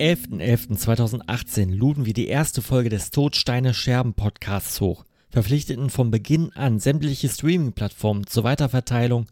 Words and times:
Am 0.00 0.06
11.11.2018 0.06 1.74
luden 1.74 2.06
wir 2.06 2.14
die 2.14 2.28
erste 2.28 2.62
Folge 2.62 2.88
des 2.88 3.10
Todsteine 3.10 3.74
Scherben 3.74 4.14
Podcasts 4.14 4.80
hoch, 4.80 5.04
verpflichteten 5.28 5.90
von 5.90 6.10
Beginn 6.10 6.54
an 6.54 6.80
sämtliche 6.80 7.28
Streaming-Plattformen 7.28 8.26
zur 8.26 8.44
Weiterverteilung 8.44 9.26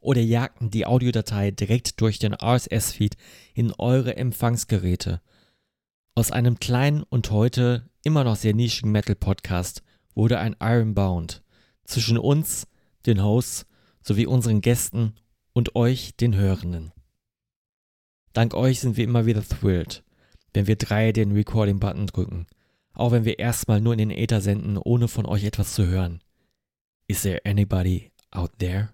oder 0.00 0.22
jagten 0.22 0.70
die 0.70 0.86
Audiodatei 0.86 1.50
direkt 1.50 2.00
durch 2.00 2.18
den 2.18 2.32
RSS-Feed 2.32 3.18
in 3.52 3.72
eure 3.72 4.16
Empfangsgeräte. 4.16 5.20
Aus 6.14 6.32
einem 6.32 6.58
kleinen 6.58 7.02
und 7.02 7.30
heute 7.30 7.90
immer 8.02 8.24
noch 8.24 8.36
sehr 8.36 8.54
nischigen 8.54 8.92
Metal-Podcast 8.92 9.82
wurde 10.14 10.38
ein 10.38 10.56
Ironbound. 10.60 11.42
Zwischen 11.84 12.16
uns, 12.16 12.66
den 13.04 13.22
Hosts, 13.22 13.66
sowie 14.00 14.24
unseren 14.24 14.62
Gästen 14.62 15.12
und 15.52 15.76
euch, 15.76 16.16
den 16.16 16.36
Hörenden. 16.36 16.92
Dank 18.32 18.54
euch 18.54 18.80
sind 18.80 18.96
wir 18.96 19.04
immer 19.04 19.24
wieder 19.24 19.42
thrilled, 19.42 20.04
wenn 20.56 20.66
wir 20.66 20.76
drei 20.76 21.12
den 21.12 21.32
Recording-Button 21.32 22.06
drücken, 22.06 22.46
auch 22.94 23.12
wenn 23.12 23.26
wir 23.26 23.38
erstmal 23.38 23.78
nur 23.82 23.92
in 23.92 23.98
den 23.98 24.10
Äther 24.10 24.40
senden, 24.40 24.78
ohne 24.78 25.06
von 25.06 25.26
euch 25.26 25.44
etwas 25.44 25.74
zu 25.74 25.86
hören. 25.86 26.22
Is 27.06 27.22
there 27.22 27.42
anybody 27.44 28.10
out 28.30 28.58
there? 28.58 28.88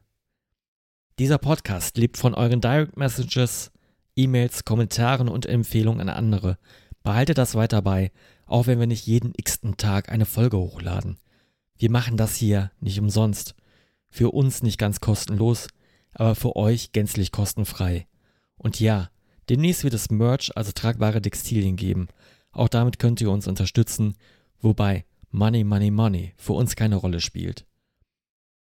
Dieser 1.20 1.38
Podcast 1.38 1.96
lebt 1.98 2.16
von 2.16 2.34
euren 2.34 2.60
Direct 2.60 2.96
Messages, 2.96 3.70
E-Mails, 4.16 4.64
Kommentaren 4.64 5.28
und 5.28 5.46
Empfehlungen 5.46 6.00
an 6.00 6.08
andere. 6.08 6.58
Behaltet 7.04 7.38
das 7.38 7.54
weiter 7.54 7.80
bei, 7.80 8.10
auch 8.44 8.66
wenn 8.66 8.80
wir 8.80 8.88
nicht 8.88 9.06
jeden 9.06 9.32
x-ten 9.36 9.76
Tag 9.76 10.08
eine 10.08 10.26
Folge 10.26 10.56
hochladen. 10.56 11.16
Wir 11.76 11.92
machen 11.92 12.16
das 12.16 12.34
hier 12.34 12.72
nicht 12.80 12.98
umsonst. 12.98 13.54
Für 14.10 14.32
uns 14.32 14.64
nicht 14.64 14.78
ganz 14.78 15.00
kostenlos, 15.00 15.68
aber 16.12 16.34
für 16.34 16.56
euch 16.56 16.90
gänzlich 16.90 17.30
kostenfrei. 17.30 18.08
Und 18.56 18.80
ja, 18.80 19.10
demnächst 19.52 19.84
wird 19.84 19.92
es 19.92 20.10
Merch, 20.10 20.50
also 20.56 20.72
tragbare 20.72 21.20
Textilien 21.20 21.76
geben. 21.76 22.08
Auch 22.52 22.68
damit 22.68 22.98
könnt 22.98 23.20
ihr 23.20 23.30
uns 23.30 23.46
unterstützen, 23.46 24.16
wobei 24.62 25.04
Money, 25.30 25.62
Money, 25.62 25.90
Money 25.90 26.32
für 26.38 26.54
uns 26.54 26.74
keine 26.74 26.96
Rolle 26.96 27.20
spielt. 27.20 27.66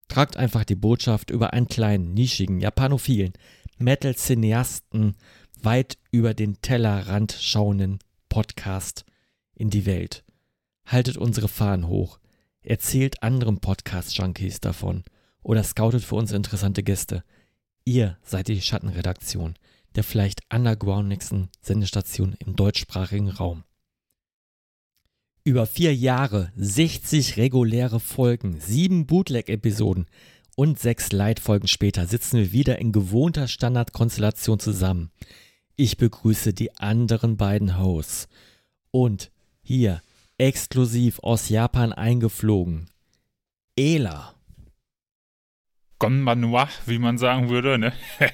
Tragt 0.07 0.35
einfach 0.35 0.63
die 0.63 0.75
Botschaft 0.75 1.29
über 1.29 1.53
einen 1.53 1.67
kleinen, 1.67 2.15
nischigen, 2.15 2.59
japanophilen 2.59 3.33
Metal-Cineasten 3.77 5.15
weit 5.61 5.99
über 6.09 6.33
den 6.33 6.59
Tellerrand 6.61 7.33
schauenden 7.33 7.99
Podcast 8.27 9.05
in 9.53 9.69
die 9.69 9.85
Welt. 9.85 10.23
Haltet 10.87 11.17
unsere 11.17 11.49
Fahnen 11.49 11.87
hoch. 11.87 12.19
Erzählt 12.63 13.21
anderen 13.21 13.59
Podcast-Junkies 13.59 14.59
davon 14.59 15.03
oder 15.43 15.63
scoutet 15.63 16.03
für 16.03 16.15
uns 16.15 16.31
interessante 16.31 16.81
Gäste. 16.81 17.23
Ihr 17.85 18.17
seid 18.23 18.47
die 18.47 18.59
Schattenredaktion 18.59 19.53
der 19.95 20.03
vielleicht 20.03 20.41
undergroundigsten 20.53 21.49
Sendestation 21.61 22.35
im 22.39 22.55
deutschsprachigen 22.55 23.29
Raum. 23.29 23.63
Über 25.43 25.65
vier 25.65 25.95
Jahre, 25.95 26.51
60 26.57 27.37
reguläre 27.37 27.99
Folgen, 27.99 28.59
sieben 28.59 29.07
Bootleg-Episoden 29.07 30.05
und 30.55 30.77
sechs 30.77 31.11
Leitfolgen 31.11 31.67
später 31.67 32.05
sitzen 32.05 32.37
wir 32.37 32.51
wieder 32.51 32.79
in 32.79 32.91
gewohnter 32.91 33.47
Standardkonstellation 33.47 34.59
zusammen. 34.59 35.11
Ich 35.75 35.97
begrüße 35.97 36.53
die 36.53 36.75
anderen 36.77 37.37
beiden 37.37 37.79
Hosts. 37.79 38.27
Und 38.91 39.31
hier, 39.61 40.01
exklusiv 40.37 41.19
aus 41.19 41.49
Japan 41.49 41.93
eingeflogen, 41.93 42.89
Ela. 43.77 44.35
Gonbanwa, 45.99 46.67
wie 46.85 46.99
man 46.99 47.17
sagen 47.17 47.49
würde, 47.49 47.77
ne? 47.77 47.93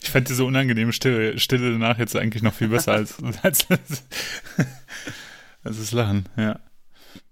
ich 0.00 0.10
fand 0.10 0.28
diese 0.28 0.44
unangenehme 0.44 0.92
Stille, 0.92 1.38
Stille 1.38 1.72
danach 1.72 1.98
jetzt 1.98 2.16
eigentlich 2.16 2.42
noch 2.42 2.54
viel 2.54 2.68
besser 2.68 2.92
als, 2.92 3.16
als, 3.42 3.70
als 3.70 4.04
das 5.62 5.92
Lachen, 5.92 6.28
ja. 6.36 6.60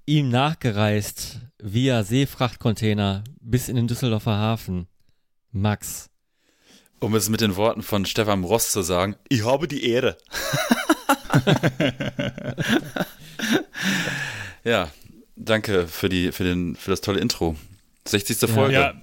Ihm 0.04 0.30
nachgereist 0.30 1.40
via 1.62 2.02
Seefrachtcontainer 2.02 3.22
bis 3.40 3.68
in 3.68 3.76
den 3.76 3.86
Düsseldorfer 3.86 4.32
Hafen. 4.32 4.88
Max. 5.52 6.10
Um 6.98 7.14
es 7.14 7.28
mit 7.28 7.40
den 7.40 7.56
Worten 7.56 7.82
von 7.82 8.06
Stefan 8.06 8.42
Ross 8.42 8.72
zu 8.72 8.82
sagen, 8.82 9.16
ich 9.28 9.44
habe 9.44 9.68
die 9.68 9.84
Ehre. 9.84 10.16
ja, 14.64 14.90
danke 15.36 15.86
für, 15.88 16.08
die, 16.08 16.32
für, 16.32 16.44
den, 16.44 16.74
für 16.74 16.90
das 16.90 17.00
tolle 17.00 17.20
Intro. 17.20 17.56
60. 18.06 18.50
Folge. 18.50 18.74
Ja, 18.74 18.94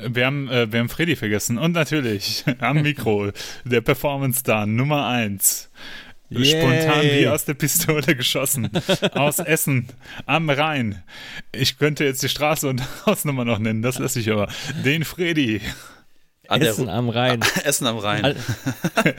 wir 0.00 0.26
haben, 0.26 0.48
äh, 0.48 0.70
wir 0.72 0.80
haben 0.80 0.88
Freddy 0.88 1.16
vergessen. 1.16 1.58
Und 1.58 1.72
natürlich 1.72 2.44
am 2.58 2.82
Mikro 2.82 3.30
der 3.64 3.80
Performance-Star 3.80 4.66
Nummer 4.66 5.06
1. 5.06 5.70
Spontan 6.30 7.02
wie 7.02 7.28
aus 7.28 7.44
der 7.44 7.54
Pistole 7.54 8.16
geschossen. 8.16 8.68
aus 9.12 9.38
Essen 9.38 9.88
am 10.26 10.50
Rhein. 10.50 11.02
Ich 11.52 11.78
könnte 11.78 12.04
jetzt 12.04 12.22
die 12.22 12.28
Straße 12.28 12.68
und 12.68 12.82
Hausnummer 13.06 13.44
noch 13.44 13.58
nennen, 13.58 13.82
das 13.82 13.98
lasse 13.98 14.18
ich 14.20 14.30
aber. 14.32 14.48
Den 14.84 15.04
Freddy. 15.04 15.60
An 16.48 16.60
Essen 16.60 16.88
am 16.88 17.08
Rhein. 17.08 17.40
Essen 17.62 17.86
am 17.86 17.98
Rhein. 17.98 18.24
An, 18.24 18.36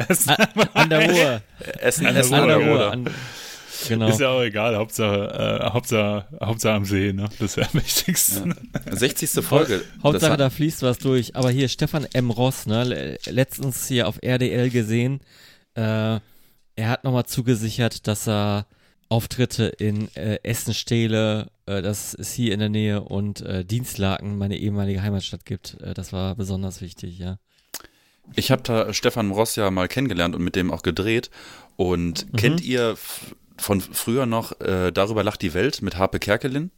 Essen 0.10 0.32
am 0.32 0.60
Rhein. 0.60 0.70
an 0.74 0.90
der 0.90 1.10
Ruhr. 1.10 1.42
Essen, 1.80 2.06
an 2.06 2.16
Essen 2.16 2.34
an 2.34 2.48
der 2.48 2.58
Ruhr. 2.58 2.94
Ruhr. 2.94 3.06
Genau. 3.88 4.08
Ist 4.08 4.20
ja 4.20 4.30
auch 4.30 4.42
egal, 4.42 4.76
Hauptsache, 4.76 5.62
äh, 5.62 5.70
Hauptsache, 5.72 6.26
Hauptsache 6.42 6.74
am 6.74 6.86
See, 6.86 7.14
ne? 7.14 7.30
Das 7.40 7.58
wäre 7.58 7.70
am 7.74 7.80
wichtigsten. 7.80 8.56
Ja. 8.86 8.96
60. 8.96 9.44
Folge. 9.44 9.84
Hauptsache, 10.04 10.38
da 10.38 10.50
fließt 10.50 10.82
was 10.84 10.98
durch. 10.98 11.36
Aber 11.36 11.50
hier 11.52 11.68
Stefan 11.68 12.08
M. 12.14 12.30
Ross, 12.30 12.66
ne? 12.66 13.18
Letztens 13.26 13.88
hier 13.88 14.08
auf 14.08 14.20
RDL 14.22 14.70
gesehen. 14.70 15.22
Äh, 15.76 16.20
er 16.78 16.90
hat 16.90 17.04
nochmal 17.04 17.26
zugesichert, 17.26 18.08
dass 18.08 18.28
er 18.28 18.66
Auftritte 19.08 19.66
in 19.66 20.14
äh, 20.16 20.40
Essenstähle, 20.44 21.52
äh, 21.68 21.82
das 21.82 22.14
ist 22.14 22.34
hier 22.34 22.54
in 22.54 22.60
der 22.60 22.70
Nähe, 22.70 23.02
und 23.02 23.42
äh, 23.42 23.64
Dienstlaken, 23.64 24.38
meine 24.38 24.58
ehemalige 24.58 25.02
Heimatstadt 25.02 25.46
gibt. 25.46 25.78
Äh, 25.82 25.94
das 25.94 26.12
war 26.12 26.36
besonders 26.36 26.82
wichtig, 26.82 27.20
ja. 27.20 27.38
Ich 28.36 28.52
habe 28.52 28.64
da 28.64 28.94
Stefan 28.94 29.32
Ross 29.32 29.56
ja 29.56 29.70
mal 29.70 29.88
kennengelernt 29.88 30.36
und 30.36 30.44
mit 30.44 30.56
dem 30.56 30.72
auch 30.72 30.82
gedreht. 30.82 31.30
Und 31.76 32.32
mhm. 32.32 32.38
kennt 32.38 32.62
ihr 32.62 32.98
von 33.58 33.82
früher 33.82 34.26
noch 34.26 34.60
äh, 34.60 34.92
Darüber 34.92 35.24
lacht 35.24 35.42
die 35.42 35.54
Welt 35.54 35.82
mit 35.82 35.98
Harpe 35.98 36.20
Kerkelin. 36.20 36.72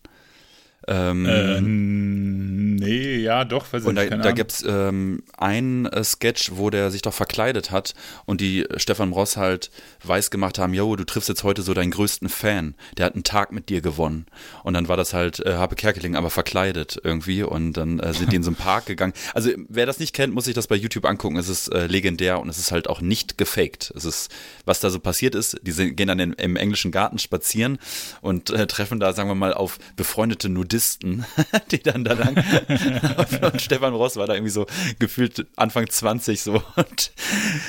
Ähm, 0.86 1.26
äh, 1.26 1.60
nee, 1.60 3.18
ja, 3.18 3.44
doch. 3.46 3.74
Weiß 3.74 3.84
und 3.84 3.96
da, 3.96 4.06
da 4.06 4.32
gibt 4.32 4.52
es 4.54 4.66
ähm, 4.66 5.24
einen 5.38 5.86
äh, 5.88 6.04
Sketch, 6.04 6.52
wo 6.54 6.70
der 6.70 6.92
sich 6.92 7.02
doch 7.02 7.14
verkleidet 7.14 7.72
hat 7.72 7.94
und 8.26 8.40
die 8.42 8.64
äh, 8.64 8.80
Stefan 8.80 9.12
Ross 9.12 9.38
halt 9.38 9.72
weiß 10.04 10.30
gemacht 10.30 10.60
haben, 10.60 10.74
yo, 10.74 10.96
du 10.96 11.04
triffst 11.04 11.30
jetzt 11.30 11.44
heute 11.44 11.62
so 11.62 11.74
deinen 11.74 11.92
größten 11.92 12.30
Fan. 12.30 12.76
Der 12.96 13.06
hat 13.06 13.16
einen 13.16 13.24
Tag 13.24 13.52
mit 13.52 13.70
dir 13.70 13.82
gewonnen. 13.82 14.28
Und 14.64 14.76
dann 14.76 14.88
war 14.88 14.96
das 14.96 15.14
halt 15.14 15.46
äh, 15.46 15.56
Harpe 15.56 15.76
Kerkeling, 15.76 16.16
aber 16.16 16.30
verkleidet 16.30 17.00
irgendwie. 17.04 17.44
Und 17.44 17.74
dann 17.74 18.00
äh, 18.00 18.14
sind 18.14 18.32
die 18.32 18.38
in 18.38 18.44
so 18.44 18.52
einen 18.52 18.56
Park 18.56 18.86
gegangen. 18.86 19.14
Also 19.34 19.50
wer 19.68 19.86
das 19.88 20.00
nicht 20.00 20.14
kennt, 20.14 20.34
muss 20.34 20.46
sich 20.46 20.54
das 20.54 20.68
bei 20.68 20.76
YouTube 20.76 21.06
angucken. 21.06 21.38
Es 21.38 21.50
ist 21.50 21.68
äh, 21.70 21.88
legendär 21.88 22.40
und 22.40 22.50
es 22.50 22.60
ist 22.60 22.72
halt 22.72 22.88
auch 22.88 23.02
nicht 23.02 23.38
gefaked. 23.38 23.92
Es 23.96 24.06
ist, 24.06 24.32
was 24.64 24.80
da 24.80 24.90
so 24.90 25.00
passiert 25.00 25.36
ist, 25.36 25.60
die 25.64 25.72
sind, 25.72 25.98
gehen 25.98 26.08
dann 26.08 26.20
in, 26.20 26.34
im 26.34 26.56
englischen 26.56 26.92
Garten 26.92 27.20
spazieren 27.20 27.78
und 28.22 28.48
treffen 28.48 29.00
da, 29.00 29.12
sagen 29.14 29.30
wir 29.30 29.36
mal, 29.36 29.54
auf 29.54 29.80
befreundete 29.96 30.48
Nudisten 30.50 30.67
Nudisten, 30.68 31.26
die 31.72 31.82
dann 31.82 32.04
da 32.04 32.14
lang. 32.14 32.36
und 33.42 33.62
Stefan 33.62 33.94
Ross 33.94 34.18
war 34.18 34.28
da 34.28 34.34
irgendwie 34.34 34.52
so 34.52 34.68
gefühlt 35.00 35.48
Anfang 35.56 35.90
20 35.90 36.42
so. 36.42 36.62
Und 36.76 37.12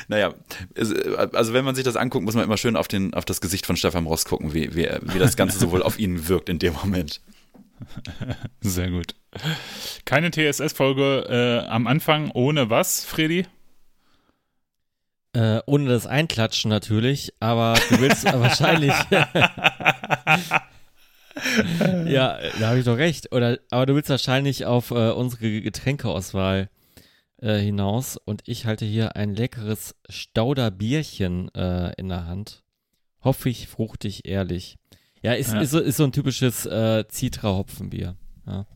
naja, 0.08 0.34
also 0.76 1.52
wenn 1.52 1.64
man 1.64 1.74
sich 1.74 1.84
das 1.84 1.96
anguckt, 1.96 2.24
muss 2.24 2.34
man 2.34 2.44
immer 2.44 2.56
schön 2.56 2.76
auf, 2.76 2.88
den, 2.88 3.14
auf 3.14 3.24
das 3.24 3.40
Gesicht 3.40 3.66
von 3.66 3.76
Stefan 3.76 4.06
Ross 4.06 4.24
gucken, 4.24 4.52
wie, 4.52 4.74
wie, 4.74 4.88
wie 5.02 5.18
das 5.18 5.36
Ganze 5.36 5.58
sowohl 5.58 5.82
auf 5.82 5.98
ihn 5.98 6.28
wirkt 6.28 6.48
in 6.48 6.58
dem 6.58 6.74
Moment. 6.74 7.20
Sehr 8.60 8.90
gut. 8.90 9.14
Keine 10.04 10.30
TSS-Folge 10.30 11.64
äh, 11.64 11.68
am 11.68 11.86
Anfang 11.86 12.32
ohne 12.32 12.70
was, 12.70 13.04
Freddy? 13.04 13.46
Äh, 15.34 15.60
ohne 15.66 15.88
das 15.88 16.06
Einklatschen 16.06 16.68
natürlich, 16.70 17.32
aber 17.38 17.78
du 17.90 18.00
willst 18.00 18.24
wahrscheinlich. 18.24 18.94
ja, 22.06 22.38
da 22.58 22.68
habe 22.68 22.78
ich 22.78 22.84
doch 22.84 22.96
recht. 22.96 23.32
Oder, 23.32 23.58
aber 23.70 23.86
du 23.86 23.94
willst 23.94 24.10
wahrscheinlich 24.10 24.66
auf 24.66 24.90
äh, 24.90 25.10
unsere 25.10 25.60
Getränkeauswahl 25.60 26.68
äh, 27.40 27.58
hinaus 27.58 28.16
und 28.16 28.42
ich 28.46 28.66
halte 28.66 28.84
hier 28.84 29.16
ein 29.16 29.34
leckeres 29.34 29.94
Stauderbierchen 30.08 31.54
äh, 31.54 31.92
in 31.96 32.08
der 32.08 32.26
Hand. 32.26 32.62
Hoffig, 33.22 33.68
fruchtig, 33.68 34.26
ehrlich. 34.26 34.76
Ja, 35.22 35.34
ist, 35.34 35.52
ja. 35.52 35.60
ist, 35.60 35.70
so, 35.70 35.80
ist 35.80 35.96
so 35.96 36.04
ein 36.04 36.12
typisches 36.12 36.66
äh, 36.66 37.04
Citra-Hopfenbier. 37.08 38.16
Ja. 38.46 38.66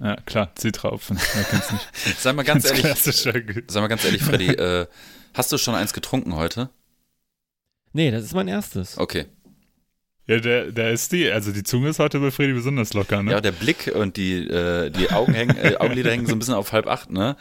Ja, 0.00 0.16
klar, 0.16 0.52
Citra-Hopfen. 0.56 1.18
sag 2.18 2.36
mal 2.36 2.44
ganz, 2.44 2.64
ehrlich, 2.66 2.84
sag 3.02 3.80
mal 3.82 3.88
ganz 3.88 4.04
ehrlich, 4.04 4.22
Freddy, 4.22 4.46
äh, 4.54 4.86
hast 5.34 5.50
du 5.50 5.58
schon 5.58 5.74
eins 5.74 5.92
getrunken 5.92 6.36
heute? 6.36 6.70
Nee, 7.92 8.10
das 8.10 8.24
ist 8.24 8.34
mein 8.34 8.48
erstes. 8.48 8.96
Okay. 8.96 9.26
Ja, 10.28 10.38
der, 10.40 10.70
der 10.72 10.90
ist 10.90 11.10
die, 11.12 11.30
also 11.30 11.52
die 11.52 11.62
Zunge 11.62 11.88
ist 11.88 11.98
heute 11.98 12.20
bei 12.20 12.30
Freddy 12.30 12.52
besonders 12.52 12.92
locker, 12.92 13.22
ne? 13.22 13.32
Ja, 13.32 13.40
der 13.40 13.52
Blick 13.52 13.90
und 13.94 14.18
die, 14.18 14.46
äh, 14.46 14.90
die 14.90 15.10
Augen 15.10 15.32
hängen, 15.32 15.56
äh, 15.56 15.76
Augenlider 15.78 16.10
hängen 16.10 16.26
so 16.26 16.34
ein 16.34 16.38
bisschen 16.38 16.52
auf 16.54 16.72
halb 16.72 16.86
acht, 16.86 17.10
ne? 17.10 17.34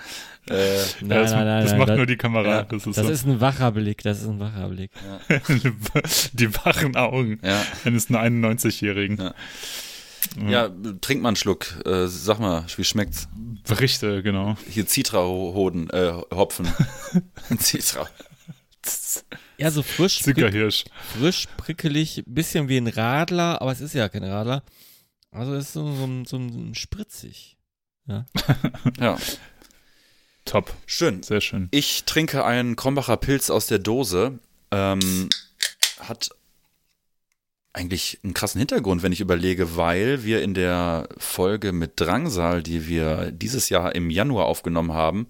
Äh, 0.49 0.77
nein, 1.01 1.09
das, 1.09 1.31
nein, 1.31 1.45
nein, 1.45 1.63
das 1.65 1.75
macht 1.75 1.89
das, 1.89 1.97
nur 1.97 2.05
die 2.05 2.15
Kamera. 2.15 2.47
Ja, 2.47 2.63
das, 2.63 2.87
ist, 2.87 2.97
das 2.97 3.05
so. 3.05 3.11
ist, 3.11 3.27
ein 3.27 3.41
wacher 3.41 3.73
Blick, 3.73 4.03
das 4.03 4.21
ist 4.21 4.27
ein 4.29 4.39
wacher 4.39 4.69
Blick. 4.69 4.91
Ja. 5.29 5.39
die 6.31 6.55
wachen 6.55 6.95
Augen 6.95 7.39
ja. 7.43 7.61
eines 7.83 8.09
91-Jährigen. 8.09 9.17
Ja. 9.17 9.33
Ja. 10.49 10.69
trink 11.01 11.21
mal 11.21 11.29
einen 11.29 11.35
Schluck. 11.35 11.65
Äh, 11.85 12.07
sag 12.07 12.39
mal, 12.39 12.63
wie 12.73 12.83
schmeckt's? 12.85 13.27
Berichte, 13.67 14.23
genau. 14.23 14.55
Hier 14.69 14.87
Citra-Hoden, 14.87 15.89
äh, 15.89 16.13
Hopfen. 16.33 16.67
Citra. 17.59 18.07
Ja, 19.57 19.71
so 19.71 19.81
frisch. 19.81 20.21
Zuckerhirsch. 20.21 20.85
Frisch, 21.17 21.47
prickelig, 21.57 22.23
bisschen 22.27 22.69
wie 22.69 22.77
ein 22.77 22.87
Radler, 22.87 23.61
aber 23.61 23.71
es 23.71 23.81
ist 23.81 23.93
ja 23.93 24.07
kein 24.07 24.23
Radler. 24.23 24.63
Also 25.31 25.55
es 25.55 25.67
ist 25.67 25.73
so, 25.73 25.91
so, 25.93 26.23
so, 26.25 26.49
so 26.49 26.73
spritzig. 26.73 27.57
Ja. 28.05 28.25
ja. 28.99 29.17
Top. 30.45 30.73
Schön. 30.85 31.23
Sehr 31.23 31.41
schön. 31.41 31.67
Ich 31.71 32.05
trinke 32.05 32.45
einen 32.45 32.75
Krombacher 32.75 33.17
Pilz 33.17 33.49
aus 33.49 33.67
der 33.67 33.79
Dose. 33.79 34.39
Ähm, 34.71 35.29
hat 35.99 36.29
eigentlich 37.73 38.19
einen 38.23 38.33
krassen 38.33 38.59
Hintergrund, 38.59 39.03
wenn 39.03 39.11
ich 39.11 39.21
überlege, 39.21 39.75
weil 39.75 40.23
wir 40.23 40.41
in 40.41 40.53
der 40.53 41.09
Folge 41.17 41.73
mit 41.73 41.99
Drangsal, 41.99 42.63
die 42.63 42.87
wir 42.87 43.31
dieses 43.31 43.69
Jahr 43.69 43.93
im 43.95 44.09
Januar 44.09 44.45
aufgenommen 44.45 44.93
haben, 44.93 45.27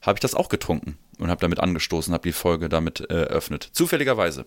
habe 0.00 0.16
ich 0.16 0.20
das 0.20 0.34
auch 0.34 0.48
getrunken 0.48 0.98
und 1.18 1.30
habe 1.30 1.40
damit 1.40 1.60
angestoßen, 1.60 2.12
habe 2.12 2.28
die 2.28 2.32
Folge 2.32 2.68
damit 2.68 3.00
äh, 3.10 3.22
eröffnet. 3.22 3.68
Zufälligerweise. 3.72 4.46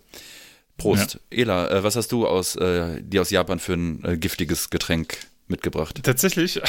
Prost. 0.78 1.20
Ja. 1.32 1.38
Ela, 1.40 1.70
äh, 1.70 1.84
was 1.84 1.96
hast 1.96 2.12
du 2.12 2.28
aus, 2.28 2.56
äh, 2.56 3.02
dir 3.02 3.22
aus 3.22 3.30
Japan 3.30 3.60
für 3.60 3.74
ein 3.74 4.04
äh, 4.04 4.18
giftiges 4.18 4.70
Getränk 4.70 5.18
mitgebracht? 5.48 6.00
Tatsächlich 6.04 6.60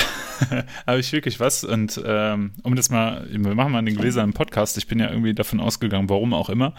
habe 0.87 1.01
ich 1.01 1.13
wirklich 1.13 1.41
was. 1.41 1.65
Und 1.65 2.01
ähm, 2.05 2.53
um 2.63 2.77
das 2.77 2.91
mal, 2.91 3.27
wir 3.31 3.55
machen 3.55 3.73
mal 3.73 3.83
den 3.83 3.97
Gläser 3.97 4.27
Podcast. 4.29 4.77
Ich 4.77 4.87
bin 4.87 4.99
ja 4.99 5.09
irgendwie 5.09 5.35
davon 5.35 5.61
ausgegangen, 5.61 6.09
warum 6.11 6.35
auch 6.35 6.51
immer, 6.51 6.75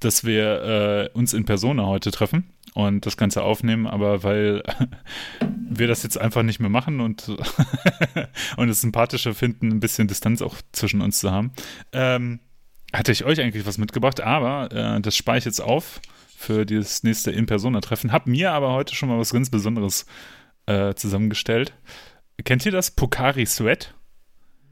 dass 0.00 0.24
wir 0.24 1.10
äh, 1.12 1.18
uns 1.18 1.34
in 1.34 1.44
Persona 1.44 1.86
heute 1.86 2.10
treffen 2.10 2.44
und 2.74 3.06
das 3.06 3.16
Ganze 3.16 3.42
aufnehmen, 3.42 3.86
aber 3.86 4.22
weil 4.22 4.62
wir 5.68 5.88
das 5.88 6.02
jetzt 6.02 6.18
einfach 6.18 6.42
nicht 6.42 6.60
mehr 6.60 6.70
machen 6.70 7.00
und, 7.00 7.28
und 8.56 8.68
es 8.68 8.80
sympathischer 8.80 9.34
finden, 9.34 9.68
ein 9.68 9.80
bisschen 9.80 10.08
Distanz 10.08 10.42
auch 10.42 10.56
zwischen 10.72 11.02
uns 11.02 11.18
zu 11.18 11.30
haben, 11.30 11.52
ähm, 11.92 12.40
hatte 12.92 13.12
ich 13.12 13.24
euch 13.24 13.40
eigentlich 13.40 13.66
was 13.66 13.78
mitgebracht, 13.78 14.20
aber 14.20 14.72
äh, 14.72 15.00
das 15.00 15.16
spare 15.16 15.38
ich 15.38 15.44
jetzt 15.44 15.60
auf 15.60 16.00
für 16.36 16.64
dieses 16.64 17.02
nächste 17.02 17.30
In-Persona-Treffen. 17.30 18.12
Hab 18.12 18.26
mir 18.26 18.52
aber 18.52 18.72
heute 18.72 18.94
schon 18.94 19.08
mal 19.08 19.18
was 19.18 19.32
ganz 19.32 19.50
Besonderes 19.50 20.06
äh, 20.66 20.94
zusammengestellt. 20.94 21.74
Kennt 22.44 22.64
ihr 22.64 22.72
das? 22.72 22.90
Pokari 22.90 23.44
Sweat? 23.46 23.94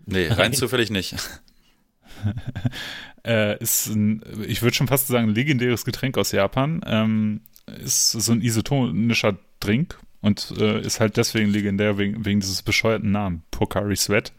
Nee, 0.06 0.28
rein 0.30 0.52
zufällig 0.52 0.90
nicht. 0.90 1.16
äh, 3.26 3.58
ist 3.58 3.88
ein, 3.88 4.22
ich 4.46 4.62
würde 4.62 4.76
schon 4.76 4.86
fast 4.86 5.08
sagen, 5.08 5.28
ein 5.28 5.34
legendäres 5.34 5.84
Getränk 5.84 6.16
aus 6.16 6.32
Japan. 6.32 6.80
Ähm, 6.86 7.40
ist 7.66 8.12
so 8.12 8.32
ein 8.32 8.42
isotonischer 8.42 9.36
Drink 9.58 9.98
und 10.26 10.52
äh, 10.58 10.80
ist 10.80 10.98
halt 10.98 11.16
deswegen 11.16 11.50
legendär 11.50 11.98
wegen, 11.98 12.24
wegen 12.24 12.40
dieses 12.40 12.60
bescheuerten 12.62 13.12
Namen, 13.12 13.44
Pocari 13.52 13.94
Sweat. 13.94 14.32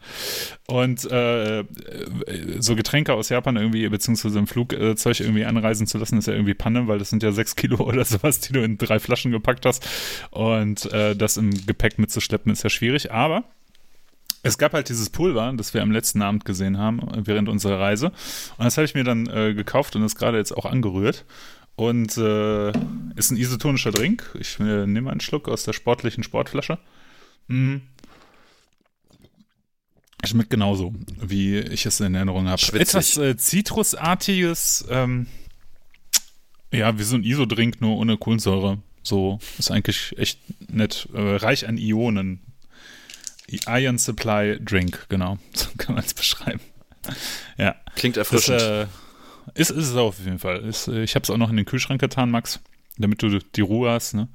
Und 0.66 1.10
äh, 1.10 1.64
so 2.58 2.76
Getränke 2.76 3.14
aus 3.14 3.30
Japan 3.30 3.56
irgendwie, 3.56 3.88
beziehungsweise 3.88 4.38
im 4.38 4.46
Flugzeug 4.46 5.18
irgendwie 5.18 5.46
anreisen 5.46 5.86
zu 5.86 5.96
lassen, 5.96 6.18
ist 6.18 6.26
ja 6.26 6.34
irgendwie 6.34 6.52
Panne, 6.52 6.88
weil 6.88 6.98
das 6.98 7.08
sind 7.08 7.22
ja 7.22 7.32
sechs 7.32 7.56
Kilo 7.56 7.78
oder 7.86 8.04
sowas, 8.04 8.40
die 8.40 8.52
du 8.52 8.62
in 8.62 8.76
drei 8.76 8.98
Flaschen 8.98 9.32
gepackt 9.32 9.64
hast. 9.64 9.88
Und 10.30 10.92
äh, 10.92 11.16
das 11.16 11.38
im 11.38 11.52
Gepäck 11.64 11.98
mitzuschleppen, 11.98 12.52
ist 12.52 12.64
ja 12.64 12.68
schwierig. 12.68 13.10
Aber 13.10 13.44
es 14.42 14.58
gab 14.58 14.74
halt 14.74 14.90
dieses 14.90 15.08
Pulver, 15.08 15.54
das 15.56 15.72
wir 15.72 15.80
am 15.80 15.90
letzten 15.90 16.20
Abend 16.20 16.44
gesehen 16.44 16.76
haben, 16.76 17.00
während 17.24 17.48
unserer 17.48 17.80
Reise. 17.80 18.08
Und 18.58 18.66
das 18.66 18.76
habe 18.76 18.84
ich 18.84 18.94
mir 18.94 19.04
dann 19.04 19.26
äh, 19.26 19.54
gekauft 19.54 19.96
und 19.96 20.02
ist 20.04 20.16
gerade 20.16 20.36
jetzt 20.36 20.54
auch 20.54 20.66
angerührt. 20.66 21.24
Und 21.78 22.16
äh, 22.16 22.70
ist 23.14 23.30
ein 23.30 23.36
isotonischer 23.36 23.92
Drink. 23.92 24.34
Ich 24.40 24.58
äh, 24.58 24.84
nehme 24.84 25.12
einen 25.12 25.20
Schluck 25.20 25.48
aus 25.48 25.62
der 25.62 25.72
sportlichen 25.72 26.24
Sportflasche. 26.24 26.76
Mhm. 27.46 27.82
Schmeckt 30.24 30.50
genauso, 30.50 30.92
wie 31.22 31.58
ich 31.58 31.86
es 31.86 32.00
in 32.00 32.16
Erinnerung 32.16 32.48
habe. 32.48 32.60
Etwas 32.80 33.16
äh, 33.16 33.36
Zitrusartiges, 33.36 34.86
ähm, 34.90 35.28
ja, 36.72 36.98
wie 36.98 37.04
so 37.04 37.14
ein 37.14 37.22
Isodrink, 37.22 37.80
nur 37.80 37.96
ohne 37.96 38.16
Kohlensäure. 38.16 38.78
So 39.04 39.38
ist 39.56 39.70
eigentlich 39.70 40.18
echt 40.18 40.40
nett. 40.68 41.08
Äh, 41.14 41.36
reich 41.36 41.68
an 41.68 41.78
Ionen. 41.78 42.40
Iron 43.68 43.98
Supply 43.98 44.58
Drink, 44.60 45.06
genau. 45.08 45.38
So 45.54 45.68
kann 45.78 45.94
man 45.94 46.02
es 46.02 46.12
beschreiben. 46.12 46.60
ja. 47.56 47.76
Klingt 47.94 48.16
erfrischend. 48.16 48.60
Das, 48.60 48.86
äh, 48.88 49.07
ist, 49.54 49.70
ist 49.70 49.88
es 49.88 49.96
auf 49.96 50.18
jeden 50.18 50.38
Fall. 50.38 50.64
Ist, 50.64 50.88
äh, 50.88 51.02
ich 51.02 51.14
habe 51.14 51.24
es 51.24 51.30
auch 51.30 51.36
noch 51.36 51.50
in 51.50 51.56
den 51.56 51.66
Kühlschrank 51.66 52.00
getan, 52.00 52.30
Max, 52.30 52.60
damit 52.96 53.22
du 53.22 53.38
die 53.38 53.60
Ruhe 53.60 53.90
hast. 53.90 54.14
Ne? 54.14 54.28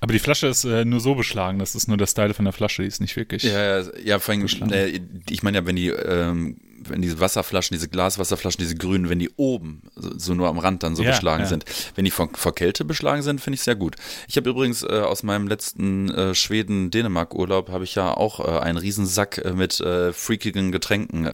Aber 0.00 0.12
die 0.12 0.18
Flasche 0.18 0.46
ist 0.46 0.64
äh, 0.64 0.84
nur 0.84 1.00
so 1.00 1.14
beschlagen, 1.14 1.58
das 1.58 1.74
ist 1.74 1.88
nur 1.88 1.96
der 1.96 2.06
Style 2.06 2.34
von 2.34 2.44
der 2.44 2.52
Flasche, 2.52 2.82
die 2.82 2.88
ist 2.88 3.00
nicht 3.00 3.16
wirklich. 3.16 3.42
Ja, 3.42 3.80
ja, 3.80 3.86
ja 4.04 4.18
vor 4.18 4.34
allem, 4.34 4.46
äh, 4.70 5.00
ich 5.30 5.42
meine 5.42 5.58
ja, 5.58 5.66
wenn 5.66 5.76
die, 5.76 5.88
ähm, 5.88 6.58
wenn 6.88 7.02
diese 7.02 7.18
Wasserflaschen, 7.18 7.74
diese 7.74 7.88
Glaswasserflaschen, 7.88 8.60
diese 8.60 8.76
grünen, 8.76 9.08
wenn 9.08 9.18
die 9.18 9.30
oben, 9.36 9.82
so, 9.96 10.18
so 10.18 10.34
nur 10.34 10.48
am 10.48 10.58
Rand 10.58 10.82
dann 10.82 10.94
so 10.96 11.02
ja, 11.02 11.10
beschlagen 11.10 11.44
ja. 11.44 11.48
sind. 11.48 11.64
Wenn 11.94 12.04
die 12.04 12.10
vor, 12.10 12.28
vor 12.34 12.54
Kälte 12.54 12.84
beschlagen 12.84 13.22
sind, 13.22 13.40
finde 13.40 13.56
ich 13.56 13.62
sehr 13.62 13.74
gut. 13.74 13.96
Ich 14.28 14.36
habe 14.36 14.50
übrigens 14.50 14.82
äh, 14.82 14.86
aus 14.86 15.22
meinem 15.22 15.48
letzten 15.48 16.10
äh, 16.10 16.34
Schweden-Dänemark-Urlaub 16.34 17.70
habe 17.70 17.84
ich 17.84 17.94
ja 17.94 18.14
auch 18.14 18.40
äh, 18.40 18.60
einen 18.60 18.78
Riesensack 18.78 19.38
äh, 19.38 19.52
mit 19.52 19.80
äh, 19.80 20.12
freakigen 20.12 20.72
Getränken 20.72 21.30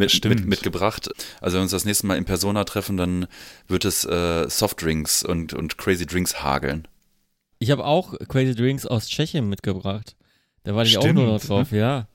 mit, 0.00 0.24
mit, 0.24 0.46
mitgebracht. 0.46 1.08
Also 1.40 1.54
wenn 1.54 1.60
wir 1.60 1.62
uns 1.62 1.70
das 1.72 1.84
nächste 1.84 2.06
Mal 2.06 2.16
in 2.16 2.24
Persona 2.24 2.64
treffen, 2.64 2.96
dann 2.96 3.26
wird 3.68 3.84
es 3.84 4.04
äh, 4.04 4.48
Softdrinks 4.48 5.22
und, 5.22 5.52
und 5.54 5.78
Crazy 5.78 6.06
Drinks 6.06 6.42
hageln. 6.42 6.88
Ich 7.58 7.70
habe 7.70 7.84
auch 7.84 8.14
Crazy 8.28 8.54
Drinks 8.54 8.86
aus 8.86 9.08
Tschechien 9.08 9.48
mitgebracht. 9.48 10.16
Da 10.64 10.74
war 10.74 10.82
ich 10.82 10.90
Stimmt. 10.90 11.04
auch 11.04 11.12
nur 11.12 11.26
noch 11.26 11.40
drauf, 11.40 11.72
ja. 11.72 12.08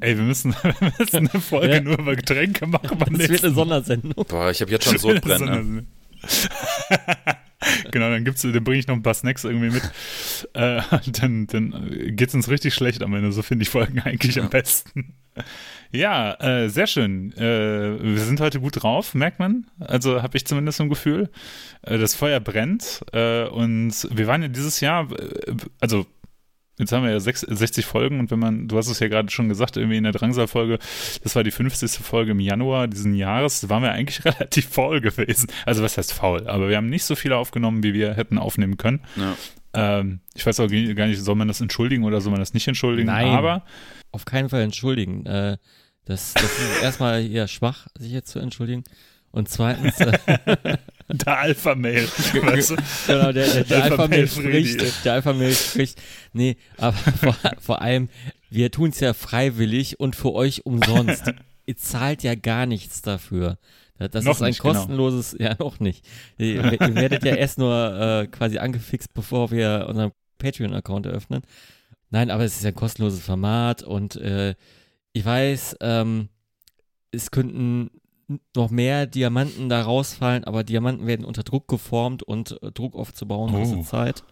Ey, 0.00 0.16
wir 0.16 0.24
müssen, 0.24 0.54
wir 0.62 0.92
müssen 0.98 1.28
eine 1.28 1.40
Folge 1.40 1.74
ja. 1.74 1.80
nur 1.80 1.98
über 1.98 2.16
Getränke 2.16 2.66
machen. 2.66 2.98
Das 3.16 3.28
wird 3.28 3.44
eine 3.44 3.54
Sondersendung. 3.54 4.24
Boah, 4.26 4.50
ich 4.50 4.60
habe 4.60 4.70
jetzt 4.70 4.84
schon 4.84 4.98
Sodbrennen. 4.98 5.86
genau, 7.90 8.10
dann 8.10 8.24
gibt's, 8.24 8.42
dann 8.42 8.64
bringe 8.64 8.78
ich 8.78 8.86
noch 8.86 8.94
ein 8.94 9.02
paar 9.02 9.14
Snacks 9.14 9.44
irgendwie 9.44 9.70
mit. 9.70 9.82
Äh, 10.54 10.82
dann 11.06 11.46
dann 11.46 12.14
geht's 12.16 12.34
uns 12.34 12.48
richtig 12.48 12.74
schlecht 12.74 13.02
am 13.02 13.14
Ende. 13.14 13.32
So 13.32 13.42
finde 13.42 13.62
ich 13.62 13.70
Folgen 13.70 14.00
eigentlich 14.00 14.36
ja. 14.36 14.44
am 14.44 14.50
besten. 14.50 15.14
Ja, 15.92 16.34
äh, 16.34 16.68
sehr 16.68 16.86
schön. 16.86 17.32
Äh, 17.32 18.02
wir 18.02 18.20
sind 18.20 18.40
heute 18.40 18.60
gut 18.60 18.82
drauf, 18.82 19.14
merkt 19.14 19.38
man. 19.38 19.66
Also 19.78 20.22
habe 20.22 20.36
ich 20.36 20.46
zumindest 20.46 20.78
so 20.78 20.84
ein 20.84 20.88
Gefühl. 20.88 21.30
Äh, 21.82 21.98
das 21.98 22.14
Feuer 22.14 22.40
brennt. 22.40 23.02
Äh, 23.12 23.46
und 23.46 24.08
wir 24.10 24.26
waren 24.26 24.42
ja 24.42 24.48
dieses 24.48 24.80
Jahr, 24.80 25.10
äh, 25.12 25.54
also 25.80 26.06
Jetzt 26.78 26.92
haben 26.92 27.04
wir 27.04 27.10
ja 27.10 27.20
60 27.20 27.86
Folgen 27.86 28.20
und 28.20 28.30
wenn 28.30 28.38
man, 28.38 28.68
du 28.68 28.76
hast 28.76 28.88
es 28.88 29.00
ja 29.00 29.08
gerade 29.08 29.30
schon 29.30 29.48
gesagt, 29.48 29.78
irgendwie 29.78 29.96
in 29.96 30.04
der 30.04 30.12
Drangsal-Folge, 30.12 30.78
das 31.22 31.34
war 31.34 31.42
die 31.42 31.50
50. 31.50 31.90
Folge 32.04 32.32
im 32.32 32.40
Januar 32.40 32.86
diesen 32.86 33.14
Jahres, 33.14 33.62
da 33.62 33.70
waren 33.70 33.82
wir 33.82 33.92
eigentlich 33.92 34.22
relativ 34.26 34.68
faul 34.68 35.00
gewesen. 35.00 35.48
Also 35.64 35.82
was 35.82 35.96
heißt 35.96 36.12
faul? 36.12 36.46
Aber 36.46 36.68
wir 36.68 36.76
haben 36.76 36.90
nicht 36.90 37.04
so 37.04 37.14
viele 37.14 37.38
aufgenommen, 37.38 37.82
wie 37.82 37.94
wir 37.94 38.12
hätten 38.12 38.36
aufnehmen 38.36 38.76
können. 38.76 39.00
Ja. 39.16 39.36
Ähm, 39.72 40.20
ich 40.34 40.44
weiß 40.44 40.60
auch 40.60 40.68
gar 40.68 41.06
nicht, 41.06 41.22
soll 41.22 41.34
man 41.34 41.48
das 41.48 41.62
entschuldigen 41.62 42.04
oder 42.04 42.20
soll 42.20 42.32
man 42.32 42.40
das 42.40 42.52
nicht 42.52 42.68
entschuldigen? 42.68 43.06
Nein, 43.06 43.28
aber 43.28 43.62
auf 44.16 44.24
keinen 44.24 44.48
Fall 44.48 44.62
entschuldigen. 44.62 45.24
Äh, 45.26 45.58
das, 46.06 46.34
das 46.34 46.44
ist 46.44 46.58
erstmal 46.82 47.24
eher 47.24 47.46
schwach, 47.46 47.86
sich 47.98 48.12
jetzt 48.12 48.30
zu 48.30 48.38
entschuldigen. 48.38 48.82
Und 49.30 49.50
zweitens. 49.50 50.00
Äh, 50.00 50.18
der 51.08 51.38
Alpha-Mail. 51.38 52.04
Weißt 52.08 52.70
du? 52.70 52.76
Genau, 53.06 53.32
der, 53.32 53.46
der, 53.46 53.64
der 53.64 53.84
Alpha-Mail 53.84 54.26
spricht. 54.26 55.04
Der 55.04 55.12
Alpha-Mail 55.12 55.52
spricht. 55.52 56.00
Nee, 56.32 56.56
aber 56.78 56.96
vor, 56.96 57.36
vor 57.60 57.82
allem, 57.82 58.08
wir 58.48 58.70
tun 58.70 58.90
es 58.90 59.00
ja 59.00 59.12
freiwillig 59.12 60.00
und 60.00 60.16
für 60.16 60.32
euch 60.32 60.64
umsonst. 60.64 61.32
Ihr 61.66 61.76
zahlt 61.76 62.22
ja 62.22 62.34
gar 62.34 62.64
nichts 62.64 63.02
dafür. 63.02 63.58
Das 63.98 64.24
noch 64.24 64.36
ist 64.36 64.42
ein 64.42 64.48
nicht, 64.48 64.62
genau. 64.62 64.74
kostenloses, 64.74 65.32
genau. 65.32 65.50
ja 65.50 65.56
noch 65.58 65.80
nicht. 65.80 66.06
Ihr, 66.38 66.72
ihr, 66.72 66.94
werdet 66.94 67.24
ja 67.24 67.34
erst 67.34 67.58
nur 67.58 68.22
äh, 68.22 68.26
quasi 68.26 68.58
angefixt, 68.58 69.12
bevor 69.14 69.50
wir 69.50 69.86
unseren 69.88 70.12
Patreon-Account 70.38 71.06
eröffnen. 71.06 71.42
Nein, 72.10 72.30
aber 72.30 72.44
es 72.44 72.56
ist 72.56 72.62
ja 72.62 72.70
ein 72.70 72.74
kostenloses 72.74 73.20
Format 73.20 73.82
und 73.82 74.16
äh, 74.16 74.54
ich 75.12 75.24
weiß, 75.24 75.76
ähm, 75.80 76.28
es 77.10 77.30
könnten 77.30 77.90
noch 78.54 78.70
mehr 78.70 79.06
Diamanten 79.06 79.68
da 79.68 79.82
rausfallen, 79.82 80.44
aber 80.44 80.64
Diamanten 80.64 81.06
werden 81.06 81.24
unter 81.24 81.42
Druck 81.42 81.68
geformt 81.68 82.22
und 82.22 82.60
äh, 82.62 82.72
Druck 82.72 82.94
aufzubauen 82.94 83.54
oh. 83.54 83.58
kostet 83.58 83.86
Zeit. 83.86 84.24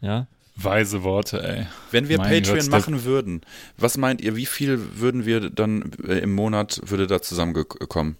Ja. 0.00 0.28
Weise 0.56 1.02
Worte, 1.02 1.42
ey. 1.46 1.66
Wenn 1.90 2.08
wir 2.08 2.18
mein 2.18 2.30
Patreon 2.30 2.58
Gott, 2.58 2.70
machen 2.70 3.04
würden, 3.04 3.42
was 3.76 3.98
meint 3.98 4.20
ihr, 4.22 4.36
wie 4.36 4.46
viel 4.46 4.98
würden 4.98 5.26
wir 5.26 5.50
dann 5.50 5.92
äh, 6.06 6.18
im 6.18 6.34
Monat 6.34 6.80
würde 6.84 7.06
da 7.06 7.20
zusammengekommen? 7.20 8.16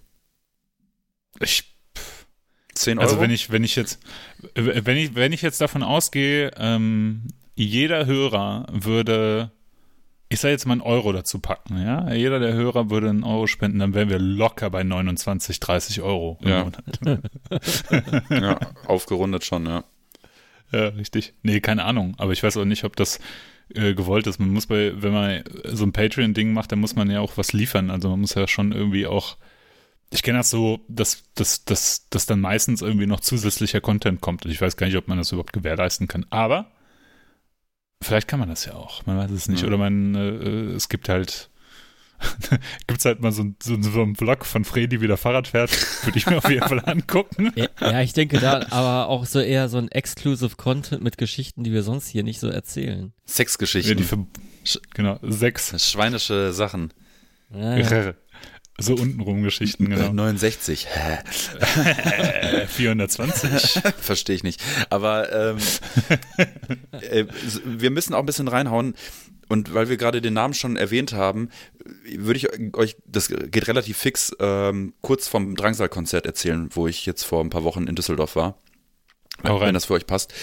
Ich 1.39 1.75
10 2.75 2.99
also 2.99 3.15
Euro? 3.15 3.21
Also 3.21 3.21
wenn 3.21 3.31
ich, 3.31 3.51
wenn 3.51 3.63
ich 3.63 3.75
jetzt, 3.75 3.99
wenn 4.53 4.97
ich, 4.97 5.15
wenn 5.15 5.33
ich 5.33 5.41
jetzt 5.41 5.61
davon 5.61 5.83
ausgehe, 5.83 6.51
ähm, 6.57 7.23
jeder 7.63 8.05
Hörer 8.05 8.67
würde 8.71 9.51
ich 10.29 10.41
soll 10.41 10.51
jetzt 10.51 10.65
mal 10.65 10.73
einen 10.73 10.81
Euro 10.81 11.13
dazu 11.13 11.39
packen, 11.39 11.81
ja? 11.81 12.13
Jeder 12.13 12.39
der 12.39 12.53
Hörer 12.53 12.89
würde 12.89 13.09
einen 13.09 13.23
Euro 13.23 13.47
spenden, 13.47 13.79
dann 13.79 13.93
wären 13.93 14.09
wir 14.09 14.19
locker 14.19 14.69
bei 14.69 14.83
29, 14.83 15.59
30 15.61 16.01
Euro 16.01 16.37
im 16.41 16.49
Ja. 16.49 16.63
Monat. 16.65 16.83
Ja, 18.29 18.59
aufgerundet 18.85 19.45
schon, 19.45 19.65
ja. 19.65 19.85
Ja, 20.73 20.87
richtig. 20.89 21.33
Nee, 21.43 21.61
keine 21.61 21.85
Ahnung. 21.85 22.15
Aber 22.17 22.33
ich 22.33 22.43
weiß 22.43 22.57
auch 22.57 22.65
nicht, 22.65 22.83
ob 22.83 22.97
das 22.97 23.19
äh, 23.73 23.93
gewollt 23.93 24.27
ist. 24.27 24.37
Man 24.39 24.49
muss 24.49 24.67
bei, 24.67 25.01
wenn 25.01 25.13
man 25.13 25.43
so 25.63 25.85
ein 25.85 25.93
Patreon-Ding 25.93 26.51
macht, 26.51 26.73
dann 26.73 26.79
muss 26.79 26.95
man 26.95 27.09
ja 27.09 27.21
auch 27.21 27.37
was 27.37 27.53
liefern. 27.53 27.89
Also 27.89 28.09
man 28.09 28.19
muss 28.19 28.33
ja 28.33 28.49
schon 28.49 28.73
irgendwie 28.73 29.07
auch. 29.07 29.37
Ich 30.11 30.23
kenne 30.23 30.39
das 30.39 30.49
so, 30.49 30.81
dass, 30.89 31.23
dass, 31.35 31.63
dass, 31.63 32.09
dass 32.09 32.25
dann 32.25 32.41
meistens 32.41 32.81
irgendwie 32.81 33.07
noch 33.07 33.21
zusätzlicher 33.21 33.79
Content 33.79 34.19
kommt. 34.19 34.45
Und 34.45 34.51
ich 34.51 34.59
weiß 34.59 34.75
gar 34.75 34.87
nicht, 34.87 34.97
ob 34.97 35.07
man 35.07 35.17
das 35.17 35.31
überhaupt 35.31 35.53
gewährleisten 35.53 36.07
kann. 36.09 36.25
Aber 36.29 36.69
vielleicht 38.03 38.27
kann 38.27 38.39
man 38.39 38.49
das 38.49 38.65
ja 38.65 38.73
auch. 38.73 39.05
Man 39.05 39.17
weiß 39.17 39.31
es 39.31 39.47
nicht. 39.49 39.61
Ja. 39.61 39.67
Oder 39.67 39.77
man, 39.77 40.15
äh, 40.15 40.73
es 40.75 40.89
gibt 40.89 41.09
halt. 41.09 41.49
Gibt 42.87 42.97
es 42.99 43.05
halt 43.05 43.21
mal 43.21 43.31
so, 43.31 43.43
ein- 43.43 43.55
so, 43.61 43.79
so 43.79 44.01
einen 44.01 44.15
Vlog 44.15 44.43
von 44.43 44.65
Freddy, 44.65 45.01
wie 45.01 45.07
der 45.07 45.17
Fahrrad 45.17 45.47
fährt, 45.49 45.69
würde 46.03 46.17
ich 46.17 46.25
mir 46.25 46.37
auf 46.39 46.49
jeden 46.49 46.67
Fall 46.67 46.81
angucken. 46.85 47.51
Ja, 47.55 47.67
ja, 47.79 48.01
ich 48.01 48.13
denke 48.13 48.39
da 48.39 48.65
aber 48.71 49.07
auch 49.07 49.27
so 49.27 49.39
eher 49.39 49.69
so 49.69 49.77
ein 49.77 49.87
Exclusive 49.91 50.55
Content 50.55 51.03
mit 51.03 51.19
Geschichten, 51.19 51.63
die 51.63 51.71
wir 51.71 51.83
sonst 51.83 52.07
hier 52.07 52.23
nicht 52.23 52.39
so 52.39 52.47
erzählen. 52.47 52.99
Ja, 53.01 53.23
die 53.27 53.31
Sexgeschichten, 53.31 54.03
ver 54.03 54.25
genau, 54.95 55.19
sechs. 55.21 55.75
schweinische 55.91 56.53
Sachen. 56.53 56.91
Ja, 57.53 57.77
ja. 57.77 58.13
So 58.79 58.93
untenrum 58.93 59.41
Geschichten, 59.43 59.91
Äh, 59.91 59.95
genau. 59.95 60.13
69, 60.13 60.87
hä? 60.93 61.17
Äh, 62.63 62.67
420. 62.67 63.81
Verstehe 63.99 64.35
ich 64.35 64.43
nicht. 64.43 64.61
Aber 64.89 65.31
ähm, 65.33 65.57
äh, 66.91 67.25
wir 67.65 67.89
müssen 67.89 68.13
auch 68.13 68.19
ein 68.19 68.25
bisschen 68.25 68.47
reinhauen. 68.47 68.95
Und 69.49 69.73
weil 69.73 69.87
wir 69.87 69.95
gerade 69.95 70.21
den 70.21 70.33
Namen 70.33 70.53
schon 70.53 70.75
erwähnt 70.75 71.13
haben, 71.13 71.49
würde 72.17 72.37
ich 72.37 72.75
euch, 72.75 72.97
das 73.05 73.29
geht 73.29 73.67
relativ 73.69 73.97
fix, 73.97 74.35
ähm, 74.41 74.93
kurz 75.01 75.29
vom 75.29 75.55
Drangsal-Konzert 75.55 76.25
erzählen, 76.25 76.69
wo 76.73 76.85
ich 76.87 77.05
jetzt 77.05 77.23
vor 77.23 77.41
ein 77.41 77.49
paar 77.49 77.63
Wochen 77.63 77.87
in 77.87 77.95
Düsseldorf 77.95 78.35
war. 78.35 78.57
Wenn 79.43 79.73
das 79.73 79.85
für 79.85 79.93
euch 79.93 80.07
passt. 80.07 80.33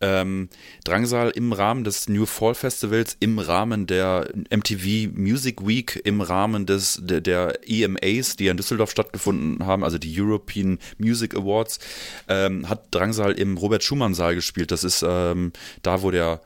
Ähm, 0.00 0.48
Drangsal 0.84 1.30
im 1.30 1.52
Rahmen 1.52 1.84
des 1.84 2.08
New 2.08 2.24
Fall 2.24 2.54
Festivals, 2.54 3.16
im 3.18 3.38
Rahmen 3.38 3.86
der 3.86 4.28
MTV 4.50 5.10
Music 5.12 5.66
Week, 5.66 6.00
im 6.04 6.20
Rahmen 6.20 6.64
des, 6.66 7.00
der, 7.02 7.20
der 7.20 7.58
EMAs, 7.66 8.36
die 8.36 8.46
in 8.46 8.56
Düsseldorf 8.56 8.90
stattgefunden 8.90 9.66
haben, 9.66 9.82
also 9.82 9.98
die 9.98 10.20
European 10.20 10.78
Music 10.98 11.34
Awards, 11.34 11.80
ähm, 12.28 12.68
hat 12.68 12.94
Drangsal 12.94 13.32
im 13.32 13.56
Robert-Schumann-Saal 13.56 14.34
gespielt. 14.36 14.70
Das 14.70 14.84
ist 14.84 15.04
ähm, 15.06 15.52
da, 15.82 16.02
wo 16.02 16.10
der 16.10 16.40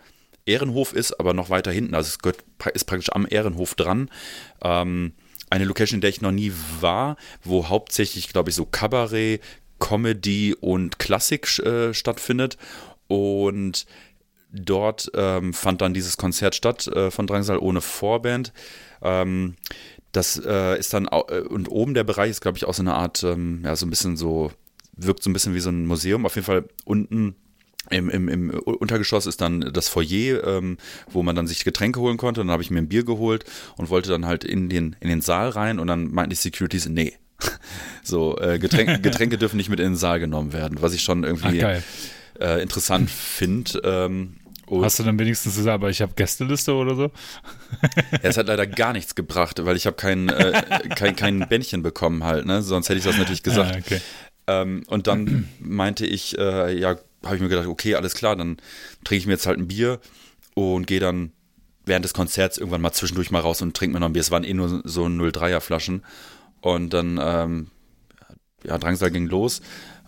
Ehrenhof 0.47 0.95
ist, 0.95 1.21
aber 1.21 1.35
noch 1.35 1.51
weiter 1.51 1.71
hinten. 1.71 1.95
Also 1.95 2.09
es 2.09 2.19
gehört, 2.19 2.43
ist 2.73 2.85
praktisch 2.85 3.13
am 3.13 3.27
Ehrenhof 3.29 3.75
dran. 3.75 4.11
Ähm, 4.63 5.13
eine 5.51 5.65
Location, 5.65 5.99
in 5.99 6.01
der 6.01 6.11
ich 6.11 6.21
noch 6.21 6.33
nie 6.33 6.53
war, 6.81 7.17
wo 7.45 7.69
hauptsächlich, 7.69 8.29
glaube 8.29 8.51
ich, 8.51 8.57
so 8.57 8.67
Kabarett, 8.67 9.41
Comedy 9.79 10.55
und 10.59 10.99
Klassik 10.99 11.59
äh, 11.61 11.95
stattfindet. 11.95 12.57
Und 13.07 13.87
dort 14.53 15.11
ähm, 15.15 15.55
fand 15.55 15.81
dann 15.81 15.95
dieses 15.95 16.17
Konzert 16.17 16.55
statt 16.55 16.87
äh, 16.89 17.11
von 17.11 17.27
Drangsal 17.27 17.59
ohne 17.59 17.81
Vorband. 17.81 18.53
Ähm, 19.03 19.57
das 20.13 20.41
äh, 20.45 20.79
ist 20.79 20.95
dann, 20.95 21.07
äh, 21.07 21.41
und 21.41 21.71
oben 21.71 21.95
der 21.95 22.05
Bereich 22.05 22.31
ist, 22.31 22.41
glaube 22.41 22.59
ich, 22.59 22.65
auch 22.65 22.75
so 22.75 22.83
eine 22.83 22.95
Art, 22.95 23.23
ähm, 23.23 23.63
ja, 23.65 23.77
so 23.77 23.87
ein 23.87 23.91
bisschen 23.91 24.17
so, 24.17 24.51
wirkt 24.97 25.23
so 25.23 25.31
ein 25.31 25.33
bisschen 25.33 25.55
wie 25.55 25.61
so 25.61 25.71
ein 25.71 25.87
Museum. 25.87 26.27
Auf 26.27 26.35
jeden 26.35 26.47
Fall 26.47 26.65
unten 26.85 27.37
im, 27.91 28.11
im, 28.11 28.29
im 28.29 28.51
Untergeschoss 28.51 29.27
ist 29.27 29.41
dann 29.41 29.73
das 29.73 29.89
Foyer, 29.89 30.45
ähm, 30.45 30.77
wo 31.11 31.23
man 31.23 31.37
dann 31.37 31.47
sich 31.47 31.65
Getränke 31.65 32.01
holen 32.01 32.17
konnte. 32.17 32.41
Dann 32.41 32.51
habe 32.51 32.63
ich 32.63 32.71
mir 32.71 32.79
ein 32.79 32.89
Bier 32.89 33.05
geholt 33.05 33.45
und 33.77 33.91
wollte 33.91 34.11
dann 34.11 34.27
halt 34.27 34.45
in 34.45 34.69
den, 34.69 34.97
in 35.01 35.09
den 35.09 35.21
Saal 35.21 35.51
rein 35.51 35.79
und 35.79 35.87
dann 35.87 36.13
meinten 36.13 36.31
die 36.31 36.37
Securities, 36.37 36.89
nee. 36.89 37.15
So, 38.03 38.39
äh, 38.39 38.59
Getränke, 38.59 38.99
Getränke 39.03 39.37
dürfen 39.37 39.59
nicht 39.59 39.69
mit 39.69 39.81
in 39.81 39.87
den 39.91 39.97
Saal 39.97 40.19
genommen 40.19 40.55
werden, 40.55 40.81
was 40.81 40.95
ich 40.95 41.03
schon 41.03 41.25
Ach, 41.25 41.29
irgendwie 41.29 41.59
geil. 41.59 41.83
äh, 42.41 42.63
interessant 42.63 43.11
finde. 43.11 43.81
Ähm, 43.85 44.37
Hast 44.71 44.99
du 44.99 45.03
dann 45.03 45.19
wenigstens 45.19 45.57
gesagt, 45.57 45.75
aber 45.75 45.91
ich 45.91 46.01
habe 46.03 46.13
Gästeliste 46.15 46.75
oder 46.75 46.95
so? 46.95 47.11
es 48.23 48.37
hat 48.37 48.47
leider 48.47 48.67
gar 48.67 48.93
nichts 48.93 49.15
gebracht, 49.15 49.65
weil 49.65 49.77
ich 49.77 49.87
habe 49.87 49.97
kein, 49.97 50.29
äh, 50.29 50.63
kein, 50.95 51.17
kein 51.17 51.49
Bändchen 51.49 51.83
bekommen 51.83 52.25
halt, 52.25 52.47
ne? 52.47 52.63
Sonst 52.63 52.89
hätte 52.89 52.99
ich 52.99 53.05
das 53.05 53.17
natürlich 53.17 53.43
gesagt. 53.43 53.75
Ah, 53.75 53.79
okay. 53.79 54.01
Ähm, 54.47 54.83
und 54.89 55.07
dann 55.07 55.49
meinte 55.59 56.07
ich, 56.07 56.37
äh, 56.39 56.79
ja, 56.79 56.97
habe 57.25 57.37
ich 57.37 57.43
mir 57.43 57.49
gedacht, 57.49 57.67
okay, 57.67 57.95
alles 57.95 58.15
klar, 58.15 58.37
dann 58.37 58.59
trinke 59.05 59.21
ich 59.21 59.27
mir 59.27 59.33
jetzt 59.35 59.47
halt 59.47 59.59
ein 59.59 59.69
Bier 59.69 60.01
und 60.55 60.87
gehe 60.87 61.01
dann 61.01 61.33
während 61.85 62.05
des 62.05 62.15
Konzerts 62.15 62.59
irgendwann 62.59 62.81
mal 62.81 62.93
zwischendurch 62.93 63.31
mal 63.31 63.41
raus 63.41 63.63
und 63.63 63.77
trinke 63.77 63.95
mir 63.95 64.01
noch 64.01 64.09
ein 64.09 64.13
Bier. 64.13 64.21
Es 64.21 64.31
waren 64.31 64.45
eh 64.45 64.55
nur 64.55 64.83
so 64.85 65.05
03er 65.05 65.61
Flaschen. 65.61 66.03
Und 66.61 66.93
dann, 66.93 67.19
ähm, 67.23 67.67
ja, 68.65 68.79
Drangsal 68.79 69.11
ging 69.11 69.27
los. 69.27 69.61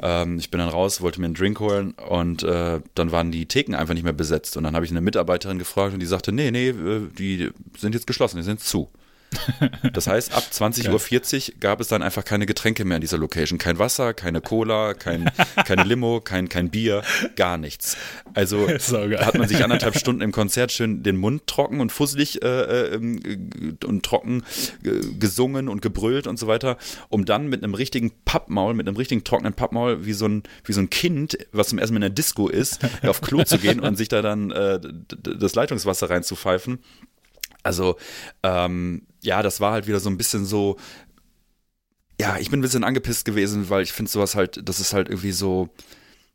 Ähm, 0.02 0.38
ich 0.38 0.50
bin 0.50 0.58
dann 0.58 0.68
raus, 0.68 1.00
wollte 1.00 1.20
mir 1.20 1.26
einen 1.26 1.34
Drink 1.34 1.60
holen 1.60 1.92
und 1.92 2.42
äh, 2.42 2.80
dann 2.94 3.12
waren 3.12 3.30
die 3.30 3.46
Theken 3.46 3.74
einfach 3.74 3.94
nicht 3.94 4.02
mehr 4.02 4.12
besetzt. 4.12 4.56
Und 4.56 4.64
dann 4.64 4.74
habe 4.74 4.84
ich 4.84 4.90
eine 4.90 5.00
Mitarbeiterin 5.00 5.58
gefragt 5.58 5.92
und 5.94 6.00
die 6.00 6.06
sagte, 6.06 6.32
nee, 6.32 6.50
nee, 6.50 6.70
äh, 6.70 7.08
die 7.18 7.50
sind 7.76 7.94
jetzt 7.94 8.06
geschlossen, 8.06 8.38
die 8.38 8.42
sind 8.42 8.60
zu. 8.60 8.90
Das 9.92 10.06
heißt, 10.06 10.34
ab 10.34 10.44
20.40 10.52 11.48
Uhr 11.48 11.60
gab 11.60 11.80
es 11.80 11.88
dann 11.88 12.02
einfach 12.02 12.24
keine 12.24 12.46
Getränke 12.46 12.84
mehr 12.84 12.96
in 12.96 13.00
dieser 13.00 13.18
Location. 13.18 13.58
Kein 13.58 13.78
Wasser, 13.78 14.14
keine 14.14 14.40
Cola, 14.40 14.94
kein, 14.94 15.30
keine 15.66 15.84
Limo, 15.84 16.20
kein, 16.20 16.48
kein 16.48 16.70
Bier, 16.70 17.02
gar 17.36 17.56
nichts. 17.56 17.96
Also 18.34 18.68
hat 18.68 19.38
man 19.38 19.48
sich 19.48 19.62
anderthalb 19.62 19.96
Stunden 19.96 20.22
im 20.22 20.32
Konzert 20.32 20.72
schön 20.72 21.02
den 21.02 21.16
Mund 21.16 21.46
trocken 21.46 21.80
und 21.80 21.92
fusselig 21.92 22.42
äh, 22.42 22.48
äh, 22.48 22.94
ähm, 22.94 23.78
und 23.84 24.04
trocken 24.04 24.42
äh, 24.84 24.90
gesungen 25.18 25.68
und 25.68 25.82
gebrüllt 25.82 26.26
und 26.26 26.38
so 26.38 26.46
weiter, 26.46 26.76
um 27.08 27.24
dann 27.24 27.48
mit 27.48 27.62
einem 27.62 27.74
richtigen 27.74 28.12
Pappmaul, 28.24 28.74
mit 28.74 28.86
einem 28.86 28.96
richtigen 28.96 29.24
trockenen 29.24 29.54
Pappmaul, 29.54 30.04
wie 30.04 30.12
so 30.12 30.26
ein, 30.26 30.42
wie 30.64 30.72
so 30.72 30.80
ein 30.80 30.90
Kind, 30.90 31.38
was 31.52 31.68
zum 31.68 31.78
ersten 31.78 31.94
Mal 31.94 31.98
in 31.98 32.02
der 32.02 32.10
Disco 32.10 32.48
ist, 32.48 32.80
auf 33.02 33.20
Klo 33.20 33.44
zu 33.44 33.58
gehen 33.58 33.80
und 33.80 33.96
sich 33.96 34.08
da 34.08 34.22
dann 34.22 34.50
äh, 34.50 34.80
das 35.22 35.54
Leitungswasser 35.54 36.10
reinzupfeifen. 36.10 36.78
Also, 37.62 37.96
ähm, 38.42 39.06
ja, 39.22 39.42
das 39.42 39.60
war 39.60 39.72
halt 39.72 39.86
wieder 39.86 40.00
so 40.00 40.10
ein 40.10 40.16
bisschen 40.16 40.44
so. 40.44 40.76
Ja, 42.20 42.38
ich 42.38 42.50
bin 42.50 42.60
ein 42.60 42.62
bisschen 42.62 42.84
angepisst 42.84 43.24
gewesen, 43.24 43.70
weil 43.70 43.82
ich 43.82 43.92
finde 43.92 44.10
sowas 44.10 44.34
halt, 44.34 44.60
das 44.68 44.78
ist 44.78 44.92
halt 44.92 45.08
irgendwie 45.08 45.32
so 45.32 45.70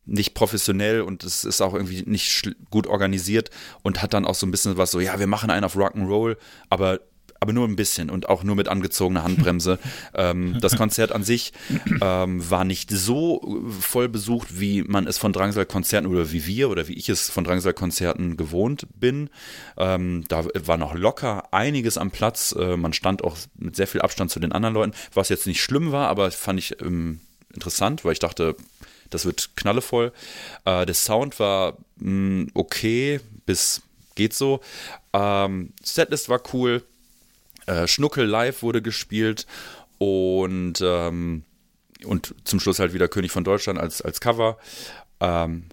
nicht 0.05 0.33
professionell 0.33 1.01
und 1.01 1.23
es 1.23 1.43
ist 1.43 1.61
auch 1.61 1.73
irgendwie 1.73 2.03
nicht 2.03 2.55
gut 2.69 2.87
organisiert 2.87 3.49
und 3.81 4.01
hat 4.01 4.13
dann 4.13 4.25
auch 4.25 4.35
so 4.35 4.45
ein 4.45 4.51
bisschen 4.51 4.77
was 4.77 4.91
so, 4.91 4.99
ja, 4.99 5.19
wir 5.19 5.27
machen 5.27 5.49
einen 5.49 5.63
auf 5.63 5.75
Rock'n'Roll, 5.75 6.37
aber 6.69 6.99
aber 7.39 7.53
nur 7.53 7.67
ein 7.67 7.75
bisschen 7.75 8.09
und 8.09 8.29
auch 8.29 8.43
nur 8.43 8.55
mit 8.55 8.67
angezogener 8.67 9.23
Handbremse. 9.23 9.79
ähm, 10.13 10.57
das 10.61 10.75
Konzert 10.75 11.11
an 11.11 11.23
sich 11.23 11.53
ähm, 12.01 12.49
war 12.49 12.63
nicht 12.63 12.89
so 12.91 13.61
voll 13.79 14.09
besucht, 14.09 14.59
wie 14.59 14.83
man 14.83 15.07
es 15.07 15.17
von 15.17 15.33
Drangsal-Konzerten 15.33 16.07
oder 16.07 16.31
wie 16.31 16.45
wir 16.45 16.69
oder 16.69 16.87
wie 16.87 16.93
ich 16.93 17.09
es 17.09 17.29
von 17.29 17.43
Drangsal-Konzerten 17.43 18.37
gewohnt 18.37 18.87
bin. 18.95 19.29
Ähm, 19.77 20.23
da 20.27 20.45
war 20.65 20.77
noch 20.77 20.95
locker 20.95 21.53
einiges 21.53 21.97
am 21.97 22.11
Platz. 22.11 22.55
Äh, 22.57 22.77
man 22.77 22.93
stand 22.93 23.23
auch 23.23 23.37
mit 23.55 23.75
sehr 23.75 23.87
viel 23.87 24.01
Abstand 24.01 24.31
zu 24.31 24.39
den 24.39 24.51
anderen 24.51 24.75
Leuten, 24.75 24.93
was 25.13 25.29
jetzt 25.29 25.47
nicht 25.47 25.61
schlimm 25.61 25.91
war, 25.91 26.07
aber 26.07 26.31
fand 26.31 26.59
ich 26.59 26.81
ähm, 26.81 27.19
interessant, 27.53 28.05
weil 28.05 28.13
ich 28.13 28.19
dachte, 28.19 28.55
das 29.09 29.25
wird 29.25 29.51
knallevoll. 29.55 30.11
Äh, 30.65 30.85
der 30.85 30.95
Sound 30.95 31.39
war 31.39 31.77
mh, 31.97 32.47
okay, 32.53 33.19
bis 33.45 33.81
geht 34.15 34.33
so. 34.33 34.61
Ähm, 35.13 35.73
Setlist 35.83 36.29
war 36.29 36.41
cool. 36.53 36.83
Äh, 37.65 37.87
Schnuckel 37.87 38.25
live 38.25 38.61
wurde 38.61 38.81
gespielt 38.81 39.45
und, 39.97 40.81
ähm, 40.81 41.43
und 42.05 42.35
zum 42.43 42.59
Schluss 42.59 42.79
halt 42.79 42.93
wieder 42.93 43.07
König 43.07 43.31
von 43.31 43.43
Deutschland 43.43 43.79
als, 43.79 44.01
als 44.01 44.19
Cover. 44.19 44.57
Ähm, 45.19 45.65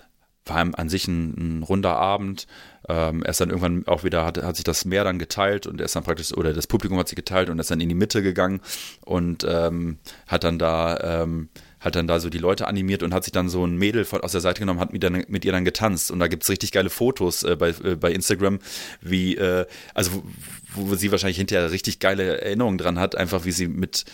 war 0.45 0.57
an 0.57 0.89
sich 0.89 1.07
ein, 1.07 1.61
ein 1.61 1.63
runder 1.63 1.97
Abend. 1.97 2.47
Ähm, 2.89 3.23
er 3.23 3.31
ist 3.31 3.41
dann 3.41 3.51
irgendwann 3.51 3.87
auch 3.87 4.03
wieder, 4.03 4.25
hat, 4.25 4.43
hat 4.43 4.57
sich 4.57 4.65
das 4.65 4.85
Meer 4.85 5.05
dann 5.05 5.19
geteilt 5.19 5.67
und 5.67 5.81
er 5.81 5.85
ist 5.85 5.95
dann 5.95 6.03
praktisch, 6.03 6.33
oder 6.33 6.53
das 6.53 6.67
Publikum 6.67 6.99
hat 6.99 7.09
sich 7.09 7.17
geteilt 7.17 7.49
und 7.49 7.59
er 7.59 7.61
ist 7.61 7.71
dann 7.71 7.81
in 7.81 7.89
die 7.89 7.95
Mitte 7.95 8.23
gegangen 8.23 8.61
und 9.05 9.47
ähm, 9.49 9.99
hat 10.27 10.43
dann 10.43 10.59
da, 10.59 11.23
ähm, 11.23 11.49
hat 11.79 11.95
dann 11.95 12.09
da 12.09 12.19
so 12.19 12.29
die 12.29 12.39
Leute 12.39 12.67
animiert 12.67 13.05
und 13.05 13.15
hat 13.15 13.23
sich 13.25 13.33
dann 13.33 13.49
so 13.49 13.65
ein 13.65 13.77
Mädel 13.77 14.05
von, 14.05 14.21
aus 14.23 14.33
der 14.33 14.41
Seite 14.41 14.61
genommen, 14.61 14.81
hat 14.81 14.93
mit, 14.93 15.05
dann, 15.05 15.25
mit 15.29 15.45
ihr 15.45 15.53
dann 15.53 15.65
getanzt. 15.65 16.11
Und 16.11 16.19
da 16.19 16.27
gibt 16.27 16.43
es 16.43 16.51
richtig 16.51 16.73
geile 16.73 16.91
Fotos 16.91 17.45
äh, 17.45 17.57
bei, 17.57 17.69
äh, 17.85 17.95
bei 17.95 18.13
Instagram, 18.13 18.59
wie, 19.01 19.37
äh, 19.37 19.67
also 19.95 20.25
wo, 20.75 20.95
sie 20.95 21.11
wahrscheinlich 21.11 21.39
hinterher 21.39 21.71
richtig 21.71 21.99
geile 21.99 22.41
Erinnerungen 22.41 22.79
dran 22.79 22.99
hat, 22.99 23.17
einfach 23.17 23.45
wie 23.45 23.53
sie 23.53 23.69
mit, 23.69 24.05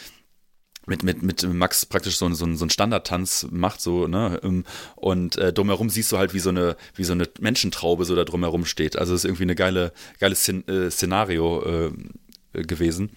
mit, 0.87 1.03
mit, 1.03 1.23
mit 1.23 1.43
Max 1.53 1.87
praktisch 1.87 2.17
so, 2.17 2.29
so, 2.31 2.55
so 2.55 2.65
einen 2.65 2.71
Standardtanz 2.71 3.49
macht, 3.51 3.81
so, 3.81 4.07
ne? 4.09 4.41
ähm, 4.43 4.65
Und 4.97 5.37
äh, 5.37 5.53
drumherum 5.53 5.91
siehst 5.91 6.11
du 6.13 6.19
halt, 6.19 6.35
wie 6.35 6.41
so 6.41 6.51
eine, 6.51 6.77
wie 6.95 7.05
so 7.05 7.13
eine 7.13 7.29
Menschentraube 7.41 8.05
so 8.05 8.17
da 8.17 8.25
drumherum 8.25 8.65
steht. 8.65 8.97
Also 8.97 9.15
es 9.15 9.21
ist 9.21 9.25
irgendwie 9.25 9.45
eine 9.45 9.55
geile, 9.55 9.93
geiles 10.19 10.41
Szen 10.41 10.67
äh, 10.69 10.91
Szenario 10.91 11.63
äh, 11.65 12.63
gewesen. 12.63 13.11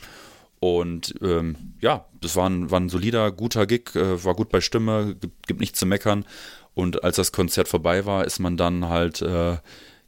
Und 0.59 1.15
ähm, 1.21 1.55
ja, 1.79 2.05
das 2.19 2.35
war 2.35 2.47
ein, 2.47 2.69
war 2.69 2.79
ein 2.79 2.89
solider, 2.89 3.31
guter 3.31 3.65
Gig, 3.65 3.95
äh, 3.95 4.23
war 4.23 4.35
gut 4.35 4.49
bei 4.49 4.61
Stimme, 4.61 5.15
gibt, 5.19 5.47
gibt 5.47 5.59
nichts 5.59 5.79
zu 5.79 5.87
meckern. 5.87 6.23
Und 6.73 7.03
als 7.03 7.15
das 7.15 7.31
Konzert 7.31 7.67
vorbei 7.67 8.05
war, 8.05 8.25
ist 8.25 8.39
man 8.39 8.57
dann 8.57 8.87
halt, 8.87 9.21
äh, 9.21 9.57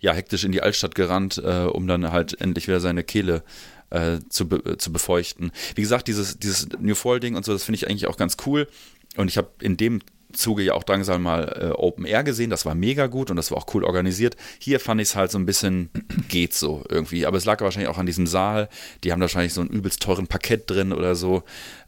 ja, 0.03 0.13
hektisch 0.13 0.43
in 0.43 0.51
die 0.51 0.61
Altstadt 0.61 0.95
gerannt, 0.95 1.41
äh, 1.43 1.63
um 1.63 1.87
dann 1.87 2.11
halt 2.11 2.39
endlich 2.41 2.67
wieder 2.67 2.81
seine 2.81 3.05
Kehle 3.05 3.41
äh, 3.89 4.19
zu, 4.27 4.49
be 4.49 4.77
zu 4.77 4.91
befeuchten. 4.91 5.51
Wie 5.75 5.81
gesagt, 5.81 6.09
dieses, 6.09 6.37
dieses 6.37 6.67
New 6.77 6.93
Fall-Ding 6.93 7.37
und 7.37 7.45
so, 7.45 7.53
das 7.53 7.63
finde 7.63 7.77
ich 7.77 7.89
eigentlich 7.89 8.07
auch 8.07 8.17
ganz 8.17 8.35
cool. 8.45 8.67
Und 9.15 9.29
ich 9.29 9.37
habe 9.37 9.49
in 9.61 9.77
dem 9.77 10.01
Zuge 10.33 10.61
ja 10.61 10.73
auch 10.73 10.83
Drangsal 10.83 11.19
mal 11.19 11.57
äh, 11.57 11.71
Open 11.71 12.03
Air 12.03 12.25
gesehen, 12.25 12.49
das 12.49 12.65
war 12.65 12.75
mega 12.75 13.07
gut 13.07 13.29
und 13.29 13.37
das 13.37 13.49
war 13.49 13.59
auch 13.59 13.73
cool 13.73 13.85
organisiert. 13.85 14.35
Hier 14.59 14.81
fand 14.81 14.99
ich 14.99 15.07
es 15.07 15.15
halt 15.15 15.31
so 15.31 15.37
ein 15.37 15.45
bisschen, 15.45 15.89
geht 16.27 16.53
so 16.53 16.83
irgendwie. 16.89 17.25
Aber 17.25 17.37
es 17.37 17.45
lag 17.45 17.61
wahrscheinlich 17.61 17.89
auch 17.89 17.97
an 17.97 18.05
diesem 18.05 18.27
Saal. 18.27 18.67
Die 19.05 19.13
haben 19.13 19.21
wahrscheinlich 19.21 19.53
so 19.53 19.61
einen 19.61 19.69
übelst 19.69 20.01
teuren 20.01 20.27
Parkett 20.27 20.69
drin 20.69 20.91
oder 20.91 21.15
so. 21.15 21.43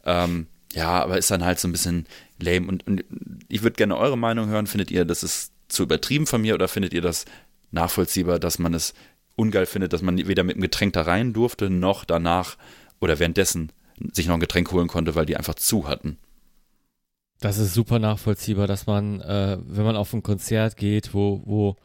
Ähm, 0.06 0.46
ja, 0.72 1.02
aber 1.02 1.18
ist 1.18 1.30
dann 1.30 1.44
halt 1.44 1.60
so 1.60 1.68
ein 1.68 1.72
bisschen 1.72 2.06
lame. 2.40 2.66
Und, 2.66 2.86
und 2.86 3.04
ich 3.48 3.62
würde 3.62 3.76
gerne 3.76 3.98
eure 3.98 4.16
Meinung 4.16 4.48
hören. 4.48 4.66
Findet 4.66 4.90
ihr, 4.90 5.04
das 5.04 5.22
ist 5.22 5.52
zu 5.68 5.82
übertrieben 5.82 6.26
von 6.26 6.40
mir 6.40 6.54
oder 6.54 6.68
findet 6.68 6.94
ihr 6.94 7.02
das 7.02 7.26
nachvollziehbar, 7.70 8.38
dass 8.38 8.58
man 8.58 8.74
es 8.74 8.94
ungeil 9.36 9.66
findet, 9.66 9.92
dass 9.92 10.02
man 10.02 10.16
weder 10.16 10.42
mit 10.42 10.56
dem 10.56 10.62
Getränk 10.62 10.94
da 10.94 11.02
rein 11.02 11.32
durfte, 11.32 11.70
noch 11.70 12.04
danach 12.04 12.56
oder 13.00 13.18
währenddessen 13.18 13.72
sich 14.12 14.26
noch 14.26 14.34
ein 14.34 14.40
Getränk 14.40 14.72
holen 14.72 14.88
konnte, 14.88 15.14
weil 15.14 15.26
die 15.26 15.36
einfach 15.36 15.54
zu 15.54 15.88
hatten? 15.88 16.18
Das 17.40 17.58
ist 17.58 17.74
super 17.74 17.98
nachvollziehbar, 17.98 18.66
dass 18.66 18.86
man, 18.86 19.20
äh, 19.20 19.58
wenn 19.60 19.84
man 19.84 19.96
auf 19.96 20.12
ein 20.12 20.22
Konzert 20.22 20.76
geht, 20.76 21.12
wo, 21.12 21.42
wo, 21.44 21.76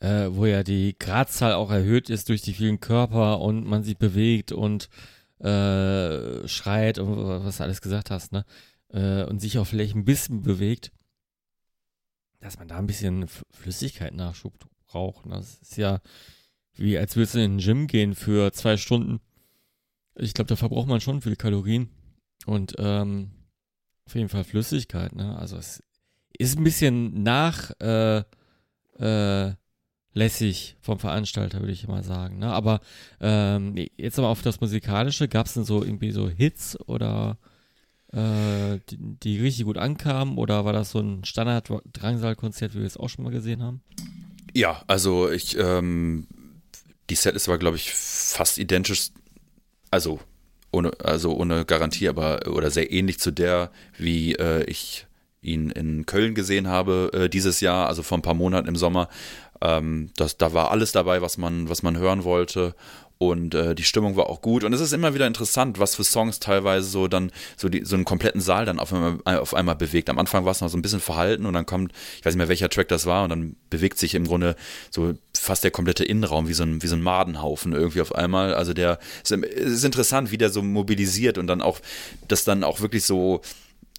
äh, 0.00 0.28
wo 0.30 0.44
ja 0.44 0.62
die 0.62 0.94
Gradzahl 0.98 1.54
auch 1.54 1.70
erhöht 1.70 2.10
ist 2.10 2.28
durch 2.28 2.42
die 2.42 2.52
vielen 2.52 2.80
Körper 2.80 3.40
und 3.40 3.66
man 3.66 3.82
sich 3.82 3.96
bewegt 3.96 4.52
und 4.52 4.90
äh, 5.38 6.46
schreit 6.46 6.98
und 6.98 7.16
was 7.44 7.56
du 7.56 7.62
alles 7.62 7.80
gesagt 7.80 8.10
hast, 8.10 8.32
ne? 8.32 8.44
Äh, 8.92 9.24
und 9.24 9.40
sich 9.40 9.58
auch 9.58 9.66
vielleicht 9.66 9.94
ein 9.94 10.04
bisschen 10.04 10.42
bewegt, 10.42 10.92
dass 12.40 12.58
man 12.58 12.68
da 12.68 12.76
ein 12.76 12.86
bisschen 12.86 13.26
Flüssigkeit-Nachschub 13.50 14.58
braucht. 14.58 14.79
Ne? 15.26 15.36
Das 15.36 15.58
ist 15.60 15.76
ja 15.76 16.00
wie, 16.74 16.96
als 16.98 17.16
würdest 17.16 17.34
du 17.34 17.42
in 17.42 17.58
den 17.58 17.64
Gym 17.64 17.86
gehen 17.86 18.14
für 18.14 18.52
zwei 18.52 18.76
Stunden. 18.76 19.20
Ich 20.14 20.34
glaube, 20.34 20.48
da 20.48 20.56
verbraucht 20.56 20.88
man 20.88 21.00
schon 21.00 21.20
viel 21.20 21.36
Kalorien. 21.36 21.90
Und 22.46 22.74
ähm, 22.78 23.30
auf 24.06 24.14
jeden 24.14 24.28
Fall 24.28 24.44
Flüssigkeit, 24.44 25.14
ne? 25.14 25.36
Also 25.36 25.56
es 25.56 25.82
ist 26.38 26.58
ein 26.58 26.64
bisschen 26.64 27.22
nach 27.22 27.70
äh, 27.80 28.22
äh, 28.98 29.54
vom 30.80 30.98
Veranstalter, 30.98 31.60
würde 31.60 31.72
ich 31.72 31.86
mal 31.86 32.02
sagen. 32.02 32.38
Ne? 32.38 32.52
Aber 32.52 32.80
ähm, 33.20 33.74
jetzt 33.96 34.18
aber 34.18 34.28
auf 34.28 34.42
das 34.42 34.60
Musikalische, 34.60 35.28
gab 35.28 35.46
es 35.46 35.54
denn 35.54 35.64
so 35.64 35.84
irgendwie 35.84 36.10
so 36.10 36.28
Hits 36.28 36.78
oder 36.88 37.38
äh, 38.12 38.78
die, 38.88 38.98
die, 38.98 39.38
richtig 39.38 39.66
gut 39.66 39.78
ankamen 39.78 40.36
oder 40.36 40.64
war 40.64 40.72
das 40.72 40.90
so 40.90 40.98
ein 40.98 41.24
Standard-Drangsal-Konzert, 41.24 42.74
wie 42.74 42.80
wir 42.80 42.86
es 42.86 42.96
auch 42.96 43.08
schon 43.08 43.24
mal 43.24 43.30
gesehen 43.30 43.62
haben? 43.62 43.82
Ja, 44.54 44.82
also 44.86 45.30
ich, 45.30 45.56
ähm, 45.58 46.26
die 47.08 47.14
Setlist 47.14 47.48
war, 47.48 47.58
glaube 47.58 47.76
ich, 47.76 47.92
fast 47.92 48.58
identisch, 48.58 49.10
also 49.90 50.20
ohne, 50.72 50.92
also 51.02 51.34
ohne 51.36 51.64
Garantie, 51.64 52.08
aber 52.08 52.46
oder 52.48 52.70
sehr 52.70 52.92
ähnlich 52.92 53.18
zu 53.18 53.30
der, 53.30 53.70
wie 53.98 54.34
äh, 54.34 54.64
ich 54.64 55.06
ihn 55.42 55.70
in 55.70 56.06
Köln 56.06 56.34
gesehen 56.34 56.68
habe 56.68 57.10
äh, 57.14 57.28
dieses 57.28 57.60
Jahr, 57.60 57.88
also 57.88 58.02
vor 58.02 58.18
ein 58.18 58.22
paar 58.22 58.34
Monaten 58.34 58.68
im 58.68 58.76
Sommer. 58.76 59.08
Ähm, 59.60 60.10
das, 60.16 60.36
da 60.36 60.52
war 60.52 60.70
alles 60.70 60.92
dabei, 60.92 61.22
was 61.22 61.38
man, 61.38 61.68
was 61.68 61.82
man 61.82 61.96
hören 61.98 62.24
wollte 62.24 62.74
und 63.22 63.54
äh, 63.54 63.74
die 63.74 63.82
Stimmung 63.82 64.16
war 64.16 64.30
auch 64.30 64.40
gut 64.40 64.64
und 64.64 64.72
es 64.72 64.80
ist 64.80 64.94
immer 64.94 65.12
wieder 65.12 65.26
interessant, 65.26 65.78
was 65.78 65.94
für 65.94 66.04
Songs 66.04 66.40
teilweise 66.40 66.88
so 66.88 67.06
dann 67.06 67.30
so 67.54 67.68
die 67.68 67.84
so 67.84 67.94
einen 67.94 68.06
kompletten 68.06 68.40
Saal 68.40 68.64
dann 68.64 68.78
auf 68.78 68.94
einmal, 68.94 69.18
auf 69.38 69.52
einmal 69.52 69.76
bewegt. 69.76 70.08
Am 70.08 70.18
Anfang 70.18 70.46
war 70.46 70.52
es 70.52 70.62
noch 70.62 70.70
so 70.70 70.78
ein 70.78 70.80
bisschen 70.80 71.00
verhalten 71.00 71.44
und 71.44 71.52
dann 71.52 71.66
kommt, 71.66 71.92
ich 72.18 72.24
weiß 72.24 72.32
nicht 72.32 72.38
mehr 72.38 72.48
welcher 72.48 72.70
Track 72.70 72.88
das 72.88 73.04
war 73.04 73.24
und 73.24 73.28
dann 73.28 73.56
bewegt 73.68 73.98
sich 73.98 74.14
im 74.14 74.26
Grunde 74.26 74.56
so 74.90 75.12
fast 75.36 75.64
der 75.64 75.70
komplette 75.70 76.02
Innenraum 76.02 76.48
wie 76.48 76.54
so 76.54 76.62
ein 76.62 76.82
wie 76.82 76.86
so 76.86 76.96
ein 76.96 77.02
Madenhaufen 77.02 77.74
irgendwie 77.74 78.00
auf 78.00 78.14
einmal. 78.14 78.54
Also 78.54 78.72
der 78.72 78.98
es 79.22 79.30
ist 79.30 79.84
interessant, 79.84 80.30
wie 80.30 80.38
der 80.38 80.48
so 80.48 80.62
mobilisiert 80.62 81.36
und 81.36 81.46
dann 81.46 81.60
auch 81.60 81.78
das 82.26 82.44
dann 82.44 82.64
auch 82.64 82.80
wirklich 82.80 83.04
so 83.04 83.42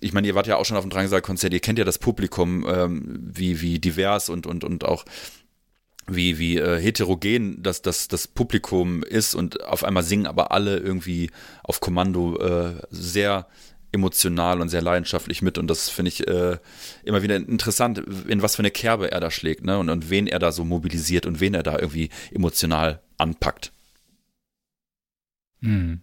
ich 0.04 0.14
meine, 0.14 0.26
ihr 0.26 0.34
wart 0.34 0.48
ja 0.48 0.58
auch 0.58 0.66
schon 0.66 0.78
auf 0.78 0.84
dem 0.84 0.90
Drangsal-Konzert, 0.90 1.54
ihr 1.54 1.60
kennt 1.60 1.78
ja 1.78 1.86
das 1.86 2.00
Publikum, 2.00 2.66
ähm, 2.68 3.20
wie, 3.22 3.62
wie 3.62 3.78
divers 3.78 4.30
und, 4.30 4.48
und, 4.48 4.64
und 4.64 4.84
auch 4.84 5.06
wie, 6.08 6.40
wie 6.40 6.58
äh, 6.58 6.80
heterogen 6.80 7.62
das, 7.62 7.82
das, 7.82 8.08
das 8.08 8.28
Publikum 8.28 9.04
ist 9.04 9.36
und 9.36 9.64
auf 9.64 9.84
einmal 9.84 10.04
singen 10.04 10.26
aber 10.26 10.52
alle 10.52 10.78
irgendwie 10.78 11.30
auf 11.64 11.80
Kommando 11.80 12.38
äh, 12.40 12.82
sehr 12.90 13.48
emotional 13.92 14.62
und 14.62 14.70
sehr 14.70 14.82
leidenschaftlich 14.82 15.42
mit 15.42 15.58
und 15.58 15.68
das 15.68 15.90
finde 15.90 16.10
ich 16.10 16.28
äh, 16.28 16.58
immer 17.04 17.24
wieder 17.24 17.36
interessant, 17.36 18.00
in 18.28 18.42
was 18.42 18.56
für 18.56 18.62
eine 18.62 18.72
Kerbe 18.72 19.12
er 19.12 19.20
da 19.20 19.30
schlägt 19.32 19.64
ne? 19.64 19.78
und, 19.78 19.90
und 19.90 20.10
wen 20.10 20.28
er 20.28 20.40
da 20.40 20.52
so 20.52 20.64
mobilisiert 20.64 21.26
und 21.26 21.40
wen 21.40 21.54
er 21.54 21.64
da 21.64 21.78
irgendwie 21.78 22.10
emotional 22.32 23.02
anpackt. 23.18 23.72
Hm. 25.62 26.02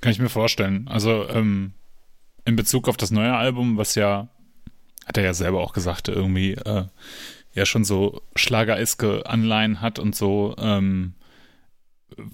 Kann 0.00 0.12
ich 0.12 0.18
mir 0.18 0.28
vorstellen. 0.28 0.88
Also 0.88 1.28
ähm, 1.28 1.72
in 2.44 2.56
Bezug 2.56 2.88
auf 2.88 2.96
das 2.96 3.10
neue 3.10 3.34
Album, 3.34 3.76
was 3.76 3.94
ja, 3.94 4.28
hat 5.04 5.16
er 5.16 5.24
ja 5.24 5.34
selber 5.34 5.60
auch 5.60 5.72
gesagt, 5.72 6.08
irgendwie 6.08 6.52
äh, 6.52 6.84
ja 7.56 7.66
schon 7.66 7.84
so 7.84 8.22
schlagereske 8.36 9.26
Anleihen 9.26 9.80
hat 9.80 9.98
und 9.98 10.14
so, 10.14 10.54
ähm, 10.58 11.14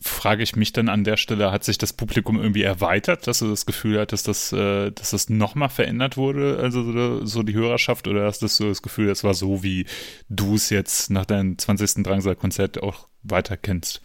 frage 0.01 0.43
ich 0.43 0.55
mich 0.55 0.73
dann 0.73 0.89
an 0.89 1.05
der 1.05 1.17
Stelle, 1.17 1.51
hat 1.51 1.65
sich 1.65 1.79
das 1.79 1.93
Publikum 1.93 2.39
irgendwie 2.39 2.63
erweitert, 2.63 3.27
dass 3.27 3.39
du 3.39 3.49
das 3.49 3.65
Gefühl 3.65 3.99
hattest, 3.99 4.29
dass, 4.29 4.53
äh, 4.53 4.91
dass 4.91 5.11
das 5.11 5.31
nochmal 5.31 5.71
verändert 5.71 6.17
wurde, 6.17 6.59
also 6.61 7.25
so, 7.25 7.43
die 7.43 7.55
Hörerschaft, 7.55 8.07
oder 8.07 8.27
hast 8.27 8.43
du 8.43 8.49
so 8.49 8.69
das 8.69 8.83
Gefühl, 8.83 9.07
das 9.07 9.25
war 9.25 9.35
so, 9.35 9.63
wie 9.63 9.87
du 10.29 10.57
es 10.57 10.71
jetzt 10.71 11.11
nach 11.11 11.25
deinem 11.25 11.57
20. 11.57 12.05
Drangsal-Konzert 12.05 12.83
auch 12.83 13.09
weiter 13.23 13.57
kennst? 13.57 14.03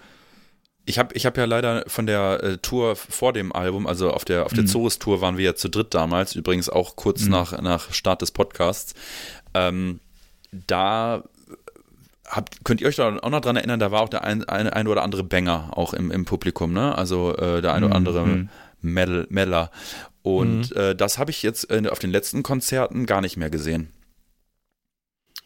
Ich 0.86 1.00
habe 1.00 1.14
ich 1.16 1.26
hab 1.26 1.38
ja 1.38 1.44
leider 1.44 1.84
von 1.88 2.06
der 2.06 2.42
äh, 2.42 2.58
Tour 2.60 2.96
vor 2.96 3.34
dem 3.34 3.52
Album, 3.52 3.88
also 3.88 4.12
auf 4.12 4.24
der, 4.24 4.46
auf 4.46 4.54
der 4.54 4.64
mhm. 4.64 4.68
Zorus-Tour 4.68 5.20
waren 5.20 5.38
wir 5.38 5.44
ja 5.44 5.56
zu 5.56 5.68
dritt 5.68 5.94
damals, 5.94 6.34
übrigens 6.34 6.70
auch 6.70 6.96
kurz 6.96 7.24
mhm. 7.24 7.32
nach, 7.32 7.62
nach 7.62 7.92
Start 7.94 8.22
des 8.22 8.32
Podcasts. 8.32 8.94
Ähm, 9.54 10.00
da 10.52 11.24
habt, 12.26 12.64
könnt 12.64 12.82
ihr 12.82 12.88
euch 12.88 12.96
da 12.96 13.18
auch 13.18 13.30
noch 13.30 13.42
dran 13.42 13.56
erinnern, 13.56 13.80
da 13.80 13.92
war 13.92 14.02
auch 14.02 14.10
der 14.10 14.24
ein, 14.24 14.44
ein, 14.46 14.68
ein 14.68 14.88
oder 14.88 15.04
andere 15.04 15.24
Banger 15.24 15.72
auch 15.76 15.94
im, 15.94 16.12
im 16.12 16.26
Publikum, 16.26 16.74
ne? 16.74 16.98
Also 16.98 17.36
äh, 17.36 17.62
der 17.62 17.74
ein 17.74 17.84
oder 17.84 18.00
mhm, 18.00 18.08
andere 18.08 18.26
mhm. 18.26 18.50
Mel, 18.82 19.28
Meller. 19.30 19.72
Und 20.22 20.72
mhm. 20.72 20.82
äh, 20.82 20.96
das 20.96 21.18
habe 21.18 21.32
ich 21.32 21.42
jetzt 21.44 21.70
äh, 21.72 21.88
auf 21.90 22.00
den 22.00 22.12
letzten 22.12 22.44
Konzerten 22.44 23.06
gar 23.06 23.22
nicht 23.22 23.38
mehr 23.38 23.50
gesehen. 23.50 23.90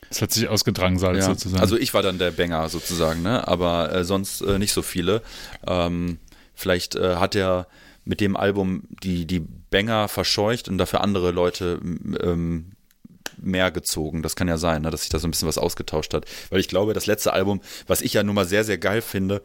Es 0.10 0.22
hat 0.22 0.32
sich 0.32 0.48
ausgedrangsalt 0.48 1.18
ja. 1.18 1.24
sozusagen. 1.24 1.62
Also 1.62 1.78
ich 1.78 1.94
war 1.94 2.02
dann 2.02 2.18
der 2.18 2.32
Banger 2.32 2.68
sozusagen, 2.68 3.22
ne? 3.22 3.48
Aber 3.48 3.94
äh, 3.94 4.04
sonst 4.04 4.42
äh, 4.42 4.60
nicht 4.60 4.74
so 4.74 4.82
viele. 4.82 5.22
Ähm, 5.66 6.18
vielleicht 6.54 6.96
äh, 6.96 7.16
hat 7.16 7.36
er 7.36 7.68
mit 8.04 8.20
dem 8.20 8.36
Album 8.36 8.84
die, 9.04 9.26
die 9.26 9.40
Banger 9.40 10.08
verscheucht 10.08 10.68
und 10.68 10.78
dafür 10.78 11.02
andere 11.02 11.32
Leute 11.32 11.80
ähm, 11.82 12.72
mehr 13.42 13.72
gezogen. 13.72 14.22
Das 14.22 14.36
kann 14.36 14.48
ja 14.48 14.58
sein, 14.58 14.82
ne, 14.84 14.92
dass 14.92 15.02
sich 15.02 15.10
da 15.10 15.20
so 15.20 15.28
ein 15.28 15.32
bisschen 15.32 15.48
was 15.48 15.58
ausgetauscht 15.58 16.14
hat. 16.14 16.26
Weil 16.50 16.60
ich 16.60 16.68
glaube, 16.68 16.94
das 16.94 17.06
letzte 17.06 17.34
Album, 17.34 17.62
was 17.88 18.02
ich 18.02 18.14
ja 18.14 18.24
nun 18.24 18.36
mal 18.36 18.48
sehr, 18.48 18.64
sehr 18.64 18.78
geil 18.78 19.02
finde, 19.02 19.42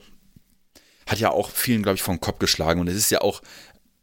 hat 1.06 1.18
ja 1.18 1.30
auch 1.30 1.50
vielen, 1.50 1.82
glaube 1.82 1.96
ich, 1.96 2.02
vom 2.02 2.20
Kopf 2.20 2.38
geschlagen. 2.38 2.80
Und 2.80 2.88
es 2.88 2.96
ist 2.96 3.10
ja 3.10 3.20
auch 3.20 3.42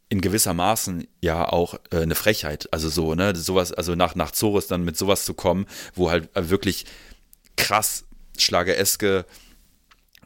in 0.08 0.20
gewisser 0.20 0.54
Maßen 0.54 1.06
ja 1.20 1.48
auch 1.48 1.74
äh, 1.90 1.98
eine 1.98 2.14
Frechheit. 2.14 2.72
Also 2.72 2.88
so, 2.88 3.14
ne, 3.14 3.34
sowas, 3.34 3.72
also 3.72 3.94
nach, 3.94 4.14
nach 4.14 4.30
Zorus 4.30 4.66
dann 4.66 4.84
mit 4.84 4.96
sowas 4.96 5.24
zu 5.24 5.34
kommen, 5.34 5.66
wo 5.94 6.10
halt 6.10 6.28
wirklich 6.34 6.86
krass 7.56 8.04
schlagereske 8.36 9.24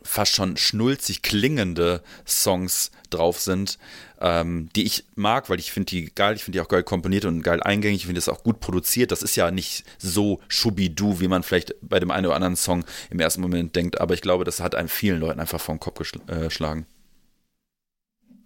fast 0.03 0.35
schon 0.35 0.57
schnulzig 0.57 1.23
klingende 1.23 2.03
Songs 2.27 2.91
drauf 3.11 3.41
sind, 3.41 3.79
ähm, 4.21 4.69
die 4.75 4.85
ich 4.85 5.05
mag, 5.15 5.49
weil 5.49 5.59
ich 5.59 5.73
finde 5.73 5.87
die 5.87 6.13
geil, 6.15 6.37
ich 6.37 6.45
finde 6.45 6.59
die 6.59 6.61
auch 6.61 6.69
geil 6.69 6.83
komponiert 6.83 7.25
und 7.25 7.43
geil 7.43 7.63
eingängig, 7.63 8.01
ich 8.01 8.07
finde 8.07 8.19
das 8.19 8.29
auch 8.29 8.43
gut 8.43 8.61
produziert. 8.61 9.13
Das 9.13 9.23
ist 9.23 9.37
ja 9.37 9.51
nicht 9.51 9.85
so 9.99 10.41
schubidu, 10.49 11.21
wie 11.21 11.29
man 11.29 11.43
vielleicht 11.43 11.75
bei 11.81 12.01
dem 12.01 12.11
einen 12.11 12.27
oder 12.27 12.35
anderen 12.35 12.57
Song 12.57 12.85
im 13.11 13.21
ersten 13.21 13.41
Moment 13.41 13.77
denkt, 13.77 14.01
aber 14.01 14.15
ich 14.15 14.23
glaube, 14.23 14.45
das 14.45 14.61
hat 14.61 14.75
einem 14.75 14.89
vielen 14.89 15.21
Leuten 15.21 15.41
einfach 15.41 15.61
vom 15.61 15.79
Kopf 15.79 16.01
äh, 16.29 16.45
geschlagen. 16.45 16.87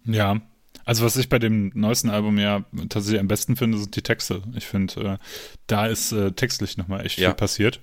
Ja, 0.05 0.41
also 0.85 1.05
was 1.05 1.15
ich 1.15 1.29
bei 1.29 1.39
dem 1.39 1.71
neuesten 1.73 2.09
Album 2.09 2.37
ja 2.37 2.65
tatsächlich 2.89 3.19
am 3.19 3.27
besten 3.27 3.55
finde, 3.55 3.77
sind 3.77 3.95
die 3.95 4.01
Texte. 4.01 4.41
Ich 4.55 4.65
finde, 4.65 5.01
äh, 5.01 5.17
da 5.67 5.87
ist 5.87 6.11
äh, 6.11 6.31
textlich 6.31 6.77
nochmal 6.77 7.05
echt 7.05 7.19
ja. 7.19 7.29
viel 7.29 7.35
passiert. 7.35 7.79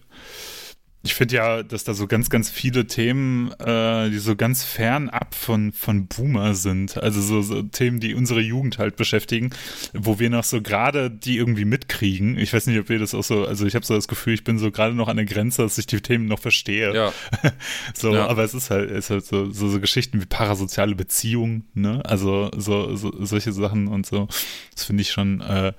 Ich 1.03 1.15
finde 1.15 1.37
ja, 1.37 1.63
dass 1.63 1.85
da 1.85 1.95
so 1.95 2.07
ganz, 2.07 2.29
ganz 2.29 2.51
viele 2.51 2.87
Themen, 2.87 3.53
äh, 3.53 4.11
die 4.11 4.19
so 4.19 4.37
ganz 4.37 4.65
fernab 4.65 5.35
von, 5.35 5.73
von 5.73 6.09
Boomer 6.09 6.53
sind. 6.53 6.99
Also 6.99 7.23
so, 7.23 7.41
so 7.41 7.63
Themen, 7.63 8.01
die 8.01 8.15
unsere 8.15 8.41
Jugend 8.41 8.77
halt 8.79 8.97
beschäftigen, 8.97 9.49
wo 9.95 10.19
wir 10.19 10.29
noch 10.29 10.45
so 10.45 10.61
gerade 10.61 11.11
die 11.11 11.39
irgendwie 11.39 11.65
mitkriegen. 11.65 12.37
Ich 12.37 12.53
weiß 12.53 12.67
nicht, 12.67 12.79
ob 12.79 12.91
wir 12.91 12.99
das 12.99 13.15
auch 13.15 13.25
so, 13.25 13.47
also 13.47 13.65
ich 13.65 13.75
habe 13.75 13.87
so 13.87 13.95
das 13.95 14.09
Gefühl, 14.09 14.35
ich 14.35 14.45
bin 14.45 14.59
so 14.59 14.71
gerade 14.71 14.95
noch 14.95 15.09
an 15.09 15.17
der 15.17 15.25
Grenze, 15.25 15.63
dass 15.63 15.79
ich 15.79 15.87
die 15.87 16.03
Themen 16.03 16.27
noch 16.27 16.39
verstehe. 16.39 16.95
Ja. 16.95 17.13
so, 17.95 18.13
ja. 18.13 18.27
aber 18.27 18.45
es 18.45 18.53
ist 18.53 18.71
halt, 18.71 18.91
es 18.91 19.07
ist 19.07 19.11
halt 19.11 19.25
so, 19.25 19.51
so, 19.51 19.71
so 19.71 19.81
Geschichten 19.81 20.21
wie 20.21 20.27
parasoziale 20.27 20.95
Beziehungen, 20.95 21.67
ne? 21.73 22.03
Also 22.05 22.51
so, 22.55 22.95
so 22.97 23.25
solche 23.25 23.53
Sachen 23.53 23.89
und 23.89 24.05
so. 24.05 24.29
Das 24.75 24.85
finde 24.85 25.01
ich 25.01 25.11
schon, 25.11 25.41
äh, 25.41 25.73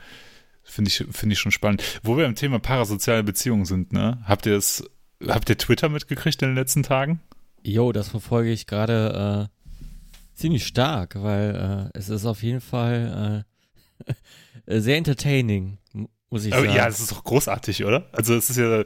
finde 0.63 0.89
ich, 0.89 1.05
finde 1.11 1.33
ich 1.33 1.39
schon 1.39 1.51
spannend. 1.51 1.83
Wo 2.01 2.17
wir 2.17 2.25
im 2.25 2.33
Thema 2.33 2.57
parasoziale 2.57 3.23
Beziehungen 3.23 3.65
sind, 3.65 3.93
ne? 3.93 4.17
Habt 4.25 4.47
ihr 4.47 4.55
es 4.55 4.83
Habt 5.27 5.49
ihr 5.49 5.57
Twitter 5.57 5.89
mitgekriegt 5.89 6.41
in 6.41 6.49
den 6.49 6.55
letzten 6.55 6.83
Tagen? 6.83 7.19
Jo, 7.63 7.91
das 7.91 8.09
verfolge 8.09 8.51
ich 8.51 8.65
gerade 8.67 9.49
äh, 9.49 10.37
ziemlich 10.39 10.65
stark, 10.65 11.15
weil 11.21 11.89
äh, 11.93 11.97
es 11.97 12.09
ist 12.09 12.25
auf 12.25 12.43
jeden 12.43 12.61
Fall 12.61 13.45
äh, 14.67 14.79
sehr 14.81 14.97
entertaining, 14.97 15.77
muss 16.29 16.45
ich 16.45 16.53
Aber 16.53 16.63
sagen. 16.65 16.75
ja, 16.75 16.85
das 16.85 16.99
ist 16.99 17.11
doch 17.11 17.23
großartig, 17.23 17.85
oder? 17.85 18.07
Also 18.11 18.35
es 18.35 18.49
ist 18.49 18.57
ja, 18.57 18.83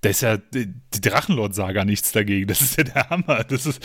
da 0.00 0.08
ist 0.08 0.20
ja 0.22 0.36
die 0.36 0.72
die 0.94 1.00
Drachenlord-Saga 1.00 1.84
nichts 1.84 2.12
dagegen. 2.12 2.46
Das 2.46 2.60
ist 2.60 2.76
ja 2.76 2.84
der 2.84 3.10
Hammer. 3.10 3.42
Das 3.44 3.66
ist 3.66 3.82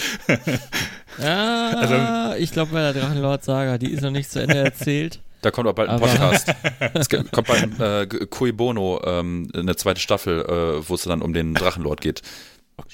ja, 1.20 1.70
also- 1.78 2.38
ich 2.42 2.52
glaube, 2.52 2.72
bei 2.72 2.92
der 2.92 2.94
Drachenlord-Saga, 2.94 3.78
die 3.80 3.92
ist 3.92 4.02
noch 4.02 4.12
nicht 4.12 4.30
zu 4.32 4.40
Ende 4.42 4.58
erzählt. 4.58 5.22
Da 5.44 5.52
kommt 5.52 5.68
auch 5.68 5.74
bald 5.74 5.90
ein 5.90 5.96
Aber- 5.96 6.08
Podcast. 6.08 6.54
es 6.94 7.10
kommt 7.10 7.48
bald 7.48 7.80
äh, 7.80 8.26
Cui 8.28 8.52
Bono, 8.52 9.02
ähm, 9.06 9.50
eine 9.54 9.76
zweite 9.76 10.00
Staffel, 10.00 10.42
äh, 10.42 10.90
wo 10.90 10.96
es 10.96 11.04
dann 11.04 11.22
um 11.22 11.34
den 11.34 11.54
Drachenlord 11.54 12.02
geht. 12.02 12.22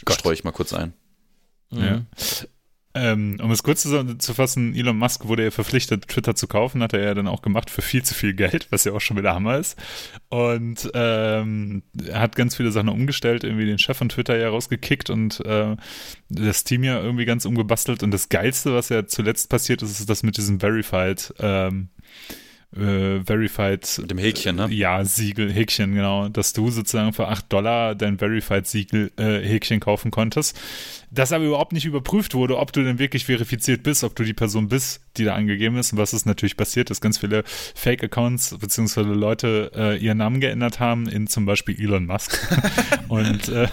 Gott. 0.03 0.19
Streue 0.19 0.33
ich 0.33 0.43
mal 0.43 0.51
kurz 0.51 0.73
ein. 0.73 0.93
Ja. 1.71 2.01
Ähm, 2.95 3.37
um 3.41 3.51
es 3.51 3.61
kurz 3.61 3.83
zu, 3.83 4.17
zu 4.17 4.33
fassen, 4.33 4.75
Elon 4.75 4.97
Musk 4.97 5.25
wurde 5.25 5.43
ja 5.43 5.51
verpflichtet, 5.51 6.07
Twitter 6.07 6.33
zu 6.33 6.47
kaufen, 6.47 6.81
hat 6.81 6.93
er 6.93 7.01
ja 7.01 7.13
dann 7.13 7.27
auch 7.27 7.43
gemacht 7.43 7.69
für 7.69 7.83
viel 7.83 8.01
zu 8.03 8.15
viel 8.15 8.33
Geld, 8.33 8.67
was 8.71 8.83
ja 8.83 8.93
auch 8.93 8.99
schon 8.99 9.15
wieder 9.15 9.35
Hammer 9.35 9.57
ist. 9.57 9.77
Und 10.29 10.89
ähm, 10.95 11.83
er 12.03 12.19
hat 12.19 12.35
ganz 12.35 12.55
viele 12.55 12.71
Sachen 12.71 12.89
umgestellt, 12.89 13.43
irgendwie 13.43 13.67
den 13.67 13.77
Chef 13.77 13.97
von 13.97 14.09
Twitter 14.09 14.37
ja 14.37 14.49
rausgekickt 14.49 15.11
und 15.11 15.39
äh, 15.45 15.75
das 16.29 16.63
Team 16.63 16.83
ja 16.83 16.99
irgendwie 16.99 17.25
ganz 17.25 17.45
umgebastelt. 17.45 18.01
Und 18.01 18.09
das 18.09 18.29
Geilste, 18.29 18.73
was 18.73 18.89
ja 18.89 19.05
zuletzt 19.05 19.49
passiert 19.49 19.83
ist, 19.83 19.99
ist 19.99 20.09
das 20.09 20.23
mit 20.23 20.37
diesem 20.37 20.59
Verified, 20.59 21.31
ähm, 21.39 21.89
äh, 22.75 23.21
Verified 23.21 23.97
Mit 23.99 24.11
dem 24.11 24.17
Häkchen, 24.17 24.55
ne? 24.55 24.67
ja, 24.69 25.03
Siegel, 25.03 25.51
Häkchen, 25.51 25.95
genau, 25.95 26.29
dass 26.29 26.53
du 26.53 26.69
sozusagen 26.69 27.13
für 27.13 27.27
8 27.27 27.51
Dollar 27.51 27.95
dein 27.95 28.19
Verified-Siegel, 28.19 29.11
äh, 29.17 29.39
Häkchen 29.39 29.79
kaufen 29.79 30.11
konntest. 30.11 30.59
Das 31.09 31.31
aber 31.31 31.45
überhaupt 31.45 31.73
nicht 31.73 31.85
überprüft 31.85 32.35
wurde, 32.35 32.57
ob 32.57 32.71
du 32.71 32.83
denn 32.83 32.99
wirklich 32.99 33.25
verifiziert 33.25 33.81
bist, 33.81 34.03
ob 34.03 34.15
du 34.15 34.23
die 34.23 34.33
Person 34.33 34.67
bist, 34.67 35.01
die 35.17 35.23
da 35.25 35.35
angegeben 35.35 35.77
ist. 35.77 35.91
Und 35.91 35.97
was 35.97 36.13
ist 36.13 36.25
natürlich 36.25 36.57
passiert, 36.57 36.89
dass 36.89 37.01
ganz 37.01 37.17
viele 37.17 37.43
Fake-Accounts 37.75 38.57
beziehungsweise 38.59 39.09
Leute 39.09 39.71
äh, 39.75 39.97
ihren 39.97 40.17
Namen 40.17 40.39
geändert 40.39 40.79
haben 40.79 41.07
in 41.07 41.27
zum 41.27 41.45
Beispiel 41.45 41.79
Elon 41.79 42.05
Musk 42.05 42.37
und 43.07 43.49
äh, 43.49 43.67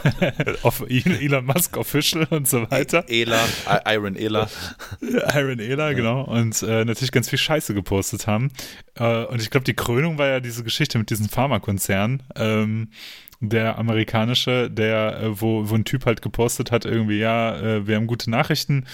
auf 0.62 0.84
Elon 0.88 1.44
Musk 1.46 1.76
Official 1.76 2.26
und 2.30 2.48
so 2.48 2.70
weiter. 2.70 3.04
Ela, 3.08 3.44
I- 3.68 3.94
Iron 3.94 4.16
Ela. 4.16 4.48
Iron 5.34 5.58
Ela, 5.58 5.92
genau. 5.92 6.22
Und 6.22 6.62
äh, 6.62 6.84
natürlich 6.84 7.12
ganz 7.12 7.28
viel 7.28 7.38
Scheiße 7.38 7.74
gepostet 7.74 8.26
haben. 8.26 8.50
Äh, 8.94 9.24
und 9.24 9.40
ich 9.42 9.50
glaube, 9.50 9.64
die 9.64 9.74
Krönung 9.74 10.18
war 10.18 10.28
ja 10.28 10.40
diese 10.40 10.64
Geschichte 10.64 10.98
mit 10.98 11.10
diesem 11.10 11.28
Pharmakonzern. 11.28 12.22
Ähm, 12.34 12.88
der 13.40 13.78
amerikanische, 13.78 14.70
der, 14.70 15.20
äh, 15.20 15.40
wo, 15.40 15.68
wo 15.68 15.74
ein 15.74 15.84
Typ 15.84 16.06
halt 16.06 16.22
gepostet 16.22 16.70
hat, 16.70 16.86
irgendwie, 16.86 17.18
ja, 17.18 17.54
äh, 17.60 17.86
wir 17.86 17.96
haben 17.96 18.06
gute 18.06 18.30
Nachrichten 18.30 18.86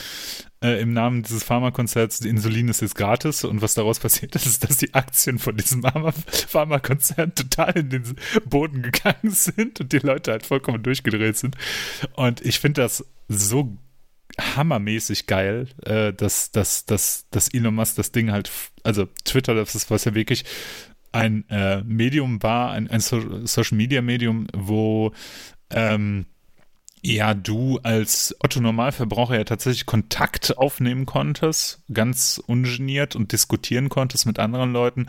äh, 0.62 0.80
im 0.80 0.92
Namen 0.92 1.22
dieses 1.22 1.44
Pharmakonzerns, 1.44 2.20
die 2.20 2.28
Insulin 2.28 2.68
ist 2.68 2.80
jetzt 2.80 2.94
gratis 2.94 3.44
und 3.44 3.62
was 3.62 3.74
daraus 3.74 3.98
passiert 3.98 4.34
ist, 4.36 4.46
ist, 4.46 4.64
dass 4.64 4.78
die 4.78 4.94
Aktien 4.94 5.38
von 5.38 5.56
diesem 5.56 5.82
Pharma 5.82 6.12
Pharmakonzern 6.12 7.34
total 7.34 7.78
in 7.78 7.90
den 7.90 8.16
Boden 8.44 8.82
gegangen 8.82 9.30
sind 9.30 9.80
und 9.80 9.92
die 9.92 9.98
Leute 9.98 10.30
halt 10.30 10.46
vollkommen 10.46 10.82
durchgedreht 10.82 11.36
sind. 11.36 11.56
Und 12.14 12.40
ich 12.40 12.60
finde 12.60 12.82
das 12.82 13.04
so 13.28 13.76
hammermäßig 14.40 15.26
geil, 15.26 15.68
äh, 15.84 16.12
dass, 16.12 16.52
dass, 16.52 16.86
dass, 16.86 17.26
dass 17.30 17.48
Elon 17.48 17.74
Musk 17.74 17.96
das 17.96 18.12
Ding 18.12 18.30
halt, 18.30 18.50
also 18.82 19.06
Twitter, 19.24 19.54
das 19.54 19.74
ist 19.74 19.90
was 19.90 20.04
ja 20.04 20.14
wirklich 20.14 20.44
ein 21.12 21.44
äh, 21.50 21.82
Medium 21.82 22.42
war, 22.42 22.72
ein, 22.72 22.88
ein 22.88 23.00
so 23.00 23.46
Social 23.46 23.76
Media 23.76 24.00
Medium, 24.00 24.46
wo 24.54 25.12
ähm, 25.70 26.26
ja 27.02 27.34
du 27.34 27.78
als 27.82 28.34
Otto 28.40 28.60
Normalverbraucher 28.60 29.36
ja 29.36 29.44
tatsächlich 29.44 29.86
Kontakt 29.86 30.56
aufnehmen 30.56 31.04
konntest, 31.04 31.82
ganz 31.92 32.42
ungeniert 32.46 33.16
und 33.16 33.32
diskutieren 33.32 33.88
konntest 33.88 34.26
mit 34.26 34.38
anderen 34.38 34.72
Leuten, 34.72 35.06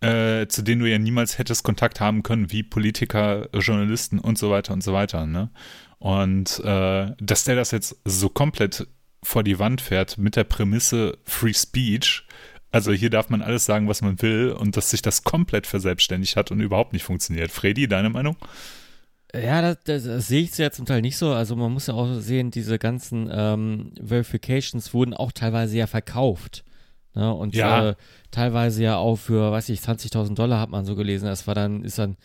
äh, 0.00 0.46
zu 0.48 0.62
denen 0.62 0.80
du 0.80 0.90
ja 0.90 0.98
niemals 0.98 1.38
hättest 1.38 1.62
Kontakt 1.62 2.00
haben 2.00 2.22
können, 2.22 2.50
wie 2.50 2.62
Politiker, 2.62 3.48
Journalisten 3.54 4.18
und 4.18 4.38
so 4.38 4.50
weiter 4.50 4.72
und 4.72 4.82
so 4.82 4.92
weiter. 4.92 5.26
Ne? 5.26 5.50
Und 5.98 6.58
äh, 6.64 7.12
dass 7.18 7.44
der 7.44 7.56
das 7.56 7.70
jetzt 7.70 7.96
so 8.04 8.28
komplett 8.28 8.86
vor 9.22 9.44
die 9.44 9.58
Wand 9.58 9.80
fährt 9.80 10.18
mit 10.18 10.34
der 10.34 10.44
Prämisse 10.44 11.18
Free 11.24 11.52
Speech, 11.54 12.24
also 12.72 12.92
hier 12.92 13.10
darf 13.10 13.30
man 13.30 13.42
alles 13.42 13.64
sagen, 13.64 13.88
was 13.88 14.00
man 14.00 14.22
will 14.22 14.52
und 14.52 14.76
dass 14.76 14.90
sich 14.90 15.02
das 15.02 15.24
komplett 15.24 15.66
verselbstständigt 15.66 16.36
hat 16.36 16.50
und 16.50 16.60
überhaupt 16.60 16.92
nicht 16.92 17.02
funktioniert. 17.02 17.50
Freddy, 17.50 17.88
deine 17.88 18.10
Meinung? 18.10 18.36
Ja, 19.34 19.62
das, 19.62 19.78
das, 19.84 20.04
das 20.04 20.28
sehe 20.28 20.42
ich 20.42 20.56
ja 20.58 20.70
zum 20.70 20.86
Teil 20.86 21.02
nicht 21.02 21.16
so. 21.16 21.32
Also 21.32 21.56
man 21.56 21.72
muss 21.72 21.86
ja 21.86 21.94
auch 21.94 22.12
sehen, 22.14 22.50
diese 22.50 22.78
ganzen 22.78 23.30
ähm, 23.32 23.92
Verifications 24.02 24.92
wurden 24.92 25.14
auch 25.14 25.32
teilweise 25.32 25.76
ja 25.76 25.86
verkauft. 25.86 26.64
Ne? 27.14 27.32
Und 27.32 27.54
Ja. 27.54 27.90
Äh, 27.90 27.94
teilweise 28.30 28.82
ja 28.82 28.96
auch 28.96 29.16
für, 29.16 29.52
weiß 29.52 29.68
ich, 29.68 29.80
20.000 29.80 30.34
Dollar 30.34 30.60
hat 30.60 30.70
man 30.70 30.84
so 30.84 30.96
gelesen. 30.96 31.26
Das 31.26 31.46
war 31.46 31.54
dann, 31.54 31.84
ist 31.84 31.98
dann 31.98 32.16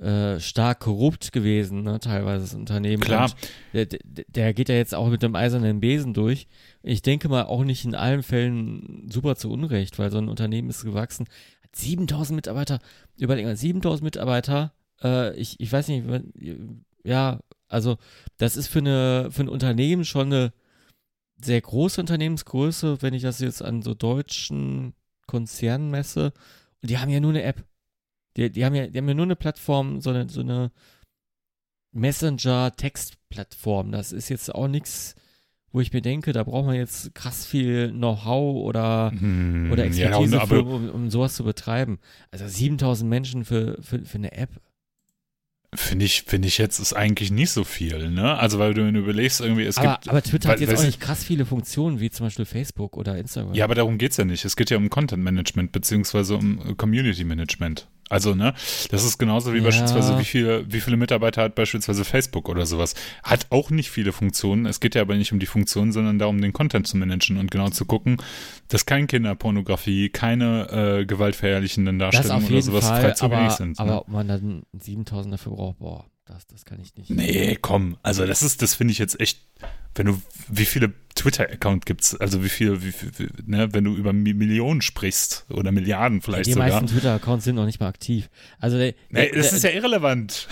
äh, 0.00 0.40
stark 0.40 0.80
korrupt 0.80 1.32
gewesen, 1.32 1.82
ne? 1.82 2.00
teilweise 2.00 2.44
das 2.44 2.54
Unternehmen. 2.54 3.02
Klar. 3.02 3.30
Der, 3.74 3.86
der, 3.86 4.54
geht 4.54 4.68
ja 4.68 4.74
jetzt 4.74 4.94
auch 4.94 5.08
mit 5.08 5.22
dem 5.22 5.36
eisernen 5.36 5.80
Besen 5.80 6.14
durch. 6.14 6.46
Ich 6.82 7.02
denke 7.02 7.28
mal 7.28 7.44
auch 7.44 7.64
nicht 7.64 7.84
in 7.84 7.94
allen 7.94 8.22
Fällen 8.22 9.08
super 9.10 9.36
zu 9.36 9.50
Unrecht, 9.50 9.98
weil 9.98 10.10
so 10.10 10.18
ein 10.18 10.28
Unternehmen 10.28 10.70
ist 10.70 10.84
gewachsen. 10.84 11.26
Hat 11.62 11.76
7000 11.76 12.34
Mitarbeiter. 12.36 12.78
Überleg 13.18 13.44
mal, 13.44 13.56
7000 13.56 14.02
Mitarbeiter. 14.02 14.72
Äh, 15.02 15.34
ich, 15.36 15.58
ich 15.60 15.72
weiß 15.72 15.88
nicht, 15.88 16.04
ja, 17.04 17.40
also 17.68 17.96
das 18.36 18.56
ist 18.56 18.68
für, 18.68 18.80
eine, 18.80 19.28
für 19.30 19.42
ein 19.42 19.48
Unternehmen 19.48 20.04
schon 20.04 20.26
eine 20.26 20.52
sehr 21.42 21.60
große 21.60 22.00
Unternehmensgröße, 22.00 23.00
wenn 23.00 23.14
ich 23.14 23.22
das 23.22 23.40
jetzt 23.40 23.62
an 23.62 23.82
so 23.82 23.94
deutschen 23.94 24.94
Konzernen 25.26 25.90
messe. 25.90 26.32
Und 26.82 26.90
die 26.90 26.98
haben 26.98 27.10
ja 27.10 27.20
nur 27.20 27.30
eine 27.30 27.42
App. 27.42 27.64
Die, 28.36 28.50
die, 28.50 28.64
haben, 28.64 28.74
ja, 28.74 28.86
die 28.86 28.98
haben 28.98 29.08
ja 29.08 29.14
nur 29.14 29.24
eine 29.24 29.36
Plattform, 29.36 30.00
so 30.00 30.10
eine, 30.10 30.28
so 30.28 30.40
eine 30.40 30.70
Messenger-Textplattform. 31.92 33.92
Das 33.92 34.12
ist 34.12 34.28
jetzt 34.28 34.54
auch 34.54 34.68
nichts, 34.68 35.14
wo 35.72 35.80
ich 35.80 35.92
mir 35.92 36.02
denke, 36.02 36.32
da 36.32 36.44
braucht 36.44 36.66
man 36.66 36.76
jetzt 36.76 37.14
krass 37.14 37.46
viel 37.46 37.92
Know-how 37.92 38.64
oder, 38.64 39.12
Hm, 39.12 39.70
oder 39.72 39.84
Expertise, 39.84 40.36
ja, 40.36 40.46
für, 40.46 40.64
um, 40.64 40.90
um 40.90 41.10
sowas 41.10 41.34
zu 41.34 41.44
betreiben. 41.44 41.98
Also 42.30 42.46
7000 42.46 43.08
Menschen 43.08 43.44
für, 43.44 43.80
für, 43.82 44.04
für 44.04 44.18
eine 44.18 44.32
App. 44.32 44.50
Finde 45.74 46.04
ich, 46.04 46.22
finde 46.26 46.48
ich 46.48 46.58
jetzt 46.58 46.78
ist 46.80 46.92
eigentlich 46.94 47.30
nicht 47.30 47.50
so 47.52 47.62
viel, 47.64 48.10
ne? 48.10 48.36
Also 48.38 48.58
weil 48.58 48.74
du, 48.74 48.84
wenn 48.84 48.94
du 48.94 49.00
überlegst, 49.00 49.40
irgendwie, 49.40 49.64
es 49.64 49.78
Aber, 49.78 49.92
gibt. 49.94 50.08
aber 50.08 50.22
Twitter 50.22 50.48
weil- 50.48 50.54
hat 50.56 50.60
jetzt 50.60 50.74
auch 50.74 50.80
ich- 50.80 50.86
nicht 50.86 51.00
krass 51.00 51.22
viele 51.22 51.46
Funktionen, 51.46 52.00
wie 52.00 52.10
zum 52.10 52.26
Beispiel 52.26 52.44
Facebook 52.44 52.96
oder 52.96 53.16
Instagram. 53.16 53.54
Ja, 53.54 53.64
aber 53.64 53.76
darum 53.76 53.96
geht's 53.96 54.16
ja 54.16 54.24
nicht. 54.24 54.44
Es 54.44 54.56
geht 54.56 54.70
ja 54.70 54.76
um 54.76 54.90
Content 54.90 55.22
Management 55.22 55.70
beziehungsweise 55.72 56.36
um 56.36 56.76
Community 56.76 57.22
Management. 57.24 57.86
Also, 58.10 58.34
ne, 58.34 58.52
das 58.90 59.04
ist 59.04 59.18
genauso 59.18 59.54
wie 59.54 59.58
Ja. 59.58 59.64
beispielsweise, 59.64 60.18
wie 60.18 60.24
viele, 60.24 60.70
wie 60.70 60.80
viele 60.80 60.96
Mitarbeiter 60.98 61.42
hat 61.42 61.54
beispielsweise 61.54 62.04
Facebook 62.04 62.48
oder 62.48 62.66
sowas. 62.66 62.94
Hat 63.22 63.46
auch 63.50 63.70
nicht 63.70 63.90
viele 63.90 64.12
Funktionen. 64.12 64.66
Es 64.66 64.80
geht 64.80 64.94
ja 64.94 65.00
aber 65.02 65.16
nicht 65.16 65.32
um 65.32 65.38
die 65.38 65.46
Funktionen, 65.46 65.92
sondern 65.92 66.18
darum, 66.18 66.40
den 66.42 66.52
Content 66.52 66.86
zu 66.86 66.96
managen 66.96 67.38
und 67.38 67.50
genau 67.50 67.70
zu 67.70 67.84
gucken, 67.86 68.18
dass 68.68 68.84
kein 68.84 69.06
Kinderpornografie, 69.06 70.08
keine 70.10 70.98
äh, 71.00 71.06
gewaltverherrlichenden 71.06 71.98
Darstellungen 71.98 72.46
oder 72.48 72.62
sowas 72.62 72.88
frei 72.88 73.00
Fall, 73.00 73.16
zugänglich 73.16 73.46
aber, 73.46 73.56
sind. 73.56 73.78
aber 73.80 73.90
ne? 73.90 74.00
ob 74.00 74.08
man 74.08 74.28
dann 74.28 74.62
7000 74.78 75.34
dafür 75.34 75.52
braucht, 75.52 75.78
boah, 75.78 76.04
das, 76.30 76.46
das 76.46 76.64
kann 76.64 76.80
ich 76.80 76.94
nicht. 76.96 77.10
Nee, 77.10 77.56
komm. 77.60 77.96
Also 78.02 78.24
das 78.26 78.42
ist, 78.42 78.62
das 78.62 78.74
finde 78.74 78.92
ich 78.92 78.98
jetzt 78.98 79.20
echt, 79.20 79.40
wenn 79.94 80.06
du, 80.06 80.22
wie 80.48 80.64
viele 80.64 80.92
Twitter-Account 81.14 81.84
gibt's, 81.86 82.14
also 82.16 82.42
wie 82.44 82.48
viel, 82.48 82.82
wie, 82.82 82.92
wie, 83.18 83.28
ne, 83.44 83.72
wenn 83.74 83.84
du 83.84 83.94
über 83.94 84.10
Mi- 84.12 84.34
Millionen 84.34 84.80
sprichst 84.82 85.44
oder 85.50 85.72
Milliarden 85.72 86.22
vielleicht 86.22 86.46
die 86.46 86.52
sogar. 86.52 86.68
meisten 86.68 86.86
Twitter-Accounts 86.86 87.44
sind 87.44 87.56
noch 87.56 87.66
nicht 87.66 87.80
mal 87.80 87.88
aktiv. 87.88 88.30
Also 88.58 88.78
der, 88.78 88.94
Nee, 89.10 89.28
der, 89.30 89.36
das 89.42 89.52
ist 89.52 89.64
ja 89.64 89.70
irrelevant. 89.70 90.48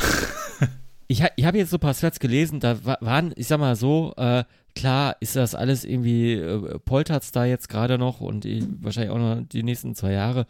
ich, 1.08 1.22
ich 1.36 1.44
habe 1.44 1.58
jetzt 1.58 1.70
so 1.70 1.76
ein 1.76 1.80
paar 1.80 1.94
Threads 1.94 2.18
gelesen, 2.20 2.60
da 2.60 2.84
wa- 2.84 2.98
waren, 3.00 3.32
ich 3.36 3.46
sag 3.46 3.60
mal 3.60 3.76
so, 3.76 4.12
äh, 4.16 4.44
klar 4.74 5.16
ist 5.20 5.36
das 5.36 5.54
alles 5.54 5.84
irgendwie, 5.84 6.34
äh, 6.34 6.78
poltert's 6.80 7.32
da 7.32 7.44
jetzt 7.44 7.68
gerade 7.68 7.98
noch 7.98 8.20
und 8.20 8.44
eh, 8.44 8.62
wahrscheinlich 8.80 9.10
auch 9.12 9.18
noch 9.18 9.40
die 9.46 9.62
nächsten 9.62 9.94
zwei 9.94 10.12
Jahre, 10.12 10.46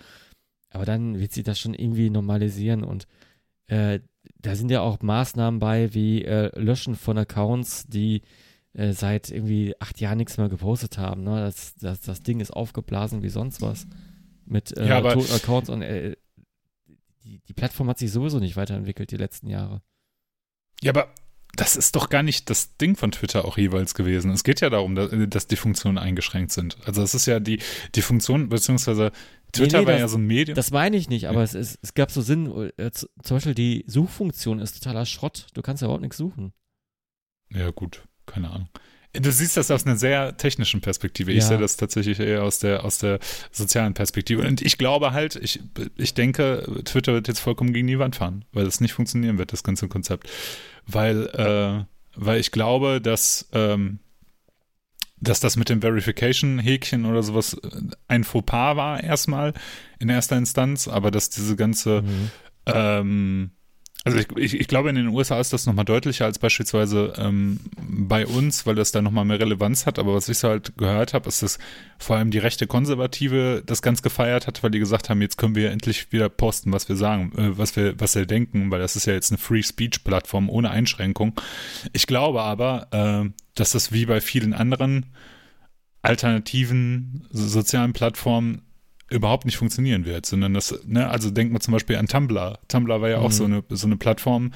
aber 0.70 0.84
dann 0.84 1.18
wird 1.20 1.32
sich 1.32 1.44
das 1.44 1.58
schon 1.60 1.74
irgendwie 1.74 2.10
normalisieren 2.10 2.82
und 2.84 3.06
äh, 3.68 4.00
da 4.40 4.54
sind 4.54 4.70
ja 4.70 4.80
auch 4.80 5.00
Maßnahmen 5.02 5.60
bei, 5.60 5.92
wie 5.94 6.24
äh, 6.24 6.50
Löschen 6.58 6.94
von 6.94 7.18
Accounts, 7.18 7.86
die 7.86 8.22
äh, 8.72 8.92
seit 8.92 9.30
irgendwie 9.30 9.74
acht 9.80 10.00
Jahren 10.00 10.18
nichts 10.18 10.38
mehr 10.38 10.48
gepostet 10.48 10.98
haben. 10.98 11.24
Ne? 11.24 11.40
Das, 11.40 11.74
das, 11.76 12.00
das 12.00 12.22
Ding 12.22 12.40
ist 12.40 12.52
aufgeblasen 12.52 13.22
wie 13.22 13.28
sonst 13.28 13.60
was 13.60 13.86
mit 14.46 14.76
äh, 14.76 14.88
Ja, 14.88 15.00
toten 15.00 15.32
Accounts 15.32 15.68
und 15.68 15.82
äh, 15.82 16.16
die, 17.24 17.40
die 17.40 17.52
Plattform 17.52 17.88
hat 17.88 17.98
sich 17.98 18.10
sowieso 18.10 18.38
nicht 18.38 18.56
weiterentwickelt 18.56 19.10
die 19.10 19.16
letzten 19.16 19.48
Jahre. 19.48 19.82
Ja, 20.82 20.92
aber 20.92 21.12
das 21.56 21.76
ist 21.76 21.96
doch 21.96 22.08
gar 22.08 22.22
nicht 22.22 22.50
das 22.50 22.76
Ding 22.76 22.96
von 22.96 23.10
Twitter 23.10 23.44
auch 23.44 23.58
jeweils 23.58 23.94
gewesen. 23.94 24.30
Es 24.30 24.44
geht 24.44 24.60
ja 24.60 24.70
darum, 24.70 24.94
dass, 24.94 25.10
dass 25.28 25.46
die 25.48 25.56
Funktionen 25.56 25.98
eingeschränkt 25.98 26.52
sind. 26.52 26.76
Also 26.84 27.02
es 27.02 27.14
ist 27.14 27.26
ja 27.26 27.40
die, 27.40 27.60
die 27.94 28.02
Funktion, 28.02 28.48
beziehungsweise 28.48 29.10
Twitter 29.52 29.80
nee, 29.80 29.86
war 29.86 29.92
das- 29.94 30.00
ja 30.02 30.08
so 30.08 30.18
ein 30.18 30.26
Medium. 30.26 30.54
Das 30.56 30.70
meine 30.70 30.96
ich 30.96 31.08
nicht, 31.08 31.26
aber 31.28 31.38
Ja. 31.38 31.44
es, 31.44 31.54
ist, 31.54 31.78
es 31.82 31.94
gab 31.94 32.10
so 32.10 32.20
Sinn, 32.20 32.70
äh, 32.76 32.90
zum 32.92 33.08
Beispiel 33.28 33.54
die 33.54 33.84
Suchfunktion 33.86 34.58
ist 34.60 34.82
totaler 34.82 35.06
Schrott. 35.06 35.46
Du 35.54 35.62
kannst 35.62 35.80
ja 35.82 35.86
überhaupt 35.86 36.02
nichts 36.02 36.16
suchen. 36.18 36.52
ja, 37.50 37.70
gut. 37.70 38.02
keine 38.26 38.50
Ahnung. 38.50 38.68
Du 39.14 39.32
siehst 39.32 39.56
das 39.56 39.70
aus 39.70 39.86
einer 39.86 39.96
sehr 39.96 40.36
technischen 40.36 40.82
Perspektive. 40.82 41.32
Ich 41.32 41.38
Ja. 41.38 41.44
sehe 41.48 41.58
das 41.58 41.78
tatsächlich 41.78 42.20
eher 42.20 42.42
aus 42.44 42.58
der, 42.58 42.84
aus 42.84 42.98
der 42.98 43.20
sozialen 43.50 43.94
Perspektive. 43.94 44.46
Und 44.46 44.60
ich 44.60 44.76
glaube 44.76 45.12
halt, 45.14 45.34
ich, 45.36 45.60
ich 45.96 46.12
denke, 46.12 46.82
Twitter 46.84 47.14
wird 47.14 47.26
jetzt 47.26 47.40
vollkommen 47.40 47.72
gegen 47.72 47.86
die 47.86 47.98
Wand 47.98 48.16
fahren, 48.16 48.44
weil 48.52 48.66
es 48.66 48.82
nicht 48.82 48.92
funktionieren 48.92 49.38
wird, 49.38 49.54
das 49.54 49.64
ganze 49.64 49.88
Konzept. 49.88 50.28
Weil, 50.86 51.26
äh, 51.28 51.84
weil 52.16 52.38
ich 52.38 52.50
glaube, 52.50 53.00
dass, 53.00 53.48
ähm, 53.52 54.00
dass 55.20 55.40
das 55.40 55.56
mit 55.56 55.68
dem 55.68 55.80
Verification-Häkchen 55.80 57.04
oder 57.04 57.22
sowas 57.22 57.54
äh, 57.54 57.68
ein 58.08 58.24
Fauxpas 58.24 58.76
war 58.76 59.02
erstmal 59.02 59.52
in 59.98 60.08
erster 60.08 60.36
Instanz, 60.36 60.88
aber 60.88 61.10
dass 61.10 61.30
diese 61.30 61.56
ganze 61.56 62.02
Mhm. 62.02 62.30
ähm, 62.66 63.50
also 64.04 64.18
ich, 64.18 64.28
ich, 64.36 64.60
ich 64.60 64.68
glaube, 64.68 64.88
in 64.88 64.94
den 64.94 65.08
USA 65.08 65.38
ist 65.38 65.52
das 65.52 65.66
nochmal 65.66 65.84
deutlicher 65.84 66.24
als 66.24 66.38
beispielsweise 66.38 67.12
ähm, 67.18 67.60
bei 67.76 68.26
uns, 68.26 68.64
weil 68.64 68.74
das 68.74 68.92
da 68.92 69.02
nochmal 69.02 69.24
mehr 69.24 69.40
Relevanz 69.40 69.86
hat. 69.86 69.98
Aber 69.98 70.14
was 70.14 70.28
ich 70.28 70.38
so 70.38 70.48
halt 70.48 70.76
gehört 70.78 71.12
habe, 71.14 71.28
ist, 71.28 71.42
dass 71.42 71.58
vor 71.98 72.16
allem 72.16 72.30
die 72.30 72.38
rechte 72.38 72.66
Konservative 72.66 73.62
das 73.66 73.82
ganz 73.82 74.00
gefeiert 74.00 74.46
hat, 74.46 74.62
weil 74.62 74.70
die 74.70 74.78
gesagt 74.78 75.10
haben, 75.10 75.20
jetzt 75.20 75.36
können 75.36 75.56
wir 75.56 75.72
endlich 75.72 76.10
wieder 76.12 76.28
posten, 76.28 76.72
was 76.72 76.88
wir 76.88 76.96
sagen, 76.96 77.32
äh, 77.36 77.58
was 77.58 77.76
wir, 77.76 78.00
was 78.00 78.14
wir 78.14 78.24
denken, 78.24 78.70
weil 78.70 78.78
das 78.78 78.96
ist 78.96 79.06
ja 79.06 79.12
jetzt 79.12 79.30
eine 79.30 79.38
Free 79.38 79.62
Speech 79.62 80.04
Plattform 80.04 80.48
ohne 80.48 80.70
Einschränkung. 80.70 81.38
Ich 81.92 82.06
glaube 82.06 82.42
aber, 82.42 82.88
äh, 82.92 83.30
dass 83.60 83.72
das 83.72 83.92
wie 83.92 84.06
bei 84.06 84.20
vielen 84.20 84.52
anderen 84.54 85.06
alternativen 86.02 87.26
sozialen 87.30 87.92
Plattformen 87.92 88.62
überhaupt 89.10 89.46
nicht 89.46 89.56
funktionieren 89.56 90.04
wird, 90.04 90.26
sondern 90.26 90.54
das, 90.54 90.80
ne, 90.86 91.08
also 91.08 91.30
denkt 91.30 91.52
man 91.52 91.60
zum 91.60 91.72
Beispiel 91.72 91.96
an 91.96 92.06
Tumblr. 92.08 92.58
Tumblr 92.68 93.00
war 93.00 93.08
ja 93.08 93.18
auch 93.18 93.30
Mhm. 93.30 93.32
so 93.32 93.44
eine, 93.44 93.64
so 93.70 93.86
eine 93.86 93.96
Plattform, 93.96 94.52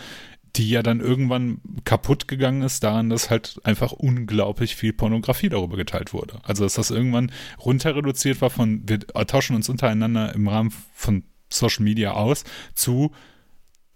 die 0.56 0.68
ja 0.68 0.82
dann 0.82 1.00
irgendwann 1.00 1.62
kaputt 1.84 2.28
gegangen 2.28 2.60
ist 2.60 2.84
daran, 2.84 3.08
dass 3.08 3.30
halt 3.30 3.58
einfach 3.64 3.92
unglaublich 3.92 4.76
viel 4.76 4.92
Pornografie 4.92 5.48
darüber 5.48 5.78
geteilt 5.78 6.12
wurde. 6.12 6.40
Also 6.42 6.64
dass 6.64 6.74
das 6.74 6.90
irgendwann 6.90 7.32
runter 7.58 7.96
reduziert 7.96 8.42
war 8.42 8.50
von, 8.50 8.82
wir 8.86 9.00
tauschen 9.00 9.56
uns 9.56 9.70
untereinander 9.70 10.34
im 10.34 10.46
Rahmen 10.48 10.70
von 10.92 11.24
Social 11.50 11.84
Media 11.84 12.12
aus 12.12 12.44
zu, 12.74 13.12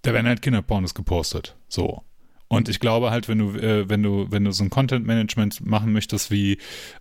da 0.01 0.15
werden 0.15 0.27
halt 0.27 0.41
Kinderpornos 0.41 0.95
gepostet. 0.95 1.57
So. 1.69 2.03
Und 2.49 2.69
ich 2.69 2.79
glaube 2.79 3.11
halt, 3.11 3.29
wenn 3.29 3.39
du, 3.39 3.51
äh, 3.59 3.89
wenn 3.89 4.03
du, 4.03 4.31
wenn 4.31 4.45
du 4.45 4.53
so 4.53 4.63
ein 4.63 4.71
Content-Management 4.71 5.67
machen 5.67 5.93
möchtest, 5.93 6.31
wie, 6.31 6.59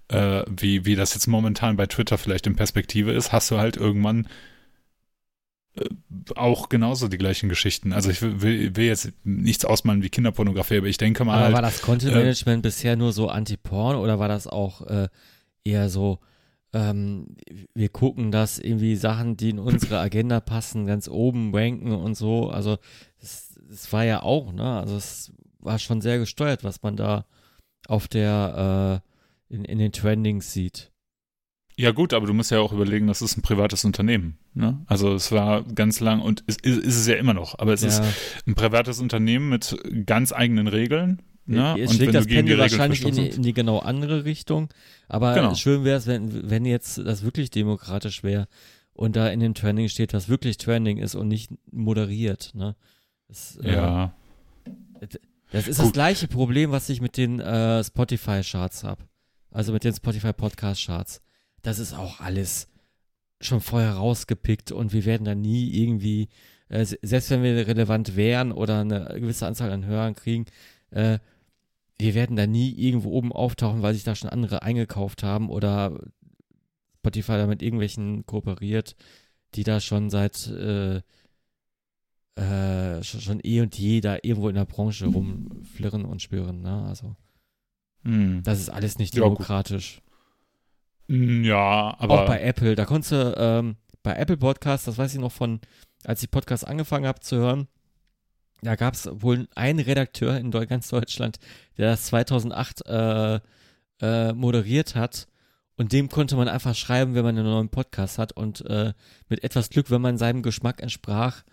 äh, 0.08 0.44
wie, 0.50 0.86
wie 0.86 0.96
das 0.96 1.14
jetzt 1.14 1.28
momentan 1.28 1.76
bei 1.76 1.86
Twitter 1.86 2.18
vielleicht 2.18 2.48
in 2.48 2.56
Perspektive 2.56 3.12
ist, 3.12 3.32
hast 3.32 3.52
du 3.52 3.58
halt 3.58 3.78
irgendwann 3.78 4.28
äh, 5.76 5.86
auch 6.36 6.70
genauso 6.70 7.08
die 7.10 7.20
gleichen 7.20 7.48
Geschichten. 7.48 7.94
Also 7.94 8.10
ich 8.10 8.22
will, 8.22 8.76
will, 8.76 8.86
jetzt 8.86 9.12
nichts 9.24 9.66
ausmalen 9.66 10.02
wie 10.02 10.10
Kinderpornografie, 10.10 10.78
aber 10.78 10.88
ich 10.88 10.98
denke 10.98 11.24
mal 11.26 11.36
Aber 11.36 11.44
halt, 11.46 11.54
war 11.54 11.62
das 11.62 11.82
Content 11.82 12.14
äh, 12.14 12.18
Management 12.18 12.64
bisher 12.64 12.96
nur 12.96 13.14
so 13.14 13.30
Anti-Porn 13.30 13.98
oder 13.98 14.18
war 14.18 14.28
das 14.28 14.48
auch 14.48 14.82
äh, 14.88 15.10
eher 15.64 15.90
so, 15.90 16.20
ähm, 16.74 17.36
wir 17.74 17.90
gucken, 17.90 18.32
dass 18.32 18.58
irgendwie 18.58 18.96
Sachen, 18.96 19.38
die 19.38 19.52
in 19.52 19.60
unsere 19.60 20.00
Agenda 20.00 20.40
passen, 20.40 20.88
ganz 20.88 21.08
oben 21.08 21.54
ranken 21.54 21.92
und 21.92 22.16
so. 22.16 22.50
Also 22.50 22.78
das, 23.20 23.55
das 23.76 23.92
war 23.92 24.06
ja 24.06 24.24
auch, 24.24 24.54
ne? 24.54 24.80
Also 24.80 24.96
es 24.96 25.32
war 25.60 25.80
schon 25.80 26.02
sehr 26.02 26.18
gesteuert, 26.18 26.64
was 26.64 26.82
man 26.82 26.96
da 26.96 27.26
auf 27.88 28.08
der 28.08 29.02
äh, 29.50 29.54
in, 29.54 29.66
in 29.66 29.80
den 29.80 29.92
Trendings 29.92 30.54
sieht. 30.54 30.92
Ja 31.78 31.92
gut, 31.92 32.14
aber 32.14 32.26
du 32.26 32.34
musst 32.34 32.52
ja 32.52 32.60
auch 32.60 32.72
überlegen, 32.72 33.08
das 33.08 33.22
ist 33.22 33.38
ein 33.38 33.42
privates 33.42 33.84
Unternehmen. 33.84 34.38
Ne? 34.54 34.82
Also 34.88 35.14
es 35.14 35.34
war 35.34 35.64
ganz 35.64 36.00
lang 36.00 36.22
und 36.22 36.44
es 36.48 36.56
ist, 36.56 36.80
ist 36.80 36.96
es 36.96 37.08
ja 37.08 37.16
immer 37.16 37.34
noch, 37.34 37.60
aber 37.60 37.74
es 37.74 37.84
ist 37.84 38.00
ja, 38.00 38.10
ein 38.48 38.56
privates 38.56 39.02
Unternehmen 39.02 39.50
mit 39.50 39.78
ganz 40.06 40.32
eigenen 40.32 40.68
Regeln. 40.68 41.22
Ne? 41.46 41.76
Jetzt 41.78 41.90
und 41.90 41.96
schlägt 41.98 42.16
das 42.16 42.28
Pendel 42.28 42.58
wahrscheinlich 42.58 43.06
in 43.06 43.16
die, 43.16 43.28
in 43.28 43.44
die 43.44 43.54
genau 43.54 43.80
andere 43.80 44.24
Richtung. 44.24 44.70
Aber 45.10 45.34
Genau. 45.34 45.54
schön 45.54 45.84
wäre 45.84 45.98
es, 45.98 46.08
wenn, 46.08 46.50
wenn 46.50 46.64
jetzt 46.64 46.98
das 46.98 47.24
wirklich 47.24 47.50
demokratisch 47.52 48.24
wäre 48.24 48.48
und 48.94 49.18
da 49.18 49.28
in 49.28 49.42
dem 49.42 49.54
Trending 49.54 49.90
steht, 49.90 50.14
was 50.14 50.30
wirklich 50.30 50.58
Trending 50.58 50.98
ist 50.98 51.14
und 51.14 51.28
nicht 51.28 51.52
moderiert. 51.72 52.52
Ne? 52.56 52.78
Das, 53.28 53.58
äh, 53.58 53.74
Ja, 53.74 54.14
Das 55.52 55.68
ist 55.68 55.80
das 55.80 55.86
Gut. 55.86 55.94
gleiche 55.94 56.28
Problem, 56.28 56.72
was 56.72 56.90
ich 56.90 57.02
mit 57.02 57.18
den 57.18 57.40
äh, 57.40 57.84
Spotify-Charts 57.84 58.84
habe. 58.84 59.04
Also 59.52 59.72
mit 59.74 59.84
den 59.84 59.94
Spotify-Podcast-Charts. 59.94 61.22
Das 61.62 61.80
ist 61.80 61.94
auch 61.94 62.20
alles 62.20 62.68
schon 63.42 63.62
vorher 63.62 63.94
rausgepickt 63.94 64.72
und 64.72 64.92
wir 64.94 65.06
werden 65.06 65.24
da 65.26 65.36
nie 65.36 65.70
irgendwie, 65.82 66.30
äh, 66.70 66.86
se- 66.86 67.00
selbst 67.02 67.30
wenn 67.30 67.44
wir 67.44 67.68
relevant 67.68 68.16
wären 68.16 68.52
oder 68.52 68.80
eine 68.82 69.06
gewisse 69.20 69.46
Anzahl 69.48 69.72
an 69.72 69.86
Hörern 69.86 70.16
kriegen, 70.16 70.46
äh, 70.92 71.20
wir 71.98 72.14
werden 72.16 72.36
da 72.36 72.48
nie 72.48 72.72
irgendwo 72.72 73.12
oben 73.12 73.32
auftauchen, 73.32 73.82
weil 73.82 73.94
sich 73.94 74.04
da 74.04 74.16
schon 74.16 74.30
andere 74.30 74.64
eingekauft 74.64 75.24
haben 75.24 75.50
oder 75.50 75.98
Spotify 77.00 77.34
da 77.34 77.48
mit 77.48 77.62
irgendwelchen 77.62 78.26
kooperiert, 78.26 78.96
die 79.54 79.64
da 79.64 79.80
schon 79.80 80.10
seit 80.10 80.48
äh, 80.48 81.02
äh, 82.36 83.04
schon, 83.04 83.22
schon 83.22 83.40
eh 83.44 83.62
und 83.62 83.78
je 83.78 84.02
da 84.02 84.18
irgendwo 84.22 84.50
in 84.50 84.56
der 84.56 84.66
Branche 84.66 85.06
rumflirren 85.06 86.06
und 86.06 86.22
spüren. 86.22 86.62
Ne? 86.62 86.86
Also 86.88 87.16
hm. 88.04 88.44
das 88.44 88.60
ist 88.60 88.70
alles 88.70 88.98
nicht 88.98 89.16
Ja, 89.16 89.22
gut. 89.24 89.38
demokratisch. 89.38 90.02
ja, 91.08 91.96
aber 92.00 92.24
Auch 92.24 92.28
bei 92.28 92.42
Apple, 92.42 92.76
da 92.76 92.86
konntest 92.86 93.12
du 93.12 93.36
ähm, 93.38 93.76
bei 94.04 94.16
Apple 94.16 94.38
Podcasts, 94.38 94.86
das 94.86 94.98
weiß 94.98 95.14
ich 95.14 95.20
noch 95.20 95.32
von, 95.32 95.60
als 96.04 96.22
ich 96.24 96.30
Podcasts 96.32 96.66
angefangen 96.66 97.08
habe 97.08 97.20
zu 97.22 97.38
hören, 97.38 97.68
da 98.62 98.76
gab 98.76 98.96
es 98.96 99.10
wohl 99.12 99.48
einen 99.56 99.80
Redakteur 99.80 100.38
in 100.38 100.50
ganz 100.52 100.90
Deutschland, 100.90 101.38
der 101.78 101.92
das 101.92 102.06
2008 102.08 102.86
äh, 102.88 103.40
äh, 104.02 104.34
moderiert 104.34 104.96
hat. 104.96 105.28
Und 105.78 105.92
dem 105.92 106.10
konnte 106.10 106.36
man 106.38 106.48
einfach 106.48 106.74
schreiben, 106.74 107.16
wenn 107.16 107.26
man 107.26 107.38
einen 107.38 107.48
neuen 107.50 107.70
Podcast 107.70 108.18
hat. 108.18 108.32
Und 108.32 108.62
äh, 108.66 108.94
mit 109.28 109.44
etwas 109.44 109.70
Glück, 109.70 109.92
wenn 109.92 110.02
man 110.02 110.18
seinem 110.18 110.42
Geschmack 110.42 110.82
entsprach, 110.82 111.44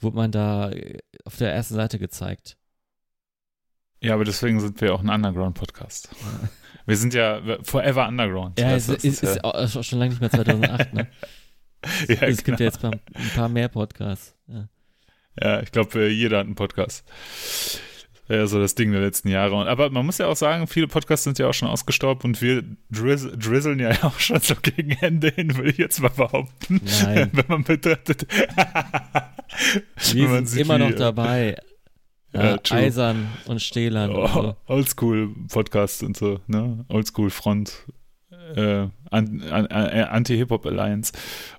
wurde 0.00 0.16
man 0.16 0.32
da 0.32 0.70
äh, 0.70 0.98
auf 1.24 1.36
der 1.36 1.52
ersten 1.52 1.74
Seite 1.74 1.98
gezeigt. 1.98 2.56
ja, 4.00 4.14
aber 4.14 4.24
deswegen 4.24 4.60
sind 4.60 4.80
wir 4.80 4.94
auch 4.94 5.02
ein 5.02 5.10
Underground-Podcast. 5.10 6.08
Wir 6.86 6.96
sind 6.96 7.14
ja 7.14 7.40
forever 7.62 8.08
Underground. 8.08 8.58
Ja, 8.58 8.72
es 8.74 8.88
ist, 8.88 9.22
das 9.22 9.36
ist, 9.36 9.44
auch- 9.44 9.54
ist 9.54 9.86
schon 9.86 9.98
lange 9.98 10.10
nicht 10.10 10.20
mehr 10.20 10.30
2008, 10.30 10.94
ne? 10.94 11.06
ja, 12.08 12.22
es 12.22 12.42
gibt 12.42 12.58
genau. 12.58 12.58
ja 12.58 12.64
jetzt 12.64 12.84
ein 12.84 13.00
paar 13.36 13.48
mehr 13.48 13.68
Podcasts. 13.68 14.34
Ja. 14.48 14.68
Ja, 15.40 15.60
ich 15.60 15.70
glaube, 15.70 16.08
jeder 16.08 16.38
hat 16.38 16.46
einen 16.46 16.56
Podcast. 16.56 17.04
Ja, 18.28 18.46
so 18.46 18.58
das 18.58 18.74
Ding 18.74 18.92
der 18.92 19.00
letzten 19.00 19.28
Jahre. 19.28 19.54
Und, 19.56 19.68
aber 19.68 19.90
man 19.90 20.06
muss 20.06 20.18
ja 20.18 20.26
auch 20.26 20.36
sagen, 20.36 20.66
viele 20.66 20.88
Podcasts 20.88 21.24
sind 21.24 21.38
ja 21.38 21.48
auch 21.48 21.52
schon 21.54 21.68
ausgestaubt 21.68 22.24
und 22.24 22.40
wir 22.42 22.64
drizz, 22.90 23.28
drizzeln 23.36 23.78
ja 23.78 23.90
auch 24.02 24.18
schon 24.18 24.40
so 24.40 24.54
gegen 24.60 24.92
Ende 24.92 25.28
hin, 25.28 25.56
würde 25.56 25.70
ich 25.70 25.78
jetzt 25.78 26.00
mal 26.00 26.10
behaupten. 26.10 26.80
Nein. 27.02 27.28
Wenn 27.32 27.44
man 27.46 27.64
betrachtet. 27.64 28.26
Wir 30.12 30.46
sind 30.46 30.60
immer 30.60 30.78
noch 30.78 30.92
dabei. 30.92 31.56
Ja, 32.32 32.44
Ja, 32.50 32.56
true. 32.58 32.78
Eisern 32.78 33.26
und 33.46 33.60
Stählern. 33.60 34.10
und 34.14 34.22
Oh, 34.22 34.28
so. 34.28 34.56
Oldschool-Podcast 34.68 36.04
und 36.04 36.16
so, 36.16 36.38
ne? 36.46 36.84
Oldschool-Front, 36.88 37.86
äh, 38.54 38.86
an, 39.10 39.42
an, 39.50 39.66
an, 39.66 39.66
Anti-Hip-Hop 39.66 40.64
Alliance 40.64 41.12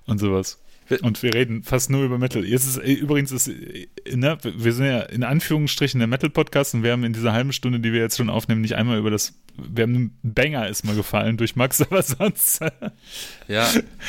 und 0.06 0.16
sowas. 0.18 0.62
Und 1.02 1.22
wir 1.22 1.34
reden 1.34 1.62
fast 1.62 1.90
nur 1.90 2.04
über 2.04 2.16
Metal. 2.18 2.42
Jetzt 2.44 2.66
ist, 2.66 2.78
äh, 2.78 2.92
übrigens 2.92 3.32
ist, 3.32 3.48
äh, 3.48 3.86
ne, 4.14 4.38
wir 4.42 4.72
sind 4.72 4.86
ja 4.86 5.00
in 5.00 5.24
Anführungsstrichen 5.24 5.98
der 6.00 6.06
Metal-Podcast 6.06 6.74
und 6.74 6.82
wir 6.82 6.92
haben 6.92 7.04
in 7.04 7.12
dieser 7.12 7.34
halben 7.34 7.52
Stunde, 7.52 7.78
die 7.80 7.92
wir 7.92 8.00
jetzt 8.00 8.16
schon 8.16 8.30
aufnehmen, 8.30 8.62
nicht 8.62 8.74
einmal 8.74 8.98
über 8.98 9.10
das, 9.10 9.34
wir 9.56 9.82
haben 9.82 9.94
einen 9.94 10.18
Banger 10.22 10.68
ist 10.68 10.84
mal 10.84 10.94
gefallen 10.94 11.36
durch 11.36 11.56
Max, 11.56 11.80
aber 11.82 12.02
sonst, 12.02 12.60
Ja, 13.48 13.68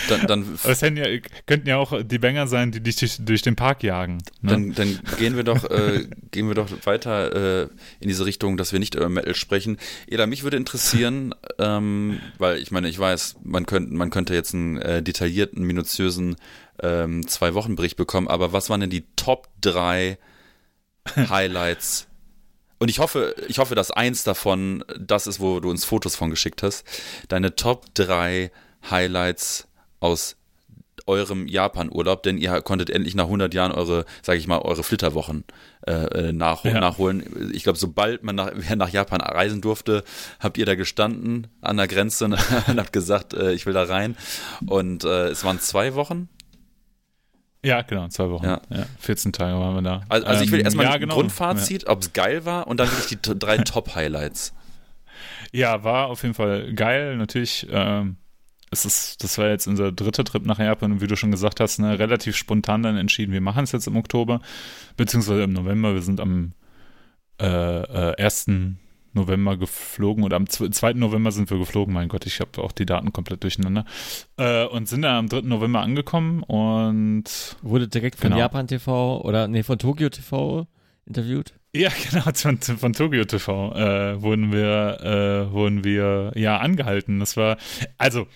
dann, 0.10 0.28
dann, 0.28 0.60
hätten 0.64 0.98
ja, 0.98 1.06
könnten 1.46 1.68
ja 1.68 1.78
auch 1.78 2.02
die 2.04 2.20
Banger 2.20 2.48
sein, 2.48 2.72
die 2.72 2.82
dich 2.82 2.98
durch, 2.98 3.18
durch 3.20 3.42
den 3.42 3.56
Park 3.56 3.84
jagen. 3.84 4.20
Ne? 4.42 4.52
dann, 4.52 4.74
dann 4.74 5.00
gehen 5.18 5.36
wir 5.36 5.44
doch, 5.44 5.70
äh, 5.70 6.08
gehen 6.32 6.48
wir 6.48 6.56
doch 6.56 6.70
weiter 6.86 7.64
äh, 7.64 7.68
in 8.00 8.08
diese 8.08 8.26
Richtung, 8.26 8.58
dass 8.58 8.72
wir 8.72 8.80
nicht 8.80 8.96
über 8.96 9.10
Metal 9.10 9.36
sprechen. 9.36 9.78
Eda, 10.08 10.26
mich 10.28 10.44
würde 10.44 10.58
interessieren, 10.58 11.34
ähm, 11.60 12.20
weil 12.38 12.58
ich 12.58 12.72
meine, 12.72 12.88
ich 12.88 12.98
weiß, 12.98 13.38
man 13.44 13.66
könnte, 13.66 13.94
man 13.94 14.10
könnte 14.10 14.34
jetzt 14.34 14.54
einen 14.54 14.78
äh, 14.78 15.04
detaillierten, 15.04 15.64
minutiösen 15.64 16.36
ähm, 16.82 17.28
Zwei-Wochen-Bericht 17.28 17.98
bekommen, 17.98 18.28
aber 18.28 18.54
was 18.54 18.70
waren 18.70 18.82
denn 18.82 18.90
die 18.90 19.06
Top 19.16 19.50
3 19.62 20.18
Highlights? 21.16 22.08
Und 22.84 22.90
ich 22.90 23.00
hoffe, 23.00 23.34
ich 23.48 23.60
hoffe, 23.60 23.76
dass 23.76 23.92
eins 23.92 24.26
davon 24.26 24.84
das 25.00 25.26
ist, 25.26 25.40
wo 25.40 25.62
du 25.62 25.70
uns 25.70 25.86
Fotos 25.86 26.18
von 26.18 26.30
geschickt 26.30 26.64
hast. 26.64 26.86
Deine 27.30 27.56
Top 27.56 27.86
3 27.94 28.52
Highlights 28.92 29.70
aus 30.02 30.36
eurem 31.06 31.48
Japan-Urlaub, 31.48 32.24
denn 32.24 32.38
ihr 32.38 32.62
konntet 32.62 32.90
endlich 32.90 33.16
nach 33.16 33.24
100 33.24 33.54
Jahren 33.54 33.72
eure, 33.72 34.04
sage 34.22 34.38
ich 34.38 34.48
mal, 34.48 34.60
eure 34.60 34.84
Flitterwochen 34.84 35.46
äh, 35.88 35.94
äh, 35.94 36.34
nach, 36.34 36.66
Ja. 36.66 36.82
nachholen. 36.82 37.52
Ich 37.54 37.64
glaube, 37.64 37.80
sobald 37.80 38.22
man 38.22 38.36
nach, 38.36 38.52
wer 38.54 38.76
nach 38.76 38.90
Japan 38.90 39.22
reisen 39.22 39.62
durfte, 39.62 40.04
habt 40.42 40.58
ihr 40.58 40.66
da 40.66 40.76
gestanden 40.76 41.48
an 41.62 41.78
der 41.78 41.88
Grenze 41.88 42.26
und, 42.26 42.34
und 42.68 42.80
habt 42.82 42.92
gesagt, 42.92 43.34
äh, 43.34 43.54
ich 43.54 43.66
will 43.66 43.74
da 43.74 43.84
rein. 43.84 44.18
Und 44.66 45.06
äh, 45.06 45.30
es 45.30 45.46
waren 45.46 45.62
zwei 45.62 45.96
Wochen. 45.96 46.28
Ja, 47.64 47.82
genau, 47.82 48.08
zwei 48.10 48.30
Wochen. 48.30 48.46
Ja. 48.46 48.62
Ja. 48.70 48.86
14 49.00 49.32
Tage 49.32 49.60
waren 49.60 49.76
wir 49.76 49.82
da. 49.82 50.02
Also, 50.10 50.28
also 50.28 50.44
ich 50.44 50.52
will 50.52 50.60
Ähm, 50.60 50.66
erstmal 50.66 50.86
ja, 50.86 50.92
ein 50.94 51.00
genau. 51.00 51.16
Grundfazit, 51.16 51.88
ob 51.88 52.02
es 52.02 52.14
geil 52.14 52.46
war 52.46 52.68
und 52.68 52.78
dann 52.78 52.90
wirklich 52.90 53.18
die 53.20 53.40
drei 53.40 53.58
Top-Highlights. 53.60 54.54
Ja, 55.52 55.84
war 55.84 56.08
auf 56.08 56.24
jeden 56.24 56.36
Fall 56.36 56.74
geil. 56.74 57.16
Natürlich, 57.16 57.68
ähm, 57.72 58.18
es 58.72 58.86
ist, 58.86 59.24
das 59.24 59.38
war 59.38 59.48
jetzt 59.50 59.68
unser 59.68 59.92
dritter 59.92 60.24
Trip 60.24 60.46
nach 60.46 60.60
Japan 60.60 60.92
und 60.92 61.02
wie 61.02 61.08
du 61.08 61.16
schon 61.16 61.32
gesagt 61.32 61.60
hast, 61.60 61.80
ne, 61.80 62.00
relativ 62.00 62.36
spontan 62.36 62.84
dann 62.84 62.98
entschieden, 62.98 63.32
wir 63.32 63.42
machen 63.42 63.64
es 63.64 63.72
jetzt 63.72 63.88
im 63.88 63.96
Oktober, 63.96 64.42
beziehungsweise 64.98 65.44
im 65.44 65.54
November. 65.54 65.94
Wir 65.94 66.02
sind 66.02 66.20
am 66.20 66.54
äh, 67.40 67.46
äh, 67.46 68.24
1. 68.24 68.48
November 69.14 69.58
geflogen 69.58 70.24
oder 70.24 70.38
am 70.38 70.48
2. 70.48 70.94
November 70.94 71.32
sind 71.32 71.50
wir 71.50 71.58
geflogen. 71.58 71.94
Mein 71.94 72.10
Gott, 72.10 72.26
ich 72.26 72.40
habe 72.40 72.62
auch 72.62 72.72
die 72.72 72.86
Daten 72.86 73.14
komplett 73.14 73.44
durcheinander. 73.44 73.86
Äh, 74.38 74.66
und 74.66 74.88
sind 74.88 75.04
dann 75.04 75.16
am 75.16 75.30
3. 75.30 75.42
November 75.42 75.82
angekommen 75.82 76.44
und. 76.44 77.24
Wurde 77.62 77.88
direkt 77.88 78.20
von 78.20 78.30
genau. 78.30 78.40
Japan 78.40 78.68
TV 78.68 79.22
oder 79.22 79.48
nee, 79.48 79.64
von 79.64 79.80
Tokyo 79.80 80.10
TV 80.10 80.68
interviewt? 81.06 81.54
Ja, 81.76 81.90
genau, 82.10 82.24
von, 82.34 82.58
von 82.60 82.94
Tokyo 82.94 83.26
TV 83.26 83.74
äh, 83.74 84.22
wurden 84.22 84.52
wir, 84.52 85.00
äh, 85.02 85.52
wurden 85.52 85.84
wir 85.84 86.32
ja 86.36 86.58
angehalten. 86.58 87.20
Das 87.20 87.36
war, 87.36 87.58
also 87.98 88.28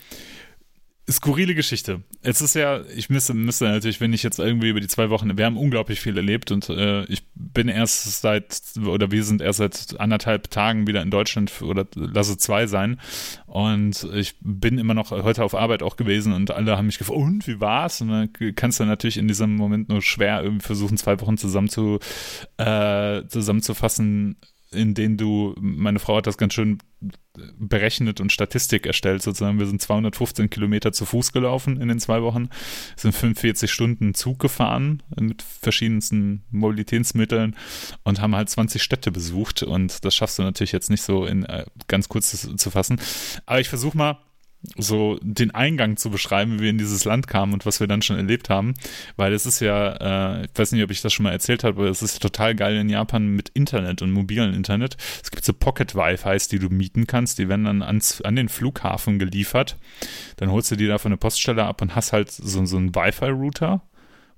skurrile 1.10 1.56
Geschichte. 1.56 2.02
Es 2.22 2.42
ist 2.42 2.54
ja, 2.54 2.82
ich 2.96 3.10
müsste, 3.10 3.34
müsste 3.34 3.66
natürlich, 3.66 4.02
wenn 4.02 4.12
ich 4.12 4.24
jetzt 4.24 4.40
irgendwie 4.40 4.70
über 4.70 4.82
die 4.82 4.88
zwei 4.88 5.10
Wochen, 5.10 5.38
wir 5.38 5.46
haben 5.46 5.58
unglaublich 5.58 6.02
viel 6.02 6.18
erlebt 6.18 6.52
und 6.52 6.68
äh, 6.70 7.06
ich 7.06 7.24
bin 7.34 7.70
erst 7.70 8.22
seit, 8.22 8.62
oder 8.86 9.12
wir 9.12 9.24
sind 9.24 9.42
erst 9.42 9.60
seit 9.60 10.00
anderthalb 10.00 10.52
Tagen 10.52 10.86
wieder 10.86 11.02
in 11.02 11.10
Deutschland 11.10 11.62
oder 11.62 11.86
lasse 11.96 12.38
zwei 12.38 12.68
sein 12.68 13.00
und 13.46 14.08
ich 14.14 14.36
bin 14.42 14.78
immer 14.78 14.94
noch 14.94 15.12
heute 15.12 15.44
auf 15.44 15.56
Arbeit 15.56 15.82
auch 15.82 15.96
gewesen 15.96 16.34
und 16.34 16.52
alle 16.52 16.78
haben 16.78 16.88
mich 16.88 16.98
gefragt, 16.98 17.20
und 17.20 17.48
wie 17.48 17.62
war's? 17.62 18.02
Und 18.02 18.10
dann 18.10 18.30
kannst 18.56 18.80
du 18.80 18.86
natürlich 18.86 19.18
in 19.18 19.28
diesem 19.28 19.56
Moment 19.56 19.88
nur 19.90 20.02
schwer 20.02 20.44
irgendwie 20.44 20.66
versuchen, 20.66 20.98
zwei 20.98 21.20
Wochen 21.22 21.38
zusammen 21.38 21.70
zu, 21.70 22.00
äh, 22.58 23.24
zusammenzufassen, 23.28 24.36
in 24.72 24.94
denen 24.94 25.18
du, 25.18 25.56
meine 25.60 26.00
Frau 26.00 26.18
hat 26.18 26.28
das 26.28 26.38
ganz 26.38 26.54
schön 26.54 26.80
berechnet 27.58 28.20
und 28.20 28.32
Statistik 28.32 28.86
erstellt 28.86 29.22
sozusagen. 29.22 29.60
Wir 29.60 29.68
sind 29.68 29.82
215 29.82 30.50
Kilometer 30.50 30.92
zu 30.92 31.06
Fuß 31.06 31.32
gelaufen 31.32 31.80
in 31.80 31.88
den 31.88 32.00
zwei 32.00 32.22
Wochen, 32.22 32.50
sind 32.96 33.14
45 33.14 33.72
Stunden 33.72 34.14
Zug 34.14 34.40
gefahren 34.40 35.04
mit 35.20 35.42
verschiedensten 35.42 36.44
Mobilitätsmitteln 36.50 37.56
und 38.04 38.22
haben 38.22 38.36
halt 38.36 38.50
20 38.50 38.82
Städte 38.82 39.12
besucht 39.12 39.64
und 39.64 40.04
das 40.04 40.16
schaffst 40.16 40.40
du 40.40 40.44
natürlich 40.44 40.72
jetzt 40.72 40.90
nicht 40.90 41.04
so 41.04 41.26
in 41.26 41.46
äh, 41.46 41.66
ganz 41.88 42.10
kurz 42.10 42.32
zu, 42.32 42.56
zu 42.56 42.72
fassen. 42.72 43.00
Aber 43.46 43.60
ich 43.60 43.70
versuche 43.70 43.98
mal 43.98 44.18
so 44.76 45.18
den 45.22 45.52
Eingang 45.52 45.98
zu 45.98 46.10
beschreiben, 46.10 46.56
wie 46.56 46.64
wir 46.64 46.70
in 46.70 46.78
dieses 46.78 47.06
Land 47.06 47.28
kamen 47.28 47.54
und 47.54 47.66
was 47.66 47.80
wir 47.80 47.88
dann 47.88 48.02
schon 48.02 48.18
erlebt 48.18 48.50
haben. 48.50 48.74
Weil 49.16 49.34
es 49.34 49.46
ist 49.46 49.60
ja, 49.60 50.40
äh, 50.40 50.46
ich 50.46 50.52
weiß 50.60 50.72
nicht, 50.72 50.84
ob 50.84 50.92
ich 50.92 51.02
das 51.02 51.14
schon 51.14 51.24
mal 51.24 51.32
erzählt 51.32 51.64
habe, 51.64 51.82
aber 51.82 51.90
es 51.90 52.02
ist 52.02 52.22
total 52.22 52.56
geil 52.56 52.76
in 52.76 52.90
Japan 52.90 53.28
mit 53.28 53.50
Internet 53.50 54.02
und 54.02 54.12
mobilen 54.12 54.54
Internet. 54.54 54.98
Es 55.24 55.32
gibt 55.32 55.46
so 55.46 55.54
Pocket-Wi-Fis, 55.54 56.48
die 56.48 56.60
du 56.60 56.70
mieten 56.70 57.08
kannst, 57.08 57.40
die 57.40 57.50
werden 57.50 57.66
dann 57.66 57.82
ans, 57.82 58.22
an 58.22 58.36
den 58.36 58.50
Flughafen 58.50 59.20
geliefert. 59.20 59.78
Dann 60.38 60.52
holst 60.52 60.72
du 60.72 60.76
die 60.76 60.88
da 60.88 60.98
von 60.98 61.12
der 61.12 61.18
Poststelle 61.18 61.64
ab 61.64 61.82
und 61.82 61.96
hast 61.96 62.14
halt 62.14 62.32
so, 62.32 62.66
so 62.66 62.78
einen 62.78 62.94
Wi-Fi-Router 62.94 63.82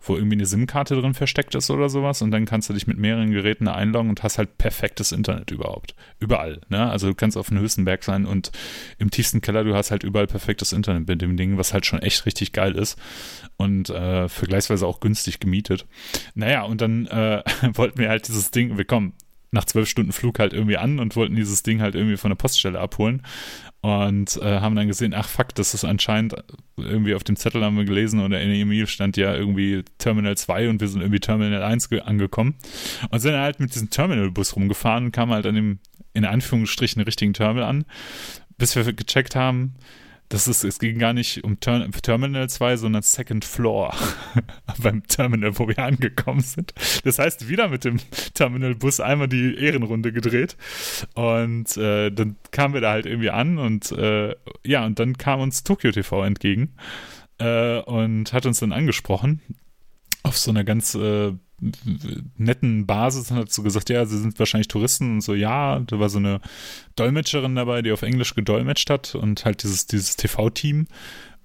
wo 0.01 0.15
irgendwie 0.15 0.35
eine 0.35 0.45
SIM-Karte 0.45 0.95
drin 0.95 1.13
versteckt 1.13 1.55
ist 1.55 1.69
oder 1.69 1.89
sowas 1.89 2.21
und 2.21 2.31
dann 2.31 2.45
kannst 2.45 2.69
du 2.69 2.73
dich 2.73 2.88
mit 2.88 2.97
mehreren 2.97 3.31
Geräten 3.31 3.67
einloggen 3.67 4.09
und 4.09 4.23
hast 4.23 4.38
halt 4.38 4.57
perfektes 4.57 5.12
Internet 5.12 5.51
überhaupt. 5.51 5.95
Überall, 6.19 6.62
ne? 6.69 6.89
Also 6.89 7.07
du 7.07 7.15
kannst 7.15 7.38
auf 7.38 7.49
dem 7.49 7.59
höchsten 7.59 7.85
Berg 7.85 8.03
sein 8.03 8.25
und 8.25 8.51
im 8.97 9.12
tiefsten 9.12 9.41
Keller, 9.41 9.63
du 9.63 9.75
hast 9.75 9.91
halt 9.91 10.03
überall 10.03 10.27
perfektes 10.27 10.71
Internet 10.71 11.07
mit 11.07 11.21
dem 11.21 11.38
Ding, 11.38 11.57
was 11.57 11.73
halt 11.73 11.85
schon 11.85 12.01
echt 12.01 12.25
richtig 12.25 12.53
geil 12.53 12.75
ist 12.75 12.97
und 13.57 13.89
äh, 13.89 14.29
vergleichsweise 14.29 14.88
auch 14.88 14.99
günstig 14.99 15.39
gemietet. 15.39 15.85
Naja, 16.33 16.63
und 16.63 16.81
dann 16.81 17.07
äh, 17.07 17.43
wollten 17.73 17.99
wir 17.99 18.09
halt 18.09 18.27
dieses 18.27 18.51
Ding, 18.51 18.77
wir 18.77 18.85
kommen 18.85 19.13
nach 19.51 19.65
zwölf 19.65 19.89
Stunden 19.89 20.12
Flug 20.12 20.39
halt 20.39 20.53
irgendwie 20.53 20.77
an 20.77 20.99
und 20.99 21.15
wollten 21.15 21.35
dieses 21.35 21.63
Ding 21.63 21.81
halt 21.81 21.95
irgendwie 21.95 22.17
von 22.17 22.29
der 22.29 22.35
Poststelle 22.35 22.79
abholen 22.79 23.23
und 23.81 24.38
äh, 24.38 24.59
haben 24.59 24.75
dann 24.75 24.88
gesehen, 24.88 25.13
ach 25.13 25.27
fuck, 25.27 25.55
das 25.55 25.73
ist 25.73 25.85
anscheinend 25.85 26.35
irgendwie 26.77 27.15
auf 27.15 27.23
dem 27.23 27.35
Zettel 27.35 27.63
haben 27.63 27.77
wir 27.77 27.85
gelesen 27.85 28.19
oder 28.19 28.41
in 28.41 28.49
der 28.49 28.57
E-Mail 28.57 28.88
stand 28.88 29.17
ja 29.17 29.33
irgendwie 29.33 29.83
Terminal 29.97 30.38
2 30.38 30.69
und 30.69 30.81
wir 30.81 30.88
sind 30.88 31.01
irgendwie 31.01 31.19
Terminal 31.19 31.63
1 31.63 31.91
angekommen 32.03 32.55
und 33.09 33.19
sind 33.19 33.35
halt 33.35 33.59
mit 33.59 33.73
diesem 33.73 33.89
Terminalbus 33.89 34.55
rumgefahren 34.55 35.05
und 35.05 35.12
kamen 35.12 35.33
halt 35.33 35.45
an 35.45 35.55
dem 35.55 35.79
in 36.13 36.25
Anführungsstrichen 36.25 37.01
richtigen 37.01 37.33
Terminal 37.33 37.69
an, 37.69 37.85
bis 38.57 38.75
wir 38.75 38.91
gecheckt 38.93 39.35
haben, 39.35 39.75
das 40.29 40.47
ist, 40.47 40.63
es 40.63 40.77
ging 40.77 40.99
gar 40.99 41.13
nicht 41.13 41.43
um 41.43 41.59
Ter 41.59 41.89
Terminal 41.89 42.47
2, 42.47 42.77
sondern 42.77 43.01
Second 43.01 43.43
Floor 43.43 43.95
beim 44.77 45.05
Terminal, 45.07 45.57
wo 45.57 45.67
wir 45.67 45.79
angekommen 45.79 46.41
sind. 46.41 46.73
Das 47.03 47.17
heißt, 47.17 47.49
wieder 47.49 47.67
mit 47.67 47.83
dem 47.83 47.99
Terminal-Bus 48.35 48.99
einmal 48.99 49.27
die 49.27 49.55
Ehrenrunde 49.55 50.11
gedreht. 50.11 50.55
Und 51.15 51.75
äh, 51.77 52.11
dann 52.11 52.35
kamen 52.51 52.75
wir 52.75 52.81
da 52.81 52.91
halt 52.91 53.07
irgendwie 53.07 53.31
an 53.31 53.57
und 53.57 53.91
äh, 53.91 54.35
ja, 54.63 54.85
und 54.85 54.99
dann 54.99 55.17
kam 55.17 55.41
uns 55.41 55.63
Tokyo 55.63 55.91
TV 55.91 56.23
entgegen 56.23 56.75
äh, 57.39 57.79
und 57.79 58.31
hat 58.31 58.45
uns 58.45 58.59
dann 58.59 58.71
angesprochen 58.71 59.41
auf 60.21 60.37
so 60.37 60.51
einer 60.51 60.63
ganz 60.63 60.93
äh, 60.93 61.33
netten 62.38 62.86
Basis 62.86 63.32
und 63.32 63.38
hat 63.38 63.52
so 63.52 63.63
gesagt, 63.63 63.89
ja, 63.89 64.06
sie 64.06 64.17
sind 64.17 64.38
wahrscheinlich 64.39 64.67
Touristen 64.67 65.15
und 65.15 65.22
so, 65.22 65.34
ja, 65.34 65.80
da 65.80 66.00
war 66.00 66.10
so 66.10 66.19
eine 66.19 66.41
Dolmetscherin 66.95 67.56
dabei, 67.56 67.82
die 67.82 67.91
auf 67.91 68.02
Englisch 68.02 68.36
gedolmetscht 68.36 68.89
hat 68.89 69.15
und 69.15 69.45
halt 69.45 69.63
dieses, 69.63 69.88
dieses 69.88 70.15
TV-Team 70.15 70.88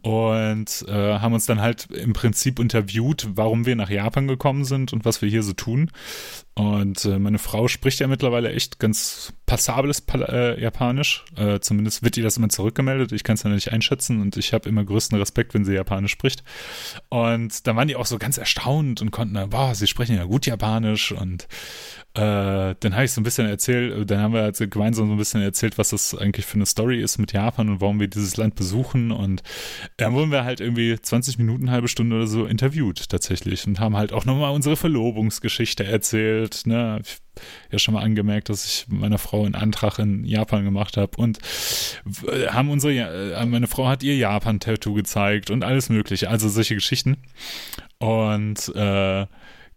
und 0.04 0.84
äh, 0.86 0.92
haben 1.18 1.32
uns 1.32 1.46
dann 1.46 1.62
halt 1.62 1.86
im 1.90 2.12
Prinzip 2.12 2.58
interviewt, 2.58 3.26
warum 3.34 3.64
wir 3.64 3.74
nach 3.74 3.88
Japan 3.88 4.28
gekommen 4.28 4.66
sind 4.66 4.92
und 4.92 5.06
was 5.06 5.22
wir 5.22 5.30
hier 5.30 5.42
so 5.42 5.54
tun. 5.54 5.90
Und 6.54 7.04
äh, 7.04 7.18
meine 7.18 7.40
Frau 7.40 7.66
spricht 7.66 7.98
ja 7.98 8.06
mittlerweile 8.06 8.52
echt 8.52 8.78
ganz 8.78 9.32
passables 9.44 10.00
pa 10.00 10.18
äh, 10.20 10.60
Japanisch. 10.60 11.24
Äh, 11.36 11.58
zumindest 11.58 12.04
wird 12.04 12.16
ihr 12.16 12.22
das 12.22 12.36
immer 12.36 12.48
zurückgemeldet. 12.48 13.10
Ich 13.10 13.24
kann 13.24 13.34
es 13.34 13.42
ja 13.42 13.50
nicht 13.50 13.72
einschätzen 13.72 14.20
und 14.20 14.36
ich 14.36 14.52
habe 14.52 14.68
immer 14.68 14.84
größten 14.84 15.18
Respekt, 15.18 15.54
wenn 15.54 15.64
sie 15.64 15.74
Japanisch 15.74 16.12
spricht. 16.12 16.44
Und 17.08 17.66
da 17.66 17.74
waren 17.74 17.88
die 17.88 17.96
auch 17.96 18.06
so 18.06 18.18
ganz 18.18 18.38
erstaunt 18.38 19.02
und 19.02 19.10
konnten, 19.10 19.50
boah, 19.50 19.74
sie 19.74 19.88
sprechen 19.88 20.14
ja 20.14 20.24
gut 20.24 20.46
Japanisch 20.46 21.10
und 21.10 21.48
äh, 22.16 22.76
dann 22.78 22.94
habe 22.94 23.06
ich 23.06 23.10
so 23.10 23.20
ein 23.20 23.24
bisschen 23.24 23.48
erzählt, 23.48 24.08
dann 24.08 24.20
haben 24.20 24.34
wir 24.34 24.42
also 24.42 24.68
gemeinsam 24.68 25.08
so 25.08 25.12
ein 25.14 25.18
bisschen 25.18 25.42
erzählt, 25.42 25.78
was 25.78 25.88
das 25.88 26.16
eigentlich 26.16 26.46
für 26.46 26.54
eine 26.54 26.66
Story 26.66 27.00
ist 27.00 27.18
mit 27.18 27.32
Japan 27.32 27.68
und 27.68 27.80
warum 27.80 27.98
wir 27.98 28.06
dieses 28.06 28.36
Land 28.36 28.54
besuchen. 28.54 29.10
Und 29.10 29.42
dann 29.96 30.12
wurden 30.12 30.30
wir 30.30 30.44
halt 30.44 30.60
irgendwie 30.60 30.96
20 31.00 31.38
Minuten, 31.38 31.72
halbe 31.72 31.88
Stunde 31.88 32.14
oder 32.14 32.28
so 32.28 32.46
interviewt 32.46 33.08
tatsächlich 33.08 33.66
und 33.66 33.80
haben 33.80 33.96
halt 33.96 34.12
auch 34.12 34.26
nochmal 34.26 34.52
unsere 34.52 34.76
Verlobungsgeschichte 34.76 35.84
erzählt. 35.84 36.43
Ne? 36.66 37.00
Ich 37.02 37.18
ja 37.70 37.78
schon 37.78 37.94
mal 37.94 38.02
angemerkt, 38.02 38.48
dass 38.48 38.64
ich 38.64 38.86
meiner 38.88 39.18
Frau 39.18 39.44
einen 39.44 39.54
Antrag 39.54 39.98
in 39.98 40.24
Japan 40.24 40.64
gemacht 40.64 40.96
habe 40.96 41.16
und 41.16 41.38
haben 42.48 42.70
unsere, 42.70 42.94
äh, 42.94 43.46
meine 43.46 43.66
Frau 43.66 43.88
hat 43.88 44.02
ihr 44.02 44.16
Japan-Tattoo 44.16 44.94
gezeigt 44.94 45.50
und 45.50 45.64
alles 45.64 45.88
mögliche, 45.88 46.30
also 46.30 46.48
solche 46.48 46.74
Geschichten. 46.74 47.16
Und 47.98 48.68
äh, 48.74 49.26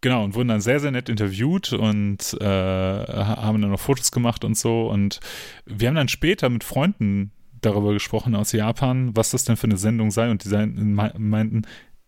Genau, 0.02 0.24
und 0.24 0.36
wurden 0.36 0.50
dann 0.50 0.62
sehr, 0.62 0.80
sehr 0.80 0.92
nett 0.92 1.10
interviewt 1.10 1.74
und 1.74 2.38
äh, 2.40 2.46
haben 2.46 3.62
dann 3.62 3.72
noch 3.72 3.80
Fotos 3.80 4.12
gemacht 4.12 4.46
und 4.46 4.56
so. 4.56 4.90
Und 4.90 5.20
wir 5.66 5.88
haben 5.88 5.96
dann 5.96 6.08
später 6.08 6.50
mit 6.50 6.64
Freunden 6.64 7.32
darüber 7.62 7.94
gesprochen 7.94 8.36
aus 8.36 8.52
Japan, 8.52 9.16
was 9.16 9.32
das 9.32 9.44
denn 9.44 9.58
für 9.58 9.66
eine 9.66 9.78
Sendung 9.78 10.12
sei. 10.12 10.30
Und 10.30 10.44
die 10.44 10.50
meinten, 10.50 11.64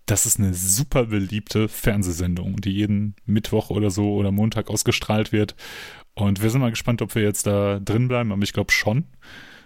das 0.10 0.26
ist 0.26 0.40
eine 0.40 0.54
super 0.54 1.06
beliebte 1.06 1.68
Fernsehsendung, 1.68 2.58
die 2.62 2.72
jeden 2.72 3.16
Mittwoch 3.26 3.70
oder 3.70 3.92
so 3.92 4.14
oder 4.16 4.32
Montag 4.32 4.70
ausgestrahlt 4.70 5.32
wird. 5.32 5.56
Und 6.16 6.42
wir 6.42 6.50
sind 6.50 6.62
mal 6.62 6.72
gespannt, 6.72 7.02
ob 7.02 7.14
wir 7.14 7.22
jetzt 7.22 7.46
da 7.46 7.80
drin 7.80 8.08
bleiben, 8.08 8.32
aber 8.32 8.42
ich 8.42 8.54
glaube 8.54 8.72
schon. 8.72 9.06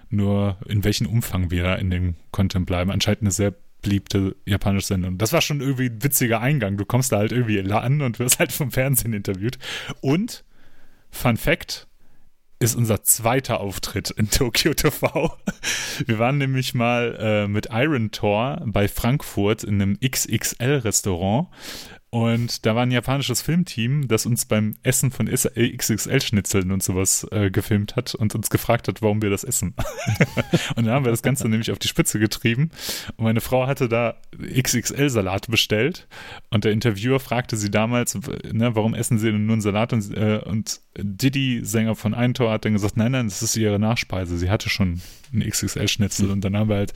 Nur 0.09 0.57
in 0.67 0.83
welchem 0.83 1.07
Umfang 1.07 1.49
wir 1.49 1.63
da 1.63 1.75
in 1.75 1.89
dem 1.89 2.15
Content 2.31 2.65
bleiben. 2.65 2.91
Anscheinend 2.91 3.21
eine 3.21 3.31
sehr 3.31 3.55
beliebte 3.81 4.35
japanische 4.45 4.87
Sendung. 4.87 5.17
Das 5.17 5.33
war 5.33 5.41
schon 5.41 5.61
irgendwie 5.61 5.87
ein 5.87 6.03
witziger 6.03 6.41
Eingang. 6.41 6.77
Du 6.77 6.85
kommst 6.85 7.11
da 7.11 7.17
halt 7.17 7.31
irgendwie 7.31 7.59
an 7.71 8.01
und 8.01 8.19
wirst 8.19 8.39
halt 8.39 8.51
vom 8.51 8.71
Fernsehen 8.71 9.13
interviewt. 9.13 9.57
Und, 10.01 10.43
Fun 11.09 11.37
Fact, 11.37 11.87
ist 12.63 12.75
unser 12.75 13.03
zweiter 13.03 13.59
Auftritt 13.59 14.09
in 14.11 14.29
Tokyo 14.29 14.73
TV. 14.73 15.37
Wir 16.05 16.17
waren 16.17 16.37
nämlich 16.37 16.73
mal 16.73 17.17
äh, 17.19 17.47
mit 17.49 17.67
Iron 17.71 18.11
Tor 18.11 18.61
bei 18.65 18.87
Frankfurt 18.87 19.65
in 19.65 19.81
einem 19.81 19.99
XXL-Restaurant 19.99 21.49
und 22.13 22.67
da 22.67 22.75
war 22.75 22.83
ein 22.83 22.91
japanisches 22.91 23.41
Filmteam, 23.41 24.07
das 24.07 24.27
uns 24.27 24.45
beim 24.45 24.75
Essen 24.83 25.09
von 25.09 25.27
XXL-Schnitzeln 25.27 26.71
und 26.71 26.83
sowas 26.83 27.25
äh, 27.31 27.49
gefilmt 27.49 27.95
hat 27.95 28.13
und 28.13 28.35
uns 28.35 28.51
gefragt 28.51 28.87
hat, 28.87 29.01
warum 29.01 29.23
wir 29.23 29.31
das 29.31 29.43
essen. 29.43 29.73
und 30.75 30.85
dann 30.85 30.93
haben 30.93 31.05
wir 31.05 31.09
das 31.09 31.23
Ganze 31.23 31.49
nämlich 31.49 31.71
auf 31.71 31.79
die 31.79 31.87
Spitze 31.87 32.19
getrieben. 32.19 32.69
Und 33.17 33.23
meine 33.23 33.41
Frau 33.41 33.65
hatte 33.65 33.89
da 33.89 34.17
XXL-Salat 34.39 35.47
bestellt. 35.49 36.07
Und 36.51 36.65
der 36.65 36.71
Interviewer 36.71 37.19
fragte 37.19 37.57
sie 37.57 37.71
damals, 37.71 38.13
ne, 38.13 38.75
warum 38.75 38.93
essen 38.93 39.17
sie 39.17 39.31
denn 39.31 39.47
nur 39.47 39.53
einen 39.53 39.61
Salat? 39.63 39.91
Und, 39.91 40.15
äh, 40.15 40.39
und 40.45 40.81
Diddy, 40.95 41.61
Sänger 41.63 41.95
von 41.95 42.13
Eintor, 42.13 42.51
hat 42.51 42.63
dann 42.63 42.73
gesagt, 42.73 42.95
nein, 42.95 43.13
nein, 43.13 43.25
das 43.25 43.41
ist 43.41 43.57
ihre 43.57 43.79
Nachspeise. 43.79 44.37
Sie 44.37 44.51
hatte 44.51 44.69
schon 44.69 45.01
ein 45.33 45.41
XXL-Schnitzel. 45.41 46.31
Und 46.31 46.41
dann 46.41 46.55
haben 46.55 46.69
wir 46.69 46.77
halt 46.77 46.93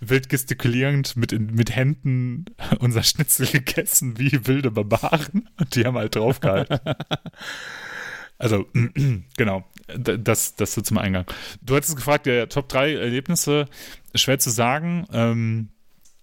wild 0.00 0.28
gestikulierend 0.28 1.16
mit, 1.16 1.32
mit 1.32 1.74
Händen 1.74 2.46
unser 2.78 3.02
Schnitzel 3.02 3.46
gegessen, 3.46 4.18
wie 4.18 4.46
wilde 4.46 4.70
Barbaren. 4.70 5.48
Und 5.58 5.74
die 5.74 5.84
haben 5.84 5.96
halt 5.96 6.16
draufgehalten. 6.16 6.80
also, 8.38 8.66
genau. 9.36 9.64
das, 9.96 10.56
das 10.56 10.74
so 10.74 10.80
zum 10.80 10.98
Eingang. 10.98 11.26
Du 11.62 11.76
hattest 11.76 11.96
gefragt, 11.96 12.26
der 12.26 12.48
Top 12.48 12.68
3 12.68 12.94
Erlebnisse, 12.94 13.66
schwer 14.14 14.38
zu 14.38 14.50
sagen, 14.50 15.06
ähm, 15.12 15.68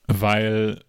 weil 0.08 0.82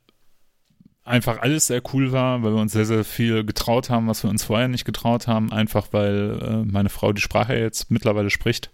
einfach 1.09 1.41
alles 1.41 1.67
sehr 1.67 1.83
cool 1.93 2.13
war, 2.13 2.43
weil 2.43 2.53
wir 2.53 2.61
uns 2.61 2.73
sehr, 2.73 2.85
sehr 2.85 3.05
viel 3.05 3.45
getraut 3.45 3.91
haben, 3.91 4.07
was 4.07 4.23
wir 4.23 4.31
uns 4.31 4.45
vorher 4.45 4.69
nicht 4.69 4.85
getraut 4.85 5.27
haben, 5.27 5.53
einfach 5.53 5.89
weil 5.93 6.39
äh, 6.41 6.71
meine 6.71 6.91
Frau 6.91 7.13
die 7.13 7.23
Sprache 7.23 7.57
jetzt 7.57 7.91
mittlerweile 7.91 8.31
spricht. 8.31 8.71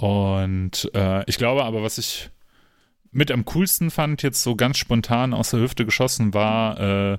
Und 0.00 0.90
äh, 0.94 1.28
ich 1.28 1.36
glaube 1.36 1.62
aber, 1.62 1.82
was 1.82 1.98
ich 1.98 2.30
mit 3.12 3.30
am 3.30 3.44
coolsten 3.44 3.90
fand, 3.90 4.22
jetzt 4.22 4.42
so 4.42 4.56
ganz 4.56 4.78
spontan 4.78 5.34
aus 5.34 5.50
der 5.50 5.60
Hüfte 5.60 5.84
geschossen, 5.84 6.32
war 6.32 6.80
äh, 6.80 7.18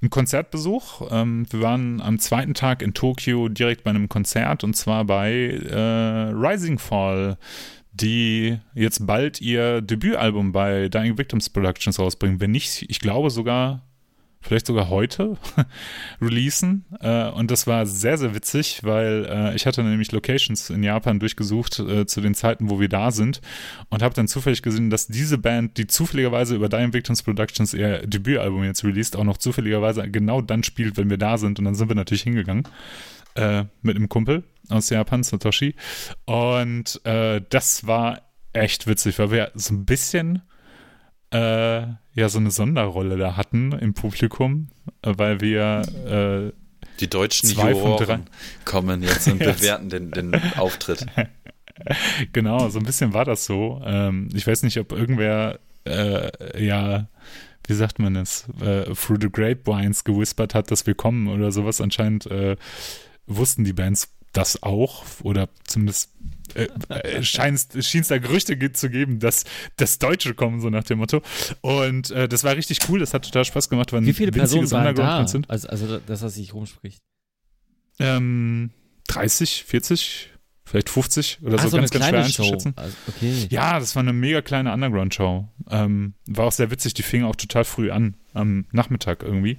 ein 0.00 0.10
Konzertbesuch. 0.10 1.10
Ähm, 1.10 1.44
wir 1.50 1.60
waren 1.60 2.00
am 2.00 2.20
zweiten 2.20 2.54
Tag 2.54 2.82
in 2.82 2.94
Tokio 2.94 3.48
direkt 3.48 3.82
bei 3.82 3.90
einem 3.90 4.08
Konzert 4.08 4.62
und 4.62 4.76
zwar 4.76 5.06
bei 5.06 5.32
äh, 5.32 6.30
Rising 6.30 6.78
Fall, 6.78 7.36
die 7.90 8.60
jetzt 8.74 9.08
bald 9.08 9.40
ihr 9.40 9.80
Debütalbum 9.80 10.52
bei 10.52 10.88
Dying 10.88 11.18
Victims 11.18 11.50
Productions 11.50 11.98
rausbringen. 11.98 12.38
Wenn 12.38 12.52
nicht, 12.52 12.88
ich 12.88 13.00
glaube 13.00 13.30
sogar 13.30 13.89
vielleicht 14.40 14.66
sogar 14.66 14.88
heute 14.88 15.36
releasen. 16.20 16.86
Äh, 17.00 17.28
und 17.30 17.50
das 17.50 17.66
war 17.66 17.86
sehr, 17.86 18.16
sehr 18.18 18.34
witzig, 18.34 18.80
weil 18.82 19.26
äh, 19.28 19.54
ich 19.54 19.66
hatte 19.66 19.82
nämlich 19.82 20.12
Locations 20.12 20.70
in 20.70 20.82
Japan 20.82 21.20
durchgesucht 21.20 21.78
äh, 21.78 22.06
zu 22.06 22.20
den 22.20 22.34
Zeiten, 22.34 22.70
wo 22.70 22.80
wir 22.80 22.88
da 22.88 23.10
sind 23.10 23.40
und 23.90 24.02
habe 24.02 24.14
dann 24.14 24.28
zufällig 24.28 24.62
gesehen, 24.62 24.90
dass 24.90 25.06
diese 25.06 25.38
Band, 25.38 25.76
die 25.76 25.86
zufälligerweise 25.86 26.54
über 26.54 26.68
Dying 26.68 26.92
Victims 26.92 27.22
Productions 27.22 27.74
ihr 27.74 28.06
Debütalbum 28.06 28.64
jetzt 28.64 28.84
released, 28.84 29.16
auch 29.16 29.24
noch 29.24 29.36
zufälligerweise 29.36 30.10
genau 30.10 30.40
dann 30.40 30.62
spielt, 30.62 30.96
wenn 30.96 31.10
wir 31.10 31.18
da 31.18 31.36
sind. 31.36 31.58
Und 31.58 31.66
dann 31.66 31.74
sind 31.74 31.88
wir 31.88 31.96
natürlich 31.96 32.22
hingegangen 32.22 32.66
äh, 33.34 33.64
mit 33.82 33.96
einem 33.96 34.08
Kumpel 34.08 34.44
aus 34.70 34.88
Japan, 34.90 35.22
Satoshi. 35.22 35.74
Und 36.24 37.04
äh, 37.04 37.42
das 37.50 37.86
war 37.86 38.22
echt 38.52 38.86
witzig, 38.86 39.18
weil 39.18 39.30
wir 39.30 39.52
so 39.54 39.74
ein 39.74 39.84
bisschen 39.84 40.42
äh, 41.32 41.82
ja 42.14 42.28
so 42.28 42.38
eine 42.38 42.50
Sonderrolle 42.50 43.16
da 43.16 43.36
hatten 43.36 43.72
im 43.72 43.94
Publikum, 43.94 44.68
äh, 45.02 45.14
weil 45.16 45.40
wir 45.40 45.82
äh, 46.06 46.52
die 47.00 47.08
deutschen 47.08 47.48
zwei 47.48 47.70
Juroren 47.70 48.26
kommen 48.64 49.02
jetzt 49.02 49.28
und 49.28 49.38
bewerten 49.38 49.88
den, 49.88 50.10
den 50.10 50.34
Auftritt. 50.56 51.06
genau, 52.32 52.68
so 52.68 52.78
ein 52.78 52.84
bisschen 52.84 53.14
war 53.14 53.24
das 53.24 53.44
so. 53.46 53.80
Ähm, 53.84 54.28
ich 54.34 54.46
weiß 54.46 54.62
nicht, 54.64 54.78
ob 54.78 54.92
irgendwer 54.92 55.60
äh, 55.86 56.64
ja 56.64 57.08
wie 57.70 57.74
sagt 57.74 58.00
man 58.00 58.16
es, 58.16 58.46
äh, 58.60 58.92
through 58.94 59.18
the 59.20 59.30
grapevines 59.30 60.02
gewhispert 60.02 60.54
hat, 60.54 60.72
dass 60.72 60.86
wir 60.88 60.94
kommen 60.94 61.28
oder 61.28 61.52
sowas. 61.52 61.80
Anscheinend 61.80 62.26
äh, 62.26 62.56
wussten 63.26 63.62
die 63.62 63.72
Bands 63.72 64.08
das 64.32 64.62
auch 64.62 65.04
oder 65.22 65.48
zumindest 65.64 66.10
äh, 66.54 66.68
äh 66.88 67.22
schien 67.22 67.54
es 67.54 68.08
da 68.08 68.18
Gerüchte 68.18 68.72
zu 68.72 68.90
geben, 68.90 69.18
dass 69.18 69.44
das 69.76 69.98
Deutsche 69.98 70.34
kommen, 70.34 70.60
so 70.60 70.70
nach 70.70 70.84
dem 70.84 70.98
Motto. 70.98 71.22
Und 71.60 72.10
äh, 72.10 72.28
das 72.28 72.44
war 72.44 72.56
richtig 72.56 72.88
cool, 72.88 73.00
das 73.00 73.14
hat 73.14 73.24
total 73.24 73.44
Spaß 73.44 73.68
gemacht. 73.68 73.92
Wie 73.92 74.12
viele 74.12 74.32
Personen 74.32 74.70
waren 74.70 74.94
da? 74.94 75.26
Sind. 75.26 75.48
Also, 75.50 75.68
also, 75.68 75.98
das 75.98 76.20
sich 76.20 76.54
rumspricht. 76.54 77.02
Ähm, 77.98 78.70
30, 79.08 79.64
40, 79.64 80.30
vielleicht 80.64 80.88
50 80.88 81.40
oder 81.42 81.58
so, 81.58 81.68
so 81.68 81.76
ganz, 81.76 81.90
ganz 81.90 82.06
schwer 82.06 82.24
einzuschätzen. 82.24 82.72
Also, 82.76 82.96
okay. 83.08 83.46
Ja, 83.50 83.78
das 83.78 83.94
war 83.96 84.02
eine 84.02 84.12
mega 84.12 84.40
kleine 84.40 84.72
Underground-Show. 84.72 85.48
Ähm, 85.68 86.14
war 86.26 86.46
auch 86.46 86.52
sehr 86.52 86.70
witzig, 86.70 86.94
die 86.94 87.02
fing 87.02 87.24
auch 87.24 87.36
total 87.36 87.64
früh 87.64 87.90
an, 87.90 88.16
am 88.32 88.66
Nachmittag 88.72 89.22
irgendwie. 89.22 89.58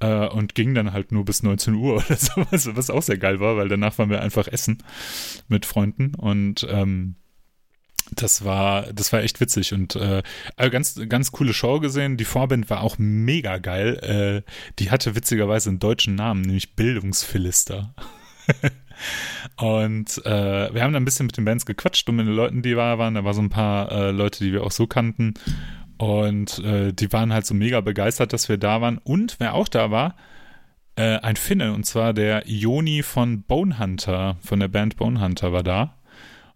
Äh, 0.00 0.28
und 0.28 0.54
ging 0.54 0.74
dann 0.74 0.92
halt 0.92 1.10
nur 1.10 1.24
bis 1.24 1.42
19 1.42 1.74
Uhr 1.74 1.96
oder 1.96 2.16
sowas, 2.16 2.68
was 2.76 2.90
auch 2.90 3.02
sehr 3.02 3.18
geil 3.18 3.40
war, 3.40 3.56
weil 3.56 3.68
danach 3.68 3.96
waren 3.98 4.10
wir 4.10 4.20
einfach 4.20 4.46
essen 4.46 4.82
mit 5.48 5.64
Freunden 5.64 6.14
und 6.14 6.66
ähm, 6.68 7.16
das 8.12 8.44
war, 8.44 8.92
das 8.92 9.12
war 9.12 9.22
echt 9.22 9.40
witzig 9.40 9.72
und 9.72 9.96
äh, 9.96 10.22
also 10.56 10.70
ganz, 10.70 11.00
ganz 11.08 11.32
coole 11.32 11.52
Show 11.52 11.80
gesehen. 11.80 12.16
Die 12.16 12.24
Vorband 12.24 12.70
war 12.70 12.82
auch 12.82 12.98
mega 12.98 13.58
geil. 13.58 14.44
Äh, 14.46 14.50
die 14.78 14.90
hatte 14.90 15.16
witzigerweise 15.16 15.70
einen 15.70 15.80
deutschen 15.80 16.14
Namen, 16.14 16.42
nämlich 16.42 16.76
Bildungsphilister. 16.76 17.94
und 19.56 20.24
äh, 20.24 20.72
wir 20.72 20.82
haben 20.82 20.92
dann 20.92 21.02
ein 21.02 21.04
bisschen 21.04 21.26
mit 21.26 21.36
den 21.36 21.44
Bands 21.44 21.66
gequatscht 21.66 22.08
und 22.08 22.16
mit 22.16 22.26
den 22.26 22.34
Leuten, 22.34 22.62
die 22.62 22.74
da 22.74 22.98
waren. 22.98 23.14
Da 23.14 23.24
waren 23.24 23.34
so 23.34 23.42
ein 23.42 23.50
paar 23.50 23.90
äh, 23.90 24.10
Leute, 24.12 24.44
die 24.44 24.52
wir 24.52 24.62
auch 24.62 24.70
so 24.70 24.86
kannten. 24.86 25.34
Und 25.98 26.58
äh, 26.58 26.92
die 26.92 27.12
waren 27.12 27.32
halt 27.32 27.46
so 27.46 27.54
mega 27.54 27.80
begeistert, 27.80 28.32
dass 28.32 28.48
wir 28.48 28.58
da 28.58 28.80
waren. 28.80 28.98
Und 28.98 29.36
wer 29.38 29.54
auch 29.54 29.68
da 29.68 29.90
war, 29.90 30.16
äh, 30.96 31.18
ein 31.18 31.36
Finne, 31.36 31.72
und 31.72 31.84
zwar 31.84 32.12
der 32.12 32.42
Joni 32.46 33.02
von 33.02 33.42
Bonehunter, 33.42 34.36
von 34.42 34.60
der 34.60 34.68
Band 34.68 34.96
Bonehunter 34.96 35.52
war 35.52 35.62
da. 35.62 35.94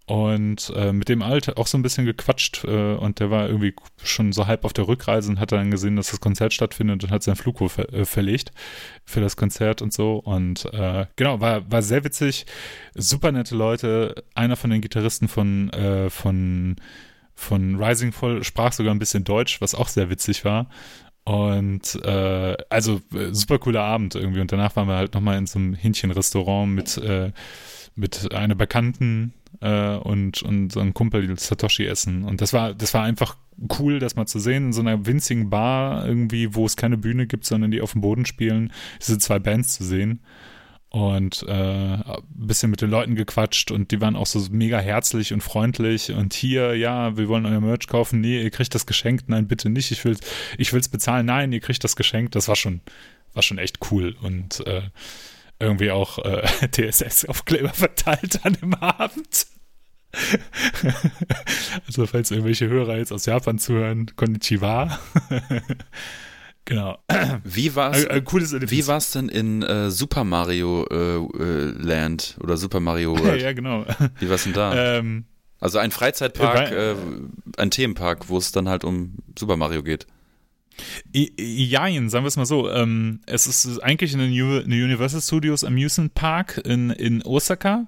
Und 0.07 0.73
äh, 0.75 0.93
mit 0.93 1.09
dem 1.09 1.23
Alt 1.23 1.57
auch 1.57 1.69
so 1.69 1.79
ein 1.79 1.83
bisschen 1.83 2.05
gequatscht 2.05 2.65
äh, 2.65 2.95
und 2.95 3.21
der 3.21 3.31
war 3.31 3.47
irgendwie 3.49 3.77
schon 4.03 4.33
so 4.33 4.49
halb 4.49 4.65
auf 4.65 4.73
der 4.73 4.89
Rückreise 4.89 5.31
und 5.31 5.39
hat 5.39 5.53
dann 5.53 5.71
gesehen, 5.71 5.95
dass 5.95 6.11
das 6.11 6.21
Konzert 6.21 6.53
stattfindet 6.53 7.05
und 7.05 7.11
hat 7.11 7.23
seinen 7.23 7.37
Flug 7.37 7.61
ver 7.71 7.93
äh, 7.93 8.05
verlegt 8.05 8.51
für 9.05 9.21
das 9.21 9.37
Konzert 9.37 9.83
und 9.83 9.93
so. 9.93 10.17
Und 10.17 10.65
äh, 10.73 11.07
genau, 11.15 11.41
war, 11.41 11.71
war 11.71 11.83
sehr 11.83 12.03
witzig, 12.03 12.45
super 12.97 13.31
nette 13.31 13.55
Leute. 13.55 14.25
Einer 14.35 14.57
von 14.57 14.71
den 14.71 14.81
Gitarristen 14.81 15.29
von, 15.29 15.71
von 16.09 16.77
von 17.41 17.83
Rising 17.83 18.13
Fall 18.13 18.45
sprach 18.45 18.73
sogar 18.73 18.95
ein 18.95 18.99
bisschen 18.99 19.25
Deutsch, 19.25 19.61
was 19.61 19.75
auch 19.75 19.89
sehr 19.89 20.11
witzig 20.11 20.45
war. 20.45 20.69
Und 21.25 21.97
äh, 22.05 22.57
also 22.69 23.01
äh, 23.15 23.33
super 23.33 23.59
cooler 23.59 23.83
Abend 23.83 24.15
irgendwie. 24.15 24.41
Und 24.41 24.53
danach 24.53 24.77
waren 24.77 24.89
wir 24.89 24.97
halt 24.97 25.15
nochmal 25.15 25.39
in 25.39 25.47
so 25.47 25.59
einem 25.59 25.75
Hähnchenrestaurant 25.75 26.71
mit, 26.73 26.99
äh, 26.99 27.33
mit 27.95 28.35
einer 28.35 28.55
Bekannten 28.55 29.33
äh, 29.61 29.97
und, 29.97 30.43
und 30.43 30.73
so 30.73 30.81
einem 30.81 30.93
Kumpel 30.93 31.39
Satoshi 31.39 31.87
essen. 31.87 32.25
Und 32.25 32.41
das 32.41 32.53
war, 32.53 32.75
das 32.75 32.93
war 32.95 33.05
einfach 33.05 33.37
cool, 33.79 33.99
das 33.99 34.17
mal 34.17 34.27
zu 34.27 34.39
sehen, 34.39 34.67
in 34.67 34.73
so 34.73 34.81
einer 34.81 35.07
winzigen 35.07 35.51
Bar 35.51 36.07
irgendwie, 36.07 36.55
wo 36.55 36.67
es 36.67 36.77
keine 36.77 36.99
Bühne 36.99 37.27
gibt, 37.27 37.45
sondern 37.47 37.71
die 37.71 37.81
auf 37.81 37.93
dem 37.93 38.03
Boden 38.03 38.27
spielen, 38.27 38.73
diese 39.01 39.19
zwei 39.19 39.39
Bands 39.39 39.75
zu 39.75 39.85
sehen 39.85 40.21
und 40.91 41.45
äh, 41.47 41.53
ein 41.53 42.23
bisschen 42.29 42.71
mit 42.71 42.81
den 42.81 42.91
Leuten 42.91 43.15
gequatscht 43.15 43.71
und 43.71 43.93
die 43.93 44.01
waren 44.01 44.17
auch 44.17 44.27
so 44.27 44.45
mega 44.51 44.81
herzlich 44.81 45.33
und 45.33 45.41
freundlich 45.41 46.11
und 46.11 46.35
hier, 46.35 46.75
ja, 46.77 47.17
wir 47.17 47.29
wollen 47.29 47.47
euer 47.47 47.61
Merch 47.61 47.87
kaufen, 47.87 48.21
nee, 48.21 48.43
ihr 48.43 48.51
kriegt 48.51 48.75
das 48.75 48.87
geschenkt, 48.87 49.29
nein, 49.29 49.47
bitte 49.47 49.71
nicht, 49.71 49.93
ich 49.93 50.05
will 50.05 50.17
ich 50.59 50.73
will's 50.73 50.89
bezahlen, 50.89 51.27
nein, 51.27 51.53
ihr 51.53 51.61
kriegt 51.61 51.85
das 51.85 51.95
geschenkt, 51.95 52.35
das 52.35 52.49
war 52.49 52.57
schon, 52.57 52.81
war 53.35 53.45
schon 53.45 53.59
echt 53.59 53.79
cool 53.91 54.17
und 54.21 54.67
äh, 54.67 54.83
irgendwie 55.61 55.93
auch 55.93 56.19
äh, 56.19 56.43
TSS-Aufkleber 56.73 57.71
verteilt 57.71 58.45
an 58.45 58.55
dem 58.55 58.75
Abend. 58.75 59.47
also 61.87 62.05
falls 62.07 62.33
irgendwelche 62.33 62.69
Hörer 62.69 62.97
jetzt 62.97 63.13
aus 63.13 63.27
Japan 63.27 63.61
zuhören, 63.61 64.11
konnichiwa. 64.17 64.99
Genau. 66.71 66.99
Wie 67.43 67.75
war 67.75 67.91
es 67.93 68.07
wie 68.07 68.87
war's 68.87 69.11
denn 69.11 69.29
in 69.29 69.63
äh, 69.63 69.91
Super 69.91 70.23
Mario 70.23 70.87
äh, 70.89 71.17
äh, 71.17 71.73
Land 71.77 72.37
oder 72.41 72.57
Super 72.57 72.79
Mario 72.79 73.19
World? 73.19 73.43
ja, 73.43 73.53
genau. 73.53 73.85
Wie 74.21 74.29
war 74.29 74.37
es 74.37 74.45
denn 74.45 74.53
da? 74.53 74.99
Ähm, 74.99 75.25
also 75.59 75.79
ein 75.79 75.91
Freizeitpark, 75.91 76.71
äh, 76.71 76.95
ein 77.57 77.73
Themenpark, 77.73 78.29
wo 78.29 78.39
es 78.39 78.53
dann 78.53 78.69
halt 78.69 78.85
um 78.85 79.17
Super 79.37 79.57
Mario 79.57 79.83
geht. 79.83 80.07
Jein, 81.13 82.09
sagen 82.09 82.25
wir 82.25 82.29
es 82.29 82.37
mal 82.37 82.47
so. 82.47 82.71
Ähm, 82.71 83.21
es 83.27 83.47
ist 83.47 83.79
eigentlich 83.81 84.15
eine, 84.15 84.27
Universal 84.27 85.21
Studios 85.21 85.65
Amusement 85.65 86.15
Park 86.15 86.61
in, 86.65 86.91
in 86.91 87.23
Osaka. 87.23 87.87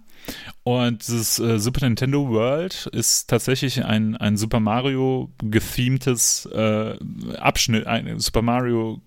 Und 0.63 1.09
das 1.09 1.39
äh, 1.39 1.59
Super 1.59 1.87
Nintendo 1.87 2.29
World 2.29 2.89
ist 2.93 3.29
tatsächlich 3.29 3.85
ein, 3.85 4.17
ein 4.17 4.37
Super 4.37 4.61
Mario 4.61 5.33
gethemtes 5.43 6.47
äh, 6.47 6.97
Abschnitt, 7.37 7.87
ein 7.87 8.21
Super 8.21 8.43
Mario 8.43 9.03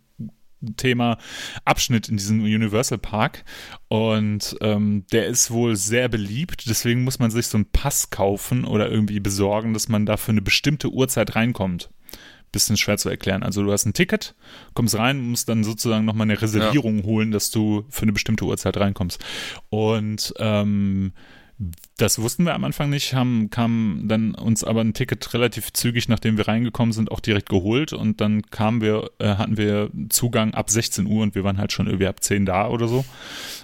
Thema 0.77 1.17
Abschnitt 1.63 2.09
in 2.09 2.17
diesem 2.17 2.41
Universal 2.41 2.97
Park 2.97 3.43
und 3.87 4.57
ähm, 4.61 5.05
der 5.11 5.27
ist 5.27 5.51
wohl 5.51 5.75
sehr 5.75 6.09
beliebt, 6.09 6.63
deswegen 6.67 7.03
muss 7.03 7.19
man 7.19 7.31
sich 7.31 7.47
so 7.47 7.57
einen 7.57 7.71
Pass 7.71 8.09
kaufen 8.09 8.65
oder 8.65 8.89
irgendwie 8.89 9.19
besorgen, 9.19 9.73
dass 9.73 9.89
man 9.89 10.05
da 10.05 10.17
für 10.17 10.31
eine 10.31 10.41
bestimmte 10.41 10.89
Uhrzeit 10.89 11.35
reinkommt 11.35 11.89
bisschen 12.55 12.77
schwer 12.77 12.97
zu 12.97 13.09
erklären. 13.09 13.43
Also 13.43 13.63
du 13.63 13.71
hast 13.71 13.85
ein 13.85 13.93
Ticket, 13.93 14.33
kommst 14.73 14.97
rein, 14.97 15.19
musst 15.19 15.49
dann 15.49 15.63
sozusagen 15.63 16.05
nochmal 16.05 16.25
eine 16.25 16.41
Reservierung 16.41 16.99
ja. 16.99 17.03
holen, 17.03 17.31
dass 17.31 17.51
du 17.51 17.85
für 17.89 18.03
eine 18.03 18.13
bestimmte 18.13 18.45
Uhrzeit 18.45 18.77
reinkommst. 18.77 19.23
Und 19.69 20.33
ähm, 20.39 21.13
das 21.97 22.19
wussten 22.19 22.43
wir 22.43 22.53
am 22.53 22.65
Anfang 22.65 22.89
nicht, 22.89 23.13
haben, 23.13 23.49
kam 23.49 24.03
dann 24.07 24.35
uns 24.35 24.63
aber 24.65 24.81
ein 24.81 24.93
Ticket 24.93 25.33
relativ 25.33 25.71
zügig, 25.71 26.09
nachdem 26.09 26.37
wir 26.37 26.47
reingekommen 26.49 26.91
sind, 26.91 27.11
auch 27.11 27.21
direkt 27.21 27.47
geholt 27.47 27.93
und 27.93 28.19
dann 28.19 28.41
kamen 28.43 28.81
wir, 28.81 29.09
äh, 29.19 29.35
hatten 29.35 29.55
wir 29.55 29.89
Zugang 30.09 30.53
ab 30.53 30.69
16 30.69 31.05
Uhr 31.05 31.23
und 31.23 31.33
wir 31.33 31.45
waren 31.45 31.57
halt 31.57 31.71
schon 31.71 31.87
irgendwie 31.87 32.07
ab 32.07 32.21
10 32.21 32.45
da 32.45 32.67
oder 32.67 32.89
so 32.89 33.05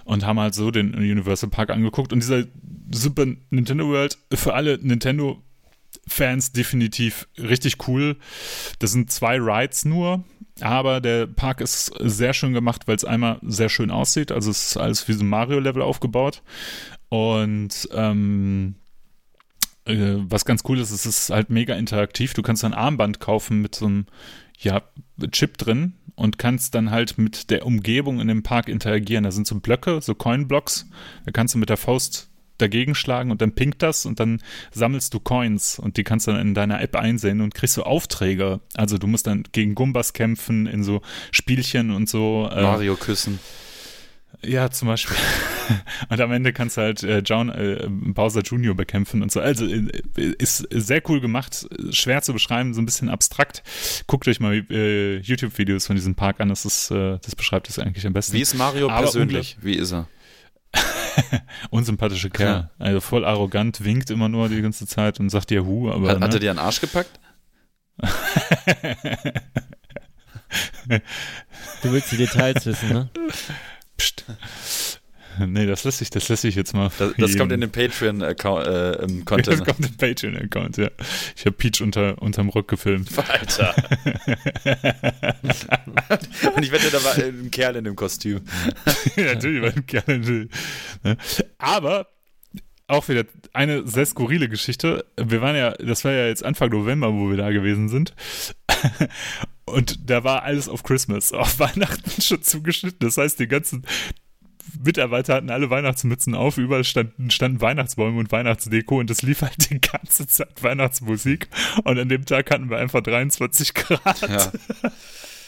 und 0.06 0.26
haben 0.26 0.40
halt 0.40 0.56
so 0.56 0.72
den 0.72 0.94
Universal 0.96 1.50
Park 1.50 1.70
angeguckt 1.70 2.14
und 2.14 2.20
dieser 2.20 2.46
Super 2.94 3.26
Nintendo 3.50 3.88
World 3.88 4.18
für 4.34 4.54
alle 4.54 4.78
Nintendo 4.82 5.42
Fans 6.08 6.52
definitiv 6.52 7.28
richtig 7.38 7.88
cool. 7.88 8.18
Das 8.80 8.92
sind 8.92 9.12
zwei 9.12 9.38
Rides 9.40 9.86
nur, 9.86 10.24
aber 10.60 11.00
der 11.00 11.28
Park 11.28 11.62
ist 11.62 11.94
sehr 12.00 12.34
schön 12.34 12.54
gemacht, 12.54 12.88
weil 12.88 12.96
es 12.96 13.06
einmal 13.06 13.40
sehr 13.44 13.70
schön 13.70 13.92
aussieht. 13.92 14.32
Also 14.32 14.52
es 14.52 14.72
ist 14.72 14.78
alles 14.78 15.08
wie 15.08 15.14
so 15.14 15.24
ein 15.24 15.30
Mario-Level 15.30 15.82
aufgebaut. 15.82 16.42
Und 17.10 17.90
ähm, 17.94 18.76
äh, 19.86 20.16
was 20.18 20.46
ganz 20.46 20.64
cool 20.68 20.80
ist, 20.80 20.92
es 20.92 21.06
ist 21.06 21.30
halt 21.30 21.50
mega 21.50 21.76
interaktiv. 21.76 22.34
Du 22.34 22.42
kannst 22.42 22.64
ein 22.64 22.74
Armband 22.74 23.20
kaufen 23.20 23.62
mit 23.62 23.76
so 23.76 23.86
einem 23.86 24.06
ja, 24.60 24.82
Chip 25.32 25.58
drin 25.58 25.94
und 26.16 26.38
kannst 26.38 26.76
dann 26.76 26.92
halt 26.92 27.18
mit 27.18 27.50
der 27.50 27.66
Umgebung 27.66 28.20
in 28.20 28.28
dem 28.28 28.44
Park 28.44 28.70
interagieren. 28.70 29.24
Da 29.24 29.32
sind 29.32 29.48
so 29.48 29.60
Blöcke, 29.60 30.02
so 30.02 30.16
Coin-Blocks. 30.16 30.90
Da 31.26 31.32
kannst 31.32 31.54
du 31.54 31.58
mit 31.58 31.70
der 31.70 31.78
Faust 31.78 32.31
dagegen 32.62 32.96
schlagen 32.96 33.32
und 33.32 33.42
dann 33.42 33.54
pinkt 33.54 33.82
das 33.82 34.06
und 34.06 34.20
dann 34.20 34.42
sammelst 34.72 35.14
du 35.14 35.20
Coins 35.20 35.80
und 35.80 35.98
die 35.98 36.04
kannst 36.04 36.28
du 36.28 36.32
dann 36.32 36.42
in 36.42 36.54
deiner 36.54 36.82
App 36.82 36.96
einsehen 36.96 37.42
und 37.42 37.54
kriegst 37.54 37.78
du 37.78 37.84
Aufträge. 37.84 38.62
Also 38.76 38.98
du 38.98 39.08
musst 39.08 39.28
dann 39.28 39.44
gegen 39.52 39.76
Gumbas 39.76 40.14
kämpfen 40.14 40.68
in 40.68 40.84
so 40.84 41.02
Spielchen 41.32 41.92
und 41.92 42.10
so. 42.10 42.50
Äh, 42.52 42.62
Mario 42.62 42.96
küssen. 42.96 43.40
Ja, 44.44 44.72
zum 44.72 44.88
Beispiel. 44.88 45.18
Und 46.10 46.20
am 46.20 46.32
Ende 46.32 46.52
kannst 46.52 46.78
du 46.78 46.82
halt 46.82 47.04
äh, 47.04 47.20
John, 47.20 47.50
äh, 47.50 47.86
Bowser 47.88 48.42
Jr. 48.42 48.74
bekämpfen 48.74 49.22
und 49.22 49.32
so. 49.32 49.40
Also 49.40 49.66
äh, 49.66 49.90
ist 50.40 50.68
sehr 50.72 51.02
cool 51.10 51.22
gemacht, 51.22 51.68
schwer 51.92 52.22
zu 52.22 52.34
beschreiben, 52.34 52.74
so 52.74 52.82
ein 52.82 52.86
bisschen 52.86 53.10
abstrakt. 53.10 53.62
Guckt 54.08 54.28
euch 54.28 54.40
mal 54.40 54.66
äh, 54.72 55.18
YouTube-Videos 55.18 55.86
von 55.86 55.96
diesem 55.96 56.16
Park 56.16 56.40
an, 56.40 56.50
das, 56.50 56.66
ist, 56.66 56.92
äh, 56.92 57.20
das 57.22 57.36
beschreibt 57.36 57.70
es 57.70 57.78
eigentlich 57.78 58.08
am 58.08 58.14
besten. 58.14 58.34
Wie 58.34 58.42
ist 58.42 58.56
Mario 58.56 58.90
Aber 58.90 59.04
persönlich? 59.04 59.58
Wie 59.62 59.76
ist 59.76 59.92
er? 59.92 60.08
Unsympathische 61.70 62.30
Kerl. 62.30 62.70
Ja. 62.70 62.70
Also 62.80 63.02
voll 63.02 63.26
arrogant, 63.26 63.84
winkt 63.84 64.10
immer 64.10 64.30
nur 64.30 64.50
die 64.50 64.62
ganze 64.62 64.86
Zeit 64.88 65.20
und 65.20 65.30
sagt 65.30 65.50
dir 65.50 65.66
Hu. 65.66 65.92
Aber, 65.92 66.10
hat, 66.10 66.20
ne? 66.20 66.26
hat 66.26 66.34
er 66.34 66.40
dir 66.40 66.50
einen 66.52 66.60
Arsch 66.60 66.82
gepackt? 66.82 67.20
du 71.84 71.92
willst 71.92 72.12
die 72.12 72.18
Details 72.18 72.66
wissen, 72.66 72.90
ne? 72.90 73.10
Psst. 73.98 74.26
Nee, 75.48 75.66
das 75.66 75.84
lässt 75.84 76.00
sich, 76.00 76.10
das 76.10 76.30
lässt 76.30 76.44
sich 76.44 76.56
jetzt 76.56 76.74
mal. 76.74 76.92
Das, 76.98 77.14
das 77.18 77.38
kommt 77.38 77.52
in 77.52 77.62
den 77.62 77.72
Patreon-Account. 77.72 78.68
Äh, 78.68 78.92
im 79.04 79.26
Content. 79.26 79.60
Das 79.60 79.66
kommt 79.66 79.86
im 79.86 79.98
Patreon-Account, 79.98 80.78
ja. 80.78 80.90
Ich 81.36 81.46
habe 81.46 81.56
Peach 81.56 81.82
unter, 81.82 82.22
unterm 82.22 82.50
Rock 82.50 82.68
gefilmt. 82.68 83.10
Alter. 83.18 83.76
Und 86.56 86.64
ich 86.64 86.72
wette, 86.72 86.90
da 86.92 87.04
war 87.04 87.16
ein 87.16 87.50
Kerl 87.52 87.76
in 87.76 87.86
dem 87.86 87.96
Kostüm. 87.96 88.42
ja, 89.16 89.34
natürlich 89.34 89.62
war 89.62 89.70
ein 89.70 89.86
Kerl 89.86 90.04
in 90.08 90.22
dem. 90.24 90.50
Ne? 91.04 91.18
Aber 91.58 92.08
auch 92.88 93.08
wieder 93.08 93.24
eine 93.54 93.88
sehr 93.88 94.06
skurrile 94.06 94.50
Geschichte. 94.50 95.06
Wir 95.16 95.42
waren 95.42 95.56
ja, 95.56 95.72
das 95.72 96.04
war 96.04 96.12
ja 96.12 96.28
jetzt 96.28 96.44
Anfang 96.44 96.70
November, 96.70 97.14
wo 97.14 97.30
wir 97.30 97.38
da 97.38 97.52
gewesen 97.52 97.90
sind. 97.90 98.14
Und 99.66 100.10
da 100.10 100.24
war 100.24 100.44
alles 100.44 100.68
auf 100.68 100.84
Christmas, 100.84 101.32
auf 101.32 101.60
Weihnachten 101.60 102.22
schon 102.22 102.42
zugeschnitten. 102.42 103.00
Das 103.00 103.18
heißt, 103.18 103.40
die 103.40 103.48
ganzen 103.48 103.86
Mitarbeiter 104.84 105.36
hatten 105.36 105.50
alle 105.50 105.70
Weihnachtsmützen 105.70 106.36
auf, 106.36 106.58
überall 106.58 106.84
standen, 106.84 107.32
standen 107.32 107.62
Weihnachtsbäume 107.62 108.20
und 108.20 108.32
Weihnachtsdeko 108.32 109.00
und 109.00 109.10
es 109.10 109.22
lief 109.22 109.42
halt 109.42 109.70
die 109.70 109.80
ganze 109.80 110.28
Zeit 110.28 110.64
Weihnachtsmusik. 110.64 111.48
Und 111.84 112.00
an 112.00 112.10
dem 112.10 112.26
Tag 112.26 112.52
hatten 112.52 112.70
wir 112.70 112.78
einfach 112.78 113.02
23 113.02 113.74
Grad. 113.74 114.22
Ja. 114.22 114.52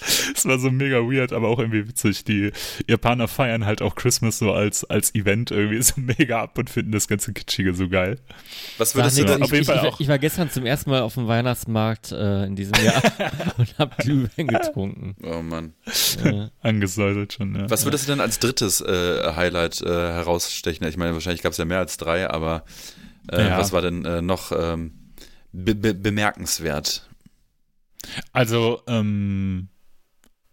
Es 0.35 0.45
war 0.45 0.59
so 0.59 0.71
mega 0.71 0.97
weird, 0.97 1.33
aber 1.33 1.49
auch 1.49 1.59
irgendwie 1.59 1.87
witzig. 1.87 2.23
Die 2.25 2.51
Japaner 2.87 3.27
feiern 3.27 3.65
halt 3.65 3.81
auch 3.81 3.95
Christmas 3.95 4.37
so 4.37 4.51
als, 4.51 4.83
als 4.83 5.13
Event 5.15 5.51
irgendwie 5.51 5.81
so 5.81 5.93
mega 5.97 6.41
ab 6.41 6.57
und 6.57 6.69
finden 6.69 6.91
das 6.91 7.07
ganze 7.07 7.33
Kitschige 7.33 7.73
so 7.73 7.89
geil. 7.89 8.19
Was 8.77 8.95
würdest 8.95 9.19
du 9.19 9.25
denn? 9.25 9.43
Auf 9.43 9.51
jeden 9.51 9.61
ich, 9.61 9.67
Fall 9.67 9.79
auch. 9.79 9.99
Ich 9.99 10.07
war 10.07 10.19
gestern 10.19 10.49
zum 10.49 10.65
ersten 10.65 10.89
Mal 10.89 11.01
auf 11.01 11.13
dem 11.15 11.27
Weihnachtsmarkt 11.27 12.11
äh, 12.11 12.45
in 12.45 12.55
diesem 12.55 12.75
Jahr 12.83 13.01
und 13.57 13.77
hab 13.77 13.97
Glühwein 13.97 14.47
getrunken. 14.47 15.15
Oh 15.23 15.41
Mann. 15.41 15.73
Ja. 16.23 16.49
Angesäuselt 16.61 17.33
schon, 17.33 17.55
ja. 17.55 17.69
Was 17.69 17.85
würdest 17.85 18.07
du 18.07 18.11
denn 18.11 18.19
als 18.21 18.39
drittes 18.39 18.81
äh, 18.81 19.33
Highlight 19.35 19.81
äh, 19.81 19.87
herausstechen? 19.87 20.87
Ich 20.87 20.97
meine, 20.97 21.13
wahrscheinlich 21.13 21.41
gab 21.41 21.51
es 21.51 21.57
ja 21.57 21.65
mehr 21.65 21.79
als 21.79 21.97
drei, 21.97 22.29
aber 22.29 22.65
äh, 23.31 23.47
ja. 23.47 23.57
was 23.57 23.71
war 23.71 23.81
denn 23.81 24.05
äh, 24.05 24.21
noch 24.21 24.51
ähm, 24.51 24.93
be 25.51 25.75
be 25.75 25.93
bemerkenswert? 25.93 27.09
Also, 28.31 28.81
ähm, 28.87 29.69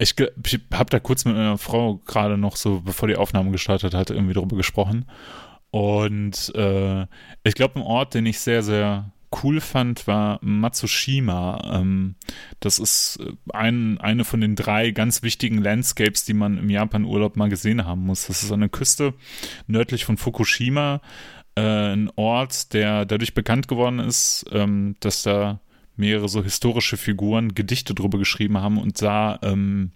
ich, 0.00 0.14
ich 0.18 0.60
habe 0.72 0.90
da 0.90 0.98
kurz 0.98 1.24
mit 1.24 1.36
einer 1.36 1.58
Frau 1.58 1.96
gerade 2.06 2.38
noch 2.38 2.56
so, 2.56 2.80
bevor 2.80 3.06
die 3.06 3.16
Aufnahme 3.16 3.50
gestartet 3.50 3.94
hat, 3.94 4.10
irgendwie 4.10 4.34
drüber 4.34 4.56
gesprochen. 4.56 5.04
Und 5.70 6.52
äh, 6.54 7.02
ich 7.44 7.54
glaube, 7.54 7.76
ein 7.76 7.82
Ort, 7.82 8.14
den 8.14 8.26
ich 8.26 8.40
sehr, 8.40 8.62
sehr 8.62 9.12
cool 9.42 9.60
fand, 9.60 10.06
war 10.06 10.38
Matsushima. 10.42 11.74
Ähm, 11.74 12.16
das 12.60 12.78
ist 12.78 13.20
ein, 13.52 13.98
eine 13.98 14.24
von 14.24 14.40
den 14.40 14.56
drei 14.56 14.90
ganz 14.90 15.22
wichtigen 15.22 15.58
Landscapes, 15.58 16.24
die 16.24 16.34
man 16.34 16.58
im 16.58 16.70
Japan-Urlaub 16.70 17.36
mal 17.36 17.50
gesehen 17.50 17.84
haben 17.84 18.06
muss. 18.06 18.26
Das 18.26 18.42
ist 18.42 18.52
eine 18.52 18.68
Küste 18.68 19.14
nördlich 19.66 20.04
von 20.06 20.16
Fukushima, 20.16 21.02
äh, 21.56 21.92
ein 21.92 22.10
Ort, 22.16 22.72
der 22.72 23.04
dadurch 23.04 23.34
bekannt 23.34 23.68
geworden 23.68 23.98
ist, 23.98 24.46
ähm, 24.50 24.96
dass 25.00 25.22
da 25.22 25.60
mehrere 26.00 26.28
so 26.28 26.42
historische 26.42 26.96
Figuren 26.96 27.54
Gedichte 27.54 27.94
drüber 27.94 28.18
geschrieben 28.18 28.58
haben 28.58 28.78
und 28.78 29.00
da 29.00 29.38
ähm, 29.42 29.92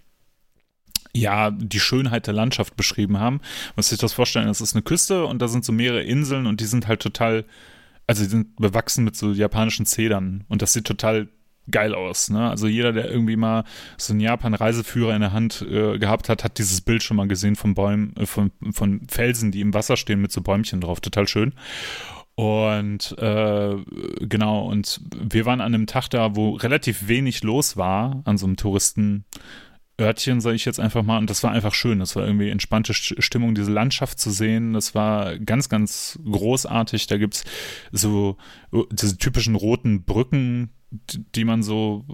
ja 1.13 1.51
die 1.51 1.81
Schönheit 1.81 2.27
der 2.27 2.35
Landschaft 2.35 2.77
beschrieben 2.77 3.19
haben. 3.19 3.41
Muss 3.77 3.89
sich 3.89 3.99
das 3.99 4.13
vorstellen, 4.13 4.47
das 4.47 4.61
ist 4.61 4.75
eine 4.75 4.83
Küste 4.83 5.25
und 5.25 5.41
da 5.41 5.49
sind 5.49 5.65
so 5.65 5.73
mehrere 5.73 6.03
Inseln 6.03 6.47
und 6.47 6.61
die 6.61 6.67
sind 6.67 6.87
halt 6.87 7.01
total, 7.01 7.45
also 8.07 8.23
die 8.23 8.31
sind 8.31 8.57
bewachsen 8.57 9.05
mit 9.05 9.17
so 9.17 9.33
japanischen 9.33 9.87
Zedern 9.87 10.45
und 10.49 10.63
das 10.63 10.73
sieht 10.73 10.85
total 10.85 11.29
geil 11.71 11.95
aus. 11.95 12.31
Ne? 12.31 12.51
Also 12.51 12.67
jeder, 12.67 12.93
der 12.93 13.11
irgendwie 13.11 13.37
mal 13.37 13.65
so 13.97 14.13
einen 14.13 14.21
Japan-Reiseführer 14.21 15.15
in 15.15 15.23
der 15.23 15.33
Hand 15.33 15.63
äh, 15.63 15.99
gehabt 15.99 16.29
hat, 16.29 16.45
hat 16.45 16.59
dieses 16.59 16.81
Bild 16.81 17.03
schon 17.03 17.17
mal 17.17 17.29
gesehen 17.29 17.57
von 17.57 17.75
Bäumen, 17.75 18.15
äh, 18.17 18.27
von, 18.27 18.51
von 18.73 19.01
Felsen, 19.09 19.51
die 19.51 19.61
im 19.61 19.73
Wasser 19.73 19.97
stehen 19.97 20.21
mit 20.21 20.33
so 20.33 20.43
Bäumchen 20.43 20.81
drauf. 20.81 21.01
Total 21.01 21.27
schön. 21.27 21.55
Und 22.37 23.17
äh, 23.19 23.77
genau, 24.21 24.67
und 24.67 25.01
wir 25.17 25.47
waren 25.47 25.61
an 25.61 25.75
einem 25.75 25.87
Tag 25.87 26.09
da, 26.09 26.35
wo 26.35 26.51
relativ 26.51 27.07
wenig 27.07 27.45
los 27.45 27.77
war, 27.77 28.23
an 28.25 28.39
so 28.39 28.47
einem 28.47 28.57
Touristenörtchen, 28.57 30.41
sage 30.41 30.57
ich 30.57 30.65
jetzt 30.65 30.81
einfach 30.81 31.05
mal. 31.05 31.19
Und 31.19 31.31
das 31.31 31.45
war 31.45 31.53
einfach 31.53 31.75
schön. 31.75 32.01
Das 32.01 32.17
war 32.17 32.27
irgendwie 32.27 32.51
entspannte 32.51 32.93
Stimmung, 32.93 33.55
diese 33.55 33.71
Landschaft 33.71 34.19
zu 34.19 34.31
sehen. 34.31 34.73
Das 34.73 34.97
war 34.97 35.39
ganz, 35.39 35.69
ganz 35.69 36.19
großartig. 36.29 37.07
Da 37.07 37.19
gibt's 37.19 37.45
so 37.93 38.37
diese 38.91 39.17
typischen 39.17 39.55
roten 39.55 40.05
Brücken, 40.05 40.71
die 40.91 41.45
man 41.45 41.63
so 41.63 42.05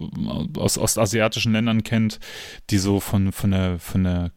aus 0.57 0.77
ostasiatischen 0.77 1.53
Ländern 1.53 1.83
kennt, 1.83 2.21
die 2.69 2.79
so 2.79 3.01
von, 3.01 3.33
von 3.33 3.53
der, 3.53 3.79
von 3.79 4.05
der 4.05 4.33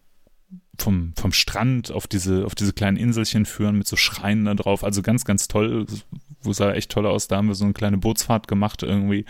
vom, 0.79 1.13
vom 1.15 1.31
Strand 1.31 1.91
auf 1.91 2.07
diese, 2.07 2.45
auf 2.45 2.55
diese 2.55 2.73
kleinen 2.73 2.97
Inselchen 2.97 3.45
führen 3.45 3.77
mit 3.77 3.87
so 3.87 3.95
Schreinen 3.95 4.45
da 4.45 4.53
drauf. 4.55 4.83
Also 4.83 5.01
ganz, 5.01 5.25
ganz 5.25 5.47
toll. 5.47 5.85
Wo 6.41 6.51
sah 6.51 6.73
echt 6.73 6.91
toll 6.91 7.05
aus. 7.05 7.27
Da 7.27 7.37
haben 7.37 7.47
wir 7.47 7.55
so 7.55 7.63
eine 7.63 7.73
kleine 7.73 7.97
Bootsfahrt 7.97 8.47
gemacht 8.47 8.83
irgendwie. 8.83 9.25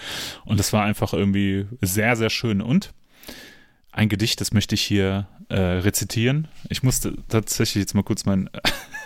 Und 0.45 0.59
das 0.59 0.73
war 0.73 0.83
einfach 0.83 1.13
irgendwie 1.13 1.67
sehr, 1.81 2.15
sehr 2.15 2.29
schön. 2.29 2.61
Und 2.61 2.93
ein 3.91 4.09
Gedicht, 4.09 4.41
das 4.41 4.53
möchte 4.53 4.73
ich 4.73 4.81
hier 4.81 5.27
äh, 5.49 5.59
rezitieren. 5.59 6.47
Ich 6.69 6.81
musste 6.81 7.15
tatsächlich 7.27 7.83
jetzt 7.83 7.93
mal 7.93 8.03
kurz 8.03 8.25
mein 8.25 8.49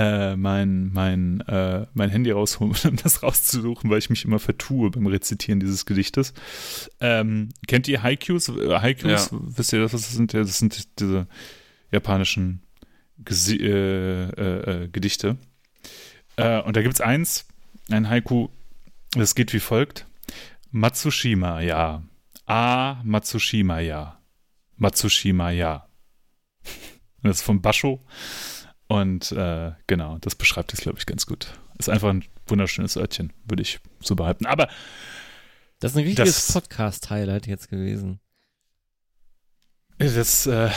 äh, 0.00 0.34
mein, 0.34 0.90
mein, 0.94 1.42
äh, 1.42 1.86
mein 1.92 2.08
Handy 2.08 2.30
rausholen, 2.30 2.74
um 2.84 2.96
das 2.96 3.22
rauszusuchen, 3.22 3.90
weil 3.90 3.98
ich 3.98 4.08
mich 4.08 4.24
immer 4.24 4.38
vertue 4.38 4.90
beim 4.90 5.06
Rezitieren 5.06 5.60
dieses 5.60 5.84
Gedichtes. 5.84 6.32
Ähm, 7.00 7.50
kennt 7.66 7.86
ihr 7.86 8.02
Haikus? 8.02 8.48
Haikus, 8.48 9.30
ja. 9.30 9.38
wisst 9.56 9.74
ihr, 9.74 9.82
was 9.82 9.92
das 9.92 10.10
sind? 10.10 10.32
Das 10.32 10.58
sind 10.58 10.98
diese 10.98 11.26
japanischen 11.92 12.62
Gesi 13.18 13.56
äh, 13.56 14.30
äh, 14.30 14.84
äh 14.84 14.88
Gedichte. 14.88 15.36
Äh, 16.36 16.62
und 16.62 16.76
da 16.76 16.82
gibt 16.82 16.94
es 16.94 17.02
eins, 17.02 17.46
ein 17.90 18.08
Haiku, 18.08 18.48
das 19.12 19.34
geht 19.34 19.52
wie 19.52 19.60
folgt. 19.60 20.06
Matsushima, 20.70 21.60
ja. 21.60 22.02
Ah, 22.46 23.02
Matsushima, 23.04 23.80
ja. 23.80 24.18
Matsushima, 24.76 25.50
ja. 25.50 25.86
Das 27.22 27.36
ist 27.36 27.42
von 27.42 27.60
Basho. 27.60 28.00
Und 28.90 29.30
äh, 29.30 29.70
genau, 29.86 30.18
das 30.18 30.34
beschreibt 30.34 30.74
es, 30.74 30.80
glaube 30.80 30.98
ich, 30.98 31.06
ganz 31.06 31.24
gut. 31.24 31.52
Ist 31.78 31.88
einfach 31.88 32.08
ein 32.08 32.24
wunderschönes 32.48 32.96
Örtchen, 32.96 33.32
würde 33.44 33.62
ich 33.62 33.78
so 34.00 34.16
behaupten. 34.16 34.46
Aber 34.46 34.68
das 35.78 35.92
ist 35.92 35.98
ein 35.98 36.06
richtiges 36.06 36.52
Podcast-Highlight 36.52 37.46
jetzt 37.46 37.68
gewesen. 37.68 38.18
Das, 39.98 40.44
äh, 40.46 40.70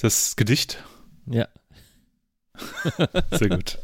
das 0.00 0.34
Gedicht? 0.34 0.82
Ja. 1.26 1.46
Sehr 3.32 3.50
gut. 3.50 3.78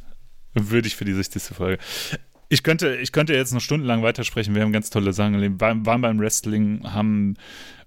Würde 0.55 0.89
ich 0.89 0.97
für 0.97 1.05
die 1.05 1.13
60. 1.13 1.43
Folge. 1.43 1.77
Ich 2.49 2.63
könnte, 2.63 2.97
ich 2.97 3.13
könnte 3.13 3.35
jetzt 3.35 3.53
noch 3.53 3.61
stundenlang 3.61 4.03
weitersprechen. 4.03 4.55
Wir 4.55 4.63
haben 4.63 4.73
ganz 4.73 4.89
tolle 4.89 5.13
Sachen 5.13 5.35
erlebt. 5.35 5.61
Waren 5.61 5.83
beim 5.83 6.19
Wrestling, 6.19 6.91
haben 6.91 7.35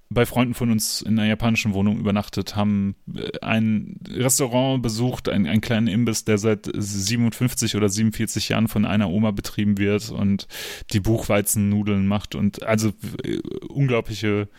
bei 0.10 0.26
Freunden 0.26 0.56
von 0.56 0.72
uns 0.72 1.02
in 1.02 1.20
einer 1.20 1.28
japanischen 1.28 1.74
Wohnung 1.74 2.00
übernachtet, 2.00 2.56
haben 2.56 2.96
äh, 3.14 3.30
ein 3.42 4.00
Restaurant 4.10 4.82
besucht, 4.82 5.30
einen, 5.30 5.46
einen 5.46 5.62
kleinen 5.62 5.88
Imbiss, 5.88 6.26
der 6.26 6.38
seit 6.38 6.70
57 6.74 7.76
oder 7.76 7.90
47 7.90 8.50
Jahren 8.50 8.68
von 8.68 8.86
einer 8.86 9.10
Oma 9.10 9.32
betrieben 9.32 9.78
wird 9.78 10.10
und 10.10 10.48
die 10.94 11.00
Buchweizennudeln 11.00 12.08
macht 12.08 12.34
und 12.36 12.64
also 12.64 12.90
äh, 13.24 13.40
unglaubliche 13.70 14.50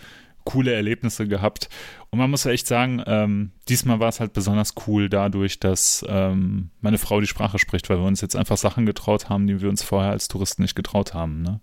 coole 0.44 0.72
Erlebnisse 0.72 1.28
gehabt. 1.28 1.68
Und 2.10 2.18
man 2.18 2.30
muss 2.30 2.44
ja 2.44 2.52
echt 2.52 2.66
sagen, 2.66 3.02
ähm, 3.06 3.50
diesmal 3.68 4.00
war 4.00 4.08
es 4.08 4.20
halt 4.20 4.32
besonders 4.32 4.74
cool 4.86 5.08
dadurch, 5.08 5.60
dass 5.60 6.04
ähm, 6.08 6.70
meine 6.80 6.98
Frau 6.98 7.20
die 7.20 7.26
Sprache 7.26 7.58
spricht, 7.58 7.88
weil 7.90 7.98
wir 7.98 8.06
uns 8.06 8.20
jetzt 8.20 8.36
einfach 8.36 8.56
Sachen 8.56 8.86
getraut 8.86 9.28
haben, 9.28 9.46
die 9.46 9.60
wir 9.60 9.68
uns 9.68 9.82
vorher 9.82 10.10
als 10.10 10.28
Touristen 10.28 10.62
nicht 10.62 10.74
getraut 10.74 11.14
haben. 11.14 11.42
Ne? 11.42 11.60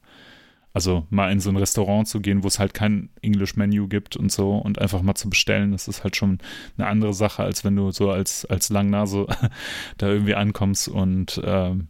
Also 0.77 1.07
mal 1.09 1.31
in 1.31 1.39
so 1.39 1.49
ein 1.49 1.57
Restaurant 1.57 2.07
zu 2.07 2.19
gehen, 2.19 2.43
wo 2.43 2.47
es 2.47 2.59
halt 2.59 2.75
kein 2.75 3.09
English-Menü 3.23 3.87
gibt 3.87 4.15
und 4.15 4.31
so 4.31 4.51
und 4.57 4.77
einfach 4.77 5.01
mal 5.01 5.15
zu 5.15 5.27
bestellen, 5.27 5.71
das 5.71 5.87
ist 5.87 6.03
halt 6.03 6.15
schon 6.15 6.37
eine 6.77 6.85
andere 6.85 7.15
Sache, 7.15 7.41
als 7.41 7.63
wenn 7.63 7.75
du 7.75 7.89
so 7.89 8.11
als, 8.11 8.45
als 8.45 8.69
Langnase 8.69 9.25
da 9.97 10.07
irgendwie 10.07 10.35
ankommst 10.35 10.87
und 10.87 11.41
ähm, 11.43 11.87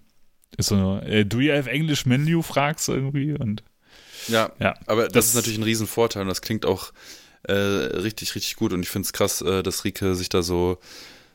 ist 0.56 0.70
so, 0.70 1.00
äh, 1.00 1.26
do 1.26 1.42
you 1.42 1.52
have 1.52 1.70
English 1.70 2.06
Menu, 2.06 2.42
fragst 2.42 2.88
irgendwie 2.88 3.34
und 3.34 3.62
ja, 4.30 4.54
ja 4.58 4.74
aber 4.86 5.04
das, 5.04 5.12
das 5.12 5.26
ist 5.28 5.36
natürlich 5.36 5.60
ein 5.60 5.64
Riesenvorteil 5.64 6.22
und 6.22 6.30
das 6.30 6.42
klingt 6.42 6.66
auch 6.66 6.94
äh, 7.44 7.52
richtig, 7.52 8.36
richtig 8.36 8.56
gut 8.56 8.72
und 8.72 8.84
ich 8.84 8.90
finde 8.90 9.06
es 9.06 9.12
krass, 9.12 9.42
äh, 9.42 9.64
dass 9.64 9.84
Rike 9.84 10.16
sich 10.16 10.30
da 10.30 10.44
so 10.44 10.78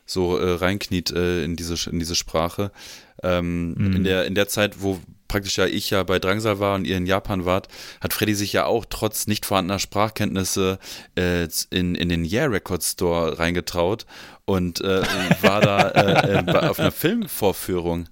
so 0.07 0.39
äh, 0.39 0.55
reinkniet 0.55 1.11
äh, 1.11 1.43
in 1.43 1.55
diese 1.55 1.87
in 1.87 1.99
diese 1.99 2.15
Sprache. 2.15 2.71
Ähm, 3.21 3.75
mhm. 3.75 3.95
in 3.97 4.03
der 4.03 4.25
in 4.25 4.33
der 4.33 4.47
Zeit, 4.47 4.81
wo 4.81 4.99
praktisch 5.33 5.57
ja 5.57 5.65
ich 5.65 5.89
ja 5.89 6.03
bei 6.03 6.19
Drangsal 6.19 6.59
war 6.59 6.75
und 6.75 6.85
ihr 6.85 6.95
in 6.95 7.07
Japan 7.07 7.43
wart, 7.43 7.67
hat 8.01 8.13
Freddy 8.13 8.35
sich 8.35 8.53
ja 8.53 8.65
auch 8.65 8.85
trotz 8.87 9.25
nicht 9.25 9.47
vorhandener 9.47 9.79
Sprachkenntnisse 9.79 10.77
äh, 11.17 11.47
in, 11.71 11.95
in 11.95 12.09
den 12.09 12.23
Yeah 12.23 12.45
Record 12.45 12.83
Store 12.83 13.39
reingetraut 13.39 14.05
und 14.45 14.81
äh, 14.81 15.01
war 15.41 15.59
da 15.61 15.89
äh, 15.89 16.45
äh 16.45 16.67
auf 16.67 16.79
einer 16.79 16.91
Filmvorführung. 16.91 18.09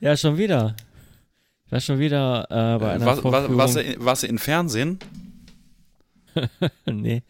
Ja, 0.00 0.14
schon 0.14 0.36
wieder. 0.36 0.76
Ich 1.64 1.72
war 1.72 1.80
schon 1.80 1.98
wieder 1.98 2.44
äh, 2.50 2.78
bei 2.78 2.90
einer 2.90 3.06
war, 3.06 3.16
Vorführung. 3.16 3.56
War, 3.56 4.04
warst, 4.04 4.22
du, 4.22 4.26
du 4.26 4.30
in 4.30 4.38
Fernsehen? 4.38 4.98
nee. 6.84 7.22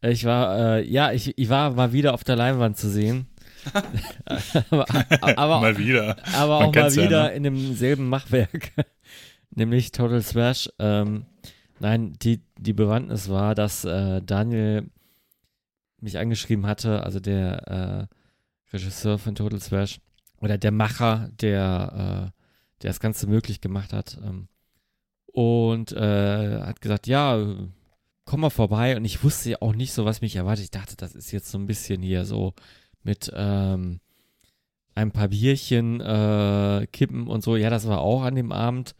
Ich 0.00 0.24
war, 0.24 0.78
äh, 0.78 0.84
ja, 0.84 1.12
ich, 1.12 1.38
ich 1.38 1.48
war 1.48 1.70
mal 1.70 1.92
wieder 1.92 2.14
auf 2.14 2.24
der 2.24 2.34
Leinwand 2.34 2.76
zu 2.76 2.90
sehen. 2.90 3.28
aber, 4.70 4.86
aber, 5.38 5.60
mal 5.60 5.78
wieder. 5.78 6.16
Aber 6.34 6.60
Man 6.60 6.68
auch 6.68 6.74
mal 6.74 6.92
wieder 6.92 7.24
ja, 7.24 7.28
ne? 7.28 7.34
in 7.34 7.42
demselben 7.44 8.08
Machwerk. 8.08 8.72
Nämlich 9.50 9.92
Total 9.92 10.22
Smash. 10.22 10.70
Ähm, 10.78 11.26
nein, 11.78 12.14
die, 12.22 12.40
die 12.58 12.72
Bewandtnis 12.72 13.28
war, 13.28 13.54
dass 13.54 13.84
äh, 13.84 14.22
Daniel 14.22 14.90
mich 16.00 16.18
angeschrieben 16.18 16.66
hatte, 16.66 17.04
also 17.04 17.20
der 17.20 18.08
äh, 18.72 18.74
Regisseur 18.74 19.18
von 19.18 19.34
Total 19.34 19.60
Smash 19.60 20.00
oder 20.40 20.58
der 20.58 20.72
Macher, 20.72 21.30
der, 21.40 22.30
äh, 22.32 22.80
der 22.82 22.90
das 22.90 23.00
Ganze 23.00 23.26
möglich 23.26 23.60
gemacht 23.60 23.92
hat. 23.92 24.18
Ähm, 24.24 24.48
und 25.26 25.92
äh, 25.92 26.60
hat 26.60 26.80
gesagt, 26.80 27.06
ja, 27.06 27.38
komm 28.24 28.40
mal 28.40 28.50
vorbei. 28.50 28.96
Und 28.96 29.04
ich 29.04 29.22
wusste 29.24 29.50
ja 29.50 29.56
auch 29.60 29.74
nicht 29.74 29.92
so, 29.92 30.04
was 30.04 30.20
mich 30.20 30.36
erwartet. 30.36 30.64
Ich 30.64 30.70
dachte, 30.70 30.96
das 30.96 31.14
ist 31.14 31.32
jetzt 31.32 31.50
so 31.50 31.58
ein 31.58 31.66
bisschen 31.66 32.02
hier 32.02 32.24
so 32.24 32.54
mit 33.04 33.32
ähm, 33.34 34.00
ein 34.94 35.10
paar 35.10 35.28
Bierchen 35.28 36.00
äh, 36.00 36.86
kippen 36.92 37.26
und 37.26 37.42
so. 37.42 37.56
Ja, 37.56 37.70
das 37.70 37.86
war 37.86 38.00
auch 38.00 38.22
an 38.22 38.34
dem 38.34 38.52
Abend. 38.52 38.94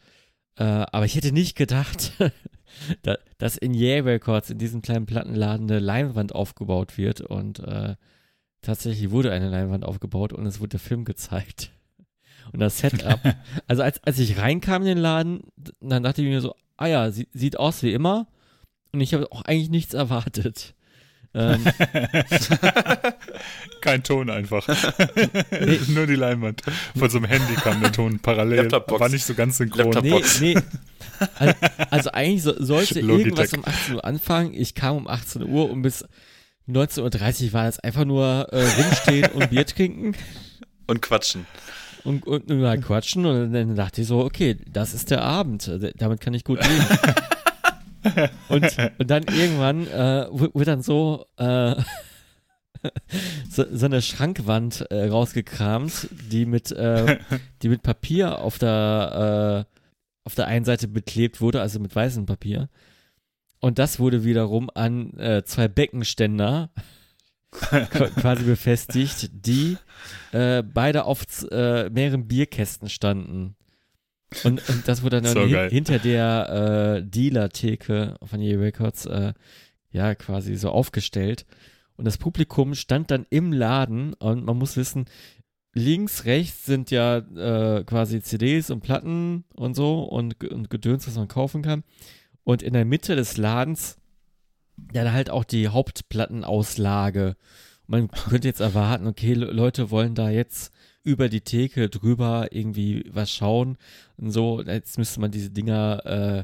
Äh, 0.55 0.63
aber 0.63 1.05
ich 1.05 1.15
hätte 1.15 1.31
nicht 1.31 1.55
gedacht, 1.55 2.13
dass 3.37 3.57
in 3.57 3.73
Yeah 3.73 4.03
Records, 4.03 4.49
in 4.49 4.57
diesem 4.57 4.81
kleinen 4.81 5.05
Plattenladen, 5.05 5.69
eine 5.69 5.79
Leinwand 5.79 6.33
aufgebaut 6.33 6.97
wird. 6.97 7.21
Und 7.21 7.59
äh, 7.59 7.95
tatsächlich 8.61 9.11
wurde 9.11 9.31
eine 9.31 9.49
Leinwand 9.49 9.85
aufgebaut 9.85 10.33
und 10.33 10.45
es 10.45 10.59
wurde 10.59 10.69
der 10.69 10.79
Film 10.79 11.05
gezeigt. 11.05 11.71
Und 12.51 12.59
das 12.59 12.77
Setup. 12.77 13.21
also 13.67 13.83
als, 13.83 14.03
als 14.03 14.19
ich 14.19 14.37
reinkam 14.37 14.81
in 14.81 14.89
den 14.89 14.97
Laden, 14.97 15.43
dann 15.79 16.03
dachte 16.03 16.21
ich 16.21 16.27
mir 16.27 16.41
so, 16.41 16.53
ah 16.75 16.87
ja, 16.87 17.09
sie, 17.09 17.27
sieht 17.31 17.57
aus 17.57 17.81
wie 17.83 17.93
immer. 17.93 18.27
Und 18.91 18.99
ich 18.99 19.13
habe 19.13 19.31
auch 19.31 19.43
eigentlich 19.43 19.69
nichts 19.69 19.93
erwartet. 19.93 20.75
Ähm, 21.35 21.63
Kein 23.81 24.03
Ton 24.03 24.29
einfach. 24.29 24.67
Nee. 25.51 25.79
Nur 25.87 26.05
die 26.05 26.15
Leinwand. 26.15 26.61
Von 26.97 27.09
so 27.09 27.17
einem 27.17 27.25
Handy 27.25 27.53
kam 27.55 27.81
der 27.81 27.91
Ton 27.91 28.19
parallel. 28.19 28.71
War 28.71 29.09
nicht 29.09 29.25
so 29.25 29.33
ganz 29.33 29.57
synchron. 29.57 29.93
Nee, 30.01 30.23
nee. 30.39 30.55
Also, 31.35 31.53
also 31.89 32.11
eigentlich 32.11 32.43
so, 32.43 32.63
sollte 32.63 33.01
Logitech. 33.01 33.25
irgendwas 33.25 33.53
um 33.53 33.65
18 33.65 33.95
Uhr 33.95 34.05
anfangen. 34.05 34.53
Ich 34.53 34.75
kam 34.75 34.97
um 34.97 35.07
18 35.07 35.43
Uhr 35.43 35.69
und 35.69 35.81
bis 35.81 36.05
19.30 36.69 37.47
Uhr 37.47 37.53
war 37.53 37.65
das 37.65 37.79
einfach 37.79 38.05
nur 38.05 38.47
äh, 38.51 38.65
rumstehen 38.65 39.31
und 39.31 39.49
Bier 39.49 39.65
trinken. 39.65 40.15
Und 40.87 41.01
quatschen. 41.01 41.45
Und, 42.03 42.27
und, 42.27 42.51
und 42.51 42.61
mal 42.61 42.79
quatschen 42.79 43.25
und 43.25 43.53
dann 43.53 43.75
dachte 43.75 44.01
ich 44.01 44.07
so, 44.07 44.19
okay, 44.19 44.57
das 44.67 44.93
ist 44.93 45.09
der 45.09 45.21
Abend. 45.21 45.71
Damit 45.95 46.19
kann 46.19 46.33
ich 46.33 46.43
gut 46.43 46.61
leben. 46.61 46.85
und, 48.49 48.77
und 48.97 49.09
dann 49.09 49.23
irgendwann 49.23 49.87
äh, 49.87 50.27
wird 50.31 50.67
dann 50.67 50.81
so, 50.81 51.25
äh, 51.37 51.75
so, 53.49 53.65
so, 53.71 53.85
eine 53.85 54.01
Schrankwand 54.01 54.81
äh, 54.91 55.07
rausgekramt, 55.07 56.09
die 56.31 56.45
mit, 56.45 56.71
äh, 56.71 57.19
die 57.61 57.69
mit 57.69 57.83
Papier 57.83 58.39
auf 58.39 58.57
der, 58.57 59.65
äh, 59.69 59.73
auf 60.25 60.35
der 60.35 60.47
einen 60.47 60.65
Seite 60.65 60.87
beklebt 60.87 61.41
wurde, 61.41 61.61
also 61.61 61.79
mit 61.79 61.95
weißem 61.95 62.25
Papier. 62.25 62.69
Und 63.59 63.79
das 63.79 63.99
wurde 63.99 64.23
wiederum 64.23 64.69
an 64.73 65.17
äh, 65.17 65.43
zwei 65.45 65.67
Beckenständer 65.67 66.69
quasi 67.51 68.43
befestigt, 68.43 69.29
die 69.31 69.77
beide 70.31 71.05
auf 71.05 71.23
mehreren 71.51 72.27
Bierkästen 72.27 72.89
standen. 72.89 73.55
Und, 74.43 74.67
und 74.69 74.87
das 74.87 75.03
wurde 75.03 75.21
dann 75.21 75.33
so 75.33 75.45
hin, 75.45 75.69
hinter 75.69 75.99
der 75.99 77.01
äh, 77.01 77.03
Dealer-Theke 77.03 78.15
von 78.23 78.41
E 78.41 78.55
Records 78.55 79.05
äh, 79.05 79.33
ja 79.91 80.15
quasi 80.15 80.55
so 80.55 80.69
aufgestellt. 80.69 81.45
Und 81.95 82.05
das 82.05 82.17
Publikum 82.17 82.75
stand 82.75 83.11
dann 83.11 83.25
im 83.29 83.53
Laden 83.53 84.13
und 84.13 84.45
man 84.45 84.57
muss 84.57 84.77
wissen, 84.77 85.05
links, 85.73 86.25
rechts 86.25 86.65
sind 86.65 86.91
ja 86.91 87.17
äh, 87.17 87.83
quasi 87.83 88.21
CDs 88.21 88.71
und 88.71 88.81
Platten 88.81 89.43
und 89.53 89.75
so 89.75 90.03
und, 90.03 90.43
und 90.43 90.69
Gedöns, 90.69 91.07
was 91.07 91.15
man 91.15 91.27
kaufen 91.27 91.61
kann. 91.61 91.83
Und 92.43 92.61
in 92.61 92.73
der 92.73 92.85
Mitte 92.85 93.15
des 93.15 93.37
Ladens 93.37 93.97
dann 94.75 95.13
halt 95.13 95.29
auch 95.29 95.43
die 95.43 95.67
Hauptplattenauslage. 95.67 97.35
Man 97.87 98.09
könnte 98.09 98.47
jetzt 98.47 98.59
erwarten, 98.59 99.07
okay, 99.07 99.33
Leute 99.33 99.91
wollen 99.91 100.15
da 100.15 100.29
jetzt 100.29 100.72
über 101.03 101.29
die 101.29 101.41
Theke 101.41 101.89
drüber 101.89 102.47
irgendwie 102.51 103.05
was 103.11 103.31
schauen 103.31 103.77
und 104.17 104.31
so. 104.31 104.61
Jetzt 104.61 104.97
müsste 104.97 105.19
man 105.19 105.31
diese 105.31 105.49
Dinger 105.49 106.05
äh, 106.05 106.43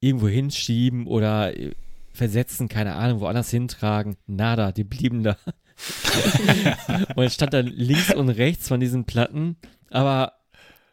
irgendwo 0.00 0.28
hinschieben 0.28 1.06
oder 1.06 1.56
äh, 1.56 1.72
versetzen, 2.12 2.68
keine 2.68 2.94
Ahnung, 2.94 3.20
woanders 3.20 3.50
hintragen. 3.50 4.16
Nada, 4.26 4.72
die 4.72 4.84
blieben 4.84 5.22
da. 5.22 5.36
und 7.16 7.24
es 7.24 7.34
stand 7.34 7.54
dann 7.54 7.66
links 7.66 8.14
und 8.14 8.28
rechts 8.28 8.68
von 8.68 8.80
diesen 8.80 9.04
Platten, 9.04 9.56
aber 9.90 10.34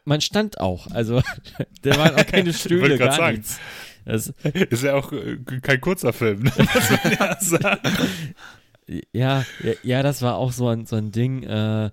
man 0.04 0.20
stand 0.20 0.58
auch. 0.60 0.90
Also, 0.90 1.22
da 1.82 1.96
waren 1.96 2.14
auch 2.14 2.26
keine 2.26 2.52
Stühle, 2.52 2.96
gar 2.96 3.12
sagen. 3.12 3.36
nichts. 3.36 3.60
Das 4.04 4.32
ist 4.42 4.82
ja 4.82 4.94
auch 4.94 5.12
äh, 5.12 5.36
kein 5.60 5.80
kurzer 5.80 6.12
Film. 6.12 6.50
Ne? 8.88 9.02
ja, 9.12 9.44
ja, 9.62 9.72
ja, 9.82 10.02
das 10.02 10.22
war 10.22 10.36
auch 10.36 10.52
so 10.52 10.68
ein, 10.68 10.86
so 10.86 10.96
ein 10.96 11.12
Ding. 11.12 11.42
Äh, 11.42 11.90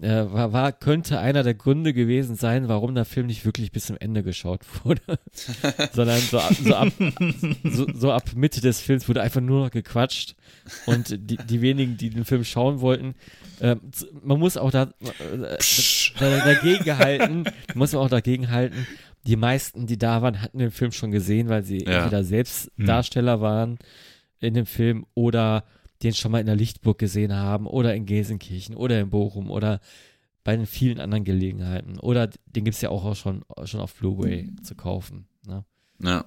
äh, 0.00 0.32
war, 0.32 0.52
war, 0.52 0.72
könnte 0.72 1.18
einer 1.18 1.42
der 1.42 1.54
Gründe 1.54 1.92
gewesen 1.92 2.36
sein, 2.36 2.68
warum 2.68 2.94
der 2.94 3.04
Film 3.04 3.26
nicht 3.26 3.44
wirklich 3.44 3.72
bis 3.72 3.86
zum 3.86 3.96
Ende 3.98 4.22
geschaut 4.22 4.60
wurde, 4.84 5.02
sondern 5.92 6.18
so 6.20 6.38
ab, 6.38 6.52
so, 6.62 6.74
ab, 6.74 6.88
so, 7.64 7.86
so 7.94 8.12
ab, 8.12 8.30
Mitte 8.34 8.60
des 8.60 8.80
Films 8.80 9.08
wurde 9.08 9.22
einfach 9.22 9.40
nur 9.40 9.64
noch 9.64 9.70
gequatscht 9.70 10.36
und 10.86 11.16
die, 11.18 11.36
die 11.36 11.60
wenigen, 11.62 11.96
die 11.96 12.10
den 12.10 12.24
Film 12.24 12.44
schauen 12.44 12.80
wollten, 12.80 13.14
äh, 13.60 13.76
man 14.22 14.38
muss 14.38 14.56
auch 14.56 14.70
da, 14.70 14.92
äh, 15.00 15.58
dagegen 16.18 16.84
gehalten, 16.84 17.44
muss 17.74 17.92
man 17.92 18.02
auch 18.02 18.10
dagegen 18.10 18.50
halten, 18.50 18.86
die 19.26 19.36
meisten, 19.36 19.86
die 19.86 19.98
da 19.98 20.22
waren, 20.22 20.40
hatten 20.40 20.58
den 20.58 20.70
Film 20.70 20.92
schon 20.92 21.10
gesehen, 21.10 21.48
weil 21.48 21.64
sie 21.64 21.84
ja. 21.84 21.98
entweder 21.98 22.24
selbst 22.24 22.70
hm. 22.76 22.86
Darsteller 22.86 23.40
waren 23.40 23.78
in 24.40 24.54
dem 24.54 24.66
Film 24.66 25.06
oder 25.14 25.64
den 26.02 26.14
schon 26.14 26.32
mal 26.32 26.40
in 26.40 26.46
der 26.46 26.56
Lichtburg 26.56 26.98
gesehen 26.98 27.32
haben 27.32 27.66
oder 27.66 27.94
in 27.94 28.06
Gelsenkirchen 28.06 28.74
oder 28.76 29.00
in 29.00 29.10
Bochum 29.10 29.50
oder 29.50 29.80
bei 30.44 30.56
den 30.56 30.66
vielen 30.66 30.98
anderen 30.98 31.24
Gelegenheiten. 31.24 31.98
Oder 31.98 32.28
den 32.28 32.64
gibt 32.64 32.74
es 32.74 32.80
ja 32.80 32.88
auch 32.88 33.14
schon, 33.14 33.44
schon 33.64 33.80
auf 33.80 33.94
Blu-ray 33.94 34.50
zu 34.62 34.74
kaufen. 34.74 35.26
Ne? 35.46 35.64
Ja. 36.02 36.24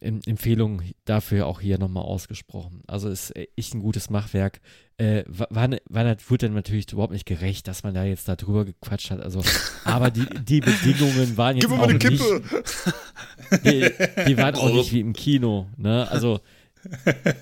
Em 0.00 0.20
Empfehlung 0.26 0.82
dafür 1.06 1.46
auch 1.46 1.60
hier 1.60 1.78
nochmal 1.78 2.04
ausgesprochen. 2.04 2.82
Also 2.86 3.08
ist 3.08 3.32
echt 3.56 3.74
ein 3.74 3.80
gutes 3.80 4.10
Machwerk. 4.10 4.60
Äh, 4.96 5.24
war, 5.26 5.48
war, 5.50 6.16
wurde 6.28 6.46
dann 6.46 6.54
natürlich 6.54 6.92
überhaupt 6.92 7.14
nicht 7.14 7.24
gerecht, 7.24 7.66
dass 7.68 7.82
man 7.82 7.94
da 7.94 8.04
jetzt 8.04 8.28
da 8.28 8.36
drüber 8.36 8.64
gequatscht 8.64 9.10
hat. 9.10 9.20
Also, 9.20 9.42
aber 9.84 10.10
die, 10.10 10.26
die 10.44 10.60
Bedingungen 10.60 11.36
waren 11.36 11.56
jetzt 11.56 11.72
auch 11.72 11.90
nicht. 11.90 12.04
Die, 13.64 13.90
die 14.26 14.36
waren 14.36 14.56
auch 14.56 14.70
nicht 14.70 14.92
wie 14.92 15.00
im 15.00 15.14
Kino. 15.14 15.68
Ne? 15.78 16.06
Also 16.10 16.40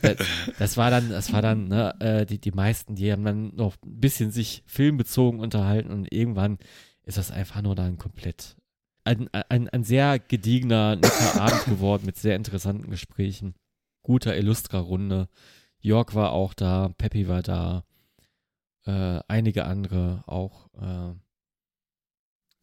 das, 0.03 0.16
das, 0.59 0.76
war 0.76 0.91
dann, 0.91 1.11
das 1.11 1.32
war 1.32 1.43
dann, 1.43 1.68
ne, 1.68 1.95
äh, 2.01 2.26
die, 2.26 2.39
die 2.39 2.53
meisten, 2.53 2.95
die 2.95 3.11
haben 3.12 3.24
dann 3.24 3.55
noch 3.55 3.76
ein 3.84 4.01
bisschen 4.01 4.30
sich 4.30 4.62
filmbezogen 4.66 5.41
unterhalten 5.41 5.91
und 5.91 6.12
irgendwann 6.12 6.59
ist 7.03 7.18
das 7.18 7.30
einfach 7.30 7.62
nur 7.62 7.74
dann 7.74 7.99
komplett 7.99 8.57
ein, 9.07 9.28
ein, 9.32 9.68
ein 9.68 9.84
sehr 9.84 10.18
gediegener, 10.18 10.97
netter 10.97 11.41
Abend 11.41 11.64
geworden 11.66 12.05
mit 12.07 12.16
sehr 12.16 12.37
interessanten 12.37 12.91
Gesprächen. 12.91 13.55
guter 14.03 14.37
Illustra-Runde. 14.37 15.28
York 15.80 16.14
war 16.14 16.32
auch 16.32 16.55
da, 16.55 16.91
Peppy 16.99 17.28
war 17.28 17.43
da, 17.43 17.84
äh, 18.84 19.20
einige 19.28 19.64
andere 19.64 20.24
auch. 20.26 20.68
Äh, 20.74 21.14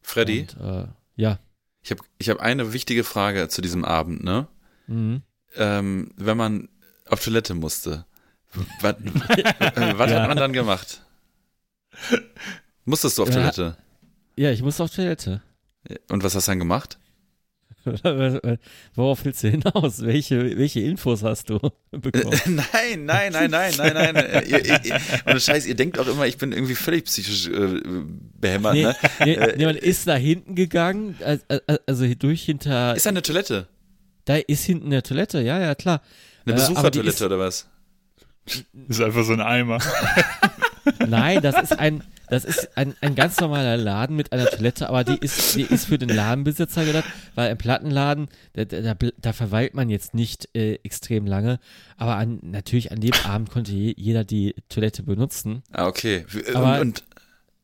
Freddy, 0.02 0.40
und, 0.40 0.60
äh, 0.60 0.86
ja. 1.16 1.38
ich 1.82 1.90
habe 1.90 2.02
ich 2.18 2.28
hab 2.28 2.40
eine 2.40 2.72
wichtige 2.72 3.04
Frage 3.04 3.48
zu 3.48 3.62
diesem 3.62 3.84
Abend, 3.84 4.22
ne? 4.22 4.48
Mhm. 4.86 5.22
Ähm, 5.56 6.10
wenn 6.16 6.36
man 6.36 6.68
auf 7.08 7.22
Toilette 7.22 7.54
musste, 7.54 8.04
was, 8.80 8.96
was 9.96 10.10
Ja. 10.10 10.20
hat 10.22 10.28
man 10.28 10.36
dann 10.36 10.52
gemacht? 10.52 11.02
Musstest 12.84 13.18
du 13.18 13.22
auf 13.22 13.28
Ja. 13.28 13.34
Toilette? 13.36 13.76
Ja, 14.36 14.50
ich 14.50 14.62
muss 14.62 14.80
auf 14.80 14.90
Toilette. 14.94 15.42
Und 16.10 16.22
was 16.24 16.34
hast 16.34 16.48
du 16.48 16.50
dann 16.52 16.58
gemacht? 16.58 16.98
Worauf 18.94 19.24
willst 19.26 19.42
du 19.44 19.48
hinaus? 19.50 20.00
Welche, 20.02 20.56
welche 20.56 20.80
Infos 20.80 21.22
hast 21.22 21.50
du 21.50 21.58
bekommen? 21.90 22.32
nein, 22.46 23.04
nein, 23.04 23.30
nein, 23.32 23.50
nein, 23.50 23.72
nein, 23.76 24.14
nein. 24.14 24.42
Ihr, 24.46 24.64
ihr, 24.64 24.80
ihr, 24.84 25.00
und 25.26 25.40
Scheiß, 25.42 25.66
ihr 25.66 25.74
denkt 25.74 25.98
auch 25.98 26.06
immer, 26.06 26.26
ich 26.26 26.38
bin 26.38 26.52
irgendwie 26.52 26.74
völlig 26.76 27.04
psychisch 27.04 27.46
äh, 27.48 27.80
behämmert, 28.40 28.74
Nee, 28.74 28.82
ne? 28.84 28.96
nee, 29.20 29.34
Äh, 29.34 29.56
nee, 29.58 29.66
man 29.66 29.76
ist 29.76 30.06
nach 30.06 30.16
hinten 30.16 30.54
gegangen, 30.54 31.16
also, 31.22 31.44
also 31.86 32.14
durch 32.14 32.42
hinter, 32.44 32.96
Ist 32.96 33.04
da 33.04 33.10
eine 33.10 33.20
Toilette? 33.22 33.68
Da 34.24 34.36
ist 34.36 34.64
hinten 34.64 34.86
eine 34.86 35.02
Toilette, 35.02 35.40
ja, 35.40 35.58
ja, 35.60 35.74
klar. 35.74 36.00
Eine 36.46 36.54
Äh, 36.54 36.58
Besuchertoilette 36.58 37.26
oder 37.26 37.38
was? 37.38 37.68
Ist 38.88 39.00
einfach 39.00 39.24
so 39.24 39.32
ein 39.32 39.40
Eimer. 39.40 39.78
Nein, 41.06 41.40
das 41.40 41.62
ist 41.62 41.78
ein, 41.78 42.02
das 42.28 42.44
ist 42.44 42.76
ein, 42.76 42.94
ein 43.00 43.14
ganz 43.14 43.40
normaler 43.40 43.78
Laden 43.78 44.16
mit 44.16 44.32
einer 44.32 44.44
Toilette, 44.46 44.88
aber 44.90 45.02
die 45.02 45.16
ist, 45.16 45.54
die 45.56 45.62
ist 45.62 45.86
für 45.86 45.96
den 45.96 46.10
Ladenbesitzer 46.10 46.84
gedacht, 46.84 47.06
weil 47.34 47.50
im 47.52 47.56
Plattenladen, 47.56 48.28
da, 48.52 48.66
da, 48.66 48.94
da, 49.18 49.32
verweilt 49.32 49.72
man 49.72 49.88
jetzt 49.88 50.12
nicht 50.12 50.48
äh, 50.54 50.74
extrem 50.82 51.26
lange, 51.26 51.58
aber 51.96 52.16
an, 52.16 52.38
natürlich 52.42 52.92
an 52.92 53.00
dem 53.00 53.14
Abend 53.24 53.50
konnte 53.50 53.72
je, 53.72 53.94
jeder 53.96 54.24
die 54.24 54.54
Toilette 54.68 55.02
benutzen. 55.02 55.62
Ah, 55.72 55.86
okay. 55.86 56.26
Und, 56.48 56.54
Aber- 56.56 56.80
und 56.82 57.04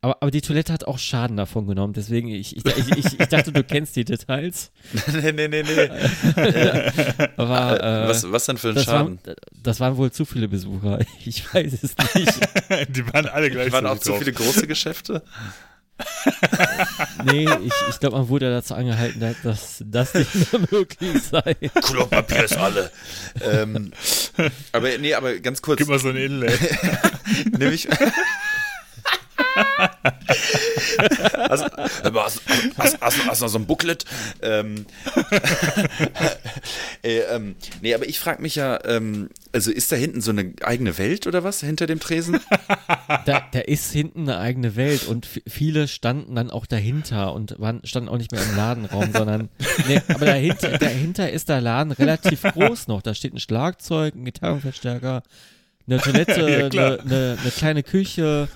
Aber, 0.03 0.17
aber 0.19 0.31
die 0.31 0.41
Toilette 0.41 0.73
hat 0.73 0.85
auch 0.85 0.97
Schaden 0.97 1.37
davon 1.37 1.67
genommen, 1.67 1.93
deswegen, 1.93 2.29
ich, 2.29 2.57
ich, 2.57 2.65
ich, 2.65 2.97
ich, 2.97 3.19
ich 3.19 3.27
dachte, 3.27 3.51
du 3.51 3.63
kennst 3.63 3.95
die 3.95 4.03
Details. 4.03 4.71
nee, 5.13 5.31
nee, 5.31 5.47
nee, 5.47 5.61
nee. 5.61 5.89
Aber 7.37 7.83
äh, 7.83 8.07
was, 8.07 8.31
was 8.31 8.45
denn 8.45 8.57
für 8.57 8.69
ein 8.69 8.75
das, 8.75 8.85
Schaden? 8.85 9.19
waren, 9.23 9.35
das 9.61 9.79
waren 9.79 9.97
wohl 9.97 10.11
zu 10.11 10.25
viele 10.25 10.47
Besucher. 10.47 10.99
Ich 11.25 11.53
weiß 11.53 11.83
es 11.83 11.95
nicht. 12.15 12.39
Die 12.89 13.13
waren 13.13 13.27
alle 13.27 13.51
gleich 13.51 13.71
Waren 13.71 13.85
auch 13.85 13.99
zu 13.99 14.15
viele 14.15 14.33
große 14.33 14.65
Geschäfte? 14.65 15.21
Nee, 17.25 17.47
ich, 17.63 17.73
ich 17.91 17.99
glaube, 17.99 18.17
man 18.17 18.27
wurde 18.27 18.49
dazu 18.49 18.73
angehalten, 18.73 19.35
dass 19.43 19.83
das 19.85 20.15
nicht 20.15 20.33
mehr 20.33 20.67
möglich 20.71 21.21
sei. 21.21 21.53
Klopapier 21.53 22.45
ist 22.45 22.57
alle. 22.57 22.91
ähm, 23.39 23.91
aber 24.71 24.97
nee, 24.97 25.13
aber 25.13 25.37
ganz 25.37 25.61
kurz. 25.61 25.77
Gib 25.77 25.89
mal 25.89 25.99
so 25.99 26.09
ein 26.09 26.15
Inlay. 26.15 26.57
Nämlich. 27.55 27.87
Also, 31.49 31.65
hast, 31.65 32.41
hast, 32.77 33.01
hast, 33.01 33.25
hast 33.25 33.41
du 33.41 33.45
noch 33.45 33.51
so 33.51 33.57
ein 33.57 33.65
Booklet? 33.65 34.05
Ähm, 34.41 34.85
äh, 37.03 37.19
ähm, 37.19 37.55
nee, 37.81 37.93
aber 37.93 38.07
ich 38.07 38.19
frage 38.19 38.41
mich 38.41 38.55
ja, 38.55 38.79
ähm, 38.85 39.29
also 39.51 39.71
ist 39.71 39.91
da 39.91 39.95
hinten 39.95 40.21
so 40.21 40.31
eine 40.31 40.53
eigene 40.63 40.97
Welt 40.97 41.27
oder 41.27 41.43
was 41.43 41.59
hinter 41.61 41.87
dem 41.87 41.99
Tresen? 41.99 42.39
Da, 43.25 43.47
da 43.51 43.59
ist 43.59 43.91
hinten 43.91 44.21
eine 44.21 44.39
eigene 44.39 44.75
Welt 44.75 45.05
und 45.07 45.27
viele 45.47 45.87
standen 45.87 46.35
dann 46.35 46.49
auch 46.49 46.65
dahinter 46.65 47.33
und 47.33 47.59
waren, 47.59 47.81
standen 47.83 48.09
auch 48.09 48.17
nicht 48.17 48.31
mehr 48.31 48.41
im 48.41 48.55
Ladenraum, 48.55 49.11
sondern, 49.11 49.49
nee, 49.87 50.01
aber 50.07 50.25
dahinter, 50.25 50.77
dahinter 50.77 51.31
ist 51.31 51.49
der 51.49 51.61
Laden 51.61 51.91
relativ 51.91 52.43
groß 52.43 52.87
noch. 52.87 53.01
Da 53.01 53.13
steht 53.13 53.33
ein 53.33 53.39
Schlagzeug, 53.39 54.15
ein 54.15 54.25
Gitarrenverstärker, 54.25 55.23
eine 55.87 55.99
Toilette, 55.99 56.31
Ja, 56.73 56.87
eine, 56.87 56.99
eine, 57.01 57.37
eine 57.41 57.51
kleine 57.51 57.83
Küche, 57.83 58.47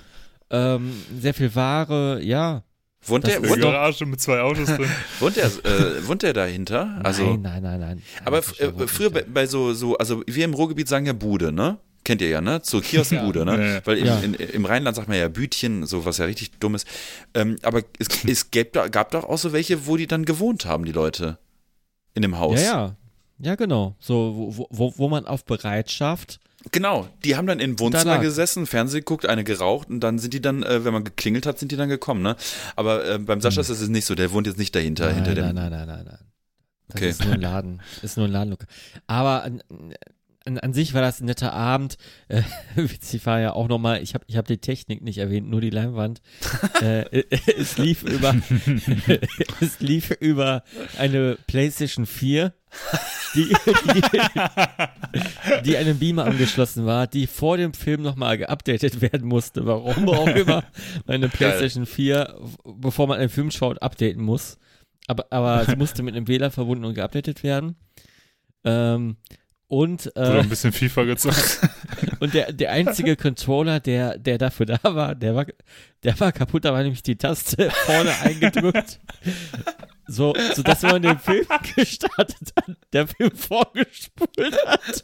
ähm, 0.50 0.94
sehr 1.20 1.34
viel 1.34 1.54
Ware, 1.56 2.22
ja. 2.22 2.64
Wohnt 3.08 3.28
der, 3.28 3.48
wohnt, 3.48 3.62
Garage 3.62 4.06
mit 4.06 4.20
zwei 4.20 4.42
Autos 4.42 4.68
drin. 4.68 4.90
wohnt 5.20 5.36
der, 5.36 5.46
äh, 5.46 6.08
wohnt 6.08 6.24
der 6.24 6.34
dahinter? 6.34 7.00
Also, 7.04 7.24
nein, 7.24 7.42
nein, 7.42 7.62
nein, 7.62 7.80
nein. 7.80 8.02
aber 8.24 8.40
äh, 8.40 8.88
früher 8.88 9.12
bei, 9.12 9.24
bei 9.24 9.46
so, 9.46 9.74
so, 9.74 9.96
also 9.98 10.24
wir 10.26 10.44
im 10.44 10.56
Ruhrgebiet 10.56 10.88
sagen 10.88 11.06
ja 11.06 11.14
Bude, 11.14 11.52
ne? 11.52 11.78
Kennt 12.04 12.22
ihr 12.22 12.30
ja, 12.30 12.42
ne? 12.42 12.62
So 12.64 12.82
Kioskbude, 12.82 13.46
ne? 13.46 13.58
Ja, 13.58 13.74
ja. 13.76 13.82
Weil 13.86 13.98
im, 13.98 14.06
Ja. 14.06 14.20
in, 14.20 14.34
im 14.34 14.66
Rheinland 14.66 14.96
sagt 14.96 15.08
man 15.08 15.18
ja 15.18 15.28
Bütchen, 15.28 15.86
so 15.86 16.06
was 16.06 16.18
ja 16.18 16.26
richtig 16.26 16.52
dumm 16.60 16.76
ist. 16.76 16.88
Ähm, 17.34 17.58
aber 17.62 17.82
es, 18.00 18.08
es 18.26 18.52
gab, 18.52 18.92
gab 18.92 19.12
doch 19.12 19.24
auch 19.24 19.38
so 19.38 19.54
welche, 19.54 19.86
wo 19.86 19.98
die 19.98 20.08
dann 20.08 20.26
gewohnt 20.26 20.66
haben, 20.66 20.86
die 20.86 20.92
Leute. 20.92 21.38
In 22.14 22.22
dem 22.22 22.40
Haus. 22.40 22.62
Ja, 22.62 22.68
ja. 22.68 22.96
Ja, 23.40 23.56
genau. 23.56 23.96
So, 24.00 24.54
wo, 24.56 24.68
wo, 24.70 24.94
wo 24.98 25.10
man 25.10 25.26
auf 25.26 25.44
Bereitschaft 25.44 26.40
Genau, 26.72 27.08
die 27.24 27.36
haben 27.36 27.48
dann 27.48 27.60
im 27.60 27.76
Da 27.76 27.80
Wohnzimmer 27.84 28.16
lag. 28.16 28.22
gesessen, 28.22 28.66
Fernsehen 28.66 29.02
geguckt, 29.02 29.26
eine 29.26 29.44
geraucht 29.44 29.90
und 29.90 30.00
dann 30.00 30.20
sind 30.20 30.34
die 30.34 30.42
dann, 30.42 30.64
äh, 30.64 30.84
wenn 30.84 30.94
man 30.94 31.04
geklingelt 31.04 31.46
hat, 31.46 31.60
sind 31.60 31.72
die 31.72 31.78
dann 31.78 31.90
gekommen, 31.90 32.22
ne? 32.22 32.36
Aber 32.76 33.08
äh, 33.08 33.20
beim 33.20 33.40
Sascha 33.42 33.62
ist 33.62 33.70
es 33.70 33.88
nicht 33.88 34.06
so, 34.06 34.16
der 34.16 34.32
wohnt 34.32 34.48
jetzt 34.48 34.58
nicht 34.58 34.74
dahinter, 34.76 35.06
Nein, 35.08 35.16
hinter 35.16 35.36
nein, 35.36 35.46
dem. 35.48 35.56
nein, 35.56 35.72
nein, 35.72 35.88
nein, 35.88 36.06
nein. 36.06 36.18
Das 36.88 36.96
Okay. 37.02 37.10
ist 37.10 37.24
nur 37.24 37.34
ein 37.34 37.42
Laden. 37.42 37.82
Ist 38.04 38.18
nur 38.18 38.28
ein 38.28 38.32
Ladenlokal. 38.32 38.68
Aber 39.08 39.44
an, 39.44 39.62
an, 40.46 40.60
an 40.60 40.74
sich 40.74 40.94
war 40.94 41.02
das 41.02 41.20
ein 41.20 41.26
netter 41.26 41.54
Abend. 41.54 41.98
Äh, 42.28 42.44
witzig 42.76 43.26
war 43.26 43.40
ja 43.40 43.54
auch 43.54 43.68
nochmal, 43.68 44.02
ich 44.02 44.14
habe 44.14 44.26
ich 44.28 44.38
hab 44.38 44.48
die 44.48 44.60
Technik 44.60 45.02
nicht 45.02 45.18
erwähnt, 45.18 45.50
nur 45.50 45.62
die 45.62 45.70
Leinwand. 45.72 46.22
äh, 46.82 47.24
es 47.58 47.78
lief 47.78 48.04
über 48.04 48.36
es 49.60 49.80
lief 49.80 50.12
über 50.20 50.64
eine 50.98 51.38
PlayStation 51.48 52.06
4, 52.06 52.54
die, 53.34 53.56
die, 53.94 54.02
die 55.64 55.78
einem 55.78 55.98
Beamer 56.00 56.26
angeschlossen 56.26 56.86
war, 56.86 57.08
die 57.08 57.28
vor 57.28 57.58
dem 57.58 57.74
Film 57.74 58.02
nochmal 58.02 58.38
geupdatet 58.38 59.02
werden 59.02 59.28
musste. 59.28 59.66
Warum 59.66 60.10
auch 60.10 60.28
immer 60.28 60.64
meine 61.06 61.30
PlayStation 61.30 61.86
4, 61.86 62.36
bevor 62.64 63.08
man 63.08 63.20
einen 63.20 63.30
Film 63.30 63.52
schaut, 63.52 63.82
updaten 63.82 64.24
muss. 64.24 64.58
Aber, 65.08 65.28
aber 65.30 65.66
sie 65.66 65.76
musste 65.76 66.04
mit 66.04 66.16
einem 66.16 66.28
WLAN 66.28 66.52
verbunden 66.52 66.84
und 66.86 66.96
geupdatet 66.96 67.44
werden. 67.44 67.76
Ähm, 68.64 69.18
und, 69.76 70.10
Oder 70.16 70.36
äh, 70.36 70.40
ein 70.40 70.48
bisschen 70.48 70.72
FIFA 70.72 71.04
gezockt. 71.04 71.60
und 72.22 72.34
der, 72.34 72.54
der 72.54 72.72
einzige 72.72 73.18
Controller, 73.18 73.82
der, 73.82 74.18
der 74.18 74.38
dafür 74.38 74.68
da 74.68 74.80
war, 74.84 75.16
der 75.16 75.36
war, 75.36 75.46
der 76.02 76.18
war 76.18 76.32
kaputt, 76.32 76.64
da 76.64 76.72
war 76.72 76.82
nämlich 76.82 77.04
die 77.04 77.18
Taste 77.18 77.70
vorne 77.70 78.14
eingedrückt. 78.22 79.02
So, 80.08 80.34
so 80.54 80.64
dass 80.64 80.82
man 80.84 81.02
den 81.02 81.20
Film 81.20 81.46
gestartet 81.76 82.54
hat, 82.56 82.78
der 82.94 83.08
Film 83.08 83.32
vorgespult 83.36 84.58
hat. 84.66 85.04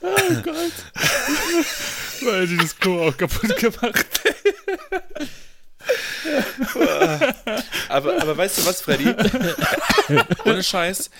Oh 0.00 0.34
Gott. 0.42 0.72
Weil 2.22 2.46
die 2.46 2.56
das 2.56 2.78
Klo 2.78 3.08
auch 3.08 3.16
kaputt 3.16 3.56
gemacht. 3.56 4.06
Aber, 7.88 8.20
aber 8.20 8.36
weißt 8.36 8.58
du 8.58 8.66
was, 8.66 8.80
Freddy? 8.80 9.14
Ohne 10.44 10.62
Scheiß, 10.62 11.10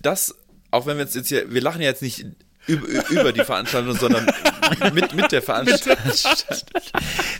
das, 0.00 0.34
auch 0.70 0.86
wenn 0.86 0.96
wir 0.96 1.04
jetzt, 1.04 1.14
jetzt 1.14 1.28
hier, 1.28 1.52
wir 1.52 1.60
lachen 1.60 1.80
ja 1.80 1.88
jetzt 1.88 2.02
nicht 2.02 2.26
über, 2.68 3.08
über 3.10 3.32
die 3.32 3.44
Veranstaltung, 3.44 3.96
sondern 3.96 4.30
mit, 4.94 5.12
mit 5.14 5.32
der 5.32 5.42
Veranstaltung. 5.42 5.96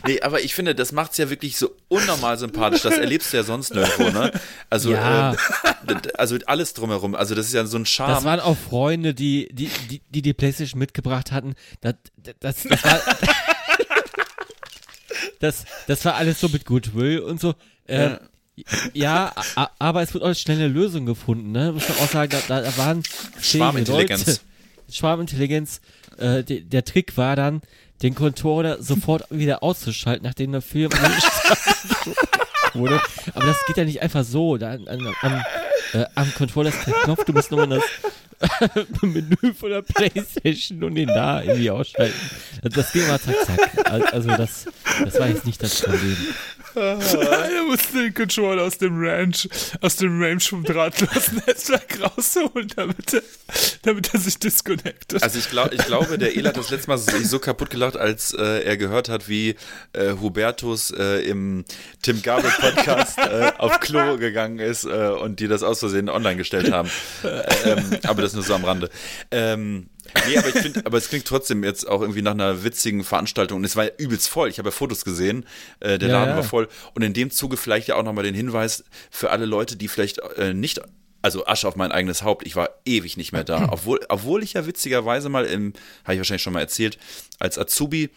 Nee, 0.05 0.21
aber 0.21 0.41
ich 0.41 0.53
finde, 0.55 0.75
das 0.75 0.91
macht 0.91 1.11
es 1.11 1.17
ja 1.17 1.29
wirklich 1.29 1.57
so 1.57 1.73
unnormal 1.87 2.37
sympathisch. 2.37 2.81
Das 2.81 2.97
erlebst 2.97 3.31
du 3.31 3.37
ja 3.37 3.43
sonst 3.43 3.73
nirgendwo, 3.73 4.09
ne? 4.09 4.31
Also, 4.69 4.91
Ja. 4.91 5.33
äh, 5.33 5.37
also 6.17 6.37
alles 6.47 6.73
drumherum. 6.73 7.15
Also, 7.15 7.35
das 7.35 7.45
ist 7.47 7.53
ja 7.53 7.65
so 7.65 7.77
ein 7.77 7.83
Das 7.83 7.91
Charme. 7.91 8.23
waren 8.25 8.39
auch 8.39 8.57
Freunde, 8.57 9.13
die 9.13 9.47
die, 9.51 9.69
die, 9.89 10.01
die, 10.09 10.21
die 10.21 10.33
Playstation 10.33 10.79
mitgebracht 10.79 11.31
hatten. 11.31 11.55
Das, 11.81 11.95
das, 12.39 12.63
das, 12.63 12.83
war, 12.83 12.99
das, 15.39 15.65
das 15.87 16.05
war 16.05 16.15
alles 16.15 16.39
so 16.39 16.49
mit 16.49 16.65
Goodwill 16.65 17.19
und 17.19 17.39
so. 17.39 17.55
Ähm, 17.87 18.17
ja, 18.93 19.31
a- 19.55 19.69
aber 19.79 20.01
es 20.01 20.13
wird 20.13 20.23
auch 20.23 20.33
schnell 20.33 20.57
eine 20.57 20.67
Lösung 20.67 21.05
gefunden, 21.05 21.51
ne? 21.51 21.71
Muss 21.71 21.87
man 21.87 21.97
auch 21.99 22.09
sagen, 22.09 22.35
da, 22.49 22.61
da 22.61 22.77
waren 22.77 23.03
Schwarmintelligenz. 23.41 24.25
Leute. 24.27 24.39
Schwarmintelligenz. 24.91 25.81
Äh, 26.17 26.43
de, 26.43 26.61
der 26.61 26.83
Trick 26.85 27.15
war 27.17 27.35
dann, 27.35 27.61
den 28.01 28.15
Controller 28.15 28.81
sofort 28.81 29.23
wieder 29.29 29.61
auszuschalten, 29.63 30.23
nachdem 30.25 30.51
der 30.53 30.61
Film 30.61 30.91
wurde. 32.73 33.01
Aber 33.33 33.45
das 33.45 33.57
geht 33.65 33.77
ja 33.77 33.85
nicht 33.85 34.01
einfach 34.01 34.23
so. 34.23 34.57
Da, 34.57 34.71
an, 34.71 34.87
an, 34.87 35.15
am, 35.21 35.43
äh, 35.93 36.05
am 36.15 36.33
Controller 36.33 36.69
ist 36.69 36.81
kein 36.81 36.93
Knopf, 37.03 37.25
du 37.25 37.33
musst 37.33 37.51
nur 37.51 37.65
das 37.67 37.83
Menü 39.01 39.35
von 39.57 39.69
der 39.69 39.81
Playstation 39.81 40.81
und 40.83 40.95
den 40.95 41.07
da 41.07 41.41
irgendwie 41.41 41.69
ausschalten. 41.71 42.15
Das, 42.63 42.73
das 42.73 42.91
ging 42.93 43.05
mal 43.07 43.19
zack, 43.19 43.35
zack. 43.45 43.91
Al- 43.91 44.03
Also 44.03 44.29
das, 44.29 44.65
Das 45.03 45.19
war 45.19 45.27
jetzt 45.27 45.45
nicht 45.45 45.61
das 45.61 45.81
Problem. 45.81 46.17
er 46.75 47.63
musste 47.67 48.03
den 48.03 48.13
Controller 48.13 48.63
aus 48.63 48.77
dem 48.77 49.01
Ranch, 49.01 49.47
aus 49.81 49.95
dem 49.95 50.21
Range 50.21 50.39
vom 50.39 50.63
drahtlosen 50.63 51.41
Netzwerk 51.47 51.99
rausholen, 52.17 52.67
damit 52.75 53.13
er, 53.13 53.21
damit 53.83 54.13
er 54.13 54.19
sich 54.19 54.37
disconnectet. 54.39 55.23
Also 55.23 55.39
ich, 55.39 55.49
glaub, 55.49 55.73
ich 55.73 55.85
glaube, 55.85 56.17
der 56.17 56.35
El 56.35 56.47
hat 56.47 56.57
das 56.57 56.69
letzte 56.69 56.89
Mal 56.89 56.97
sich 56.97 57.27
so 57.27 57.39
kaputt 57.39 57.69
gelacht, 57.69 57.97
als 57.97 58.33
äh, 58.33 58.63
er 58.63 58.77
gehört 58.77 59.09
hat, 59.09 59.27
wie 59.27 59.55
äh, 59.93 60.13
Hubertus 60.13 60.91
äh, 60.91 61.21
im 61.27 61.65
Tim 62.01 62.21
Gabel 62.21 62.51
Podcast 62.51 63.17
äh, 63.17 63.51
auf 63.57 63.79
Klo 63.79 64.17
gegangen 64.17 64.59
ist 64.59 64.85
äh, 64.85 65.09
und 65.09 65.39
die 65.39 65.47
das 65.47 65.63
aus 65.63 65.79
Versehen 65.79 66.09
online 66.09 66.37
gestellt 66.37 66.71
haben. 66.71 66.89
ähm, 67.65 67.97
aber 68.03 68.21
das 68.21 68.33
nur 68.33 68.43
so 68.43 68.53
am 68.53 68.63
Rande. 68.63 68.89
Ähm, 69.31 69.89
Nee, 70.27 70.37
aber 70.37 70.47
ich 70.49 70.55
finde, 70.55 70.85
aber 70.85 70.97
es 70.97 71.09
klingt 71.09 71.25
trotzdem 71.25 71.63
jetzt 71.63 71.87
auch 71.87 72.01
irgendwie 72.01 72.21
nach 72.21 72.31
einer 72.31 72.63
witzigen 72.63 73.03
Veranstaltung. 73.03 73.57
Und 73.59 73.63
es 73.65 73.75
war 73.75 73.85
übelst 73.97 74.29
voll. 74.29 74.49
Ich 74.49 74.57
habe 74.57 74.69
ja 74.69 74.71
Fotos 74.71 75.05
gesehen. 75.05 75.45
Äh, 75.79 75.97
der 75.97 76.09
Ja, 76.09 76.19
Laden 76.19 76.29
ja. 76.31 76.35
war 76.37 76.43
voll. 76.43 76.67
Und 76.93 77.01
in 77.01 77.13
dem 77.13 77.31
Zuge 77.31 77.57
vielleicht 77.57 77.87
ja 77.87 77.95
auch 77.95 78.03
nochmal 78.03 78.23
den 78.23 78.35
Hinweis 78.35 78.83
für 79.11 79.29
alle 79.29 79.45
Leute, 79.45 79.75
die 79.75 79.87
vielleicht 79.87 80.19
äh, 80.37 80.53
nicht, 80.53 80.81
also 81.21 81.45
Asche 81.45 81.67
auf 81.67 81.75
mein 81.75 81.91
eigenes 81.91 82.23
Haupt, 82.23 82.45
ich 82.45 82.55
war 82.55 82.69
ewig 82.85 83.17
nicht 83.17 83.31
mehr 83.31 83.43
da. 83.43 83.67
Obwohl, 83.71 83.99
obwohl 84.09 84.43
ich 84.43 84.53
ja 84.53 84.65
witzigerweise 84.65 85.29
mal 85.29 85.45
im, 85.45 85.73
habe 86.03 86.13
ich 86.13 86.19
wahrscheinlich 86.19 86.43
schon 86.43 86.53
mal 86.53 86.61
erzählt, 86.61 86.97
als 87.39 87.57
Azubi 87.57 88.09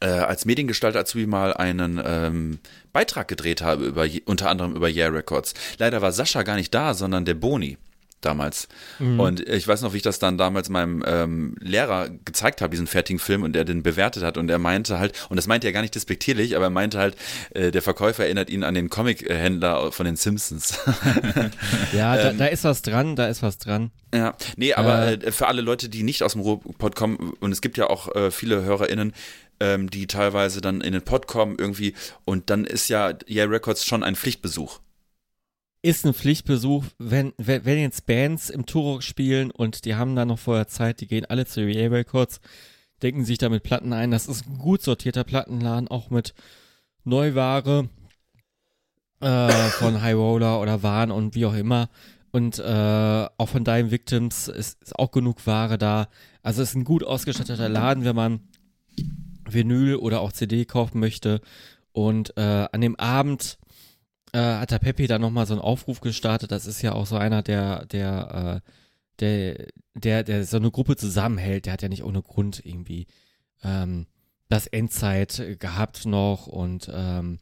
äh, 0.00 0.06
als 0.06 0.44
Mediengestalter 0.44 1.00
Azubi 1.00 1.26
mal 1.26 1.54
einen 1.54 2.00
ähm, 2.04 2.58
Beitrag 2.92 3.28
gedreht 3.28 3.62
habe, 3.62 3.84
über, 3.86 4.06
unter 4.24 4.50
anderem 4.50 4.74
über 4.74 4.88
Yeah 4.88 5.08
Records. 5.08 5.54
Leider 5.78 6.02
war 6.02 6.12
Sascha 6.12 6.42
gar 6.42 6.56
nicht 6.56 6.74
da, 6.74 6.94
sondern 6.94 7.24
der 7.24 7.34
Boni 7.34 7.78
damals. 8.20 8.68
Und 8.98 9.40
ich 9.46 9.68
weiß 9.68 9.82
noch, 9.82 9.92
wie 9.92 9.98
ich 9.98 10.02
das 10.02 10.18
dann 10.18 10.36
damals 10.38 10.68
meinem 10.68 11.04
ähm, 11.06 11.54
Lehrer 11.60 12.08
gezeigt 12.24 12.60
habe, 12.60 12.70
diesen 12.70 12.86
fertigen 12.86 13.18
Film, 13.18 13.42
und 13.42 13.54
er 13.54 13.64
den 13.64 13.82
bewertet 13.82 14.22
hat. 14.22 14.36
Und 14.38 14.50
er 14.50 14.58
meinte 14.58 14.98
halt, 14.98 15.12
und 15.28 15.36
das 15.36 15.46
meinte 15.46 15.66
er 15.66 15.72
gar 15.72 15.82
nicht 15.82 15.94
despektierlich, 15.94 16.56
aber 16.56 16.66
er 16.66 16.70
meinte 16.70 16.98
halt, 16.98 17.16
äh, 17.54 17.70
der 17.70 17.82
Verkäufer 17.82 18.24
erinnert 18.24 18.50
ihn 18.50 18.64
an 18.64 18.74
den 18.74 18.88
Comic-Händler 18.90 19.92
von 19.92 20.06
den 20.06 20.16
Simpsons. 20.16 20.78
Ja, 21.92 22.16
da, 22.16 22.30
Ähm. 22.30 22.38
da 22.38 22.46
ist 22.46 22.64
was 22.64 22.82
dran, 22.82 23.16
da 23.16 23.26
ist 23.28 23.42
was 23.42 23.58
dran. 23.58 23.90
Ja, 24.14 24.34
nee, 24.56 24.74
aber 24.74 25.22
äh, 25.22 25.32
für 25.32 25.46
alle 25.48 25.62
Leute, 25.62 25.88
die 25.88 26.02
nicht 26.02 26.22
aus 26.22 26.32
dem 26.32 26.40
Ruhrpott 26.40 26.96
kommen, 26.96 27.32
und 27.40 27.52
es 27.52 27.60
gibt 27.60 27.76
ja 27.76 27.88
auch 27.88 28.14
äh, 28.14 28.30
viele 28.30 28.62
HörerInnen, 28.62 29.12
ähm, 29.60 29.88
die 29.90 30.06
teilweise 30.06 30.60
dann 30.60 30.80
in 30.80 30.92
den 30.92 31.02
Pod 31.02 31.26
kommen 31.26 31.56
irgendwie, 31.58 31.94
und 32.24 32.50
dann 32.50 32.64
ist 32.64 32.88
ja 32.88 33.12
Yeah 33.28 33.46
Records 33.46 33.84
schon 33.84 34.02
ein 34.02 34.16
Pflichtbesuch. 34.16 34.80
Ist 35.86 36.04
ein 36.04 36.14
Pflichtbesuch, 36.14 36.84
wenn, 36.98 37.32
wenn, 37.38 37.64
wenn 37.64 37.78
jetzt 37.78 38.06
Bands 38.06 38.50
im 38.50 38.66
Turok 38.66 39.04
spielen 39.04 39.52
und 39.52 39.84
die 39.84 39.94
haben 39.94 40.16
da 40.16 40.24
noch 40.24 40.40
vorher 40.40 40.66
Zeit, 40.66 41.00
die 41.00 41.06
gehen 41.06 41.26
alle 41.26 41.46
zu 41.46 41.60
EA 41.60 41.88
Records, 41.90 42.40
denken 43.02 43.24
sich 43.24 43.38
damit 43.38 43.62
Platten 43.62 43.92
ein. 43.92 44.10
Das 44.10 44.26
ist 44.26 44.48
ein 44.48 44.58
gut 44.58 44.82
sortierter 44.82 45.22
Plattenladen, 45.22 45.86
auch 45.86 46.10
mit 46.10 46.34
Neuware 47.04 47.88
äh, 49.20 49.48
von 49.78 50.00
High 50.02 50.16
Roller 50.16 50.60
oder 50.60 50.82
Warn 50.82 51.12
und 51.12 51.36
wie 51.36 51.46
auch 51.46 51.54
immer. 51.54 51.88
Und 52.32 52.58
äh, 52.58 53.28
auch 53.38 53.48
von 53.48 53.62
Dying 53.62 53.92
Victims 53.92 54.48
ist, 54.48 54.82
ist 54.82 54.98
auch 54.98 55.12
genug 55.12 55.46
Ware 55.46 55.78
da. 55.78 56.08
Also 56.42 56.62
es 56.62 56.70
ist 56.70 56.74
ein 56.74 56.82
gut 56.82 57.04
ausgestatteter 57.04 57.68
Laden, 57.68 58.04
wenn 58.04 58.16
man 58.16 58.40
Vinyl 59.48 59.94
oder 59.94 60.20
auch 60.20 60.32
CD 60.32 60.64
kaufen 60.64 60.98
möchte. 60.98 61.40
Und 61.92 62.36
äh, 62.36 62.66
an 62.72 62.80
dem 62.80 62.96
Abend 62.96 63.56
äh, 64.32 64.38
hat 64.38 64.70
der 64.70 64.78
Peppi 64.78 65.06
dann 65.06 65.20
nochmal 65.20 65.46
so 65.46 65.54
einen 65.54 65.62
Aufruf 65.62 66.00
gestartet. 66.00 66.52
Das 66.52 66.66
ist 66.66 66.82
ja 66.82 66.92
auch 66.92 67.06
so 67.06 67.16
einer, 67.16 67.42
der, 67.42 67.86
der, 67.86 68.62
äh, 68.64 68.70
der, 69.20 69.66
der, 69.94 70.24
der 70.24 70.44
so 70.44 70.56
eine 70.56 70.70
Gruppe 70.70 70.96
zusammenhält. 70.96 71.66
Der 71.66 71.72
hat 71.72 71.82
ja 71.82 71.88
nicht 71.88 72.04
ohne 72.04 72.22
Grund 72.22 72.64
irgendwie 72.64 73.06
ähm, 73.62 74.06
das 74.48 74.66
Endzeit 74.66 75.58
gehabt 75.58 76.06
noch 76.06 76.46
und 76.46 76.90
ähm, 76.92 77.38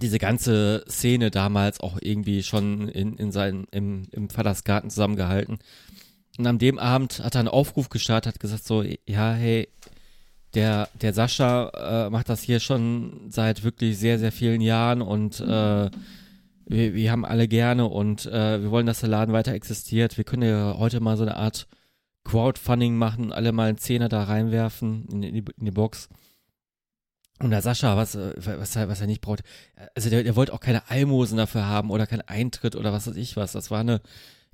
diese 0.00 0.18
ganze 0.18 0.84
Szene 0.88 1.30
damals 1.30 1.80
auch 1.80 1.98
irgendwie 2.00 2.42
schon 2.42 2.88
in, 2.88 3.16
in 3.16 3.32
seinen, 3.32 3.64
im, 3.70 4.06
im 4.12 4.30
Vatersgarten 4.30 4.90
zusammengehalten. 4.90 5.58
Und 6.38 6.46
an 6.46 6.58
dem 6.58 6.78
Abend 6.78 7.20
hat 7.20 7.34
er 7.34 7.40
einen 7.40 7.48
Aufruf 7.48 7.88
gestartet, 7.88 8.34
hat 8.34 8.40
gesagt 8.40 8.64
so, 8.64 8.82
ja, 8.82 9.32
hey, 9.32 9.68
der, 10.54 10.88
der 11.00 11.12
Sascha 11.12 12.06
äh, 12.06 12.10
macht 12.10 12.28
das 12.28 12.42
hier 12.42 12.60
schon 12.60 13.28
seit 13.28 13.62
wirklich 13.62 13.98
sehr, 13.98 14.18
sehr 14.18 14.32
vielen 14.32 14.60
Jahren 14.60 15.02
und 15.02 15.40
äh, 15.40 15.90
wir, 16.66 16.94
wir 16.94 17.10
haben 17.10 17.24
alle 17.24 17.48
gerne 17.48 17.86
und 17.86 18.26
äh, 18.26 18.62
wir 18.62 18.70
wollen, 18.70 18.86
dass 18.86 19.00
der 19.00 19.08
Laden 19.08 19.32
weiter 19.32 19.52
existiert. 19.52 20.16
Wir 20.16 20.24
können 20.24 20.42
ja 20.42 20.76
heute 20.78 21.00
mal 21.00 21.16
so 21.16 21.24
eine 21.24 21.36
Art 21.36 21.66
Crowdfunding 22.24 22.96
machen, 22.96 23.32
alle 23.32 23.52
mal 23.52 23.68
einen 23.68 23.78
Zehner 23.78 24.08
da 24.08 24.24
reinwerfen 24.24 25.06
in, 25.10 25.22
in, 25.22 25.34
die, 25.34 25.44
in 25.58 25.64
die 25.64 25.70
Box. 25.70 26.08
Und 27.40 27.50
der 27.50 27.62
Sascha, 27.62 27.96
was, 27.96 28.14
äh, 28.14 28.34
was, 28.36 28.76
er, 28.76 28.88
was 28.88 29.00
er 29.00 29.06
nicht 29.06 29.20
braucht, 29.20 29.42
also 29.94 30.10
der, 30.10 30.22
der 30.22 30.36
wollte 30.36 30.52
auch 30.52 30.60
keine 30.60 30.90
Almosen 30.90 31.38
dafür 31.38 31.66
haben 31.66 31.90
oder 31.90 32.06
keinen 32.06 32.28
Eintritt 32.28 32.76
oder 32.76 32.92
was 32.92 33.06
weiß 33.06 33.16
ich 33.16 33.36
was. 33.36 33.52
Das 33.52 33.70
war 33.70 33.80
eine 33.80 34.00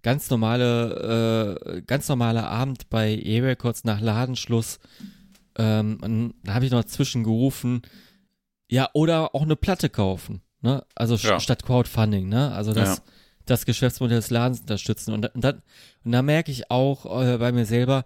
ganz 0.03 0.31
normale, 0.31 1.59
äh, 1.67 1.83
ganz 1.83 2.09
normaler 2.09 2.49
Abend 2.49 2.89
bei 2.89 3.11
E-Records 3.11 3.85
nach 3.85 4.01
Ladenschluss. 4.01 4.79
Ähm, 5.57 5.99
und 6.03 6.35
da 6.45 6.55
habe 6.55 6.65
ich 6.67 6.71
noch 6.71 6.85
zwischengerufen, 6.85 7.83
ja, 8.69 8.89
oder 8.95 9.35
auch 9.35 9.43
eine 9.43 9.57
Platte 9.57 9.89
kaufen, 9.89 10.43
ne? 10.61 10.85
Also 10.95 11.15
Ja. 11.17 11.41
statt 11.41 11.65
Crowdfunding, 11.65 12.29
ne? 12.29 12.53
Also 12.53 12.73
das, 12.73 12.99
Ja. 12.99 13.03
das 13.47 13.65
Geschäftsmodell 13.67 14.19
des 14.19 14.31
Ladens 14.31 14.61
unterstützen. 14.61 15.15
Und, 15.15 15.23
da- 15.23 15.31
und, 15.35 15.43
dann, 15.45 15.63
und 16.05 16.13
da 16.13 16.23
merke 16.23 16.51
ich 16.51 16.71
auch 16.71 17.07
äh, 17.23 17.39
bei 17.39 17.53
mir 17.53 17.65
selber, 17.65 18.05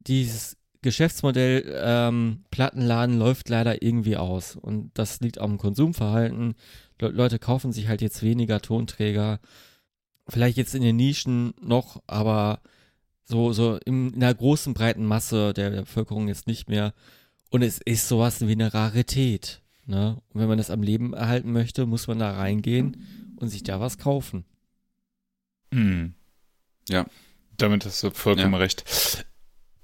dieses 0.00 0.56
Geschäftsmodell 0.82 1.64
ähm, 1.82 2.44
Plattenladen 2.50 3.18
läuft 3.18 3.48
leider 3.48 3.82
irgendwie 3.82 4.16
aus. 4.18 4.56
Und 4.56 4.90
das 4.94 5.20
liegt 5.20 5.38
am 5.38 5.56
Konsumverhalten. 5.56 6.54
Le 7.00 7.08
Leute 7.08 7.38
kaufen 7.38 7.72
sich 7.72 7.88
halt 7.88 8.02
jetzt 8.02 8.22
weniger 8.22 8.60
Tonträger. 8.60 9.40
Vielleicht 10.28 10.56
jetzt 10.58 10.74
in 10.74 10.82
den 10.82 10.96
Nischen 10.96 11.54
noch, 11.60 12.02
aber 12.06 12.60
so, 13.24 13.52
so 13.52 13.78
in, 13.84 14.12
in 14.12 14.20
der 14.20 14.34
großen 14.34 14.74
breiten 14.74 15.06
Masse 15.06 15.52
der, 15.54 15.70
der 15.70 15.80
Bevölkerung 15.82 16.28
jetzt 16.28 16.46
nicht 16.46 16.68
mehr. 16.68 16.92
Und 17.50 17.62
es 17.62 17.80
ist 17.84 18.08
sowas 18.08 18.40
wie 18.46 18.52
eine 18.52 18.74
Rarität. 18.74 19.62
Ne? 19.86 20.20
Und 20.32 20.40
wenn 20.40 20.48
man 20.48 20.58
das 20.58 20.70
am 20.70 20.82
Leben 20.82 21.12
erhalten 21.14 21.52
möchte, 21.52 21.86
muss 21.86 22.06
man 22.06 22.18
da 22.18 22.32
reingehen 22.32 23.06
und 23.36 23.48
sich 23.48 23.62
da 23.62 23.80
was 23.80 23.98
kaufen. 23.98 24.44
Hm. 25.72 26.14
Ja. 26.88 27.06
Damit 27.56 27.84
hast 27.84 28.02
du 28.02 28.10
vollkommen 28.10 28.52
Ja. 28.52 28.58
recht. 28.58 29.26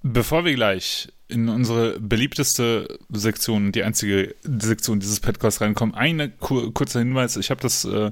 Bevor 0.02 0.44
wir 0.44 0.54
gleich 0.54 1.08
in 1.28 1.48
unsere 1.48 2.00
beliebteste 2.00 2.98
Sektion, 3.10 3.70
die 3.70 3.84
einzige 3.84 4.34
Sektion 4.42 4.98
dieses 4.98 5.20
Podcasts 5.20 5.60
reinkommen, 5.60 5.94
ein 5.94 6.32
kur 6.40 6.72
kurzer 6.74 6.98
Hinweis. 7.00 7.36
Ich 7.36 7.50
habe 7.50 7.60
das 7.60 7.84
äh, 7.84 8.10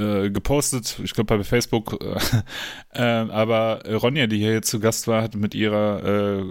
äh, 0.00 0.30
gepostet, 0.30 0.98
ich 1.04 1.12
glaube 1.12 1.36
bei 1.38 1.44
Facebook, 1.44 2.02
äh, 2.02 2.16
äh, 2.98 3.30
aber 3.30 3.82
Ronja, 3.86 4.26
die 4.26 4.38
hier 4.38 4.52
jetzt 4.52 4.70
zu 4.70 4.80
Gast 4.80 5.06
war, 5.08 5.22
hat 5.22 5.34
mit 5.34 5.54
ihrer 5.54 6.04
äh, 6.04 6.44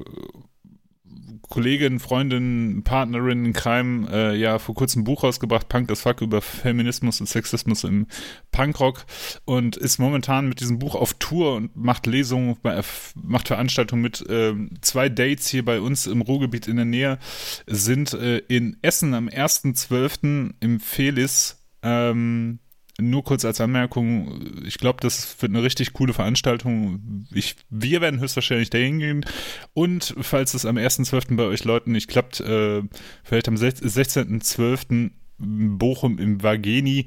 Kollegin, 1.50 2.00
Freundin, 2.00 2.84
Partnerin 2.84 3.44
in 3.44 3.54
Crime 3.54 4.08
äh, 4.12 4.36
ja 4.38 4.60
vor 4.60 4.76
kurzem 4.76 5.02
ein 5.02 5.04
Buch 5.04 5.24
rausgebracht, 5.24 5.68
Punk 5.68 5.92
as 5.92 6.02
Fuck, 6.02 6.22
über 6.22 6.42
Feminismus 6.42 7.20
und 7.22 7.28
Sexismus 7.28 7.84
im 7.84 8.06
Punkrock 8.52 9.06
und 9.46 9.76
ist 9.76 9.98
momentan 9.98 10.48
mit 10.48 10.60
diesem 10.60 10.78
Buch 10.78 10.94
auf 10.94 11.16
Tour 11.16 11.56
und 11.56 11.76
macht 11.76 12.06
Lesungen, 12.06 12.56
bei- 12.62 12.80
macht 13.16 13.48
Veranstaltungen 13.48 14.04
mit. 14.04 14.24
Ähm, 14.30 14.70
zwei 14.82 15.10
Dates 15.10 15.48
hier 15.48 15.66
bei 15.66 15.82
uns 15.82 16.06
im 16.06 16.22
Ruhrgebiet 16.22 16.68
in 16.68 16.76
der 16.76 16.86
Nähe 16.86 17.18
sind 17.66 18.14
äh, 18.14 18.38
in 18.48 18.78
Essen 18.84 19.16
am 19.16 19.28
1.12. 19.28 20.54
im 20.60 20.80
Felis. 20.80 21.58
Ähm, 21.82 22.60
nur 23.00 23.24
kurz 23.24 23.46
als 23.46 23.62
Anmerkung, 23.62 24.42
ich 24.66 24.78
glaube, 24.78 25.00
das 25.02 25.42
wird 25.42 25.52
eine 25.52 25.64
richtig 25.64 25.94
coole 25.94 26.14
Veranstaltung. 26.14 27.26
Ich, 27.34 27.56
wir 27.70 28.02
werden 28.02 28.20
höchstwahrscheinlich 28.20 28.70
dahin 28.70 29.00
gehen. 29.00 29.26
Und 29.74 30.16
falls 30.20 30.54
es 30.54 30.66
am 30.66 30.78
1.12. 30.78 31.36
bei 31.36 31.44
euch 31.44 31.64
Leuten 31.64 31.92
nicht 31.92 32.10
klappt, 32.10 32.40
äh, 32.40 32.82
vielleicht 33.24 33.48
am 33.48 33.56
16.12. 33.56 35.12
Bochum 35.38 36.18
im 36.20 36.44
Vageni. 36.44 37.06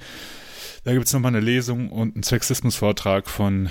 Da 0.84 0.92
gibt 0.92 1.06
es 1.06 1.12
nochmal 1.12 1.34
eine 1.34 1.44
Lesung 1.44 1.90
und 1.90 2.14
einen 2.14 2.22
Sexismusvortrag 2.22 3.28
von 3.28 3.68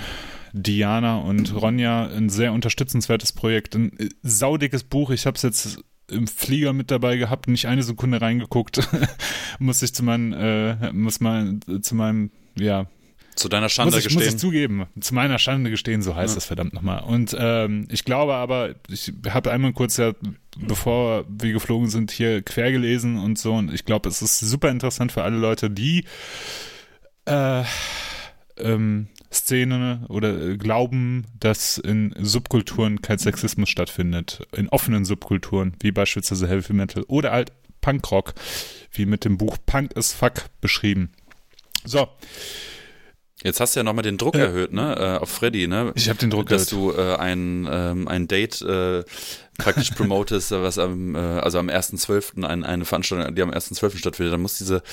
Diana 0.52 1.16
und 1.18 1.54
Ronja. 1.54 2.06
Ein 2.06 2.28
sehr 2.28 2.52
unterstützenswertes 2.52 3.32
Projekt. 3.32 3.74
Ein 3.74 3.92
saudickes 4.22 4.84
Buch. 4.84 5.10
Ich 5.10 5.26
habe 5.26 5.36
es 5.36 5.42
jetzt 5.42 5.84
im 6.12 6.26
Flieger 6.26 6.72
mit 6.72 6.90
dabei 6.90 7.16
gehabt, 7.16 7.48
nicht 7.48 7.66
eine 7.66 7.82
Sekunde 7.82 8.20
reingeguckt. 8.20 8.80
muss 9.58 9.82
ich 9.82 9.94
zu 9.94 10.02
meinem, 10.04 10.32
äh, 10.32 10.92
muss 10.92 11.20
mal 11.20 11.58
äh, 11.68 11.80
zu 11.80 11.94
meinem, 11.94 12.30
ja, 12.58 12.86
Zu 13.34 13.48
deiner 13.48 13.68
Schande 13.68 13.96
muss 13.96 14.04
ich, 14.04 14.12
muss 14.12 14.22
ich 14.22 14.28
gestehen. 14.32 14.38
zugeben, 14.38 14.86
zu 15.00 15.14
meiner 15.14 15.38
Schande 15.38 15.70
gestehen, 15.70 16.02
so 16.02 16.14
heißt 16.14 16.32
Ja. 16.32 16.36
das 16.36 16.44
verdammt 16.46 16.74
nochmal. 16.74 17.02
Und 17.02 17.34
ähm, 17.38 17.88
ich 17.90 18.04
glaube 18.04 18.34
aber, 18.34 18.74
ich 18.88 19.12
habe 19.28 19.50
einmal 19.50 19.72
kurz 19.72 19.96
ja, 19.96 20.12
bevor 20.58 21.24
wir 21.28 21.52
geflogen 21.52 21.88
sind, 21.88 22.10
hier 22.10 22.42
quer 22.42 22.70
gelesen 22.72 23.18
und 23.18 23.38
so. 23.38 23.54
Und 23.54 23.72
ich 23.72 23.84
glaube, 23.86 24.08
es 24.08 24.20
ist 24.22 24.38
super 24.40 24.68
interessant 24.70 25.12
für 25.12 25.22
alle 25.22 25.38
Leute, 25.38 25.70
die 25.70 26.04
äh, 27.24 27.62
ähm, 28.58 29.06
Szene 29.32 30.04
oder 30.08 30.40
äh, 30.40 30.56
glauben, 30.56 31.26
dass 31.40 31.78
in 31.78 32.14
Subkulturen 32.20 33.02
kein 33.02 33.18
Sexismus 33.18 33.68
stattfindet, 33.68 34.46
in 34.56 34.68
offenen 34.68 35.04
Subkulturen, 35.04 35.74
wie 35.80 35.92
beispielsweise 35.92 36.46
Heavy 36.48 36.72
Metal 36.72 37.04
oder 37.08 37.32
halt 37.32 37.52
Punkrock, 37.80 38.34
wie 38.92 39.06
mit 39.06 39.24
dem 39.24 39.38
Buch 39.38 39.56
Punk 39.66 39.92
is 39.94 40.12
Fuck 40.12 40.44
beschrieben. 40.60 41.10
So. 41.84 42.08
Jetzt 43.44 43.58
hast 43.58 43.74
du 43.74 43.80
ja 43.80 43.84
nochmal 43.84 44.04
den 44.04 44.18
Druck 44.18 44.36
Ja. 44.36 44.42
erhöht, 44.44 44.72
ne, 44.72 44.94
äh, 44.96 45.18
auf 45.20 45.28
Freddy, 45.28 45.66
ne? 45.66 45.90
Ich 45.96 46.08
habe 46.08 46.16
den 46.18 46.30
Druck 46.30 46.48
dass 46.48 46.70
erhöht. 46.72 46.96
du 46.96 47.00
äh, 47.00 47.16
ein, 47.16 47.68
ähm, 47.68 48.06
ein 48.06 48.28
Date 48.28 48.62
äh, 48.62 49.02
praktisch 49.58 49.90
promotest, 49.96 50.52
was 50.52 50.78
am, 50.78 51.16
äh, 51.16 51.18
also 51.18 51.58
am 51.58 51.68
1.12. 51.68 52.44
Ein, 52.44 52.62
eine 52.62 52.84
Veranstaltung, 52.84 53.34
die 53.34 53.42
am 53.42 53.50
1.12. 53.50 53.96
stattfindet. 53.98 54.32
Dann 54.34 54.42
muss 54.42 54.58
diese, 54.58 54.84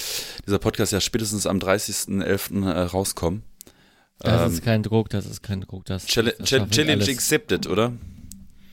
dieser 0.48 0.58
Podcast 0.58 0.92
ja 0.94 1.00
spätestens 1.00 1.46
am 1.46 1.60
30.11. 1.60 2.66
Äh, 2.68 2.82
rauskommen. 2.86 3.44
Das 4.20 4.42
Ähm, 4.42 4.52
ist 4.52 4.64
kein 4.64 4.84
Druck, 4.84 5.10
das 5.10 5.26
ist 5.26 5.42
kein 5.42 5.62
Druck. 5.62 5.86
Das, 5.86 6.06
Challenge, 6.06 6.36
das 6.38 6.50
Challenge 6.50 7.04
accepted, 7.04 7.68
oder? 7.68 7.94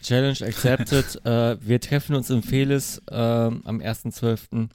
Challenge 0.02 0.38
accepted. 0.42 1.20
äh, 1.24 1.56
wir 1.60 1.80
treffen 1.80 2.16
uns 2.16 2.30
im 2.30 2.42
Felis 2.42 3.00
ähm, 3.10 3.62
am 3.64 3.80
1.12. 3.80 4.68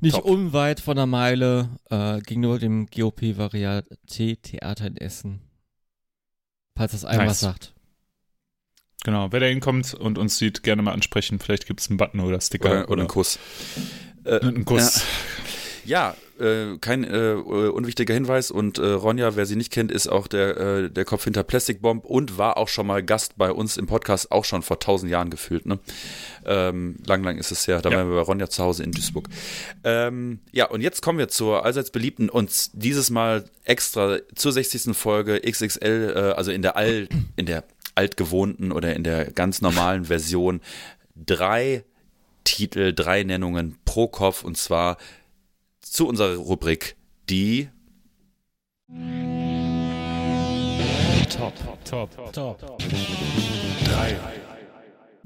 Nicht 0.00 0.14
Top. 0.14 0.24
unweit 0.24 0.80
von 0.80 0.96
der 0.96 1.06
Meile 1.06 1.70
äh, 1.90 2.20
gegenüber 2.20 2.58
dem 2.58 2.86
GOP 2.86 3.22
Varieté 3.36 4.40
Theater 4.42 4.86
in 4.86 4.96
Essen. 4.96 5.40
Falls 6.76 6.92
das 6.92 7.04
einem 7.04 7.20
Nice. 7.20 7.30
was 7.30 7.40
sagt. 7.40 7.72
Genau, 9.04 9.30
wer 9.30 9.40
da 9.40 9.46
hinkommt 9.46 9.94
und 9.94 10.18
uns 10.18 10.36
sieht, 10.36 10.62
gerne 10.64 10.82
mal 10.82 10.92
ansprechen. 10.92 11.38
Vielleicht 11.38 11.66
gibt 11.66 11.80
es 11.80 11.88
einen 11.88 11.96
Button 11.96 12.20
oder 12.20 12.40
Sticker 12.40 12.70
Oder, 12.70 12.90
oder 12.90 13.00
einen 13.02 13.08
Kuss. 13.08 13.38
Äh, 14.24 14.40
einen 14.40 14.64
Kuss. 14.64 14.96
Ja, 14.96 15.02
äh, 16.38 16.76
kein 16.80 17.04
äh, 17.04 17.32
unwichtiger 17.34 18.12
Hinweis 18.14 18.50
und 18.50 18.78
äh, 18.78 18.86
Ronja, 18.86 19.36
wer 19.36 19.46
sie 19.46 19.56
nicht 19.56 19.72
kennt, 19.72 19.90
ist 19.90 20.08
auch 20.08 20.26
der, 20.26 20.56
äh, 20.56 20.90
der 20.90 21.04
Kopf 21.04 21.24
hinter 21.24 21.42
Plastic 21.42 21.80
Bomb 21.80 22.04
und 22.04 22.36
war 22.38 22.56
auch 22.56 22.68
schon 22.68 22.86
mal 22.86 23.02
Gast 23.02 23.36
bei 23.38 23.50
uns 23.50 23.76
im 23.76 23.86
Podcast, 23.86 24.30
auch 24.32 24.44
schon 24.44 24.62
vor 24.62 24.78
tausend 24.78 25.10
Jahren 25.10 25.30
gefühlt. 25.30 25.66
Ne? 25.66 25.78
Ähm, 26.44 26.96
lang, 27.06 27.22
lang 27.24 27.38
ist 27.38 27.50
es 27.52 27.66
her, 27.66 27.80
da 27.80 27.90
Ja. 27.90 27.98
waren 27.98 28.08
wir 28.10 28.16
bei 28.16 28.22
Ronja 28.22 28.48
zu 28.48 28.62
Hause 28.62 28.82
in 28.82 28.92
Duisburg. 28.92 29.28
Ähm, 29.84 30.40
ja, 30.52 30.66
und 30.66 30.80
jetzt 30.80 31.02
kommen 31.02 31.18
wir 31.18 31.28
zur 31.28 31.64
allseits 31.64 31.90
beliebten 31.90 32.28
und 32.28 32.50
dieses 32.74 33.10
Mal 33.10 33.44
extra 33.64 34.18
zur 34.34 34.52
60. 34.52 34.96
Folge 34.96 35.40
XXL, 35.40 36.12
äh, 36.14 36.18
also 36.36 36.50
in 36.50 36.62
der 36.62 36.76
All, 36.76 37.08
in 37.36 37.46
der 37.46 37.64
altgewohnten 37.94 38.72
oder 38.72 38.94
in 38.94 39.04
der 39.04 39.30
ganz 39.30 39.62
normalen 39.62 40.04
Version 40.04 40.60
drei 41.16 41.82
Titel, 42.44 42.92
drei 42.94 43.22
Nennungen 43.24 43.78
pro 43.84 44.06
Kopf 44.06 44.44
und 44.44 44.56
zwar 44.56 44.98
zu 45.92 46.06
unserer 46.06 46.36
Rubrik 46.36 46.96
die 47.28 47.68
Top, 51.36 51.54
top, 51.84 52.32
Top. 52.32 52.68
drei. 53.84 54.16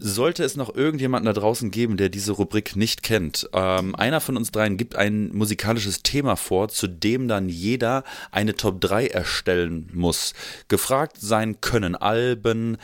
Sollte 0.02 0.44
es 0.44 0.56
noch 0.56 0.74
irgendjemanden 0.74 1.26
da 1.26 1.38
draußen 1.38 1.70
geben, 1.70 1.98
der 1.98 2.08
diese 2.08 2.32
Rubrik 2.32 2.74
nicht 2.74 3.02
kennt, 3.02 3.48
ähm, 3.52 3.94
einer 3.94 4.20
von 4.20 4.38
uns 4.38 4.50
dreien 4.50 4.78
gibt 4.78 4.96
ein 4.96 5.28
musikalisches 5.36 6.02
Thema 6.02 6.36
vor, 6.36 6.68
zu 6.68 6.86
dem 6.86 7.28
dann 7.28 7.50
jeder 7.50 8.02
eine 8.30 8.54
Top 8.54 8.80
3 8.80 9.08
erstellen 9.08 9.90
muss. 9.92 10.32
Gefragt 10.68 11.18
sein 11.20 11.60
können 11.60 11.94
Alben, 11.94 12.78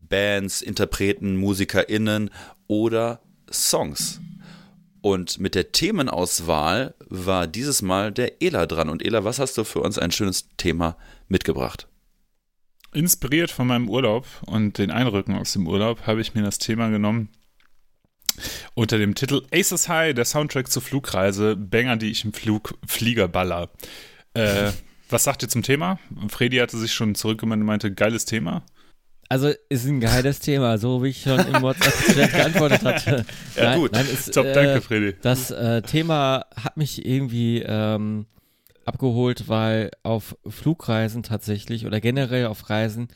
Bands, 0.00 0.62
Interpreten, 0.62 1.36
MusikerInnen 1.36 2.30
oder 2.68 3.20
Songs. 3.50 4.20
Und 5.02 5.40
mit 5.40 5.54
der 5.54 5.72
Themenauswahl 5.72 6.94
war 7.08 7.46
dieses 7.46 7.82
Mal 7.82 8.12
der 8.12 8.42
Ela 8.42 8.66
dran. 8.66 8.88
Und 8.88 9.04
Ela, 9.04 9.24
was 9.24 9.38
hast 9.38 9.56
du 9.56 9.64
für 9.64 9.80
uns 9.80 9.98
ein 9.98 10.10
schönes 10.10 10.48
Thema 10.56 10.96
mitgebracht? 11.28 11.88
Inspiriert 12.92 13.50
von 13.50 13.66
meinem 13.66 13.88
Urlaub 13.88 14.26
und 14.46 14.78
den 14.78 14.90
Eindrücken 14.90 15.36
aus 15.36 15.52
dem 15.52 15.66
Urlaub 15.66 16.06
habe 16.06 16.20
ich 16.20 16.34
mir 16.34 16.42
das 16.42 16.58
Thema 16.58 16.90
genommen 16.90 17.30
unter 18.74 18.98
dem 18.98 19.14
Titel 19.14 19.42
Aces 19.52 19.88
High, 19.88 20.14
der 20.14 20.24
Soundtrack 20.24 20.70
zur 20.70 20.82
Flugreise, 20.82 21.56
Banger, 21.56 21.96
die 21.96 22.10
ich 22.10 22.24
im 22.24 22.32
Flug 22.32 22.78
Flieger 22.86 23.28
baller. 23.28 23.70
Äh, 24.34 24.72
was 25.08 25.24
sagt 25.24 25.42
ihr 25.42 25.48
zum 25.48 25.62
Thema? 25.62 25.98
Freddy 26.28 26.58
hatte 26.58 26.78
sich 26.78 26.92
schon 26.92 27.14
zurückgemeldet 27.14 27.62
und 27.62 27.66
meinte, 27.66 27.92
geiles 27.92 28.24
Thema. 28.24 28.62
Also 29.30 29.52
ist 29.68 29.86
ein 29.86 30.00
geiles 30.00 30.40
Thema, 30.40 30.76
so 30.76 31.04
wie 31.04 31.10
ich 31.10 31.22
schon 31.22 31.38
im 31.38 31.62
WhatsApp 31.62 32.32
geantwortet 32.32 32.82
hatte. 32.82 33.24
Ja, 33.56 33.76
gut. 33.76 33.96
ist, 33.96 34.34
Top, 34.34 34.44
äh, 34.44 34.52
danke, 34.52 34.80
Freddy. 34.80 35.14
Das 35.22 35.52
äh, 35.52 35.82
Thema 35.82 36.46
hat 36.56 36.76
mich 36.76 37.06
irgendwie 37.06 37.62
ähm, 37.64 38.26
abgeholt, 38.84 39.48
weil 39.48 39.92
auf 40.02 40.36
Flugreisen 40.48 41.22
tatsächlich 41.22 41.86
oder 41.86 42.00
generell 42.00 42.46
auf 42.46 42.70
Reisen 42.70 43.06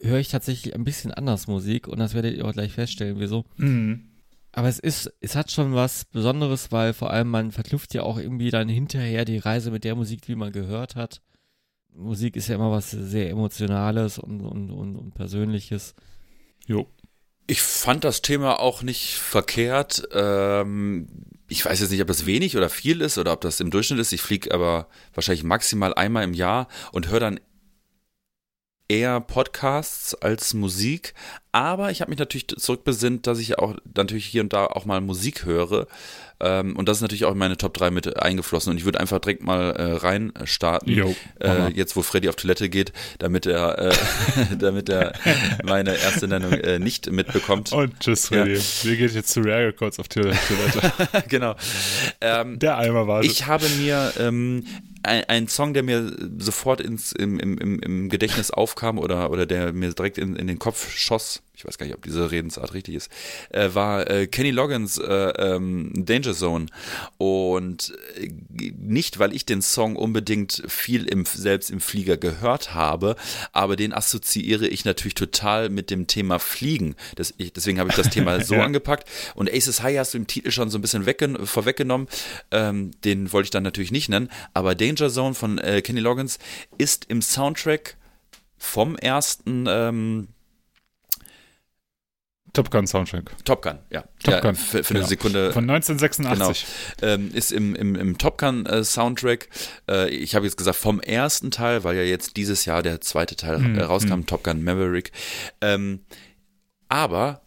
höre 0.00 0.18
ich 0.18 0.30
tatsächlich 0.30 0.74
ein 0.74 0.82
bisschen 0.82 1.12
anders 1.12 1.46
Musik 1.46 1.86
und 1.86 2.00
das 2.00 2.14
werdet 2.14 2.36
ihr 2.36 2.44
auch 2.44 2.52
gleich 2.52 2.72
feststellen, 2.72 3.20
wieso. 3.20 3.44
Mhm. 3.56 4.08
Aber 4.50 4.68
es 4.68 4.80
ist, 4.80 5.12
es 5.20 5.36
hat 5.36 5.52
schon 5.52 5.74
was 5.74 6.06
Besonderes, 6.06 6.72
weil 6.72 6.92
vor 6.92 7.12
allem 7.12 7.28
man 7.28 7.52
verknüpft 7.52 7.94
ja 7.94 8.02
auch 8.02 8.18
irgendwie 8.18 8.50
dann 8.50 8.68
hinterher 8.68 9.24
die 9.24 9.38
Reise 9.38 9.70
mit 9.70 9.84
der 9.84 9.94
Musik, 9.94 10.22
die 10.22 10.34
man 10.34 10.50
gehört 10.50 10.96
hat. 10.96 11.22
Musik 11.94 12.36
ist 12.36 12.48
ja 12.48 12.54
immer 12.54 12.70
was 12.70 12.90
sehr 12.90 13.30
Emotionales 13.30 14.18
und, 14.18 14.40
und, 14.40 14.70
und, 14.70 14.96
und 14.96 15.14
Persönliches. 15.14 15.94
Jo. 16.66 16.86
Ich 17.46 17.60
fand 17.60 18.04
das 18.04 18.22
Thema 18.22 18.60
auch 18.60 18.82
nicht 18.82 19.14
verkehrt. 19.14 20.08
Ähm, 20.12 21.08
ich 21.48 21.64
weiß 21.64 21.80
jetzt 21.80 21.90
nicht, 21.90 22.00
ob 22.00 22.08
das 22.08 22.24
wenig 22.24 22.56
oder 22.56 22.70
viel 22.70 23.00
ist 23.00 23.18
oder 23.18 23.32
ob 23.32 23.40
das 23.42 23.60
im 23.60 23.70
Durchschnitt 23.70 23.98
ist. 23.98 24.12
Ich 24.12 24.22
fliege 24.22 24.54
aber 24.54 24.88
wahrscheinlich 25.12 25.44
maximal 25.44 25.92
einmal 25.92 26.24
im 26.24 26.34
Jahr 26.34 26.68
und 26.92 27.08
höre 27.08 27.20
dann 27.20 27.40
eher 28.88 29.20
Podcasts 29.20 30.14
als 30.14 30.54
Musik. 30.54 31.14
Aber 31.50 31.90
ich 31.90 32.00
habe 32.00 32.10
mich 32.10 32.18
natürlich 32.18 32.48
zurückbesinnt, 32.48 33.26
dass 33.26 33.38
ich 33.38 33.58
auch 33.58 33.76
natürlich 33.96 34.26
hier 34.26 34.42
und 34.42 34.52
da 34.52 34.66
auch 34.66 34.84
mal 34.84 35.00
Musik 35.00 35.44
höre. 35.44 35.86
Ähm, 36.42 36.76
und 36.76 36.88
das 36.88 36.98
ist 36.98 37.02
natürlich 37.02 37.24
auch 37.24 37.32
in 37.32 37.38
meine 37.38 37.56
Top 37.56 37.72
3 37.74 37.90
mit 37.90 38.16
eingeflossen. 38.20 38.70
Und 38.72 38.76
ich 38.78 38.84
würde 38.84 39.00
einfach 39.00 39.18
direkt 39.20 39.42
mal 39.42 39.70
äh, 39.70 39.92
rein 39.96 40.32
starten. 40.44 40.90
Jo. 40.90 41.14
Äh, 41.40 41.68
jetzt, 41.74 41.94
wo 41.96 42.02
Freddy 42.02 42.28
auf 42.28 42.36
Toilette 42.36 42.68
geht, 42.68 42.92
damit 43.18 43.46
er, 43.46 43.78
äh, 43.78 43.92
damit 44.58 44.88
er 44.88 45.12
meine 45.64 45.96
erste 45.96 46.28
Nennung 46.28 46.52
äh, 46.52 46.78
nicht 46.78 47.10
mitbekommt. 47.10 47.72
Und 47.72 47.98
tschüss, 48.00 48.28
Freddy. 48.28 48.58
Wir 48.82 48.96
gehen 48.96 49.14
jetzt 49.14 49.30
zu 49.30 49.40
Rare 49.40 49.68
Records 49.68 49.98
auf 50.00 50.08
Toilette. 50.08 50.38
genau. 51.28 51.54
Ähm, 52.20 52.58
Der 52.58 52.76
Eimer 52.78 53.06
war 53.06 53.22
ich 53.22 53.46
habe 53.46 53.68
mir 53.78 54.12
ähm, 54.18 54.64
ein, 55.02 55.24
ein 55.28 55.48
Song, 55.48 55.74
der 55.74 55.82
mir 55.82 56.14
sofort 56.38 56.80
ins, 56.80 57.12
im, 57.12 57.38
im, 57.40 57.58
im- 57.58 57.78
im 57.80 58.08
Gedächtnis 58.08 58.50
aufkam 58.50 58.98
oder, 58.98 59.30
oder 59.30 59.46
der 59.46 59.72
mir 59.72 59.92
direkt 59.92 60.18
in, 60.18 60.36
in 60.36 60.46
den 60.46 60.58
Kopf 60.58 60.90
schoss, 60.90 61.42
ich 61.62 61.68
weiß 61.68 61.78
gar 61.78 61.86
nicht, 61.86 61.94
ob 61.94 62.02
diese 62.02 62.32
Redensart 62.32 62.74
richtig 62.74 62.96
ist, 62.96 63.08
äh, 63.50 63.68
war 63.72 64.10
äh, 64.10 64.26
Kenny 64.26 64.50
Loggins 64.50 64.98
äh, 64.98 65.04
ähm, 65.38 65.92
Danger 65.94 66.34
Zone. 66.34 66.66
Und 67.18 67.94
äh, 68.18 68.32
nicht, 68.76 69.20
weil 69.20 69.32
ich 69.32 69.46
den 69.46 69.62
Song 69.62 69.94
unbedingt 69.94 70.62
viel 70.66 71.04
im, 71.06 71.24
selbst 71.24 71.70
im 71.70 71.80
Flieger 71.80 72.16
gehört 72.16 72.74
habe, 72.74 73.14
aber 73.52 73.76
den 73.76 73.92
assoziiere 73.92 74.66
ich 74.66 74.84
natürlich 74.84 75.14
total 75.14 75.68
mit 75.68 75.90
dem 75.90 76.08
Thema 76.08 76.40
Fliegen. 76.40 76.96
Das, 77.14 77.32
ich, 77.38 77.52
deswegen 77.52 77.78
habe 77.78 77.90
ich 77.90 77.96
das 77.96 78.10
Thema 78.10 78.40
so 78.44 78.56
Ja. 78.56 78.64
angepackt. 78.64 79.08
Und 79.36 79.48
Aces 79.52 79.82
High 79.82 79.98
hast 79.98 80.14
du 80.14 80.18
im 80.18 80.26
Titel 80.26 80.50
schon 80.50 80.68
so 80.68 80.78
ein 80.78 80.82
bisschen 80.82 81.06
weggen 81.06 81.46
vorweggenommen. 81.46 82.08
Ähm, 82.50 82.90
den 83.04 83.32
wollte 83.32 83.46
ich 83.46 83.50
dann 83.50 83.62
natürlich 83.62 83.92
nicht 83.92 84.08
nennen. 84.08 84.28
Aber 84.52 84.74
Danger 84.74 85.10
Zone 85.10 85.34
von 85.34 85.58
äh, 85.58 85.80
Kenny 85.82 86.00
Loggins 86.00 86.40
ist 86.76 87.04
im 87.08 87.22
Soundtrack 87.22 87.96
vom 88.58 88.96
ersten 88.96 89.66
ähm, 89.68 90.28
Top 92.52 92.70
Gun 92.70 92.86
Soundtrack. 92.86 93.30
Top 93.44 93.62
Gun, 93.62 93.78
ja. 93.90 94.04
Top 94.22 94.34
ja, 94.34 94.40
Gun, 94.40 94.54
Für, 94.54 94.84
für 94.84 94.90
eine 94.90 95.00
genau. 95.00 95.08
Sekunde 95.08 95.52
Von 95.52 95.70
1986. 95.70 96.66
ähm, 97.00 97.30
ist 97.32 97.50
im, 97.50 97.74
im, 97.74 97.94
im 97.94 98.18
Top 98.18 98.38
Gun 98.38 98.66
äh, 98.66 98.84
Soundtrack. 98.84 99.48
Äh, 99.88 100.10
ich 100.10 100.34
habe 100.34 100.44
jetzt 100.44 100.56
gesagt 100.56 100.76
vom 100.76 101.00
ersten 101.00 101.50
Teil, 101.50 101.82
weil 101.84 101.96
ja 101.96 102.02
jetzt 102.02 102.36
dieses 102.36 102.64
Jahr 102.66 102.82
der 102.82 103.00
zweite 103.00 103.36
Teil 103.36 103.78
äh, 103.78 103.82
rauskam, 103.82 104.16
mhm. 104.16 104.26
Top 104.26 104.44
Gun 104.44 104.62
Maverick. 104.62 105.12
Ähm, 105.62 106.00
aber, 106.88 107.40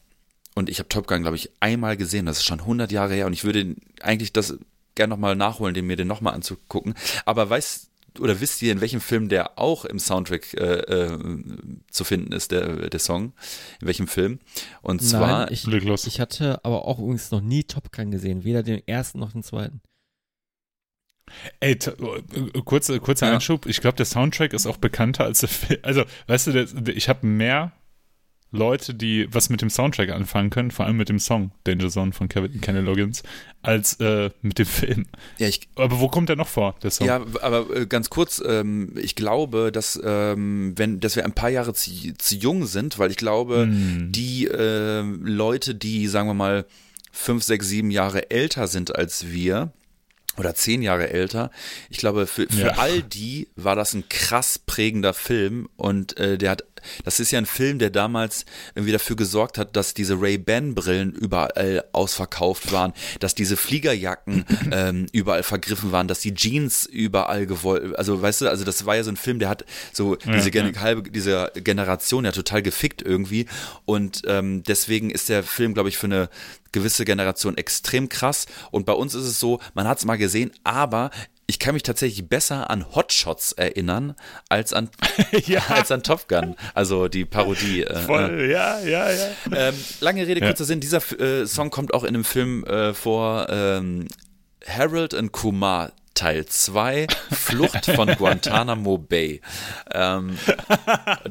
und 0.56 0.70
ich 0.70 0.80
habe 0.80 0.90
Top 0.90 1.06
Gun, 1.06 1.22
glaube 1.22 1.36
ich, 1.36 1.52
einmal 1.60 1.98
gesehen, 1.98 2.26
das 2.26 2.38
ist 2.38 2.46
schon 2.46 2.62
100 2.62 2.92
Jahre 2.92 3.14
her 3.14 3.28
und 3.28 3.34
ich 3.34 3.44
würde 3.44 3.76
eigentlich 4.02 4.34
das 4.34 4.58
gerne 4.96 5.12
nochmal 5.12 5.36
nachholen, 5.36 5.76
den 5.76 5.86
mir 5.86 5.98
den 5.98 6.08
nochmal 6.08 6.34
anzugucken. 6.34 6.96
Aber 7.26 7.48
weißt 7.50 7.92
oder 8.20 8.40
wisst 8.42 8.62
ihr, 8.62 8.72
in 8.72 8.82
welchem 8.82 9.02
Film 9.02 9.30
der 9.30 9.58
auch 9.58 9.86
im 9.86 10.00
Soundtrack 10.00 10.54
äh, 10.56 10.80
äh, 10.80 11.20
zu 11.90 12.04
finden 12.04 12.32
ist, 12.32 12.52
der, 12.52 12.90
der 12.90 13.00
Song? 13.00 13.34
In 13.82 13.88
welchem 13.88 14.08
Film? 14.08 14.40
Und 14.82 15.02
zwar 15.02 15.46
Nein, 15.46 15.48
ich, 15.52 15.66
Leg 15.68 15.84
los. 15.84 16.06
ich 16.08 16.20
hatte 16.20 16.64
aber 16.64 16.86
auch 16.86 17.00
übrigens 17.00 17.32
noch 17.32 17.42
nie 17.42 17.64
Top 17.64 17.92
Gun 17.92 18.12
gesehen, 18.12 18.44
weder 18.44 18.64
den 18.64 18.86
ersten 18.88 19.20
noch 19.20 19.32
den 19.32 19.44
zweiten. 19.44 19.82
Ey, 21.60 21.74
äh, 21.74 22.62
kurzer, 22.64 23.00
kurzer 23.00 23.28
Ja. 23.28 23.34
Einschub. 23.34 23.66
Ich 23.66 23.82
glaube, 23.82 23.98
der 23.98 24.06
Soundtrack 24.06 24.54
ist 24.54 24.68
auch 24.68 24.78
bekannter 24.78 25.24
als 25.24 25.40
der 25.40 25.50
Film. 25.50 25.80
Also, 25.82 26.04
weißt 26.28 26.48
du, 26.48 26.52
der, 26.52 26.96
ich 26.96 27.10
habe 27.10 27.26
mehr 27.26 27.72
Leute, 28.56 28.94
die 28.94 29.28
was 29.32 29.50
mit 29.50 29.62
dem 29.62 29.70
Soundtrack 29.70 30.10
anfangen 30.10 30.50
können, 30.50 30.72
vor 30.72 30.86
allem 30.86 30.98
mit 30.98 31.10
dem 31.10 31.20
Song 31.20 31.52
Danger 31.64 31.90
Zone 31.90 32.12
von 32.14 32.30
Kevin 32.30 32.62
Kenny 32.62 32.80
Loggins, 32.80 33.24
als 33.62 34.00
äh, 34.00 34.30
mit 34.42 34.60
dem 34.60 34.66
Film. 34.66 35.06
ja, 35.38 35.48
ich, 35.48 35.68
Aber 35.76 36.00
wo 36.00 36.08
kommt 36.08 36.30
der 36.30 36.36
noch 36.36 36.48
vor, 36.48 36.76
der 36.82 36.92
Song? 36.92 37.08
Ja, 37.08 37.22
aber 37.42 37.76
äh, 37.76 37.86
ganz 37.86 38.10
kurz, 38.10 38.42
ähm, 38.46 38.94
ich 38.96 39.16
glaube, 39.16 39.72
dass, 39.72 40.00
ähm, 40.04 40.74
wenn, 40.76 41.00
dass 41.00 41.16
wir 41.16 41.26
ein 41.26 41.34
paar 41.34 41.50
Jahre 41.50 41.74
zu, 41.74 41.92
zu 42.18 42.36
jung 42.36 42.66
sind, 42.66 43.00
weil 43.00 43.12
ich 43.12 43.18
glaube, 43.18 43.64
Hm. 43.64 44.12
die 44.12 44.48
äh, 44.48 45.02
Leute, 45.02 45.76
die, 45.76 46.08
sagen 46.08 46.28
wir 46.28 46.34
mal, 46.34 46.66
fünf, 47.12 47.44
sechs, 47.44 47.68
sieben 47.68 47.92
Jahre 47.92 48.30
älter 48.30 48.68
sind 48.68 48.96
als 48.96 49.28
wir 49.32 49.72
oder 50.38 50.54
zehn 50.54 50.82
Jahre 50.82 51.10
älter. 51.10 51.50
Ich 51.90 51.98
glaube, 51.98 52.28
für, 52.28 52.48
für 52.48 52.68
ja. 52.68 52.78
all 52.78 53.02
die 53.02 53.48
war 53.56 53.76
das 53.76 53.94
ein 53.94 54.10
krass 54.10 54.60
prägender 54.60 55.14
Film 55.14 55.70
und 55.78 56.18
äh, 56.18 56.38
der 56.38 56.52
hat, 56.52 56.66
das 57.04 57.20
ist 57.20 57.32
ja 57.32 57.40
ein 57.40 57.46
Film, 57.46 57.80
der 57.80 57.90
damals 57.90 58.46
irgendwie 58.76 58.92
dafür 58.92 59.16
gesorgt 59.16 59.58
hat, 59.58 59.76
dass 59.76 59.94
diese 59.94 60.20
Ray-Ban-Brillen 60.20 61.12
überall 61.14 61.84
ausverkauft 61.92 62.72
waren, 62.72 62.94
dass 63.20 63.36
diese 63.36 63.58
Fliegerjacken 63.58 64.46
ähm, 64.72 65.08
überall 65.12 65.44
vergriffen 65.44 65.92
waren, 65.92 66.08
dass 66.08 66.20
die 66.20 66.34
Jeans 66.34 66.86
überall 66.86 67.46
gewollt, 67.46 67.96
also 67.98 68.22
weißt 68.22 68.42
du, 68.42 68.50
also 68.50 68.64
das 68.64 68.86
war 68.86 68.96
ja 68.96 69.04
so 69.04 69.12
ein 69.12 69.18
Film, 69.18 69.40
der 69.40 69.50
hat 69.50 69.66
so 69.94 70.16
ja, 70.16 70.34
diese 70.34 70.52
ja. 70.52 70.82
halbe, 70.82 71.10
diese 71.10 71.52
Generation 71.56 72.26
ja 72.26 72.32
total 72.32 72.62
gefickt 72.62 73.02
irgendwie 73.02 73.46
und 73.86 74.22
ähm, 74.28 74.64
deswegen 74.64 75.10
ist 75.10 75.30
der 75.30 75.44
Film, 75.44 75.74
glaube 75.74 75.90
ich, 75.90 75.98
für 75.98 76.08
eine 76.08 76.30
gewisse 76.76 77.06
Generation 77.06 77.58
extrem 77.58 78.10
krass. 78.10 78.46
Und 78.70 78.86
bei 78.86 78.94
uns 78.94 79.16
ist 79.16 79.24
es 79.24 79.40
so, 79.40 79.60
man 79.74 79.88
hat 79.88 79.98
es 79.98 80.06
mal 80.06 80.18
gesehen, 80.18 80.52
aber 80.66 81.10
ich 81.48 81.60
kann 81.60 81.74
mich 81.74 81.84
tatsächlich 81.84 82.28
besser 82.28 82.70
an 82.70 82.94
Hotshots 82.96 83.52
erinnern 83.52 84.16
als 84.50 84.74
an, 84.74 84.90
ja. 85.46 85.62
als 85.70 85.92
an 85.92 86.04
Top 86.04 86.28
Gun, 86.28 86.56
also 86.74 87.08
die 87.08 87.26
Parodie. 87.26 87.84
Äh, 87.84 87.96
Voll, 88.02 88.42
äh. 88.42 88.52
ja, 88.52 88.80
ja, 88.80 89.12
ja. 89.12 89.28
Ähm, 89.52 89.76
lange 90.00 90.26
Rede, 90.26 90.42
kurzer 90.42 90.64
ja. 90.64 90.66
Sinn, 90.66 90.80
dieser 90.80 91.02
äh, 91.20 91.46
Song 91.46 91.70
kommt 91.70 91.94
auch 91.94 92.04
in 92.04 92.10
einem 92.10 92.24
Film 92.24 92.64
äh, 92.66 92.94
vor, 92.94 93.48
ähm, 93.50 94.08
Harold 94.68 95.14
und 95.14 95.32
Kumar 95.32 95.92
Teil 96.16 96.46
2, 96.46 97.08
Flucht 97.30 97.86
von 97.88 98.08
Guantanamo 98.18 98.98
Bay. 98.98 99.42
Ähm, 99.92 100.38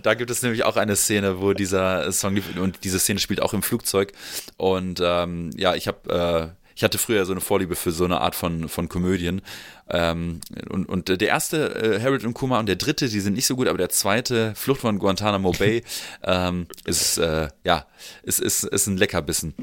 da 0.03 0.15
gibt 0.15 0.31
es 0.31 0.43
nämlich 0.43 0.65
auch 0.65 0.77
eine 0.77 0.95
Szene, 0.95 1.41
wo 1.41 1.55
dieser 1.55 2.13
Song 2.13 2.35
lief 2.35 2.55
und 2.57 2.85
diese 2.85 2.99
Szene 3.01 3.19
spielt 3.19 3.41
auch 3.41 3.55
im 3.55 3.63
Flugzeug. 3.63 4.13
Und 4.59 5.01
ähm, 5.03 5.51
ja, 5.57 5.75
ich 5.75 5.89
habe 5.89 6.55
äh, 6.55 6.64
ich 6.77 6.83
hatte 6.83 6.99
früher 6.99 7.25
so 7.25 7.33
eine 7.33 7.41
Vorliebe 7.41 7.77
für 7.77 7.93
so 7.93 8.05
eine 8.05 8.21
Art 8.21 8.35
von, 8.35 8.69
von 8.69 8.89
Komödien. 8.89 9.43
Ähm, 9.89 10.41
und, 10.71 10.87
und 10.87 11.09
der 11.09 11.29
erste, 11.29 11.75
äh, 11.75 12.01
Harold 12.01 12.25
und 12.25 12.35
Kuma, 12.35 12.59
und 12.59 12.67
der 12.67 12.77
dritte, 12.77 13.09
die 13.09 13.21
sind 13.21 13.35
nicht 13.35 13.47
so 13.47 13.55
gut, 13.55 13.69
aber 13.69 13.79
der 13.79 13.91
zweite, 13.91 14.55
Flucht 14.55 14.81
von 14.81 14.99
Guantanamo 14.99 15.53
Bay, 15.53 15.85
ähm, 16.23 16.67
ist, 16.85 17.19
äh, 17.19 17.49
ja, 17.65 17.87
ist, 18.23 18.41
ist, 18.41 18.65
ist 18.65 18.87
ein 18.87 18.97
Leckerbissen. 18.97 19.55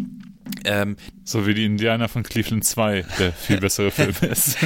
Ähm, 0.64 0.96
so 1.24 1.48
wie 1.48 1.54
die 1.54 1.66
Indianer 1.66 2.08
von 2.08 2.24
Cleveland 2.24 2.66
2, 2.66 3.06
der 3.20 3.34
viel 3.34 3.60
bessere 3.60 3.92
Film 3.92 4.16
ist. 4.22 4.58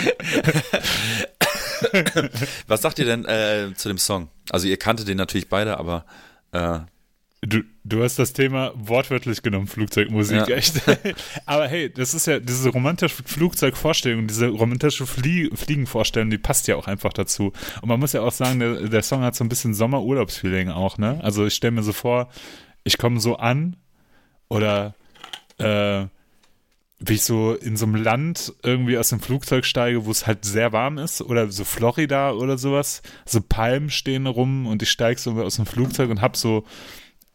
Was 2.68 2.82
sagt 2.82 3.00
ihr 3.00 3.06
denn 3.06 3.26
äh, 3.26 3.74
zu 3.76 3.88
dem 3.88 3.98
Song? 3.98 4.30
Also 4.50 4.68
ihr 4.68 4.78
kanntet 4.78 5.08
den 5.08 5.18
natürlich 5.18 5.50
beide, 5.50 5.78
aber 5.78 6.06
äh, 6.52 6.80
Du, 7.42 7.62
du 7.84 8.02
hast 8.02 8.18
das 8.18 8.34
Thema 8.34 8.72
wortwörtlich 8.76 9.44
genommen, 9.44 9.68
Flugzeugmusik, 9.68 10.48
ja. 10.48 10.56
echt. 10.56 10.82
Aber 11.46 11.68
hey, 11.68 11.92
das 11.92 12.14
ist 12.14 12.26
ja 12.26 12.40
diese 12.40 12.70
romantische 12.70 13.24
Flugzeugvorstellung, 13.24 14.26
diese 14.26 14.48
romantische 14.48 15.06
Flie 15.06 15.50
Fliegenvorstellung, 15.54 16.30
die 16.32 16.40
passt 16.40 16.68
ja 16.68 16.76
auch 16.76 16.88
einfach 16.88 17.14
dazu. 17.14 17.54
Und 17.82 17.90
man 17.90 18.00
muss 18.00 18.14
ja 18.14 18.22
auch 18.22 18.32
sagen, 18.32 18.60
der, 18.60 18.88
der 18.88 19.04
Song 19.04 19.22
hat 19.22 19.36
so 19.36 19.44
ein 19.44 19.50
bisschen 19.50 19.74
Sommerurlaubsfeeling 19.74 20.70
auch, 20.70 20.98
ne? 20.98 21.20
Also 21.24 21.46
ich 21.46 21.54
stelle 21.54 21.72
mir 21.72 21.84
so 21.84 21.94
vor, 21.94 22.30
ich 22.84 22.98
komme 22.98 23.20
so 23.20 23.36
an 23.36 23.76
oder 24.48 24.96
äh, 25.58 26.06
wie 27.00 27.14
ich 27.14 27.24
so 27.24 27.54
in 27.54 27.78
so 27.78 27.86
einem 27.86 27.96
Land 27.96 28.54
irgendwie 28.64 28.98
aus 28.98 29.10
dem 29.10 29.20
Flugzeug 29.20 29.66
steige, 29.66 30.06
wo 30.06 30.12
es 30.12 30.26
halt 30.26 30.46
sehr 30.46 30.72
warm 30.72 30.98
ist, 30.98 31.22
oder 31.22 31.52
so 31.52 31.64
Florida 31.64 32.32
oder 32.32 32.58
sowas, 32.58 33.02
so 33.26 33.42
Palmen 33.42 33.90
stehen 33.90 34.28
rum 34.28 34.66
und 34.66 34.82
ich 34.82 34.90
steige 34.90 35.20
so 35.20 35.32
aus 35.42 35.58
dem 35.58 35.66
Flugzeug 35.66 36.10
und 36.10 36.22
hab 36.22 36.38
so 36.38 36.66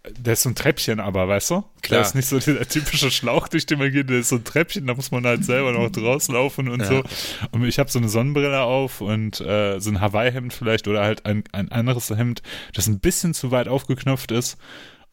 der 0.09 0.33
ist 0.33 0.43
so 0.43 0.49
ein 0.49 0.55
Treppchen 0.55 0.99
aber, 0.99 1.29
weißt 1.29 1.51
du? 1.51 1.65
Klar. 1.83 1.99
Der 1.99 2.01
ist 2.01 2.15
nicht 2.15 2.27
so 2.27 2.39
der 2.39 2.67
typische 2.67 3.11
Schlauch, 3.11 3.49
durch 3.49 3.67
den 3.67 3.79
man 3.79 3.93
geht, 3.93 4.09
der 4.09 4.21
ist 4.21 4.31
so 4.31 4.37
ein 4.37 4.45
Treppchen, 4.45 4.87
da 4.87 4.95
muss 4.95 5.11
man 5.11 5.27
halt 5.27 5.45
selber 5.45 5.73
noch 5.73 5.91
drauslaufen 5.91 6.69
und 6.69 6.81
ja. 6.81 6.87
so. 6.87 7.03
Und 7.51 7.65
ich 7.65 7.79
habe 7.79 7.91
so 7.91 7.99
eine 7.99 8.09
Sonnenbrille 8.09 8.63
auf 8.63 9.03
und 9.03 9.41
äh, 9.41 9.79
so 9.79 9.91
ein 9.91 10.01
Hawaii-Hemd 10.01 10.55
vielleicht 10.55 10.89
oder 10.89 11.03
halt 11.03 11.27
ein, 11.27 11.45
ein 11.53 11.71
anderes 11.71 12.09
Hemd, 12.11 12.43
das 12.75 12.87
ein 12.87 13.01
bisschen 13.01 13.35
zu 13.35 13.51
weit 13.51 13.69
aufgeknöpft 13.69 14.33
ist. 14.33 14.57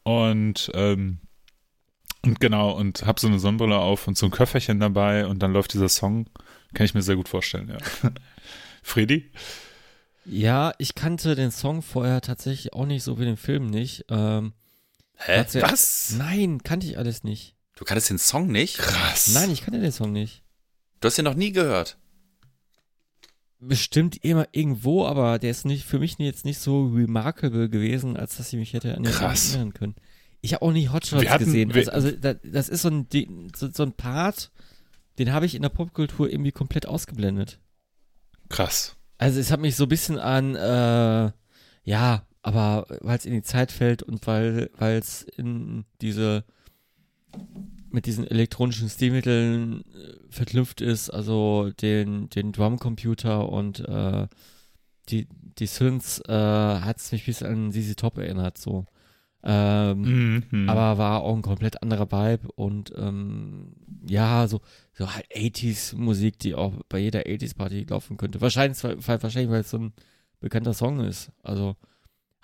Und, 0.04 0.70
ähm, 0.74 1.18
und 2.24 2.40
genau, 2.40 2.70
und 2.70 3.04
habe 3.04 3.20
so 3.20 3.26
eine 3.26 3.38
Sonnenbrille 3.38 3.76
auf 3.76 4.08
und 4.08 4.16
so 4.16 4.26
ein 4.26 4.32
Köfferchen 4.32 4.80
dabei 4.80 5.26
und 5.26 5.42
dann 5.42 5.52
läuft 5.52 5.74
dieser 5.74 5.90
Song. 5.90 6.30
Kann 6.72 6.86
ich 6.86 6.94
mir 6.94 7.02
sehr 7.02 7.16
gut 7.16 7.28
vorstellen, 7.28 7.68
ja. 7.68 8.10
Freddy? 8.82 9.30
Ja, 10.24 10.72
ich 10.78 10.94
kannte 10.94 11.34
den 11.34 11.50
Song 11.50 11.82
vorher 11.82 12.22
tatsächlich 12.22 12.72
auch 12.72 12.86
nicht, 12.86 13.02
so 13.02 13.18
wie 13.18 13.24
den 13.24 13.36
Film 13.36 13.66
nicht. 13.66 14.06
Ähm, 14.10 14.52
Hä? 15.18 15.44
Ja, 15.52 15.62
Was? 15.62 16.14
Nein, 16.16 16.62
kannte 16.62 16.86
ich 16.86 16.96
alles 16.96 17.24
nicht. 17.24 17.56
Du 17.76 17.84
kanntest 17.84 18.10
den 18.10 18.18
Song 18.18 18.48
nicht? 18.48 18.78
Krass. 18.78 19.28
Nein, 19.28 19.50
ich 19.50 19.62
kannte 19.62 19.80
den 19.80 19.92
Song 19.92 20.12
nicht. 20.12 20.42
Du 21.00 21.06
hast 21.06 21.18
den 21.18 21.24
noch 21.24 21.34
nie 21.34 21.52
gehört? 21.52 21.98
Bestimmt 23.60 24.24
immer 24.24 24.46
irgendwo, 24.52 25.04
aber 25.04 25.38
der 25.40 25.50
ist 25.50 25.64
nicht 25.64 25.84
für 25.84 25.98
mich 25.98 26.16
jetzt 26.18 26.44
nicht 26.44 26.60
so 26.60 26.86
remarkable 26.86 27.68
gewesen, 27.68 28.16
als 28.16 28.36
dass 28.36 28.52
ich 28.52 28.58
mich 28.58 28.72
hätte 28.72 28.96
an 28.96 29.02
den 29.02 29.12
Krass. 29.12 29.50
erinnern 29.50 29.74
können. 29.74 29.96
Ich 30.40 30.54
habe 30.54 30.64
auch 30.64 30.72
nicht 30.72 30.92
Hotshots 30.92 31.28
hatten, 31.28 31.44
gesehen. 31.44 31.72
Also, 31.72 31.90
also 31.90 32.12
das 32.12 32.68
ist 32.68 32.82
so 32.82 32.88
ein, 32.88 33.08
so, 33.56 33.68
so 33.72 33.82
ein 33.82 33.92
Part, 33.92 34.52
den 35.18 35.32
habe 35.32 35.46
ich 35.46 35.56
in 35.56 35.62
der 35.62 35.68
Popkultur 35.70 36.30
irgendwie 36.30 36.52
komplett 36.52 36.86
ausgeblendet. 36.86 37.58
Krass. 38.48 38.96
Also 39.18 39.40
es 39.40 39.50
hat 39.50 39.58
mich 39.58 39.74
so 39.74 39.84
ein 39.84 39.88
bisschen 39.88 40.18
an, 40.20 40.54
äh, 40.54 41.32
ja, 41.82 42.27
aber 42.48 42.86
weil 43.02 43.18
es 43.18 43.26
in 43.26 43.34
die 43.34 43.42
Zeit 43.42 43.70
fällt 43.70 44.02
und 44.02 44.26
weil 44.26 44.70
es 44.80 45.22
in 45.22 45.84
diese 46.00 46.44
mit 47.90 48.06
diesen 48.06 48.26
elektronischen 48.26 48.88
Stilmitteln 48.88 49.82
äh, 49.82 50.14
verknüpft 50.30 50.80
ist, 50.80 51.10
also 51.10 51.70
den, 51.82 52.28
den 52.30 52.52
Drumcomputer 52.52 53.48
und 53.50 53.80
äh, 53.80 54.26
die, 55.08 55.26
die 55.58 55.66
Synths, 55.66 56.20
äh, 56.26 56.32
hat 56.32 56.98
es 56.98 57.12
mich 57.12 57.26
bis 57.26 57.42
an 57.42 57.72
ZZ 57.72 57.96
Top 57.96 58.18
erinnert, 58.18 58.58
so. 58.58 58.86
Ähm, 59.42 60.44
mhm. 60.50 60.68
Aber 60.68 60.98
war 60.98 61.22
auch 61.22 61.34
ein 61.34 61.42
komplett 61.42 61.82
anderer 61.82 62.10
Vibe 62.10 62.48
und 62.56 62.92
ähm, 62.96 63.72
ja, 64.06 64.48
so, 64.48 64.60
so 64.92 65.14
halt 65.14 65.26
80s 65.34 65.96
Musik, 65.96 66.38
die 66.38 66.54
auch 66.54 66.74
bei 66.88 66.98
jeder 66.98 67.20
80s 67.20 67.56
Party 67.56 67.86
laufen 67.88 68.16
könnte. 68.16 68.40
Wahrscheinlich, 68.40 68.82
wahrscheinlich 68.82 69.50
weil 69.50 69.60
es 69.60 69.70
so 69.70 69.78
ein 69.78 69.92
bekannter 70.40 70.74
Song 70.74 71.00
ist. 71.00 71.30
Also, 71.42 71.76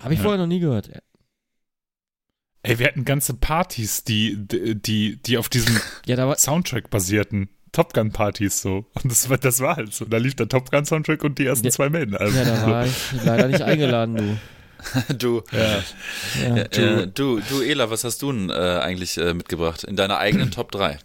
habe 0.05 0.15
ich 0.15 0.21
ja. 0.21 0.23
vorher 0.23 0.39
noch 0.39 0.47
nie 0.47 0.61
gehört. 0.61 0.91
Ey, 2.63 2.79
wir 2.79 2.87
hatten 2.87 3.05
ganze 3.05 3.35
Partys, 3.35 4.05
die, 4.05 4.37
die, 4.39 5.17
die 5.17 5.39
auf 5.39 5.49
diesem 5.49 5.79
ja, 6.07 6.37
Soundtrack 6.37 6.91
basierten. 6.91 7.49
Top 7.73 7.93
Gun 7.93 8.13
Partys 8.13 8.63
so. 8.63 8.87
Und 8.95 9.11
das 9.11 9.29
war, 9.29 9.37
das 9.37 9.61
war 9.61 9.77
halt 9.77 9.93
so. 9.93 10.05
Da 10.05 10.19
lief 10.19 10.37
der 10.37 10.49
Top 10.49 10.71
Gun 10.71 10.85
Soundtrack 10.85 11.25
und 11.25 11.39
die 11.39 11.47
ersten 11.47 11.67
ja, 11.67 11.73
zwei 11.73 11.91
Maiden. 11.91 12.17
Also. 12.17 12.39
Ja, 12.39 12.45
da 12.45 12.67
war 12.71 12.87
ich 12.87 12.95
leider 13.25 13.49
nicht 13.49 13.63
eingeladen, 13.63 14.17
du. 14.17 14.39
du, 15.19 15.43
ja. 15.51 15.83
Ja, 16.57 16.65
du, 16.65 16.81
äh, 16.81 17.07
du, 17.09 17.41
du, 17.41 17.63
Ela, 17.63 17.91
was 17.91 18.05
hast 18.05 18.23
du 18.23 18.33
denn 18.33 18.51
äh, 18.51 18.53
eigentlich 18.53 19.19
äh, 19.19 19.35
mitgebracht 19.35 19.85
in 19.85 19.97
deiner 19.97 20.19
eigenen 20.19 20.51
Top 20.51 20.71
3? 20.71 20.99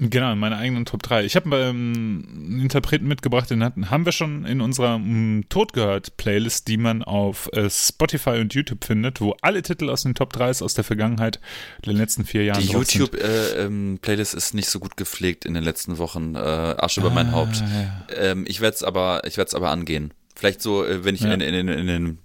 Genau, 0.00 0.32
in 0.32 0.38
meiner 0.38 0.58
eigenen 0.58 0.84
Top 0.84 1.02
3. 1.02 1.24
Ich 1.24 1.34
habe 1.34 1.56
ähm, 1.56 2.24
einen 2.32 2.60
Interpreten 2.60 3.08
mitgebracht, 3.08 3.50
den 3.50 3.64
hatten, 3.64 3.90
haben 3.90 4.04
wir 4.04 4.12
schon 4.12 4.44
in 4.44 4.60
unserer 4.60 4.94
ähm, 4.94 5.44
Tod 5.48 5.72
gehört 5.72 6.16
Playlist, 6.16 6.68
die 6.68 6.76
man 6.76 7.02
auf 7.02 7.50
äh, 7.52 7.68
Spotify 7.68 8.38
und 8.38 8.54
YouTube 8.54 8.84
findet, 8.84 9.20
wo 9.20 9.34
alle 9.42 9.60
Titel 9.62 9.90
aus 9.90 10.04
den 10.04 10.14
Top 10.14 10.32
3s 10.34 10.62
aus 10.62 10.74
der 10.74 10.84
Vergangenheit 10.84 11.40
der 11.84 11.94
letzten 11.94 12.24
vier 12.24 12.44
Jahre 12.44 12.60
Die 12.60 12.68
YouTube-Playlist 12.68 14.34
äh, 14.34 14.36
ähm, 14.36 14.38
ist 14.38 14.54
nicht 14.54 14.68
so 14.68 14.78
gut 14.78 14.96
gepflegt 14.96 15.44
in 15.44 15.54
den 15.54 15.64
letzten 15.64 15.98
Wochen. 15.98 16.36
Äh, 16.36 16.38
Asche 16.38 17.00
über 17.00 17.10
ah, 17.10 17.14
mein 17.14 17.32
Haupt. 17.32 17.56
Ja. 17.56 18.06
Ähm, 18.16 18.44
ich 18.46 18.60
werde 18.60 18.76
es 18.76 18.84
aber, 18.84 19.22
ich 19.24 19.36
werde 19.36 19.48
es 19.48 19.54
aber 19.56 19.70
angehen. 19.70 20.14
Vielleicht 20.36 20.62
so, 20.62 20.84
äh, 20.84 21.04
wenn 21.04 21.16
ich 21.16 21.22
ja. 21.22 21.34
in, 21.34 21.40
in, 21.40 21.54
in, 21.54 21.68
in 21.68 21.86
den 21.88 22.18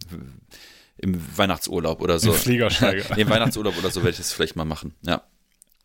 im 0.97 1.19
Weihnachtsurlaub 1.37 2.01
oder 2.01 2.19
so. 2.19 2.31
Im 2.31 2.37
Fliegersteiger. 2.37 3.17
Im 3.17 3.29
Weihnachtsurlaub 3.29 3.77
oder 3.77 3.89
so 3.89 4.01
werde 4.01 4.11
ich 4.11 4.17
das 4.17 4.31
vielleicht 4.31 4.55
mal 4.55 4.63
machen. 4.63 4.93
Ja. 5.01 5.23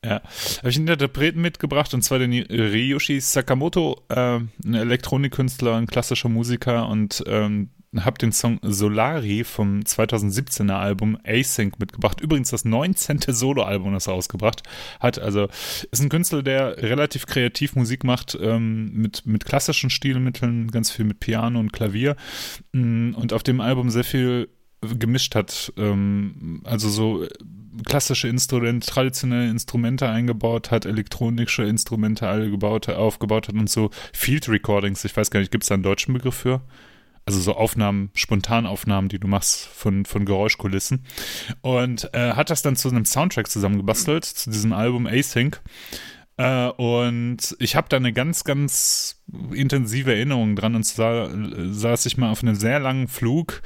Ja, 0.05 0.23
habe 0.59 0.71
ich 0.71 0.77
einen 0.77 0.87
Interpreten 0.87 1.41
mitgebracht 1.41 1.93
und 1.93 2.03
zwar 2.03 2.21
den 2.21 2.33
Ryoshi 2.33 3.21
Sakamoto, 3.21 4.01
äh, 4.09 4.39
ein 4.65 4.75
Elektronikkünstler, 4.75 5.75
ein 5.75 5.89
klassischer 5.89 6.29
Musiker 6.29 6.89
und 6.89 7.25
ähm, 7.27 7.71
habe 7.97 8.19
den 8.19 8.33
Song 8.33 8.61
Solari 8.63 9.45
vom 9.45 9.81
2017er 9.81 10.75
Album 10.75 11.19
Async 11.25 11.79
mitgebracht. 11.79 12.21
Übrigens 12.21 12.51
das 12.51 12.65
19. 12.65 13.21
Soloalbum, 13.29 13.95
das 13.95 14.07
er 14.07 14.13
ausgebracht 14.13 14.63
hat. 15.01 15.19
Also 15.19 15.49
ist 15.91 16.01
ein 16.01 16.11
Künstler, 16.11 16.43
der 16.43 16.77
relativ 16.83 17.27
kreativ 17.27 17.75
Musik 17.77 18.05
macht, 18.05 18.39
ähm, 18.41 18.93
mit, 18.93 19.25
mit 19.27 19.45
klassischen 19.47 19.91
Stilmitteln, 19.91 20.71
ganz 20.71 20.91
viel 20.91 21.07
mit 21.07 21.21
Piano 21.21 21.59
und 21.59 21.73
Klavier. 21.73 22.17
Mm, 22.73 23.15
und 23.15 23.33
auf 23.33 23.43
dem 23.43 23.61
Album 23.61 23.91
sehr 23.91 24.05
viel 24.05 24.49
gemischt 24.81 25.35
hat. 25.35 25.73
Ähm, 25.77 26.63
also 26.65 26.89
so 26.89 27.27
klassische 27.85 28.29
Instrumente, 28.29 28.87
traditionelle 28.87 29.51
Instrumente 29.51 30.09
eingebaut 30.09 30.71
hat, 30.71 30.85
elektronische 30.85 31.65
Instrumente 31.65 32.29
alle 32.29 32.51
gebaut, 32.51 32.89
aufgebaut 32.89 33.49
hat 33.49 33.55
und 33.55 33.71
so 33.71 33.91
Field 34.13 34.49
Recordings, 34.49 35.05
ich 35.05 35.17
weiß 35.17 35.31
gar 35.31 35.41
nicht, 35.41 35.53
gibt 35.53 35.65
es 35.65 35.69
da 35.69 35.75
einen 35.75 35.83
deutschen 35.83 36.15
Begriff 36.15 36.35
für? 36.35 36.63
Also 37.27 37.41
so 37.41 37.55
Aufnahmen, 37.55 38.11
Spontanaufnahmen, 38.15 39.11
die 39.11 39.19
du 39.19 39.29
machst 39.29 39.67
von, 39.67 40.07
von 40.07 40.25
Geräuschkulissen. 40.25 41.05
Und 41.61 42.09
äh, 42.15 42.33
hat 42.33 42.49
das 42.49 42.63
dann 42.63 42.75
zu 42.75 42.89
einem 42.89 43.05
Soundtrack 43.05 43.51
zusammengebastelt, 43.51 44.25
zu 44.25 44.49
diesem 44.49 44.73
Album 44.73 45.07
Async. 45.07 45.61
Äh, 46.39 46.69
und 46.69 47.55
ich 47.59 47.77
habe 47.77 47.91
da 47.91 47.99
eine 47.99 48.15
ganz, 48.15 48.45
ganz 48.45 49.21
intensive 49.53 50.15
Erinnerung 50.15 50.57
dran. 50.57 50.75
Und 50.75 50.85
zwar 50.85 51.31
äh, 51.31 51.71
saß 51.71 52.07
ich 52.07 52.17
mal 52.17 52.31
auf 52.31 52.43
einem 52.43 52.55
sehr 52.55 52.81
langen 52.81 53.09
Flug 53.09 53.61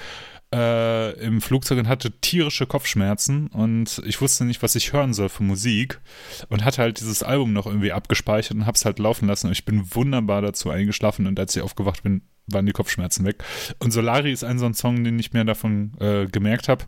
äh, 0.52 1.12
im 1.20 1.40
Flugzeug 1.40 1.78
und 1.78 1.88
hatte 1.88 2.10
tierische 2.20 2.66
Kopfschmerzen 2.66 3.46
und 3.48 4.02
ich 4.04 4.20
wusste 4.20 4.44
nicht, 4.44 4.62
was 4.62 4.74
ich 4.74 4.92
hören 4.92 5.14
soll 5.14 5.28
für 5.28 5.42
Musik 5.42 6.00
und 6.48 6.64
hatte 6.64 6.82
halt 6.82 7.00
dieses 7.00 7.22
Album 7.22 7.52
noch 7.52 7.66
irgendwie 7.66 7.92
abgespeichert 7.92 8.56
und 8.56 8.66
hab's 8.66 8.84
halt 8.84 8.98
laufen 8.98 9.28
lassen 9.28 9.46
und 9.46 9.52
ich 9.52 9.64
bin 9.64 9.94
wunderbar 9.94 10.42
dazu 10.42 10.70
eingeschlafen 10.70 11.26
und 11.26 11.40
als 11.40 11.56
ich 11.56 11.62
aufgewacht 11.62 12.02
bin, 12.02 12.22
waren 12.46 12.66
die 12.66 12.72
Kopfschmerzen 12.72 13.24
weg. 13.24 13.42
Und 13.78 13.92
Solari 13.92 14.32
ist 14.32 14.44
ein 14.44 14.58
so 14.58 14.66
ein 14.66 14.74
Song, 14.74 15.04
den 15.04 15.18
ich 15.18 15.32
mir 15.32 15.44
davon 15.44 15.92
äh, 16.00 16.26
gemerkt 16.26 16.68
habe. 16.68 16.84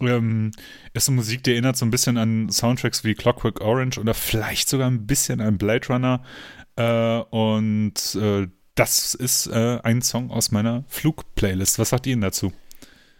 Ähm, 0.00 0.52
ist 0.92 1.08
eine 1.08 1.16
Musik, 1.16 1.42
die 1.44 1.52
erinnert 1.52 1.76
so 1.76 1.86
ein 1.86 1.90
bisschen 1.90 2.18
an 2.18 2.50
Soundtracks 2.50 3.02
wie 3.02 3.14
Clockwork 3.14 3.62
Orange 3.62 3.98
oder 3.98 4.14
vielleicht 4.14 4.68
sogar 4.68 4.90
ein 4.90 5.06
bisschen 5.06 5.40
an 5.40 5.58
Blade 5.58 5.88
Runner. 5.88 6.22
Äh, 6.76 7.20
und 7.30 8.14
äh, 8.14 8.48
das 8.74 9.14
ist 9.14 9.46
äh, 9.46 9.80
ein 9.82 10.02
Song 10.02 10.30
aus 10.30 10.50
meiner 10.52 10.84
Flug-Playlist. 10.88 11.78
Was 11.78 11.88
sagt 11.88 12.06
ihr 12.06 12.16
dazu? 12.18 12.52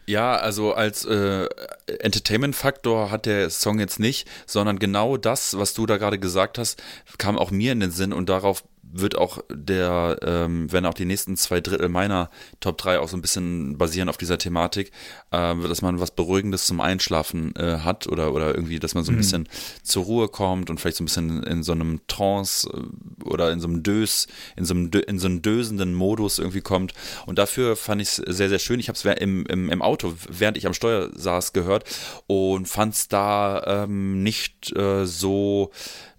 Ja, 0.08 0.36
also 0.36 0.72
als 0.72 1.04
äh, 1.04 1.48
Entertainment-Faktor 1.86 3.10
hat 3.10 3.26
der 3.26 3.50
Song 3.50 3.80
jetzt 3.80 3.98
nicht, 3.98 4.28
sondern 4.46 4.78
genau 4.78 5.16
das, 5.16 5.58
was 5.58 5.74
du 5.74 5.84
da 5.84 5.96
gerade 5.96 6.20
gesagt 6.20 6.58
hast, 6.58 6.80
kam 7.18 7.36
auch 7.36 7.50
mir 7.50 7.72
in 7.72 7.80
den 7.80 7.90
Sinn 7.90 8.12
und 8.12 8.28
darauf 8.28 8.62
wird 8.92 9.16
auch 9.16 9.38
der, 9.50 10.18
ähm, 10.22 10.70
wenn 10.72 10.86
auch 10.86 10.94
die 10.94 11.04
nächsten 11.04 11.36
zwei 11.36 11.60
Drittel 11.60 11.88
meiner 11.88 12.30
Top 12.60 12.78
3 12.78 13.00
auch 13.00 13.08
so 13.08 13.16
ein 13.16 13.22
bisschen 13.22 13.78
basieren 13.78 14.08
auf 14.08 14.16
dieser 14.16 14.38
Thematik, 14.38 14.92
äh, 15.30 15.54
dass 15.54 15.82
man 15.82 16.00
was 16.00 16.10
Beruhigendes 16.10 16.66
zum 16.66 16.80
Einschlafen 16.80 17.54
äh, 17.56 17.78
hat 17.78 18.06
oder, 18.06 18.32
oder 18.32 18.54
irgendwie, 18.54 18.78
dass 18.78 18.94
man 18.94 19.04
so 19.04 19.12
ein 19.12 19.16
mhm. 19.16 19.20
bisschen 19.20 19.48
zur 19.82 20.04
Ruhe 20.04 20.28
kommt 20.28 20.70
und 20.70 20.80
vielleicht 20.80 20.96
so 20.96 21.04
ein 21.04 21.06
bisschen 21.06 21.42
in 21.42 21.62
so 21.62 21.72
einem 21.72 22.00
Trance 22.06 22.68
äh, 22.68 23.24
oder 23.24 23.52
in 23.52 23.60
so 23.60 23.68
einem 23.68 23.82
Dös, 23.82 24.26
in 24.56 24.64
so 24.64 24.74
einem, 24.74 24.90
in 25.06 25.18
so 25.18 25.26
einem 25.26 25.42
dösenden 25.42 25.94
Modus 25.94 26.38
irgendwie 26.38 26.60
kommt. 26.60 26.94
Und 27.26 27.38
dafür 27.38 27.76
fand 27.76 28.02
ich 28.02 28.08
es 28.08 28.16
sehr, 28.16 28.48
sehr 28.48 28.58
schön. 28.58 28.80
Ich 28.80 28.88
habe 28.88 28.96
es 28.96 29.04
im, 29.20 29.46
im, 29.46 29.70
im 29.70 29.82
Auto, 29.82 30.14
während 30.28 30.56
ich 30.56 30.66
am 30.66 30.74
Steuer 30.74 31.10
saß, 31.14 31.52
gehört 31.52 31.84
und 32.26 32.66
fand 32.66 32.94
es 32.94 33.08
da 33.08 33.84
ähm, 33.84 34.22
nicht 34.22 34.74
äh, 34.76 35.06
so 35.06 35.70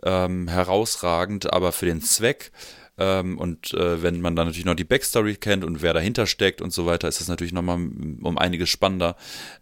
ähm, 0.07 0.47
herausragend, 0.47 1.51
aber 1.51 1.71
für 1.71 1.85
den 1.85 2.01
Zweck 2.01 2.51
ähm, 2.97 3.37
und 3.37 3.73
äh, 3.73 4.01
wenn 4.01 4.21
man 4.21 4.35
dann 4.35 4.47
natürlich 4.47 4.65
noch 4.65 4.75
die 4.75 4.83
Backstory 4.83 5.35
kennt 5.35 5.63
und 5.63 5.81
wer 5.81 5.93
dahinter 5.93 6.25
steckt 6.25 6.61
und 6.61 6.73
so 6.73 6.85
weiter, 6.85 7.07
ist 7.07 7.21
das 7.21 7.27
natürlich 7.27 7.53
nochmal 7.53 7.77
um 7.77 8.37
einiges 8.37 8.69
spannender. 8.69 9.15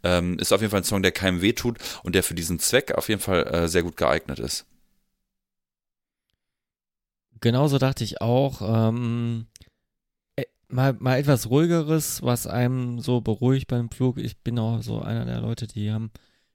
Ähm, 0.03 0.39
ist 0.39 0.53
auf 0.53 0.61
jeden 0.61 0.71
Fall 0.71 0.81
ein 0.81 0.85
Song, 0.85 1.03
der 1.03 1.11
keinem 1.11 1.41
wehtut 1.41 1.77
und 2.03 2.15
der 2.15 2.23
für 2.23 2.35
diesen 2.35 2.59
Zweck 2.59 2.93
auf 2.93 3.09
jeden 3.09 3.21
Fall 3.21 3.45
äh, 3.47 3.67
sehr 3.67 3.83
gut 3.83 3.97
geeignet 3.97 4.39
ist. 4.39 4.65
Genauso 7.41 7.77
dachte 7.77 8.03
ich 8.05 8.21
auch. 8.21 8.61
Ähm, 8.61 9.47
äh, 10.37 10.45
mal, 10.69 10.93
mal 10.93 11.19
etwas 11.19 11.49
ruhigeres, 11.49 12.21
was 12.23 12.47
einem 12.47 12.99
so 12.99 13.19
beruhigt 13.19 13.67
beim 13.67 13.89
Flug. 13.89 14.17
Ich 14.17 14.37
bin 14.37 14.57
auch 14.59 14.81
so 14.81 15.01
einer 15.01 15.25
der 15.25 15.41
Leute, 15.41 15.67
die 15.67 15.91
haben 15.91 16.09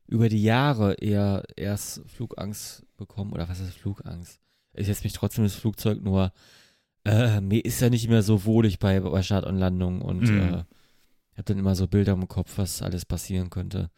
über 0.06 0.30
die 0.30 0.42
Jahre 0.42 0.94
eher 0.94 1.44
erst 1.56 2.02
Flugangst 2.08 2.84
bekommen. 3.00 3.32
Oder 3.32 3.48
was 3.48 3.58
ist 3.58 3.74
Flugangst? 3.74 4.40
Ich 4.74 4.86
setze 4.86 5.02
mich 5.02 5.12
trotzdem 5.12 5.44
ins 5.44 5.56
Flugzeug, 5.56 6.00
nur 6.00 6.32
äh, 7.04 7.40
mir 7.40 7.64
ist 7.64 7.80
ja 7.80 7.90
nicht 7.90 8.08
mehr 8.08 8.22
so 8.22 8.44
wohlig 8.44 8.78
bei, 8.78 9.00
bei 9.00 9.22
Start 9.22 9.44
und 9.46 9.56
Landung 9.56 10.02
und 10.02 10.22
mhm. 10.22 10.38
äh, 10.38 10.64
ich 11.32 11.38
habe 11.38 11.44
dann 11.44 11.58
immer 11.58 11.74
so 11.74 11.88
Bilder 11.88 12.12
im 12.12 12.28
Kopf, 12.28 12.58
was 12.58 12.82
alles 12.82 13.04
passieren 13.04 13.50
könnte. 13.50 13.90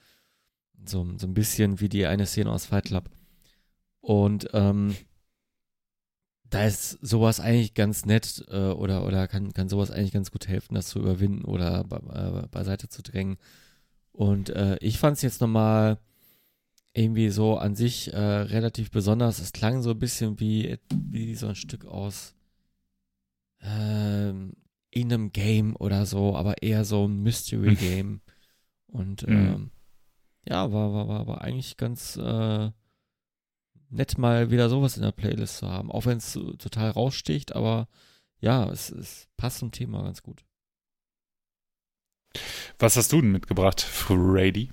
So, 0.85 1.07
so 1.19 1.27
ein 1.27 1.35
bisschen 1.35 1.81
wie 1.81 1.89
die 1.89 2.07
eine 2.07 2.27
Szene 2.27 2.51
aus 2.51 2.67
Fight 2.67 2.85
Club. 2.85 3.11
Und 4.01 4.49
ähm, 4.53 4.95
da 6.45 6.65
ist 6.65 6.99
sowas 7.01 7.41
eigentlich 7.41 7.75
ganz 7.75 8.05
nett 8.05 8.45
äh, 8.49 8.71
oder, 8.71 9.07
oder 9.07 9.27
kann, 9.27 9.53
kann 9.53 9.69
sowas 9.69 9.91
eigentlich 9.91 10.13
ganz 10.13 10.31
gut 10.31 10.49
helfen, 10.49 10.75
das 10.75 10.87
zu 10.89 10.99
überwinden 10.99 11.45
oder 11.45 11.85
be, 11.85 12.45
äh, 12.45 12.49
beiseite 12.49 12.89
zu 12.89 13.03
drängen. 13.03 13.39
Und 14.13 14.51
äh, 14.51 14.77
ich 14.81 14.99
fand 14.99 15.17
es 15.17 15.23
jetzt 15.23 15.41
nochmal 15.41 15.99
irgendwie 16.95 17.31
so 17.31 17.57
an 17.57 17.75
sich 17.75 18.13
äh, 18.13 18.19
relativ 18.19 18.91
besonders. 18.91 19.39
Es 19.39 19.53
klang 19.53 19.83
so 19.83 19.91
ein 19.91 19.99
bisschen 19.99 20.41
wie, 20.41 20.79
wie 20.93 21.35
so 21.35 21.49
ein 21.49 21.55
Stück 21.55 21.87
aus 21.87 22.35
ähm, 23.61 24.53
in 24.91 25.13
einem 25.13 25.33
Game 25.33 25.75
oder 25.77 26.05
so, 26.05 26.37
aber 26.37 26.63
eher 26.63 26.85
so 26.85 27.07
ein 27.07 27.23
Mystery 27.23 27.75
Game. 27.77 28.21
Und 28.87 29.27
mhm. 29.27 29.33
ähm, 29.33 29.71
ja, 30.47 30.71
war, 30.73 30.93
war, 30.93 31.09
war, 31.09 31.27
war 31.27 31.41
eigentlich 31.41 31.77
ganz 31.79 32.17
äh, 32.17 32.71
nett 33.89 34.19
mal 34.19 34.51
wieder 34.51 34.69
sowas 34.69 34.97
in 34.97 35.03
der 35.03 35.13
Playlist 35.13 35.59
zu 35.59 35.69
haben. 35.69 35.91
Auch 35.91 36.05
wenn 36.07 36.19
es 36.19 36.33
total 36.33 36.91
raussticht, 36.91 37.55
aber 37.55 37.89
ja, 38.41 38.69
es, 38.71 38.91
es 38.91 39.29
passt 39.37 39.59
zum 39.59 39.71
Thema 39.71 40.03
ganz 40.03 40.23
gut. 40.23 40.45
Was 42.79 42.97
hast 42.97 43.13
du 43.13 43.21
denn 43.21 43.33
mitgebracht, 43.33 43.81
Freddy? 43.81 44.71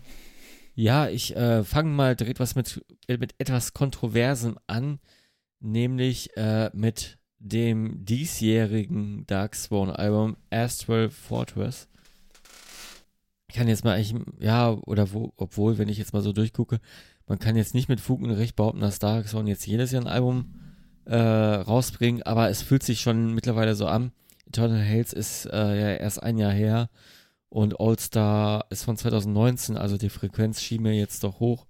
Ja, 0.80 1.10
ich 1.10 1.35
äh, 1.35 1.65
fange 1.65 1.89
mal 1.89 2.15
direkt 2.15 2.39
was 2.39 2.56
mit, 2.56 2.81
mit 3.10 3.35
etwas 3.38 3.73
Kontroversem 3.73 4.57
an, 4.65 4.99
nämlich 5.60 6.38
äh, 6.38 6.69
mit 6.73 7.18
dem 7.38 8.06
diesjährigen 8.06 9.27
Dark 9.27 9.56
Swan 9.56 9.89
Album 9.89 10.38
Astral 10.49 11.10
Fortress. 11.10 11.89
Ich 13.49 13.56
kann 13.56 13.68
jetzt 13.68 13.84
mal 13.84 13.97
eigentlich, 13.97 14.15
ja, 14.39 14.72
oder 14.85 15.11
wo, 15.11 15.34
obwohl, 15.35 15.80
wenn 15.80 15.89
ich 15.89 15.97
jetzt 15.97 16.14
mal 16.14 16.22
so 16.22 16.31
durchgucke, 16.31 16.80
man 17.27 17.39
kann 17.39 17.57
jetzt 17.57 17.73
nicht 17.73 17.89
mit 17.89 17.99
Fug 17.99 18.22
und 18.22 18.31
Recht 18.31 18.56
behaupten, 18.56 18.80
dass 18.80 18.99
Dark 18.99 19.27
Swan 19.27 19.47
jetzt 19.47 19.68
jedes 19.68 19.91
Jahr 19.91 20.03
ein 20.03 20.07
Album 20.07 20.53
äh, 21.03 21.18
rausbringt, 21.18 22.26
aber 22.26 22.49
es 22.49 22.61
fühlt 22.61 22.84
sich 22.84 23.01
schon 23.01 23.34
mittlerweile 23.34 23.76
so 23.76 23.85
an. 23.85 24.14
Eternal 24.45 24.88
Hales 24.88 25.11
ist 25.11 25.45
äh, 25.47 25.57
ja 25.57 25.95
erst 25.97 26.23
ein 26.23 26.38
Jahr 26.38 26.53
her 26.53 26.89
und 27.50 27.80
All 27.80 27.98
Star 27.98 28.66
ist 28.70 28.84
von 28.84 28.96
2019, 28.96 29.76
also 29.76 29.98
die 29.98 30.10
Frequenz 30.10 30.62
schien 30.62 30.84
mir 30.84 30.94
jetzt 30.94 31.24
doch 31.24 31.40
hoch. 31.40 31.66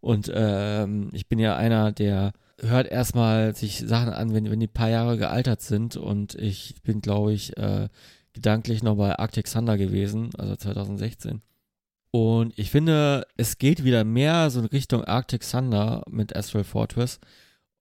Und 0.00 0.30
ähm, 0.34 1.10
ich 1.12 1.28
bin 1.28 1.38
ja 1.38 1.54
einer, 1.56 1.92
der 1.92 2.32
hört 2.58 2.88
erstmal 2.88 3.54
sich 3.54 3.78
Sachen 3.86 4.12
an, 4.12 4.34
wenn, 4.34 4.50
wenn 4.50 4.60
die 4.60 4.66
paar 4.66 4.88
Jahre 4.88 5.18
gealtert 5.18 5.60
sind. 5.60 5.96
Und 5.96 6.34
ich 6.34 6.82
bin, 6.82 7.00
glaube 7.00 7.32
ich, 7.32 7.56
äh, 7.56 7.88
gedanklich 8.32 8.82
noch 8.82 8.96
bei 8.96 9.18
Arctic 9.18 9.50
Thunder 9.50 9.76
gewesen, 9.76 10.30
also 10.38 10.56
2016. 10.56 11.42
Und 12.10 12.58
ich 12.58 12.70
finde, 12.70 13.26
es 13.36 13.58
geht 13.58 13.84
wieder 13.84 14.04
mehr 14.04 14.50
so 14.50 14.60
in 14.60 14.66
Richtung 14.66 15.04
Arctic 15.04 15.48
Thunder 15.48 16.02
mit 16.10 16.34
Astral 16.34 16.64
Fortress. 16.64 17.20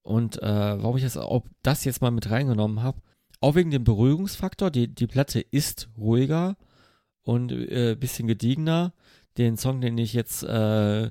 Und 0.04 0.42
äh, 0.42 0.82
warum 0.82 0.98
ich 0.98 1.04
das, 1.04 1.18
ob 1.18 1.50
das 1.64 1.86
jetzt 1.86 2.02
mal 2.02 2.12
mit 2.12 2.30
reingenommen 2.30 2.84
habe, 2.84 3.02
auch 3.40 3.56
wegen 3.56 3.72
dem 3.72 3.84
Beruhigungsfaktor. 3.84 4.70
Die, 4.70 4.88
die 4.94 5.08
Platte 5.08 5.40
ist 5.40 5.90
ruhiger 5.98 6.56
und 7.24 7.52
äh, 7.52 7.96
bisschen 8.00 8.28
gediegener. 8.28 8.94
Den 9.38 9.58
Song, 9.58 9.82
den 9.82 9.98
ich 9.98 10.14
jetzt 10.14 10.44
äh, 10.44 11.10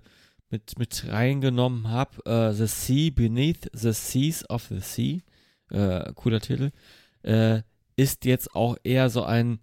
mit, 0.50 0.78
mit 0.78 1.06
reingenommen 1.08 1.88
habe, 1.88 2.24
äh, 2.26 2.52
The 2.52 2.66
Sea 2.66 3.10
Beneath 3.10 3.70
the 3.72 3.92
Seas 3.92 4.48
of 4.50 4.66
the 4.68 4.80
Sea, 4.80 5.20
äh, 5.70 6.12
cooler 6.14 6.40
Titel, 6.40 6.70
äh, 7.22 7.62
ist 7.96 8.24
jetzt 8.24 8.54
auch 8.54 8.76
eher 8.82 9.10
so 9.10 9.22
ein 9.22 9.60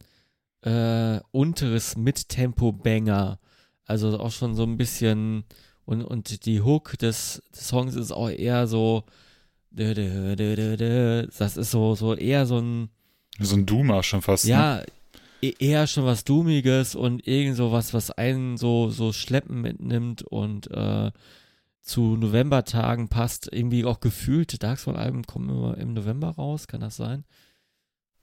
äh, 0.61 1.19
unteres 1.32 1.98
Mittempo-Banger. 1.98 3.40
Also 3.86 4.19
auch 4.19 4.32
schon 4.32 4.56
so 4.56 4.64
ein 4.64 4.78
bisschen 4.78 5.45
und, 5.86 6.03
und 6.03 6.45
die 6.45 6.61
Hook 6.61 6.98
des, 6.98 7.41
des 7.56 7.68
Songs 7.68 7.95
ist 7.95 8.11
auch 8.11 8.30
eher 8.30 8.68
so 8.68 9.06
das 9.69 11.57
ist 11.57 11.72
so, 11.72 11.95
so 11.95 12.15
eher 12.15 12.45
so 12.45 12.60
ein 12.60 12.90
so 13.40 13.56
ein 13.56 13.65
Duma 13.65 14.02
schon 14.02 14.22
fast. 14.22 14.45
Ja, 14.45 14.78
ne? 14.78 14.86
E-, 15.41 15.53
eher 15.59 15.88
schon 15.88 16.05
was 16.05 16.23
Dumiges 16.23 16.95
und 16.95 17.27
irgend 17.27 17.55
so 17.55 17.72
was, 17.72 17.93
was 17.93 18.11
einen 18.11 18.57
so, 18.57 18.89
so 18.89 19.14
schleppen 19.14 19.61
mitnimmt 19.61 20.23
und 20.23 20.69
äh, 20.72 21.11
zu 21.81 22.18
Novembertagen 22.18 23.07
passt. 23.07 23.49
Irgendwie 23.51 23.85
auch 23.85 23.99
gefühlt, 23.99 24.61
Dark 24.61 24.80
Souls-Alben 24.80 25.23
kommen 25.23 25.49
immer 25.49 25.77
im 25.77 25.93
November 25.93 26.30
raus, 26.30 26.68
kann 26.68 26.81
das 26.81 26.97
sein? 26.97 27.23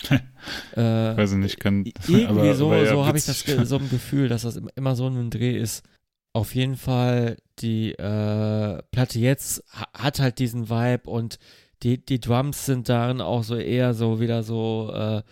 äh, 0.10 0.76
Weiß 0.76 1.32
ich 1.32 1.38
nicht, 1.38 1.60
kann. 1.60 1.84
Irgendwie 1.84 2.24
aber, 2.26 2.54
so, 2.54 2.72
ja 2.72 2.86
so 2.86 3.06
habe 3.06 3.18
ich 3.18 3.24
das 3.24 3.40
so 3.40 3.78
ein 3.78 3.88
Gefühl, 3.90 4.28
dass 4.28 4.42
das 4.42 4.60
immer 4.74 4.96
so 4.96 5.08
ein 5.08 5.30
Dreh 5.30 5.56
ist. 5.56 5.84
Auf 6.32 6.54
jeden 6.54 6.76
Fall, 6.76 7.36
die 7.60 7.92
äh, 7.92 8.82
Platte 8.90 9.20
jetzt 9.20 9.62
hat 9.70 10.18
halt 10.18 10.40
diesen 10.40 10.68
Vibe 10.68 11.08
und 11.08 11.38
die, 11.84 12.04
die 12.04 12.18
Drums 12.18 12.66
sind 12.66 12.88
darin 12.88 13.20
auch 13.20 13.44
so 13.44 13.56
eher 13.56 13.94
so 13.94 14.20
wieder 14.20 14.42
so 14.42 14.90
äh, 14.92 15.22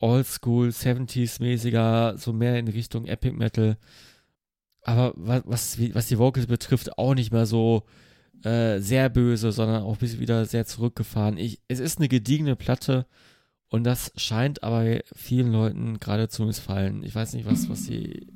Oldschool, 0.00 0.68
70s-mäßiger, 0.68 2.18
so 2.18 2.32
mehr 2.32 2.58
in 2.58 2.68
Richtung 2.68 3.06
Epic 3.06 3.36
Metal. 3.36 3.76
Aber 4.82 5.12
was, 5.16 5.42
was, 5.46 5.94
was 5.94 6.06
die 6.06 6.18
Vocals 6.18 6.46
betrifft, 6.46 6.98
auch 6.98 7.14
nicht 7.14 7.32
mehr 7.32 7.46
so 7.46 7.84
äh, 8.44 8.78
sehr 8.78 9.08
böse, 9.08 9.50
sondern 9.52 9.82
auch 9.82 9.96
bis 9.96 10.18
wieder 10.20 10.44
sehr 10.44 10.66
zurückgefahren. 10.66 11.38
Ich, 11.38 11.60
es 11.68 11.80
ist 11.80 11.98
eine 11.98 12.08
gediegene 12.08 12.56
Platte 12.56 13.06
und 13.68 13.84
das 13.84 14.12
scheint 14.16 14.62
aber 14.62 15.00
vielen 15.14 15.50
Leuten 15.50 15.98
gerade 15.98 16.28
zu 16.28 16.44
missfallen. 16.44 17.02
Ich 17.02 17.14
weiß 17.14 17.32
nicht, 17.32 17.46
was, 17.46 17.68
was 17.68 17.84
die 17.84 18.26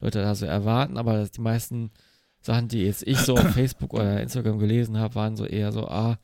Leute 0.00 0.20
da 0.20 0.34
so 0.34 0.46
erwarten, 0.46 0.98
aber 0.98 1.24
die 1.26 1.40
meisten 1.40 1.90
Sachen, 2.40 2.68
die 2.68 2.82
jetzt 2.82 3.06
ich 3.06 3.18
so 3.18 3.34
auf 3.34 3.50
Facebook 3.54 3.94
oder 3.94 4.20
Instagram 4.20 4.58
gelesen 4.58 4.98
habe, 4.98 5.14
waren 5.14 5.36
so 5.36 5.46
eher 5.46 5.72
so, 5.72 5.88
ah, 5.88 6.18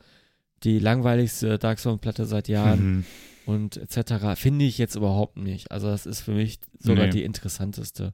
die 0.62 0.78
langweiligste 0.78 1.58
Dark 1.58 1.78
Souls-Platte 1.78 2.26
seit 2.26 2.48
Jahren 2.48 2.96
Mhm. 2.98 3.04
Und 3.48 3.78
etc. 3.78 4.38
Finde 4.38 4.66
ich 4.66 4.76
jetzt 4.76 4.94
überhaupt 4.94 5.38
nicht. 5.38 5.72
Also 5.72 5.86
das 5.88 6.04
ist 6.04 6.20
für 6.20 6.32
mich 6.32 6.60
sogar 6.78 7.06
Nee. 7.06 7.12
die 7.12 7.22
interessanteste 7.24 8.12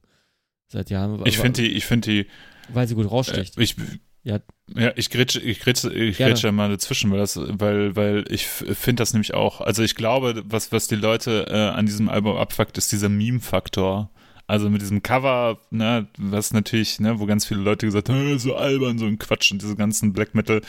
seit 0.67 0.89
Jahren. 0.89 1.21
Ich 1.25 1.37
finde 1.37 1.61
die, 1.61 1.67
ich 1.73 1.85
finde 1.85 2.09
die, 2.09 2.27
Weil 2.73 2.87
sie 2.87 2.95
gut 2.95 3.05
äh, 3.05 3.09
raussticht. 3.09 3.59
ich, 3.59 3.75
Ja. 4.23 4.39
ja, 4.73 4.93
ich 4.95 5.09
grätsche, 5.09 5.41
ich 5.41 5.59
grätsche, 5.59 5.93
ich 5.93 6.15
grätsche 6.17 6.53
mal 6.53 6.69
dazwischen, 6.69 7.11
weil 7.11 7.19
das, 7.19 7.37
weil, 7.37 7.97
weil 7.97 8.23
ich 8.29 8.47
finde 8.47 9.01
das 9.01 9.11
nämlich 9.11 9.33
auch. 9.33 9.59
Also 9.59 9.83
ich 9.83 9.95
glaube, 9.95 10.41
was, 10.47 10.71
was 10.71 10.87
die 10.87 10.95
Leute 10.95 11.47
äh, 11.49 11.77
an 11.77 11.85
diesem 11.85 12.07
Album 12.07 12.37
abfuckt, 12.37 12.77
ist 12.77 12.93
dieser 12.93 13.09
Meme-Faktor. 13.09 14.09
Also 14.47 14.69
mit 14.69 14.81
diesem 14.81 15.01
Cover, 15.01 15.57
ne, 15.71 16.07
was 16.17 16.53
natürlich, 16.53 16.99
ne, 16.99 17.19
wo 17.19 17.25
ganz 17.25 17.45
viele 17.45 17.61
Leute 17.61 17.85
gesagt 17.87 18.09
haben, 18.09 18.27
"Äh, 18.35 18.37
so 18.39 18.55
albern, 18.55 18.97
so 18.99 19.05
ein 19.05 19.17
Quatsch 19.17 19.51
und 19.51 19.61
diese 19.61 19.75
ganzen 19.75 20.13
Black 20.13 20.35
Metal 20.35 20.61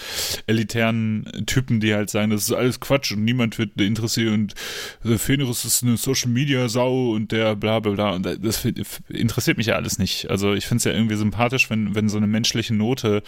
elitären 0.47 1.25
Typen, 1.47 1.81
die 1.81 1.95
halt 1.95 2.11
sagen, 2.11 2.31
das 2.31 2.43
ist 2.43 2.53
alles 2.53 2.81
Quatsch 2.81 3.13
und 3.13 3.25
niemand 3.25 3.59
wird 3.59 3.81
interessiert 3.81 4.33
und 4.33 4.55
äh, 5.05 5.19
Fenris 5.19 5.65
ist 5.65 5.83
eine 5.83 5.97
Social 5.97 6.31
Media 6.31 6.69
Sau 6.69 7.11
und 7.13 7.33
der 7.33 7.57
bla 7.57 7.81
bla 7.81 7.93
bla 7.93 8.11
und 8.15 8.25
das 8.27 8.65
interessiert 9.09 9.57
mich 9.59 9.67
ja 9.67 9.75
alles 9.77 9.99
nicht. 9.99 10.31
Also 10.31 10.55
ich 10.55 10.67
finde 10.67 10.79
es 10.79 10.85
ja 10.85 10.93
irgendwie 10.93 11.17
sympathisch, 11.17 11.71
wenn, 11.71 11.95
wenn 11.95 12.09
so 12.09 12.17
eine 12.17 12.27
menschliche 12.27 12.75
Note 12.75 13.23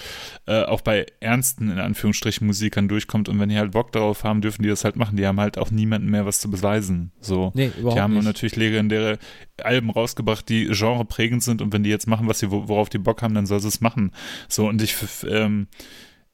äh, 0.47 0.63
auch 0.63 0.81
bei 0.81 1.07
ernsten, 1.21 1.71
in 1.71 1.79
Anführungsstrichen, 1.79 2.47
Musikern 2.47 2.89
durchkommt 2.89 3.29
und 3.29 3.39
wenn 3.41 3.49
die 3.49 3.59
halt 3.59 3.73
Bock 3.73 3.93
darauf 3.93 4.25
haben, 4.25 4.41
dürfen 4.41 4.63
die 4.63 4.69
das 4.69 4.85
halt 4.85 4.97
machen. 4.97 5.17
Die 5.17 5.27
haben 5.27 5.41
halt 5.41 5.59
auch 5.59 5.71
niemanden 5.71 6.11
mehr 6.11 6.27
was 6.27 6.41
zu 6.41 6.51
beweisen. 6.51 7.13
So. 7.21 7.53
Nee, 7.55 7.71
überhaupt 7.79 7.97
Die 7.97 8.01
haben 8.01 8.15
nicht. 8.15 8.25
natürlich 8.25 8.57
legendäre 8.57 9.19
Alben 9.63 9.91
rausgebracht, 9.91 10.38
die 10.43 10.67
genreprägend 10.67 11.43
sind 11.43 11.63
und 11.63 11.73
wenn 11.73 11.83
die 11.83 11.91
jetzt 11.91 12.07
machen, 12.07 12.29
was 12.29 12.39
sie, 12.39 12.51
worauf 12.51 12.89
die 12.89 12.99
Bock 12.99 13.23
haben, 13.23 13.35
dann 13.35 13.47
soll 13.47 13.61
sie 13.61 13.69
es 13.69 13.81
machen. 13.81 14.13
So, 14.49 14.69
und 14.69 14.83
ich, 14.83 14.97
ähm, 15.29 15.69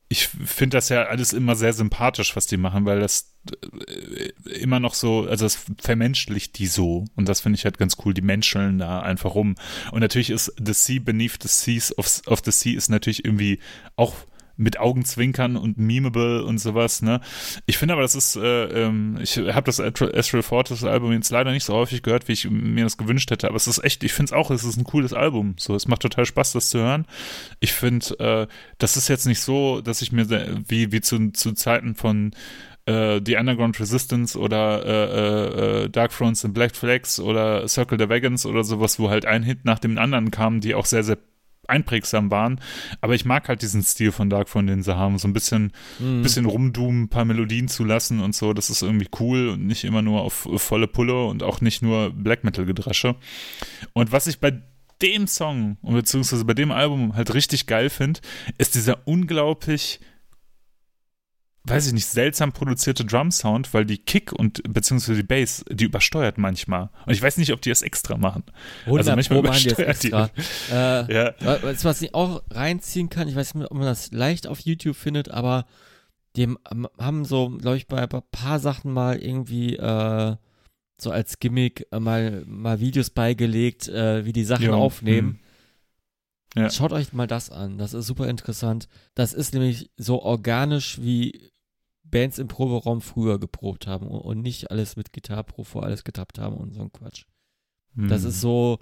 ich 0.08 0.28
finde 0.28 0.76
das 0.76 0.88
ja 0.88 1.04
alles 1.04 1.32
immer 1.32 1.56
sehr 1.56 1.72
sympathisch, 1.72 2.36
was 2.36 2.46
die 2.46 2.56
machen, 2.56 2.84
weil 2.84 3.00
das 3.00 3.34
äh, 3.62 4.28
immer 4.60 4.80
noch 4.80 4.94
so, 4.94 5.26
also 5.28 5.46
es 5.46 5.64
vermenschlicht 5.80 6.58
die 6.58 6.66
so 6.66 7.04
und 7.16 7.28
das 7.28 7.40
finde 7.40 7.58
ich 7.58 7.64
halt 7.64 7.78
ganz 7.78 7.96
cool, 8.04 8.14
die 8.14 8.22
menscheln 8.22 8.78
da 8.78 9.00
einfach 9.00 9.34
rum. 9.34 9.54
Und 9.90 10.00
natürlich 10.00 10.30
ist 10.30 10.54
The 10.64 10.72
Sea 10.72 11.00
Beneath 11.00 11.42
the 11.42 11.48
Seas 11.48 11.96
of, 11.98 12.22
of 12.26 12.42
the 12.44 12.52
Sea 12.52 12.76
ist 12.76 12.90
natürlich 12.90 13.24
irgendwie 13.24 13.58
auch 13.96 14.14
mit 14.56 14.78
Augenzwinkern 14.78 15.56
und 15.56 15.78
memeable 15.78 16.44
und 16.44 16.58
sowas, 16.58 17.02
ne? 17.02 17.20
Ich 17.66 17.78
finde 17.78 17.94
aber, 17.94 18.02
das 18.02 18.14
ist, 18.14 18.36
äh, 18.36 18.64
ähm, 18.84 19.18
ich 19.22 19.38
habe 19.38 19.64
das 19.64 19.80
Astral 19.80 20.42
Fortress 20.42 20.84
Album 20.84 21.12
jetzt 21.12 21.30
leider 21.30 21.52
nicht 21.52 21.64
so 21.64 21.74
häufig 21.74 22.02
gehört, 22.02 22.28
wie 22.28 22.32
ich 22.32 22.48
mir 22.50 22.84
das 22.84 22.96
gewünscht 22.96 23.30
hätte, 23.30 23.48
aber 23.48 23.56
es 23.56 23.66
ist 23.66 23.82
echt, 23.82 24.04
ich 24.04 24.12
finde 24.12 24.30
es 24.30 24.32
auch, 24.32 24.50
es 24.50 24.64
ist 24.64 24.76
ein 24.76 24.84
cooles 24.84 25.12
Album. 25.12 25.54
So, 25.58 25.74
es 25.74 25.88
macht 25.88 26.02
total 26.02 26.26
Spaß, 26.26 26.52
das 26.52 26.70
zu 26.70 26.78
hören. 26.78 27.06
Ich 27.60 27.72
finde, 27.72 28.18
äh, 28.18 28.46
das 28.78 28.96
ist 28.96 29.08
jetzt 29.08 29.26
nicht 29.26 29.40
so, 29.40 29.80
dass 29.80 30.02
ich 30.02 30.12
mir 30.12 30.28
wie, 30.68 30.92
wie 30.92 31.00
zu, 31.00 31.30
zu 31.32 31.52
Zeiten 31.52 31.94
von 31.94 32.32
äh, 32.86 33.20
The 33.24 33.36
Underground 33.36 33.78
Resistance 33.80 34.38
oder 34.38 34.84
äh, 34.84 35.84
äh, 35.84 35.88
Dark 35.88 36.12
Fronts 36.12 36.44
and 36.44 36.54
Black 36.54 36.76
Flags 36.76 37.18
oder 37.18 37.66
Circle 37.68 37.98
the 37.98 38.08
Wagons 38.08 38.46
oder 38.46 38.64
sowas, 38.64 38.98
wo 38.98 39.10
halt 39.10 39.26
ein 39.26 39.42
Hit 39.42 39.64
nach 39.64 39.78
dem 39.78 39.98
anderen 39.98 40.30
kam, 40.30 40.60
die 40.60 40.74
auch 40.74 40.86
sehr, 40.86 41.04
sehr 41.04 41.18
einprägsam 41.68 42.30
waren. 42.30 42.60
Aber 43.00 43.14
ich 43.14 43.24
mag 43.24 43.48
halt 43.48 43.62
diesen 43.62 43.82
Stil 43.82 44.12
von 44.12 44.30
Dark 44.30 44.48
Front, 44.48 44.68
den 44.68 44.82
sie 44.82 44.96
haben. 44.96 45.18
So 45.18 45.28
ein 45.28 45.32
bisschen, 45.32 45.72
Mhm. 45.98 46.22
bisschen 46.22 46.46
rumdoomen, 46.46 47.04
ein 47.04 47.08
paar 47.08 47.24
Melodien 47.24 47.68
zu 47.68 47.84
lassen 47.84 48.20
und 48.20 48.34
so. 48.34 48.52
Das 48.52 48.70
ist 48.70 48.82
irgendwie 48.82 49.08
cool 49.20 49.48
und 49.50 49.66
nicht 49.66 49.84
immer 49.84 50.02
nur 50.02 50.22
auf 50.22 50.48
volle 50.56 50.86
Pulle 50.88 51.24
und 51.26 51.42
auch 51.42 51.60
nicht 51.60 51.82
nur 51.82 52.10
Black 52.10 52.44
Metal 52.44 52.64
Gedresche. 52.64 53.16
Und 53.92 54.12
was 54.12 54.26
ich 54.26 54.40
bei 54.40 54.60
dem 55.02 55.26
Song 55.26 55.76
und 55.82 55.94
beziehungsweise 55.94 56.44
bei 56.44 56.54
dem 56.54 56.70
Album 56.70 57.16
halt 57.16 57.34
richtig 57.34 57.66
geil 57.66 57.90
finde, 57.90 58.20
ist 58.58 58.74
dieser 58.74 59.06
unglaublich 59.06 60.00
weiß 61.66 61.86
ich 61.86 61.92
nicht, 61.94 62.06
seltsam 62.06 62.52
produzierte 62.52 63.04
Drum-Sound, 63.06 63.72
weil 63.72 63.86
die 63.86 63.98
Kick 63.98 64.32
und 64.32 64.62
beziehungsweise 64.72 65.16
die 65.22 65.26
Bass, 65.26 65.64
die 65.70 65.84
übersteuert 65.84 66.36
manchmal. 66.36 66.90
Und 67.06 67.12
ich 67.14 67.22
weiß 67.22 67.38
nicht, 67.38 67.52
ob 67.52 67.62
die 67.62 67.70
das 67.70 67.80
extra 67.82 68.16
machen. 68.18 68.44
100 68.84 68.98
also 69.06 69.16
manchmal 69.16 69.42
Pro 69.42 69.50
die 69.52 69.68
übersteuert 69.68 70.02
die. 70.02 70.12
extra. 70.12 70.30
Äh, 71.08 71.14
Ja. 71.14 71.34
Was, 71.62 71.84
was 71.84 72.02
ich 72.02 72.14
auch 72.14 72.42
reinziehen 72.50 73.08
kann, 73.08 73.28
ich 73.28 73.34
weiß 73.36 73.54
nicht, 73.54 73.70
ob 73.70 73.76
man 73.76 73.86
das 73.86 74.12
leicht 74.12 74.46
auf 74.46 74.60
YouTube 74.60 74.96
findet, 74.96 75.30
aber 75.30 75.64
die 76.36 76.52
haben- 76.98 77.24
so, 77.24 77.48
glaube 77.50 77.76
ich, 77.78 77.86
bei, 77.86 78.02
ein 78.02 78.22
paar 78.30 78.58
Sachen 78.58 78.92
mal 78.92 79.16
irgendwie 79.16 79.76
äh, 79.76 80.36
so 81.00 81.10
als 81.10 81.38
Gimmick 81.38 81.86
äh, 81.92 81.98
mal, 82.00 82.44
mal 82.46 82.80
Videos 82.80 83.08
beigelegt, 83.10 83.88
äh, 83.88 84.24
wie 84.26 84.32
die 84.32 84.44
Sachen 84.44 84.66
Ja, 84.66 84.72
aufnehmen. 84.74 85.40
hm. 86.56 86.62
Ja. 86.62 86.70
Schaut 86.70 86.92
euch 86.92 87.12
mal 87.12 87.26
das 87.26 87.50
an, 87.50 87.78
das 87.78 87.94
ist 87.94 88.06
super 88.06 88.28
interessant. 88.28 88.88
Das 89.14 89.32
ist 89.32 89.54
nämlich 89.54 89.90
so 89.96 90.22
organisch, 90.22 91.00
wie 91.02 91.50
Bands 92.14 92.38
im 92.38 92.46
Proberaum 92.46 93.00
früher 93.00 93.40
geprobt 93.40 93.88
haben 93.88 94.06
und, 94.06 94.20
und 94.20 94.40
nicht 94.40 94.70
alles 94.70 94.94
mit 94.94 95.12
Gitarre 95.12 95.44
vor 95.64 95.82
alles 95.82 96.04
getappt 96.04 96.38
haben 96.38 96.56
und 96.56 96.72
so 96.72 96.82
ein 96.82 96.92
Quatsch. 96.92 97.24
Hm. 97.96 98.06
Das 98.06 98.22
ist 98.22 98.40
so, 98.40 98.78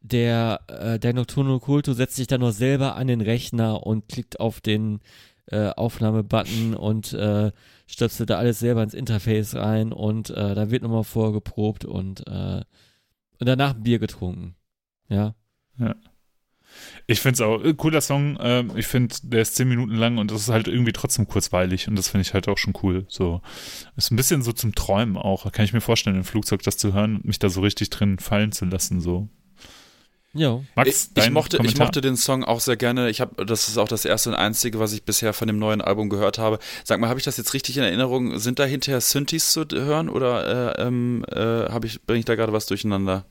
der, 0.00 0.60
äh, 0.68 1.00
der 1.00 1.12
Nocturno 1.12 1.58
Culto 1.58 1.92
setzt 1.92 2.14
sich 2.14 2.28
dann 2.28 2.40
noch 2.40 2.52
selber 2.52 2.94
an 2.94 3.08
den 3.08 3.20
Rechner 3.20 3.84
und 3.84 4.08
klickt 4.08 4.38
auf 4.38 4.60
den 4.60 5.00
äh, 5.46 5.70
Aufnahmebutton 5.70 6.76
und 6.76 7.12
äh, 7.14 7.50
stöpselt 7.88 8.30
da 8.30 8.38
alles 8.38 8.60
selber 8.60 8.84
ins 8.84 8.94
Interface 8.94 9.56
rein 9.56 9.92
und 9.92 10.30
äh, 10.30 10.54
da 10.54 10.70
wird 10.70 10.84
nochmal 10.84 11.02
vorgeprobt 11.02 11.84
und, 11.84 12.28
äh, 12.28 12.62
und 13.40 13.46
danach 13.48 13.74
ein 13.74 13.82
Bier 13.82 13.98
getrunken. 13.98 14.54
Ja. 15.08 15.34
Ich 17.10 17.20
finde 17.20 17.34
es 17.34 17.40
auch 17.40 17.64
äh, 17.64 17.72
cooler 17.72 18.02
Song. 18.02 18.36
Ähm, 18.38 18.72
ich 18.76 18.86
finde, 18.86 19.14
der 19.22 19.40
ist 19.40 19.56
zehn 19.56 19.66
Minuten 19.66 19.94
lang 19.94 20.18
und 20.18 20.30
das 20.30 20.42
ist 20.42 20.48
halt 20.50 20.68
irgendwie 20.68 20.92
trotzdem 20.92 21.26
kurzweilig 21.26 21.88
und 21.88 21.96
das 21.96 22.08
finde 22.10 22.22
ich 22.22 22.34
halt 22.34 22.48
auch 22.48 22.58
schon 22.58 22.74
cool. 22.82 23.06
So 23.08 23.40
ist 23.96 24.10
ein 24.10 24.16
bisschen 24.16 24.42
so 24.42 24.52
zum 24.52 24.74
Träumen 24.74 25.16
auch. 25.16 25.50
Kann 25.50 25.64
ich 25.64 25.72
mir 25.72 25.80
vorstellen, 25.80 26.16
im 26.16 26.24
Flugzeug 26.24 26.62
das 26.62 26.76
zu 26.76 26.92
hören 26.92 27.16
und 27.16 27.24
mich 27.24 27.38
da 27.38 27.48
so 27.48 27.62
richtig 27.62 27.88
drin 27.88 28.18
fallen 28.18 28.52
zu 28.52 28.66
lassen. 28.66 29.00
So 29.00 29.28
Ja. 30.34 30.60
Max, 30.76 31.10
Ich, 31.14 31.16
ich, 31.16 31.24
dein 31.24 31.32
mochte, 31.32 31.56
ich 31.56 31.62
Kommentar? 31.62 31.86
mochte 31.86 32.00
den 32.02 32.16
Song 32.18 32.44
auch 32.44 32.60
sehr 32.60 32.76
gerne. 32.76 33.08
Ich 33.08 33.22
habe, 33.22 33.46
das 33.46 33.68
ist 33.68 33.78
auch 33.78 33.88
das 33.88 34.04
erste 34.04 34.28
und 34.28 34.36
einzige, 34.36 34.78
was 34.78 34.92
ich 34.92 35.04
bisher 35.04 35.32
von 35.32 35.48
dem 35.48 35.58
neuen 35.58 35.80
Album 35.80 36.10
gehört 36.10 36.36
habe. 36.38 36.58
Sag 36.84 37.00
mal, 37.00 37.08
habe 37.08 37.18
ich 37.18 37.24
das 37.24 37.38
jetzt 37.38 37.54
richtig 37.54 37.78
in 37.78 37.84
Erinnerung? 37.84 38.38
Sind 38.38 38.58
da 38.58 38.64
hinterher 38.66 39.00
Synthes 39.00 39.50
zu 39.52 39.64
hören 39.72 40.10
oder 40.10 40.76
äh, 40.76 40.86
ähm, 40.86 41.24
äh, 41.32 41.70
habe 41.70 41.86
ich 41.86 42.02
bringe 42.02 42.18
ich 42.18 42.26
da 42.26 42.34
gerade 42.34 42.52
was 42.52 42.66
durcheinander? 42.66 43.24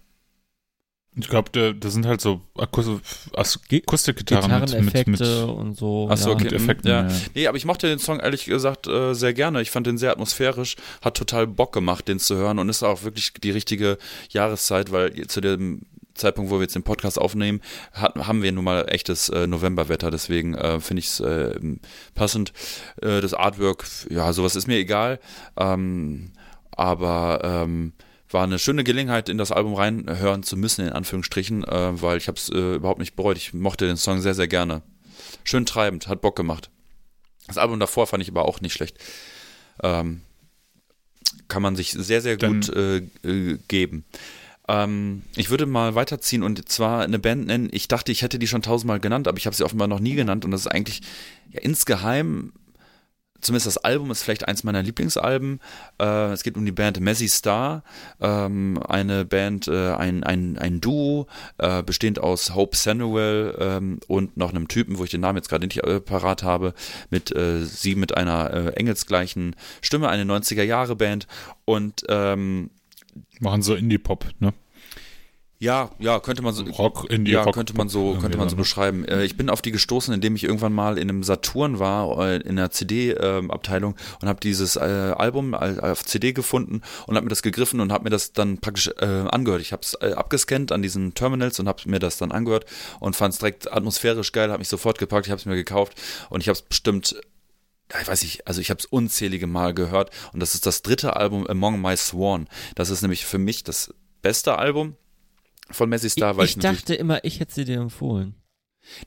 Ich 1.19 1.29
glaube, 1.29 1.49
da, 1.51 1.73
da 1.73 1.89
sind 1.89 2.05
halt 2.05 2.21
so 2.21 2.41
Akustikgitarren 2.55 4.51
mit, 4.51 4.61
mit, 4.61 4.93
Gitarreneffekte 4.93 5.45
mit, 5.47 5.55
und 5.55 5.77
so. 5.77 6.07
Ach 6.11 6.17
so, 6.17 6.29
ja. 6.29 6.35
okay. 6.35 6.43
mit 6.45 6.53
Effekten. 6.53 6.89
Ja. 6.89 7.07
Ja. 7.07 7.15
Nee, 7.33 7.47
aber 7.47 7.57
ich 7.57 7.65
mochte 7.65 7.87
den 7.87 7.99
Song 7.99 8.19
ehrlich 8.19 8.45
gesagt 8.45 8.87
äh, 8.87 9.13
sehr 9.13 9.33
gerne. 9.33 9.61
Ich 9.61 9.71
fand 9.71 9.87
den 9.87 9.97
sehr 9.97 10.11
atmosphärisch, 10.11 10.75
hat 11.01 11.17
total 11.17 11.47
Bock 11.47 11.73
gemacht, 11.73 12.07
den 12.07 12.19
zu 12.19 12.35
hören 12.35 12.59
und 12.59 12.69
ist 12.69 12.83
auch 12.83 13.03
wirklich 13.03 13.33
die 13.33 13.51
richtige 13.51 13.97
Jahreszeit, 14.29 14.91
weil 14.91 15.27
zu 15.27 15.41
dem 15.41 15.81
Zeitpunkt, 16.13 16.51
wo 16.51 16.55
wir 16.55 16.63
jetzt 16.63 16.75
den 16.75 16.83
Podcast 16.83 17.19
aufnehmen, 17.19 17.61
hat, 17.93 18.15
haben 18.15 18.43
wir 18.43 18.51
nun 18.51 18.63
mal 18.63 18.85
echtes 18.89 19.29
äh, 19.29 19.47
Novemberwetter, 19.47 20.11
deswegen 20.11 20.55
äh, 20.55 20.79
finde 20.79 20.99
ich 20.99 21.07
es 21.07 21.19
äh, 21.19 21.59
passend. 22.15 22.53
Äh, 23.01 23.21
das 23.21 23.33
Artwork, 23.33 23.85
ja, 24.09 24.33
sowas 24.33 24.55
ist 24.55 24.67
mir 24.67 24.77
egal, 24.77 25.19
ähm, 25.57 26.31
aber 26.71 27.41
ähm, 27.43 27.93
war 28.29 28.43
eine 28.43 28.59
schöne 28.59 28.83
Gelegenheit, 28.83 29.29
in 29.29 29.37
das 29.37 29.51
Album 29.51 29.73
reinhören 29.73 30.43
zu 30.43 30.57
müssen, 30.57 30.87
in 30.87 30.93
Anführungsstrichen, 30.93 31.63
äh, 31.63 32.01
weil 32.01 32.17
ich 32.17 32.27
habe 32.27 32.37
es 32.37 32.49
äh, 32.49 32.75
überhaupt 32.75 32.99
nicht 32.99 33.15
bereut. 33.15 33.37
Ich 33.37 33.53
mochte 33.53 33.87
den 33.87 33.97
Song 33.97 34.21
sehr, 34.21 34.33
sehr 34.33 34.47
gerne. 34.47 34.81
Schön 35.43 35.65
treibend, 35.65 36.07
hat 36.07 36.21
Bock 36.21 36.35
gemacht. 36.35 36.69
Das 37.47 37.57
Album 37.57 37.79
davor 37.79 38.07
fand 38.07 38.21
ich 38.23 38.29
aber 38.29 38.45
auch 38.45 38.59
nicht 38.61 38.73
schlecht. 38.73 38.97
Ähm, 39.81 40.21
kann 41.47 41.61
man 41.61 41.75
sich 41.75 41.91
sehr, 41.91 42.21
sehr 42.21 42.37
Dann- 42.37 42.61
gut 42.61 42.69
äh, 42.75 42.97
äh, 43.23 43.57
geben. 43.67 44.03
Ähm, 44.67 45.21
ich 45.37 45.49
würde 45.49 45.65
mal 45.65 45.95
weiterziehen 45.95 46.43
und 46.43 46.67
zwar 46.67 47.01
eine 47.01 47.19
Band 47.19 47.47
nennen. 47.47 47.69
Ich 47.71 47.87
dachte, 47.87 48.11
ich 48.11 48.21
hätte 48.21 48.37
die 48.37 48.47
schon 48.47 48.61
tausendmal 48.61 48.99
genannt, 48.99 49.27
aber 49.29 49.37
ich 49.37 49.45
habe 49.45 49.55
sie 49.55 49.63
offenbar 49.63 49.87
noch 49.87 50.01
nie 50.01 50.15
genannt 50.15 50.43
und 50.43 50.51
das 50.51 50.61
ist 50.61 50.67
eigentlich 50.67 51.01
ja, 51.51 51.61
insgeheim, 51.61 52.51
zumindest 53.41 53.67
das 53.67 53.77
Album 53.77 54.11
ist 54.11 54.23
vielleicht 54.23 54.47
eins 54.47 54.63
meiner 54.63 54.83
Lieblingsalben. 54.83 55.59
Äh, 55.99 56.31
es 56.31 56.43
geht 56.43 56.57
um 56.57 56.65
die 56.65 56.71
Band 56.71 56.99
Messi 56.99 57.27
Star, 57.27 57.83
ähm, 58.21 58.79
eine 58.87 59.25
Band, 59.25 59.67
äh, 59.67 59.93
ein, 59.93 60.23
ein, 60.23 60.57
ein 60.57 60.81
Duo, 60.81 61.27
äh, 61.57 61.83
bestehend 61.83 62.19
aus 62.19 62.55
Hope 62.55 62.75
Samuel 62.75 63.55
ähm, 63.59 63.99
und 64.07 64.37
noch 64.37 64.51
einem 64.51 64.67
Typen, 64.67 64.97
wo 64.97 65.03
ich 65.03 65.11
den 65.11 65.21
Namen 65.21 65.37
jetzt 65.37 65.49
gerade 65.49 65.65
nicht 65.65 65.83
äh, 65.83 65.99
parat 65.99 66.43
habe, 66.43 66.73
mit 67.09 67.35
äh, 67.35 67.63
sie 67.65 67.95
mit 67.95 68.15
einer 68.15 68.53
äh, 68.53 68.73
engelsgleichen 68.73 69.55
Stimme, 69.81 70.09
eine 70.09 70.23
90er 70.23 70.63
Jahre 70.63 70.95
Band 70.95 71.27
und 71.65 72.03
ähm, 72.09 72.69
Machen 73.39 73.61
so 73.61 73.75
Indie-Pop, 73.75 74.25
ne? 74.39 74.53
Ja, 75.59 75.89
ja, 75.97 76.19
könnte 76.19 76.43
man 76.43 76.53
so 76.53 76.63
Rock 76.65 77.09
Indie 77.09 77.31
ja, 77.31 77.41
Rock, 77.41 77.55
könnte 77.55 77.73
man 77.73 77.89
so 77.89 78.15
könnte 78.21 78.37
man 78.37 78.47
so 78.47 78.55
beschreiben. 78.55 79.05
Äh, 79.05 79.23
ich 79.23 79.37
bin 79.37 79.49
auf 79.49 79.63
die 79.63 79.71
gestoßen, 79.71 80.13
indem 80.13 80.35
ich 80.35 80.43
irgendwann 80.43 80.73
mal 80.73 80.99
in 80.99 81.09
einem 81.09 81.23
Saturn 81.23 81.79
war 81.79 82.19
äh, 82.19 82.37
in 82.37 82.57
der 82.57 82.69
CD 82.69 83.11
ähm, 83.13 83.49
Abteilung 83.49 83.95
und 84.21 84.27
habe 84.27 84.39
dieses 84.39 84.75
äh, 84.75 84.79
Album 84.79 85.55
äh, 85.55 85.79
auf 85.79 86.05
CD 86.05 86.31
gefunden 86.31 86.81
und 87.07 87.15
habe 87.15 87.25
mir 87.25 87.31
das 87.31 87.41
gegriffen 87.41 87.79
und 87.79 87.91
habe 87.91 88.03
mir 88.03 88.11
das 88.11 88.33
dann 88.33 88.59
praktisch 88.59 88.91
äh, 88.99 89.05
angehört. 89.05 89.61
Ich 89.61 89.71
habe 89.71 89.81
es 89.81 89.95
äh, 89.95 90.13
abgescannt 90.13 90.71
an 90.71 90.83
diesen 90.83 91.15
Terminals 91.15 91.59
und 91.59 91.67
habe 91.67 91.81
mir 91.89 91.99
das 91.99 92.17
dann 92.17 92.31
angehört 92.31 92.65
und 92.99 93.15
fand 93.15 93.33
es 93.33 93.39
direkt 93.39 93.71
atmosphärisch 93.71 94.31
geil, 94.33 94.49
habe 94.49 94.59
mich 94.59 94.69
sofort 94.69 94.99
gepackt, 94.99 95.25
ich 95.25 95.31
habe 95.31 95.39
es 95.39 95.47
mir 95.47 95.55
gekauft 95.55 95.99
und 96.29 96.41
ich 96.41 96.49
habe 96.49 96.57
es 96.57 96.61
bestimmt 96.61 97.15
ich 98.01 98.07
weiß 98.07 98.21
nicht, 98.21 98.45
also 98.45 98.59
ich 98.59 98.69
habe 98.69 98.79
es 98.79 98.85
unzählige 98.85 99.47
Mal 99.47 99.73
gehört 99.73 100.11
und 100.33 100.41
das 100.41 100.55
ist 100.55 100.65
das 100.65 100.81
dritte 100.81 101.15
Album 101.15 101.47
Among 101.47 101.81
My 101.81 101.95
Sworn. 101.95 102.47
Das 102.75 102.89
ist 102.89 103.01
nämlich 103.01 103.25
für 103.25 103.37
mich 103.37 103.63
das 103.63 103.93
beste 104.21 104.57
Album 104.57 104.97
von 105.71 105.89
Messi 105.89 106.09
Star, 106.09 106.35
ich, 106.37 106.43
ich, 106.43 106.49
ich 106.51 106.57
natürlich 106.57 106.79
dachte 106.81 106.95
immer, 106.95 107.23
ich 107.23 107.39
hätte 107.39 107.53
sie 107.53 107.65
dir 107.65 107.79
empfohlen. 107.81 108.35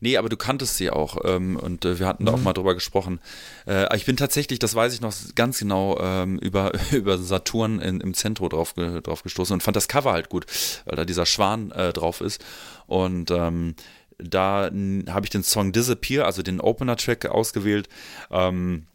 Nee, 0.01 0.19
aber 0.19 0.29
du 0.29 0.37
kanntest 0.37 0.77
sie 0.77 0.91
auch 0.91 1.17
ähm, 1.25 1.57
und 1.57 1.87
äh, 1.87 1.99
wir 1.99 2.07
hatten 2.07 2.27
da 2.27 2.33
auch 2.33 2.37
Mhm. 2.37 2.45
mal 2.45 2.53
drüber 2.53 2.75
gesprochen. 2.75 3.19
Äh, 3.67 3.97
ich 3.97 4.05
bin 4.05 4.19
tatsächlich, 4.19 4.59
das 4.59 4.75
weiß 4.75 4.93
ich 4.93 5.01
noch 5.01 5.15
ganz 5.35 5.59
genau, 5.59 5.99
ähm, 5.99 6.39
über, 6.39 6.73
über 6.93 7.17
Saturn 7.17 7.81
in, 7.81 8.01
im 8.03 8.13
Zentrum 8.13 8.51
drauf, 8.51 8.75
ge, 8.75 9.01
drauf 9.01 9.23
gestoßen 9.23 9.55
und 9.55 9.63
fand 9.63 9.77
das 9.77 9.89
Cover 9.89 10.13
halt 10.13 10.29
gut, 10.29 10.45
weil 10.85 10.97
da 10.97 11.07
dieser 11.07 11.25
Schwan 11.25 11.71
äh, 11.71 11.95
drauf 11.95 12.21
ist. 12.21 12.45
Und 12.87 13.31
ähm, 13.31 13.75
da 14.19 14.65
habe 15.09 15.25
ich 15.25 15.31
den 15.31 15.43
Song 15.45 15.73
Disappear, 15.73 16.27
also 16.27 16.43
den 16.43 16.61
Opener-Track 16.61 17.25
ausgewählt. 17.27 17.89
Ähm, 18.31 18.87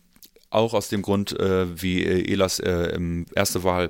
auch 0.52 0.76
aus 0.76 0.90
dem 0.90 1.02
Grund, 1.02 1.32
äh, 1.40 1.82
wie 1.82 2.04
äh, 2.04 2.32
Elas 2.32 2.60
äh, 2.60 2.94
im 2.96 3.26
erste 3.34 3.64
Wahl 3.64 3.90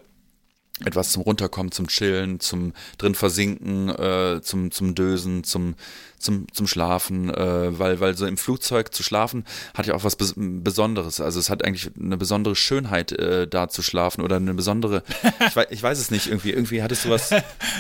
etwas 0.84 1.12
zum 1.14 1.22
Runterkommen, 1.22 1.72
zum 1.72 1.88
Chillen, 1.88 2.42
zum 2.42 2.74
drin 2.98 3.16
versinken, 3.16 3.88
äh, 3.90 4.42
zum, 4.42 4.72
zum 4.72 4.94
Dösen, 4.94 5.46
zum, 5.46 5.76
zum, 6.20 6.48
zum 6.52 6.68
Schlafen, 6.68 7.30
äh, 7.34 7.80
weil, 7.80 8.02
weil 8.02 8.18
so 8.18 8.26
im 8.26 8.36
Flugzeug 8.36 8.94
zu 8.94 9.02
schlafen 9.02 9.46
hat 9.74 9.86
ja 9.86 9.94
auch 9.94 10.04
was 10.04 10.18
Bes 10.18 10.34
Besonderes. 10.36 11.22
Also 11.22 11.40
es 11.40 11.50
hat 11.50 11.64
eigentlich 11.64 11.92
eine 11.98 12.18
besondere 12.18 12.58
Schönheit, 12.58 13.14
äh, 13.14 13.48
da 13.48 13.70
zu 13.70 13.84
schlafen 13.84 14.22
oder 14.22 14.36
eine 14.36 14.54
besondere, 14.54 15.04
ich 15.48 15.56
weiß, 15.56 15.68
ich 15.70 15.82
weiß 15.82 15.98
es 15.98 16.12
nicht, 16.12 16.28
irgendwie, 16.28 16.52
irgendwie 16.52 16.84
hat 16.84 16.92
es 16.92 17.04
sowas, 17.04 17.30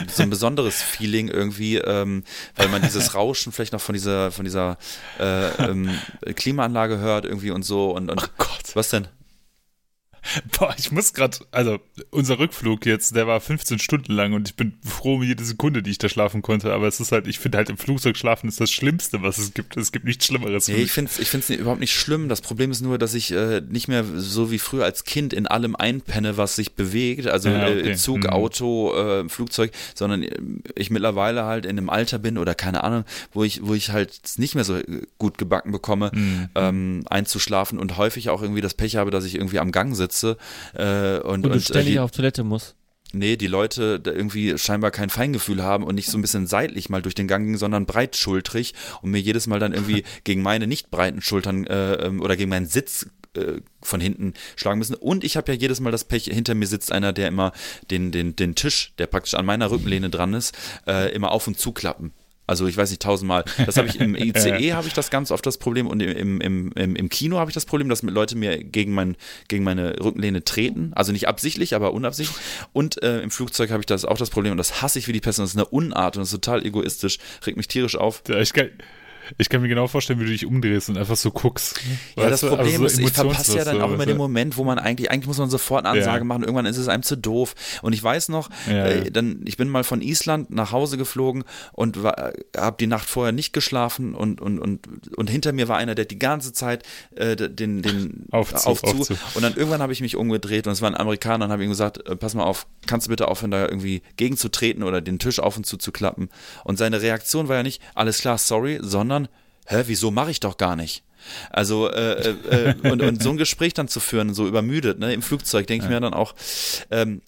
so 0.07 0.23
ein 0.23 0.29
besonderes 0.29 0.81
Feeling 0.81 1.27
irgendwie, 1.27 1.77
ähm, 1.77 2.23
weil 2.55 2.69
man 2.69 2.81
dieses 2.81 3.13
Rauschen 3.13 3.51
vielleicht 3.51 3.73
noch 3.73 3.81
von 3.81 3.93
dieser, 3.93 4.31
von 4.31 4.45
dieser 4.45 4.77
äh, 5.19 5.47
ähm, 5.69 5.89
Klimaanlage 6.35 6.99
hört 6.99 7.25
irgendwie 7.25 7.51
und 7.51 7.63
so 7.63 7.91
und, 7.91 8.09
und 8.09 8.23
Oh 8.23 8.27
Gott. 8.37 8.73
was 8.73 8.89
denn? 8.89 9.09
Boah, 10.57 10.73
ich 10.77 10.91
muss 10.91 11.13
gerade, 11.13 11.37
also 11.51 11.79
unser 12.09 12.39
Rückflug 12.39 12.85
jetzt, 12.85 13.15
der 13.15 13.27
war 13.27 13.39
15 13.39 13.79
Stunden 13.79 14.11
lang 14.13 14.33
und 14.33 14.47
ich 14.49 14.55
bin 14.55 14.73
froh 14.83 15.15
um 15.15 15.23
jede 15.23 15.43
Sekunde, 15.43 15.83
die 15.83 15.91
ich 15.91 15.97
da 15.97 16.09
schlafen 16.09 16.41
konnte. 16.41 16.73
Aber 16.73 16.87
es 16.87 16.99
ist 16.99 17.11
halt, 17.11 17.27
ich 17.27 17.39
finde 17.39 17.57
halt 17.59 17.69
im 17.69 17.77
Flugzeug 17.77 18.17
schlafen 18.17 18.47
ist 18.47 18.59
das 18.59 18.71
Schlimmste, 18.71 19.21
was 19.21 19.37
es 19.37 19.53
gibt. 19.53 19.77
Es 19.77 19.91
gibt 19.91 20.05
nichts 20.05 20.25
Schlimmeres. 20.25 20.67
Nee, 20.67 20.75
ich 20.77 20.91
finde 20.91 21.11
es 21.11 21.19
ich 21.19 21.29
find's 21.29 21.49
überhaupt 21.49 21.79
nicht 21.79 21.93
schlimm. 21.93 22.27
Das 22.29 22.41
Problem 22.41 22.71
ist 22.71 22.81
nur, 22.81 22.97
dass 22.97 23.13
ich 23.13 23.31
äh, 23.31 23.61
nicht 23.61 23.87
mehr 23.87 24.03
so 24.15 24.51
wie 24.51 24.59
früher 24.59 24.83
als 24.85 25.03
Kind 25.03 25.33
in 25.33 25.45
allem 25.47 25.75
einpenne, 25.75 26.37
was 26.37 26.55
sich 26.55 26.73
bewegt. 26.73 27.27
Also 27.27 27.49
Ja, 27.49 27.63
okay. 27.67 27.91
äh, 27.91 27.95
Zug, 27.95 28.23
Mhm. 28.23 28.29
Auto, 28.29 28.95
äh, 28.95 29.29
Flugzeug, 29.29 29.71
sondern 29.93 30.23
äh, 30.23 30.31
ich 30.75 30.89
mittlerweile 30.89 31.43
halt 31.45 31.65
in 31.65 31.77
einem 31.77 31.89
Alter 31.89 32.17
bin 32.19 32.37
oder 32.37 32.55
keine 32.55 32.83
Ahnung, 32.83 33.03
wo 33.33 33.43
ich, 33.43 33.61
wo 33.65 33.73
ich 33.73 33.89
halt 33.91 34.19
nicht 34.37 34.55
mehr 34.55 34.63
so 34.63 34.75
äh, 34.77 35.01
gut 35.17 35.37
gebacken 35.37 35.71
bekomme, 35.71 36.11
Mhm. 36.13 36.49
ähm, 36.55 37.03
einzuschlafen 37.09 37.77
und 37.77 37.97
häufig 37.97 38.29
auch 38.29 38.41
irgendwie 38.41 38.61
das 38.61 38.73
Pech 38.73 38.95
habe, 38.95 39.11
dass 39.11 39.25
ich 39.25 39.35
irgendwie 39.35 39.59
am 39.59 39.71
Gang 39.71 39.95
sitze 39.95 40.14
äh, 40.23 41.19
und, 41.19 41.45
Und, 41.45 41.51
und 41.51 41.57
äh, 41.57 41.59
ständig 41.59 41.93
die, 41.93 41.99
auf 41.99 42.11
Toilette 42.11 42.43
musst. 42.43 42.75
nee, 43.13 43.35
die 43.35 43.47
Leute 43.47 43.99
da 43.99 44.11
irgendwie 44.11 44.57
scheinbar 44.57 44.91
kein 44.91 45.09
Feingefühl 45.09 45.63
haben 45.63 45.83
und 45.83 45.95
nicht 45.95 46.09
so 46.09 46.17
ein 46.17 46.21
bisschen 46.21 46.47
seitlich 46.47 46.89
mal 46.89 47.01
durch 47.01 47.15
den 47.15 47.27
Gang 47.27 47.45
gingen, 47.45 47.57
sondern 47.57 47.85
breitschultrig 47.85 48.73
und 49.01 49.11
mir 49.11 49.21
jedes 49.21 49.47
Mal 49.47 49.59
dann 49.59 49.73
irgendwie 49.73 50.03
gegen 50.23 50.41
meine 50.41 50.67
nicht 50.67 50.91
breiten 50.91 51.21
Schultern 51.21 51.65
äh, 51.67 51.93
ähm, 51.93 52.21
oder 52.21 52.35
gegen 52.35 52.49
meinen 52.49 52.67
Sitz 52.67 53.07
äh, 53.35 53.61
von 53.81 53.99
hinten 53.99 54.33
schlagen 54.55 54.79
müssen. 54.79 54.95
Und 54.95 55.23
ich 55.23 55.37
habe 55.37 55.51
ja 55.51 55.57
jedes 55.57 55.79
Mal 55.79 55.91
das 55.91 56.05
Pech, 56.05 56.25
hinter 56.25 56.55
mir 56.55 56.67
sitzt 56.67 56.91
einer, 56.91 57.13
der 57.13 57.27
immer 57.27 57.51
den, 57.91 58.11
den, 58.11 58.35
den 58.35 58.55
Tisch, 58.55 58.93
der 58.97 59.07
praktisch 59.07 59.35
an 59.35 59.45
meiner 59.45 59.69
Rückenlehne 59.71 60.09
dran 60.09 60.33
ist, 60.33 60.55
äh, 60.87 61.13
immer 61.13 61.31
auf 61.31 61.47
und 61.47 61.59
zuklappen. 61.59 62.13
Also 62.47 62.67
ich 62.67 62.77
weiß 62.77 62.89
nicht, 62.89 63.01
tausendmal. 63.01 63.43
Das 63.65 63.77
habe 63.77 63.87
ich 63.87 63.99
im 63.99 64.15
ICE 64.15 64.73
habe 64.73 64.87
ich 64.87 64.93
das 64.93 65.09
ganz 65.09 65.31
oft 65.31 65.45
das 65.45 65.57
Problem 65.57 65.87
und 65.87 66.01
im, 66.01 66.41
im, 66.41 66.71
im, 66.73 66.95
im 66.95 67.09
Kino 67.09 67.37
habe 67.39 67.49
ich 67.49 67.55
das 67.55 67.65
Problem, 67.65 67.89
dass 67.89 68.03
Leute 68.03 68.35
mir 68.35 68.63
gegen, 68.63 68.93
mein, 68.93 69.15
gegen 69.47 69.63
meine 69.63 69.99
Rückenlehne 70.03 70.43
treten. 70.43 70.91
Also 70.95 71.11
nicht 71.11 71.27
absichtlich, 71.27 71.75
aber 71.75 71.93
unabsichtlich. 71.93 72.37
Und 72.73 73.01
äh, 73.03 73.21
im 73.21 73.31
Flugzeug 73.31 73.71
habe 73.71 73.81
ich 73.81 73.85
das 73.87 74.05
auch 74.05 74.17
das 74.17 74.29
Problem 74.29 74.51
und 74.51 74.57
das 74.57 74.81
hasse 74.81 74.99
ich 74.99 75.07
wie 75.07 75.13
die. 75.13 75.19
Und 75.19 75.27
Das 75.27 75.39
ist 75.39 75.55
eine 75.55 75.65
Unart 75.65 76.17
und 76.17 76.21
das 76.21 76.31
ist 76.31 76.43
total 76.43 76.65
egoistisch, 76.65 77.17
regt 77.45 77.57
mich 77.57 77.67
tierisch 77.67 77.95
auf. 77.95 78.21
Ja, 78.27 78.39
ich 78.39 78.53
kann, 78.53 78.69
ich 79.37 79.49
kann 79.49 79.61
mir 79.61 79.67
genau 79.67 79.87
vorstellen, 79.87 80.19
wie 80.19 80.25
du 80.25 80.31
dich 80.31 80.45
umdrehst 80.45 80.89
und 80.89 80.97
einfach 80.97 81.15
so 81.15 81.31
guckst. 81.31 81.79
Ja, 82.15 82.29
das 82.29 82.41
du? 82.41 82.47
Problem 82.47 82.67
Also 82.67 82.79
so 82.79 82.85
ist, 82.85 82.99
ich 82.99 83.11
verpasse 83.11 83.57
ja 83.57 83.63
dann 83.65 83.81
auch 83.81 83.91
immer 83.91 84.05
den? 84.05 84.17
Moment, 84.17 84.57
wo 84.57 84.63
man 84.63 84.79
eigentlich, 84.79 85.11
eigentlich 85.11 85.27
muss 85.27 85.37
man 85.37 85.49
sofort 85.49 85.85
eine 85.85 85.97
Ansage 85.97 86.19
Ja. 86.19 86.23
machen, 86.23 86.43
irgendwann 86.43 86.65
ist 86.65 86.77
es 86.77 86.87
einem 86.87 87.03
zu 87.03 87.15
doof. 87.17 87.55
Und 87.81 87.93
ich 87.93 88.03
weiß 88.03 88.29
noch, 88.29 88.49
Ja, 88.67 88.85
äh, 88.85 89.11
dann, 89.11 89.41
ich 89.45 89.57
bin 89.57 89.69
mal 89.69 89.83
von 89.83 90.01
Island 90.01 90.49
nach 90.49 90.71
Hause 90.71 90.97
geflogen 90.97 91.43
und 91.73 91.97
habe 91.97 92.75
die 92.79 92.87
Nacht 92.87 93.07
vorher 93.09 93.31
nicht 93.31 93.53
geschlafen 93.53 94.15
und, 94.15 94.41
und, 94.41 94.59
und, 94.59 94.87
und 95.15 95.29
hinter 95.29 95.53
mir 95.53 95.67
war 95.67 95.77
einer, 95.77 95.95
der 95.95 96.05
die 96.05 96.19
ganze 96.19 96.53
Zeit 96.53 96.83
äh, 97.15 97.35
den, 97.35 97.81
den 97.81 98.25
Aufzug, 98.31 98.65
aufzu. 98.83 98.87
Aufzug. 99.01 99.17
Und 99.35 99.41
dann 99.43 99.55
irgendwann 99.55 99.81
habe 99.81 99.93
ich 99.93 100.01
mich 100.01 100.15
umgedreht 100.15 100.67
und 100.67 100.73
es 100.73 100.81
war 100.81 100.89
ein 100.89 100.97
Amerikaner 100.97 101.45
und 101.45 101.51
habe 101.51 101.63
ihm 101.63 101.69
gesagt, 101.69 102.05
äh, 102.07 102.15
pass 102.15 102.33
mal 102.33 102.43
auf, 102.43 102.67
kannst 102.87 103.07
du 103.07 103.09
bitte 103.09 103.27
aufhören, 103.27 103.51
da 103.51 103.63
irgendwie 103.65 104.01
gegenzutreten 104.17 104.83
oder 104.83 105.01
den 105.01 105.19
Tisch 105.19 105.39
auf 105.39 105.57
und 105.57 105.65
zu 105.65 105.77
zu 105.77 105.91
klappen. 105.91 106.29
Und 106.63 106.77
seine 106.77 107.01
Reaktion 107.01 107.47
war 107.47 107.57
ja 107.57 107.63
nicht, 107.63 107.81
alles 107.93 108.19
klar, 108.19 108.37
sorry, 108.37 108.79
sondern, 108.81 109.14
hä, 109.65 109.83
wieso 109.87 110.11
mache 110.11 110.31
ich 110.31 110.39
doch 110.39 110.57
gar 110.57 110.75
nicht? 110.75 111.03
Also 111.49 111.89
äh, 111.89 112.21
äh, 112.21 112.69
äh, 112.69 112.89
und, 112.91 113.01
und 113.01 113.23
so 113.23 113.31
ein 113.31 113.37
Gespräch 113.37 113.73
dann 113.73 113.87
zu 113.87 113.99
führen, 113.99 114.33
so 114.33 114.47
übermüdet, 114.47 114.99
ne, 114.99 115.13
im 115.13 115.21
Flugzeug, 115.21 115.67
denke 115.67 115.85
ich 115.85 115.89
mir 115.89 115.99
dann 115.99 116.13
auch, 116.13 116.35
ähm, 116.91 117.21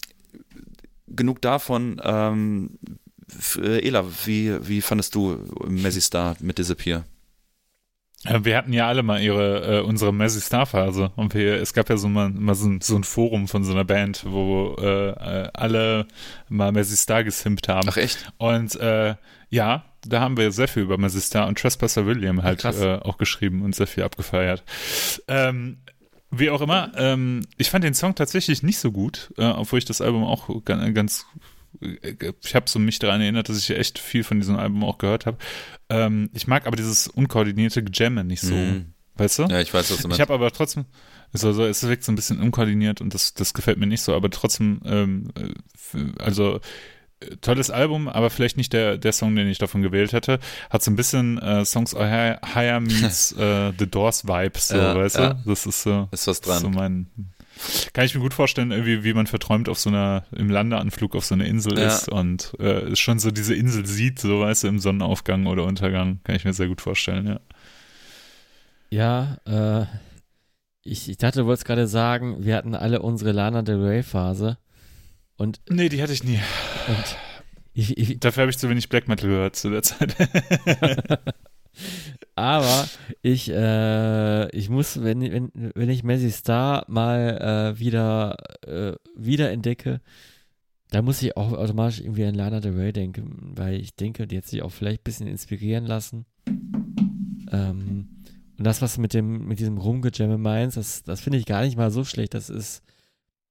genug 1.07 1.41
davon. 1.41 1.99
Ähm, 2.03 2.77
äh, 3.61 3.85
Ela, 3.85 4.05
wie, 4.26 4.55
wie 4.68 4.81
fandest 4.81 5.15
du 5.15 5.39
Messi 5.68 6.01
Star 6.01 6.35
mit 6.39 6.57
Disappear? 6.57 7.05
Wir 8.23 8.57
hatten 8.57 8.73
ja 8.73 8.88
alle 8.88 9.03
mal 9.03 9.22
ihre, 9.22 9.77
äh, 9.77 9.81
unsere 9.81 10.14
Messi 10.14 10.41
Star 10.41 10.65
Phase 10.65 11.11
und 11.15 11.34
wir, 11.34 11.61
es 11.61 11.73
gab 11.73 11.89
ja 11.89 11.97
so 11.97 12.09
mal, 12.09 12.30
mal 12.30 12.55
so, 12.55 12.68
ein, 12.68 12.81
so 12.81 12.95
ein 12.95 13.03
Forum 13.03 13.47
von 13.47 13.64
so 13.64 13.72
einer 13.72 13.85
Band, 13.85 14.26
wo 14.27 14.76
äh, 14.80 15.09
äh, 15.09 15.49
alle 15.53 16.07
mal 16.49 16.72
Messi 16.72 16.97
Star 16.97 17.23
gesimpt 17.23 17.68
haben. 17.68 17.88
Ach 17.89 17.97
echt? 17.97 18.31
Und 18.38 18.76
äh, 18.76 19.15
ja, 19.49 19.85
da 20.07 20.19
haben 20.21 20.38
wir 20.38 20.51
sehr 20.51 20.67
viel 20.67 20.84
über 20.84 20.97
Messi 20.97 21.21
Star 21.21 21.47
und 21.47 21.57
Trespasser 21.59 22.05
William 22.05 22.43
halt 22.43 22.63
äh, 22.65 22.95
auch 23.01 23.17
geschrieben 23.17 23.61
und 23.61 23.75
sehr 23.75 23.88
viel 23.88 24.03
abgefeiert. 24.03 24.63
Ähm, 25.27 25.77
wie 26.31 26.49
auch 26.49 26.61
immer, 26.61 26.91
ähm, 26.97 27.45
ich 27.57 27.69
fand 27.69 27.84
den 27.84 27.93
Song 27.93 28.13
tatsächlich 28.15 28.61
nicht 28.63 28.79
so 28.79 28.91
gut, 28.91 29.34
äh, 29.38 29.45
obwohl 29.45 29.79
ich 29.79 29.85
das 29.85 30.01
Album 30.01 30.23
auch 30.25 30.49
ga- 30.65 30.89
ganz, 30.89 31.25
ich 31.79 32.55
habe 32.55 32.69
so 32.69 32.79
mich 32.79 32.99
daran 32.99 33.21
erinnert, 33.21 33.49
dass 33.49 33.57
ich 33.57 33.69
echt 33.69 33.97
viel 33.99 34.23
von 34.23 34.39
diesem 34.39 34.57
Album 34.57 34.84
auch 34.84 34.97
gehört 34.97 35.25
habe. 35.25 35.38
Ähm, 35.89 36.29
ich 36.34 36.47
mag 36.47 36.67
aber 36.67 36.75
dieses 36.75 37.07
unkoordinierte 37.07 37.84
Jamme 37.93 38.23
nicht 38.25 38.41
so, 38.41 38.55
Mhm. 38.55 38.93
weißt 39.15 39.39
du? 39.39 39.43
Ja, 39.43 39.61
ich 39.61 39.73
weiß, 39.73 39.89
was 39.91 40.01
du 40.01 40.09
Ich 40.09 40.19
habe 40.19 40.34
aber 40.34 40.51
trotzdem, 40.51 40.85
also, 41.31 41.53
so, 41.53 41.65
es 41.65 41.81
wirkt 41.88 42.03
so 42.03 42.11
ein 42.11 42.15
bisschen 42.15 42.41
unkoordiniert 42.41 42.99
und 42.99 43.13
das, 43.13 43.34
das 43.34 43.53
gefällt 43.53 43.77
mir 43.77 43.88
nicht 43.88 44.01
so, 44.01 44.13
aber 44.13 44.29
trotzdem, 44.29 44.81
ähm, 44.85 45.29
äh, 45.38 46.21
also 46.21 46.59
tolles 47.41 47.69
Album, 47.72 48.07
aber 48.07 48.30
vielleicht 48.30 48.57
nicht 48.57 48.73
der, 48.73 48.98
der 48.98 49.11
Song, 49.11 49.35
den 49.35 49.48
ich 49.48 49.57
davon 49.57 49.81
gewählt 49.81 50.14
hätte. 50.14 50.39
Hat 50.69 50.84
so 50.84 50.91
ein 50.91 50.95
bisschen 50.95 51.38
äh, 51.39 51.65
Songs 51.65 51.94
Higher, 51.95 52.39
Higher 52.53 52.80
meets 52.80 53.31
äh, 53.38 53.72
The 53.77 53.88
Doors 53.89 54.27
Vibes, 54.27 54.68
so, 54.69 54.77
Ja, 54.77 54.95
weißt 54.95 55.18
ja. 55.18 55.34
du? 55.34 55.49
Das 55.49 55.65
ist 55.65 55.81
so, 55.84 56.07
Ist 56.11 56.27
was 56.27 56.38
ist 56.39 56.45
so 56.45 56.52
dran. 56.52 56.73
mein. 56.73 57.07
Kann 57.94 58.06
ich 58.06 58.14
mir 58.14 58.22
gut 58.22 58.35
vorstellen, 58.35 58.69
irgendwie, 58.69 59.03
wie 59.03 59.15
man 59.15 59.26
verträumt 59.26 59.68
auf 59.68 59.80
so 59.80 59.89
einer, 59.89 60.26
im 60.31 60.48
Landeanflug 60.52 61.15
auf 61.15 61.26
so 61.26 61.34
einer 61.34 61.45
Insel 61.45 61.80
Ja. 61.80 61.88
ist 61.88 62.07
und 62.07 62.53
äh, 62.60 62.95
schon 62.95 63.18
so 63.18 63.31
diese 63.31 63.56
Insel 63.56 63.84
sieht, 63.88 64.19
so 64.19 64.41
weißt 64.41 64.64
du, 64.64 64.68
im 64.68 64.77
Sonnenaufgang 64.77 65.48
oder 65.48 65.64
Untergang. 65.64 66.19
Kann 66.23 66.35
ich 66.35 66.45
mir 66.45 66.53
sehr 66.53 66.68
gut 66.68 66.81
vorstellen, 66.81 67.26
ja. 67.26 67.39
Ja, 68.89 69.38
äh, 69.45 69.85
ich, 70.84 71.10
ich 71.10 71.18
dachte, 71.18 71.39
du 71.39 71.45
wolltest 71.48 71.65
gerade 71.65 71.88
sagen, 71.88 72.45
wir 72.45 72.56
hatten 72.56 72.76
alle 72.76 73.02
unsere 73.02 73.31
Lana 73.31 73.61
Del 73.64 73.84
Rey 73.84 74.03
Phase 74.03 74.57
und, 75.38 75.61
Nee, 75.69 75.89
die 75.89 76.01
hatte 76.01 76.14
ich 76.14 76.23
nie. 76.23 76.39
ich, 77.73 77.97
ich, 77.97 78.19
Dafür 78.19 78.41
habe 78.41 78.51
ich 78.51 78.57
zu 78.57 78.69
wenig 78.69 78.89
Black 78.89 79.07
Metal 79.07 79.30
gehört 79.30 79.55
zu 79.55 79.69
der 79.69 79.84
Zeit. 79.84 80.15
aber 82.35 82.88
ich, 83.22 83.49
äh, 83.49 84.49
ich 84.55 84.69
muss, 84.69 85.01
wenn, 85.01 85.22
wenn, 85.22 85.51
wenn 85.53 85.89
ich 85.89 86.03
Messi 86.03 86.31
Star 86.31 86.85
mal 86.88 87.73
äh, 87.76 87.80
wieder, 87.80 88.38
äh, 88.65 88.93
wieder 89.15 89.51
entdecke, 89.51 90.01
da 90.89 91.01
muss 91.01 91.22
ich 91.22 91.35
auch 91.35 91.51
automatisch 91.53 91.99
irgendwie 91.99 92.26
an 92.26 92.35
Lana 92.35 92.59
Del 92.59 92.73
Rey 92.73 92.93
denken, 92.93 93.53
weil 93.55 93.76
ich 93.80 93.95
denke, 93.95 94.26
die 94.26 94.38
hat 94.38 94.45
sich 94.45 94.61
auch 94.61 94.72
vielleicht 94.72 95.01
ein 95.01 95.03
bisschen 95.03 95.27
inspirieren 95.27 95.85
lassen. 95.85 96.26
Ähm, 97.51 98.07
und 98.57 98.65
das, 98.65 98.81
was 98.81 98.95
du 98.95 99.01
mit 99.01 99.14
dem, 99.14 99.47
mit 99.47 99.59
diesem 99.59 99.77
Rumgejamme 99.77 100.38
meinst, 100.38 100.77
das, 100.77 101.03
das 101.03 101.22
finde 101.22 101.38
ich 101.38 101.45
gar 101.45 101.61
nicht 101.64 101.77
mal 101.77 101.91
so 101.91 102.03
schlecht. 102.03 102.34
Das 102.34 102.49
ist, 102.49 102.81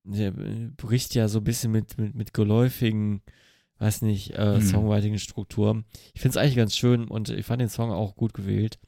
der 0.06 0.30
bricht 0.30 1.14
ja 1.14 1.28
so 1.28 1.38
ein 1.38 1.44
bisschen 1.44 1.72
mit, 1.72 1.98
mit, 1.98 2.14
mit 2.14 2.34
geläufigen 2.34 3.22
weiß 3.78 4.02
nicht, 4.02 4.30
äh, 4.32 4.54
Hm. 4.54 4.62
Songwriting-Struktur. 4.62 5.84
Ich 6.14 6.20
finde 6.22 6.30
es 6.30 6.42
eigentlich 6.42 6.56
ganz 6.56 6.76
schön 6.76 7.08
und 7.08 7.28
ich 7.28 7.44
fand 7.44 7.60
den 7.60 7.68
Song 7.68 7.90
auch 7.90 8.16
gut 8.16 8.32
gewählt. 8.32 8.78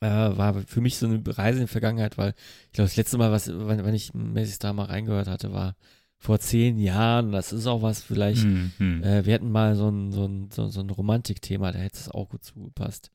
Äh, 0.00 0.06
war 0.08 0.54
für 0.66 0.80
mich 0.80 0.96
so 0.96 1.06
eine 1.06 1.20
Reise 1.26 1.60
in 1.60 1.66
die 1.66 1.70
Vergangenheit, 1.72 2.18
weil 2.18 2.34
ich 2.66 2.72
glaube, 2.72 2.88
das 2.88 2.96
letzte 2.96 3.18
Mal, 3.18 3.32
was, 3.32 3.48
wenn, 3.48 3.84
wenn 3.84 3.94
ich 3.94 4.14
mäßig 4.14 4.58
da 4.58 4.72
mal 4.72 4.86
reingehört 4.86 5.28
hatte, 5.28 5.52
war 5.52 5.76
vor 6.18 6.38
zehn 6.40 6.78
Jahren. 6.78 7.32
Das 7.32 7.52
ist 7.52 7.66
auch 7.66 7.82
was, 7.82 8.02
vielleicht, 8.02 8.42
Hm, 8.42 8.72
hm. 8.78 9.02
äh, 9.02 9.24
wir 9.24 9.34
hatten 9.34 9.50
mal 9.50 9.74
so 9.76 9.88
ein, 9.88 10.12
so 10.12 10.24
ein, 10.26 10.50
so, 10.52 10.68
so 10.68 10.80
ein 10.80 10.90
Romantikthema, 10.90 11.72
da 11.72 11.78
hätte 11.78 11.98
es 11.98 12.10
auch 12.10 12.28
gut 12.28 12.44
zugepasst. 12.44 13.10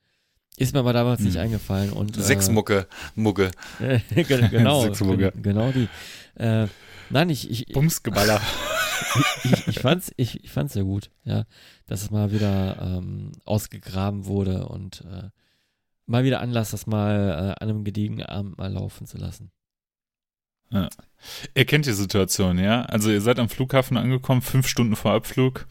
Ist 0.58 0.74
mir 0.74 0.80
aber 0.80 0.94
damals 0.94 1.20
nicht 1.22 1.36
Hm. 1.36 1.42
eingefallen 1.42 1.92
und. 1.92 2.18
Äh, 2.18 2.22
Sechsmucke, 2.22 2.88
Mucke. 3.16 3.52
Ge- 3.80 4.02
genau, 4.50 4.84
Sechsmucke. 4.84 5.32
gen- 5.32 5.42
genau 5.44 5.72
die. 5.72 5.88
Äh, 6.36 6.68
nein, 7.10 7.30
ich, 7.30 7.50
ich, 7.50 7.74
Bumsgeballer. 7.74 8.40
ich, 9.44 9.68
ich 9.68 9.80
fand's, 9.80 10.12
ich, 10.16 10.44
ich 10.44 10.52
fand's 10.52 10.74
sehr 10.74 10.84
gut, 10.84 11.10
ja, 11.24 11.46
dass 11.88 12.04
es 12.04 12.12
mal 12.12 12.32
wieder 12.32 12.78
ähm, 12.82 13.32
ausgegraben 13.46 14.26
wurde 14.26 14.68
und 14.68 15.02
äh, 15.12 15.30
mal 16.06 16.24
wieder 16.24 16.40
Anlass, 16.42 16.72
das 16.72 16.86
mal 16.88 17.56
äh, 17.58 17.64
an 17.64 17.70
einem 17.70 17.84
gediegenen 17.84 18.26
Abend 18.26 18.58
mal 18.58 18.72
laufen 18.72 19.08
zu 19.08 19.18
lassen. 19.18 19.52
Ihr 21.54 21.66
kennt 21.66 21.86
die 21.86 21.94
Situation, 21.94 22.58
ja? 22.58 22.82
Also 22.84 23.12
ihr 23.12 23.22
seid 23.22 23.38
am 23.38 23.48
Flughafen 23.50 23.96
angekommen, 23.96 24.42
fünf 24.42 24.68
Stunden 24.68 24.96
vor 24.96 25.14
Abflug. 25.14 25.68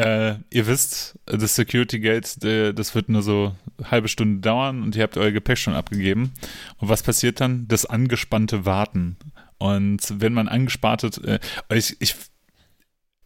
Äh, 0.00 0.38
ihr 0.48 0.66
wisst, 0.66 1.18
das 1.26 1.56
Security 1.56 2.00
Gate, 2.00 2.38
das 2.42 2.94
wird 2.94 3.10
nur 3.10 3.22
so 3.22 3.54
eine 3.78 3.90
halbe 3.90 4.08
Stunde 4.08 4.40
dauern 4.40 4.82
und 4.82 4.96
ihr 4.96 5.02
habt 5.02 5.18
euer 5.18 5.30
Gepäck 5.30 5.58
schon 5.58 5.74
abgegeben. 5.74 6.32
Und 6.78 6.88
was 6.88 7.02
passiert 7.02 7.40
dann? 7.40 7.68
Das 7.68 7.84
angespannte 7.84 8.64
Warten. 8.64 9.16
Und 9.58 10.00
wenn 10.18 10.32
man 10.32 10.48
angespartet, 10.48 11.22
äh, 11.22 11.38
ich, 11.70 11.96
ich 12.00 12.14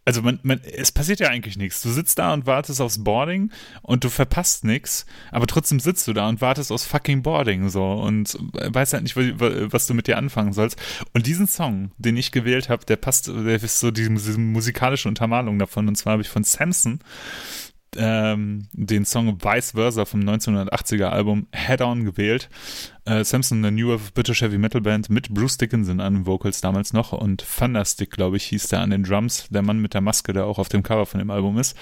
also 0.05 0.21
man, 0.21 0.39
man, 0.43 0.61
es 0.63 0.91
passiert 0.91 1.19
ja 1.19 1.29
eigentlich 1.29 1.57
nichts. 1.57 1.81
Du 1.81 1.89
sitzt 1.89 2.19
da 2.19 2.33
und 2.33 2.45
wartest 2.45 2.79
aufs 2.79 3.03
Boarding 3.03 3.51
und 3.81 4.03
du 4.03 4.09
verpasst 4.09 4.63
nichts, 4.63 5.05
aber 5.31 5.47
trotzdem 5.47 5.79
sitzt 5.79 6.07
du 6.07 6.13
da 6.13 6.29
und 6.29 6.41
wartest 6.41 6.71
aufs 6.71 6.85
fucking 6.85 7.23
Boarding 7.23 7.69
so 7.69 7.93
und 7.93 8.37
weißt 8.53 8.93
halt 8.93 9.03
nicht, 9.03 9.17
wa- 9.17 9.67
was 9.71 9.87
du 9.87 9.95
mit 9.95 10.05
dir 10.07 10.17
anfangen 10.17 10.53
sollst. 10.53 10.77
Und 11.13 11.25
diesen 11.25 11.47
Song, 11.47 11.91
den 11.97 12.17
ich 12.17 12.31
gewählt 12.31 12.69
habe, 12.69 12.85
der 12.85 12.97
passt, 12.97 13.27
der 13.27 13.61
ist 13.61 13.79
so 13.79 13.89
die, 13.89 14.07
diese 14.07 14.37
musikalische 14.39 15.09
Untermalung 15.09 15.57
davon. 15.57 15.87
Und 15.87 15.95
zwar 15.95 16.13
habe 16.13 16.21
ich 16.21 16.29
von 16.29 16.43
Samson 16.43 16.99
ähm, 17.97 18.67
den 18.73 19.05
Song 19.05 19.41
Vice 19.41 19.71
Versa 19.71 20.05
vom 20.05 20.21
1980er 20.21 21.05
Album 21.05 21.47
Head 21.53 21.81
On 21.81 22.05
gewählt. 22.05 22.49
Äh, 23.05 23.23
Samson, 23.23 23.63
eine 23.63 23.71
neue 23.71 23.99
British 24.13 24.41
Heavy 24.41 24.57
Metal 24.57 24.81
Band 24.81 25.09
mit 25.09 25.33
Bruce 25.33 25.57
Dickinson 25.57 25.99
an 25.99 26.13
den 26.13 26.25
Vocals 26.25 26.61
damals 26.61 26.93
noch 26.93 27.11
und 27.13 27.45
Thunderstick, 27.57 28.11
glaube 28.11 28.37
ich, 28.37 28.45
hieß 28.45 28.67
der 28.67 28.81
an 28.81 28.89
den 28.89 29.03
Drums, 29.03 29.47
der 29.49 29.61
Mann 29.61 29.79
mit 29.79 29.93
der 29.93 30.01
Maske, 30.01 30.33
der 30.33 30.45
auch 30.45 30.59
auf 30.59 30.69
dem 30.69 30.83
Cover 30.83 31.05
von 31.05 31.19
dem 31.19 31.29
Album 31.29 31.57
ist. 31.57 31.77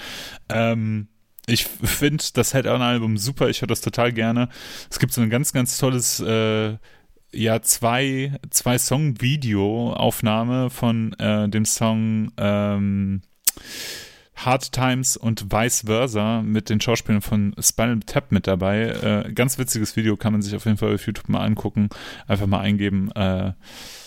Ähm, 0.48 1.08
ich 1.46 1.64
finde 1.64 2.24
das 2.34 2.52
Head-On-Album 2.52 3.18
super, 3.18 3.48
ich 3.48 3.60
höre 3.60 3.68
das 3.68 3.80
total 3.80 4.12
gerne. 4.12 4.48
Es 4.90 4.98
gibt 4.98 5.12
so 5.12 5.20
ein 5.20 5.30
ganz, 5.30 5.52
ganz 5.52 5.76
tolles, 5.78 6.20
äh, 6.20 6.76
ja, 7.32 7.62
zwei, 7.62 8.38
zwei 8.50 8.78
Song-Video-Aufnahme 8.78 10.70
von 10.70 11.12
äh, 11.14 11.48
dem 11.48 11.64
Song 11.64 12.30
ähm, 12.36 13.22
Hard 14.36 14.72
Times 14.72 15.16
und 15.16 15.52
Vice 15.52 15.82
Versa 15.86 16.42
mit 16.42 16.68
den 16.68 16.80
Schauspielern 16.80 17.22
von 17.22 17.54
Spinal 17.60 18.00
Tap 18.00 18.32
mit 18.32 18.46
dabei. 18.46 19.24
Äh, 19.26 19.32
ganz 19.32 19.58
witziges 19.58 19.96
Video, 19.96 20.16
kann 20.16 20.32
man 20.32 20.42
sich 20.42 20.54
auf 20.54 20.64
jeden 20.64 20.76
Fall 20.76 20.94
auf 20.94 21.06
YouTube 21.06 21.28
mal 21.28 21.44
angucken. 21.44 21.88
Einfach 22.26 22.46
mal 22.46 22.60
eingeben. 22.60 23.10
Äh, 23.12 23.52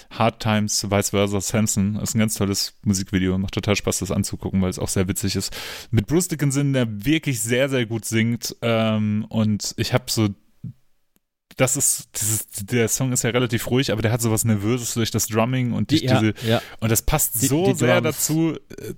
Hard 0.09 0.39
Times, 0.39 0.89
Vice 0.89 1.09
Versa, 1.09 1.41
Samson. 1.41 1.95
Das 1.95 2.09
ist 2.09 2.15
ein 2.15 2.19
ganz 2.19 2.35
tolles 2.35 2.75
Musikvideo. 2.83 3.37
Macht 3.37 3.53
total 3.53 3.75
Spaß, 3.75 3.99
das 3.99 4.11
anzugucken, 4.11 4.61
weil 4.61 4.69
es 4.69 4.79
auch 4.79 4.87
sehr 4.87 5.07
witzig 5.07 5.35
ist. 5.35 5.55
Mit 5.91 6.07
Bruce 6.07 6.29
Dickinson, 6.29 6.73
der 6.73 7.05
wirklich 7.05 7.41
sehr, 7.41 7.69
sehr 7.69 7.85
gut 7.85 8.05
singt. 8.05 8.55
Ähm, 8.61 9.25
und 9.29 9.73
ich 9.77 9.93
habe 9.93 10.05
so 10.07 10.29
das 11.57 11.75
ist, 11.75 12.09
dieses, 12.21 12.47
der 12.65 12.87
Song 12.87 13.11
ist 13.11 13.23
ja 13.23 13.31
relativ 13.31 13.69
ruhig, 13.69 13.91
aber 13.91 14.03
der 14.03 14.11
hat 14.11 14.21
sowas 14.21 14.45
Nervöses 14.45 14.93
durch 14.93 15.09
das 15.09 15.27
Drumming 15.27 15.73
und 15.73 15.89
durch 15.89 16.03
ja, 16.03 16.19
diese, 16.19 16.33
ja. 16.47 16.61
und 16.79 16.91
das 16.91 17.01
passt 17.01 17.41
Die- 17.41 17.47
so 17.47 17.65
die 17.65 17.73
sehr 17.73 17.99
dazu, 17.99 18.53
äh, 18.53 18.93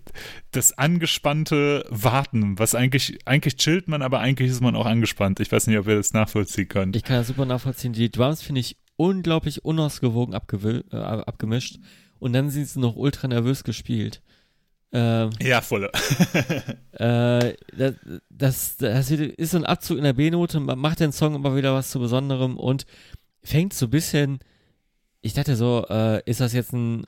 das 0.52 0.78
angespannte 0.78 1.86
Warten, 1.90 2.60
was 2.60 2.76
eigentlich, 2.76 3.20
eigentlich 3.26 3.56
chillt 3.56 3.88
man, 3.88 4.02
aber 4.02 4.20
eigentlich 4.20 4.52
ist 4.52 4.62
man 4.62 4.76
auch 4.76 4.86
angespannt. 4.86 5.40
Ich 5.40 5.52
weiß 5.52 5.68
nicht, 5.68 5.78
ob 5.78 5.88
ihr 5.88 5.96
das 5.96 6.14
nachvollziehen 6.14 6.68
könnt. 6.68 6.96
Ich 6.98 7.04
kann 7.04 7.16
das 7.18 7.28
super 7.28 7.46
nachvollziehen. 7.46 7.94
Die 7.94 8.12
Drums 8.12 8.42
finde 8.42 8.60
ich 8.62 8.78
unglaublich 8.98 9.64
unausgewogen 9.64 10.34
äh, 10.34 10.96
abgemischt 10.98 11.80
und 12.20 12.34
dann 12.34 12.50
sind 12.50 12.68
sie 12.68 12.80
noch 12.82 12.98
ultra 12.98 13.30
nervös 13.30 13.64
gespielt. 13.64 14.22
Ähm, 14.92 15.30
ja, 15.42 15.62
volle. 15.62 15.92
Äh, 17.00 17.54
das, 17.78 17.96
das, 18.30 18.76
das 18.78 19.10
ist 19.12 19.52
so 19.52 19.58
ein 19.58 19.66
Abzug 19.66 19.98
in 19.98 20.04
der 20.04 20.12
B-Note, 20.14 20.60
man 20.60 20.78
macht 20.78 21.00
den 21.00 21.14
Song 21.14 21.34
immer 21.34 21.56
wieder 21.56 21.74
was 21.74 21.92
zu 21.92 22.00
Besonderem 22.00 22.58
und 22.58 22.86
fängt 23.42 23.74
so 23.74 23.86
ein 23.86 23.90
bisschen, 23.90 24.40
ich 25.22 25.34
dachte 25.34 25.56
so, 25.56 25.86
äh, 25.90 26.22
ist 26.30 26.42
das 26.42 26.52
jetzt 26.52 26.74
ein, 26.74 27.06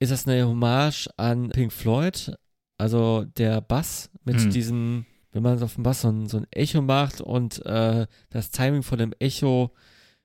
ist 0.00 0.10
das 0.10 0.26
eine 0.26 0.44
Hommage 0.48 1.08
an 1.16 1.50
Pink 1.50 1.72
Floyd? 1.72 2.34
Also 2.76 3.24
der 3.36 3.60
Bass 3.60 4.10
mit 4.24 4.40
Hm. 4.40 4.50
diesem, 4.50 5.06
wenn 5.30 5.44
man 5.44 5.62
auf 5.62 5.74
dem 5.74 5.84
Bass 5.84 6.00
so 6.00 6.08
ein, 6.08 6.26
so 6.26 6.38
ein 6.38 6.46
Echo 6.50 6.82
macht 6.82 7.20
und 7.20 7.64
äh, 7.64 8.08
das 8.30 8.50
Timing 8.50 8.82
von 8.82 8.98
dem 8.98 9.12
Echo 9.20 9.70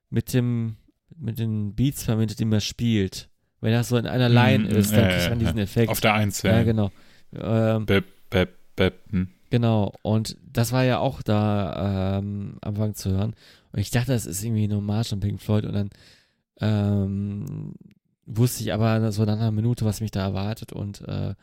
mit 0.10 0.34
dem, 0.34 0.77
mit 1.15 1.38
den 1.38 1.76
Beats 1.76 2.03
verbindet, 2.06 2.39
die 2.39 2.45
man 2.45 2.61
spielt. 2.61 3.28
Wenn 3.61 3.73
das 3.73 3.90
so 3.90 3.98
in 3.98 4.07
einer 4.07 4.30
Line 4.30 4.69
Hm, 4.69 4.76
ist, 4.76 4.91
ja, 4.91 5.07
kriegt 5.07 5.30
man 5.30 5.40
ja. 5.40 5.45
diesen 5.45 5.60
Effekt. 5.60 5.90
Auf 5.90 6.02
der 6.02 6.14
Eins, 6.14 6.41
ja, 6.44 6.57
ja. 6.57 6.64
genau. 6.64 6.91
Ähm, 7.34 7.86
Bep, 7.86 8.06
bep, 8.30 8.56
bep. 8.76 8.99
Hm. 9.11 9.30
Genau, 9.49 9.94
und 10.03 10.38
das 10.44 10.72
war 10.72 10.84
ja 10.84 10.99
auch 10.99 11.22
da 11.22 12.19
ähm, 12.19 12.57
am 12.61 12.73
Anfang 12.76 12.94
zu 12.94 13.11
hören. 13.11 13.36
Und 13.72 13.80
ich 13.80 13.90
dachte, 13.90 14.11
das 14.11 14.26
ist 14.26 14.44
irgendwie 14.44 14.64
eine 14.64 14.76
Hommage 14.76 15.14
an 15.14 15.19
Pink 15.19 15.41
Floyd 15.41 15.65
und 15.65 15.73
dann 15.73 15.90
ähm, 16.61 17.73
wusste 18.26 18.64
ich 18.64 18.73
aber 18.73 19.11
so 19.11 19.26
nach 19.26 19.38
einer 19.38 19.52
Minute, 19.52 19.86
was 19.86 20.02
mich 20.02 20.11
da 20.11 20.22
erwartet 20.22 20.72
und 20.72 21.02
äh, 21.07 21.34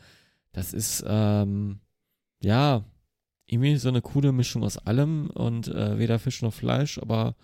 das 0.52 0.72
ist 0.72 1.04
ähm, 1.06 1.80
ja 2.40 2.84
irgendwie 3.46 3.76
so 3.76 3.88
eine 3.88 4.02
coole 4.02 4.32
Mischung 4.32 4.62
aus 4.62 4.78
allem 4.78 5.30
und 5.30 5.68
äh, 5.68 5.98
weder 5.98 6.18
Fisch 6.18 6.42
noch 6.42 6.52
Fleisch, 6.52 6.98
aber 6.98 7.34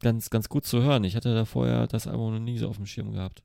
ganz, 0.00 0.30
ganz 0.30 0.48
gut 0.48 0.64
zu 0.64 0.82
hören. 0.82 1.04
Ich 1.04 1.16
hatte 1.16 1.34
da 1.34 1.44
vorher 1.44 1.86
das 1.86 2.06
Album 2.06 2.34
noch 2.34 2.40
nie 2.40 2.58
so 2.58 2.68
auf 2.68 2.76
dem 2.76 2.86
Schirm 2.86 3.12
gehabt. 3.12 3.42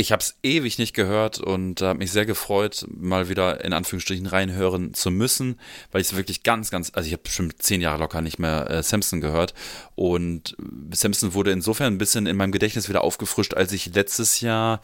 Ich 0.00 0.12
habe 0.12 0.22
es 0.22 0.34
ewig 0.42 0.78
nicht 0.78 0.94
gehört 0.94 1.40
und 1.40 1.82
habe 1.82 1.98
mich 1.98 2.10
sehr 2.10 2.24
gefreut, 2.24 2.86
mal 2.88 3.28
wieder 3.28 3.62
in 3.62 3.74
Anführungsstrichen 3.74 4.24
reinhören 4.24 4.94
zu 4.94 5.10
müssen, 5.10 5.60
weil 5.92 6.00
ich 6.00 6.06
es 6.06 6.16
wirklich 6.16 6.42
ganz, 6.42 6.70
ganz, 6.70 6.90
also 6.94 7.06
ich 7.06 7.12
habe 7.12 7.22
bestimmt 7.22 7.60
zehn 7.60 7.82
Jahre 7.82 7.98
locker 7.98 8.22
nicht 8.22 8.38
mehr 8.38 8.70
äh, 8.70 8.82
Samson 8.82 9.20
gehört. 9.20 9.52
Und 9.96 10.56
Samson 10.90 11.34
wurde 11.34 11.52
insofern 11.52 11.92
ein 11.92 11.98
bisschen 11.98 12.26
in 12.26 12.38
meinem 12.38 12.50
Gedächtnis 12.50 12.88
wieder 12.88 13.04
aufgefrischt, 13.04 13.52
als 13.52 13.72
ich 13.72 13.94
letztes 13.94 14.40
Jahr 14.40 14.80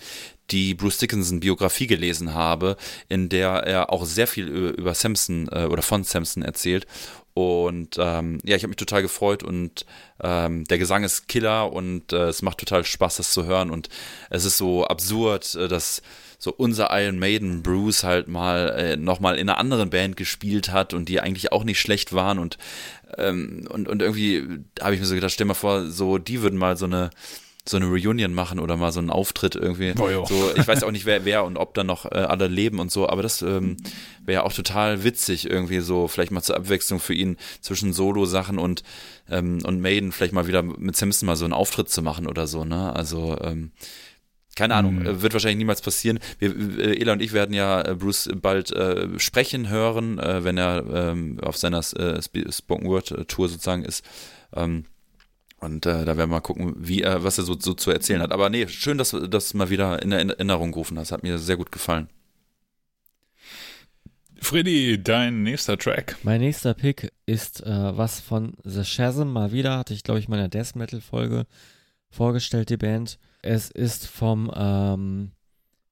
die 0.51 0.75
Bruce 0.75 0.99
Dickinson 0.99 1.41
Biografie 1.41 1.87
gelesen 1.87 2.35
habe, 2.35 2.77
in 3.09 3.29
der 3.29 3.51
er 3.65 3.93
auch 3.93 4.05
sehr 4.05 4.27
viel 4.27 4.47
über, 4.47 4.95
Samson 4.95 5.49
äh, 5.51 5.65
oder 5.65 5.83
von 5.83 6.05
Samson 6.05 6.43
erzählt 6.43 6.87
und 7.37 7.99
ähm, 7.99 8.39
ja, 8.45 8.57
ich 8.57 8.63
habe 8.63 8.71
mich 8.71 8.79
total 8.79 9.03
gefreut 9.03 9.43
und 9.43 9.85
ähm, 10.23 10.65
der 10.65 10.79
Gesang 10.79 11.05
ist 11.05 11.29
Killer 11.29 11.71
und 11.71 12.15
äh, 12.15 12.29
es 12.29 12.41
macht 12.41 12.57
total 12.57 12.83
Spaß, 12.83 13.19
das 13.19 13.31
zu 13.31 13.45
hören. 13.45 13.71
Und 13.71 13.91
es 14.31 14.47
ist 14.47 14.57
so 14.57 14.87
absurd, 14.87 15.55
äh, 15.55 15.69
dass 15.69 16.01
so 16.39 16.51
unser 16.51 16.89
Iron 16.99 17.19
Maiden 17.19 17.63
Bruce 17.63 18.05
halt 18.05 18.27
mal 18.27 18.71
äh, 18.71 18.97
nochmal 18.97 19.37
in 19.37 19.51
einer 19.51 19.59
anderen 19.59 19.91
Band 19.91 20.17
gespielt 20.17 20.73
hat 20.73 20.95
und 20.95 21.11
die 21.11 21.21
eigentlich 21.21 21.53
auch 21.53 21.65
nicht 21.65 21.79
schlecht 21.79 22.15
waren. 22.15 22.39
Und, 22.39 22.57
ähm, 23.19 23.69
und, 23.69 23.87
und 23.87 24.01
irgendwie 24.01 24.63
habe 24.81 24.95
ich 24.95 25.01
mir 25.01 25.07
so 25.07 25.15
gedacht, 25.15 25.33
stell 25.33 25.47
mal 25.47 25.53
vor, 25.53 25.91
so 25.91 26.17
die 26.17 26.41
würden 26.41 26.59
mal 26.59 26.79
so 26.79 26.87
eine 26.87 27.11
so 27.69 27.77
eine 27.77 27.87
Reunion 27.87 28.33
machen 28.33 28.59
oder 28.61 28.77
mal 28.77 28.93
so 28.93 29.01
einen 29.01 29.11
Auftritt 29.11 29.57
irgendwie. 29.57 29.89
Ja. 29.89 30.25
so, 30.27 30.53
ich 30.57 30.67
weiß 30.69 30.85
auch 30.85 30.93
nicht, 30.93 31.05
wer, 31.07 31.25
wer 31.25 31.45
und 31.45 31.57
ob 31.57 31.75
da 31.75 31.83
noch 31.85 32.05
äh, 32.07 32.15
alle 32.19 32.47
leben 32.47 32.79
und 32.79 32.93
so, 32.93 33.09
aber 33.09 33.23
das 33.23 33.43
ähm, 33.43 33.77
wäre 34.25 34.45
auch 34.45 34.53
total 34.53 35.03
witzig, 35.05 35.51
irgendwie 35.51 35.81
so, 35.81 36.07
vielleicht 36.09 36.31
mal 36.31 36.43
zur 36.43 36.57
Abwechslung 36.57 37.01
für 37.01 37.15
ihn 37.15 37.37
zwischen 37.61 37.93
Solo-Sachen 37.93 38.59
und, 38.59 38.83
ähm, 39.29 39.59
und 39.65 39.81
Maiden, 39.81 40.13
vielleicht 40.13 40.33
mal 40.33 40.47
wieder 40.47 40.63
mit 40.63 40.97
Simpson 40.97 41.27
mal 41.27 41.37
so 41.37 41.45
einen 41.45 41.55
Auftritt 41.55 41.91
zu 41.91 42.03
machen 42.03 42.27
oder 42.29 42.47
so, 42.47 42.65
ne? 42.65 42.95
Also, 42.95 43.37
ähm, 43.43 43.73
keine 44.55 44.75
Ahnung, 44.75 45.01
Mhm. 45.01 45.07
äh, 45.07 45.23
wird 45.23 45.33
wahrscheinlich 45.35 45.59
niemals 45.59 45.83
passieren. 45.83 46.19
Wir, 46.39 46.51
äh, 46.79 46.99
Ela 47.01 47.13
und 47.13 47.21
ich 47.21 47.33
werden 47.35 47.55
ja 47.55 47.83
äh, 47.83 47.95
Bruce 47.95 48.31
bald 48.41 48.71
äh, 48.73 49.19
sprechen 49.19 49.69
hören, 49.69 50.19
äh, 50.19 50.45
wenn 50.45 50.57
er 50.57 50.83
ähm, 50.93 51.39
auf 51.43 51.57
seiner 51.59 51.81
äh, 51.81 52.19
Sp- 52.25 52.49
Spoken 52.51 52.87
Word 52.89 53.11
äh, 53.11 53.25
Tour 53.27 53.49
sozusagen 53.51 53.85
ist. 53.85 54.03
Ähm, 54.55 54.87
und 55.67 55.85
äh, 55.85 56.05
da 56.05 56.17
werden 56.17 56.19
wir 56.19 56.27
mal 56.29 56.41
gucken, 56.41 56.75
wie 56.79 57.03
er, 57.03 57.25
was 57.25 57.39
er 57.39 57.45
so, 57.45 57.59
so 57.59 57.75
zu 57.75 57.91
erzählen 57.91 58.23
hat. 58.23 58.33
Aber 58.33 58.49
nee, 58.49 58.67
schön, 58.69 58.97
dass 58.97 59.11
du 59.11 59.27
das 59.27 59.53
mal 59.53 59.69
wieder 59.69 60.01
in 60.01 60.13
Erinnerung 60.13 60.73
gerufen 60.73 60.99
hast. 60.99 61.13
Hat 61.13 61.23
mir 61.23 61.39
sehr 61.39 61.57
gut 61.57 61.73
gefallen. 61.73 62.09
Freddy, 64.41 65.03
dein 65.03 65.43
nächster 65.43 65.77
Track. 65.77 66.17
Mein 66.23 66.41
nächster 66.41 66.73
Pick 66.73 67.13
ist 67.27 67.65
äh, 67.65 67.97
was 67.97 68.21
von 68.21 68.55
The 68.65 68.85
Shazam 68.85 69.33
mal 69.33 69.51
wieder, 69.51 69.79
hatte 69.79 69.93
ich 69.93 70.05
glaube 70.05 70.21
ich 70.21 70.27
in 70.27 70.31
meiner 70.31 70.49
Death 70.49 70.77
Metal 70.77 71.01
Folge 71.01 71.47
vorgestellt, 72.11 72.71
die 72.71 72.77
Band. 72.77 73.19
Es 73.43 73.71
ist 73.71 74.07
vom 74.07 74.51
ähm, 74.55 75.33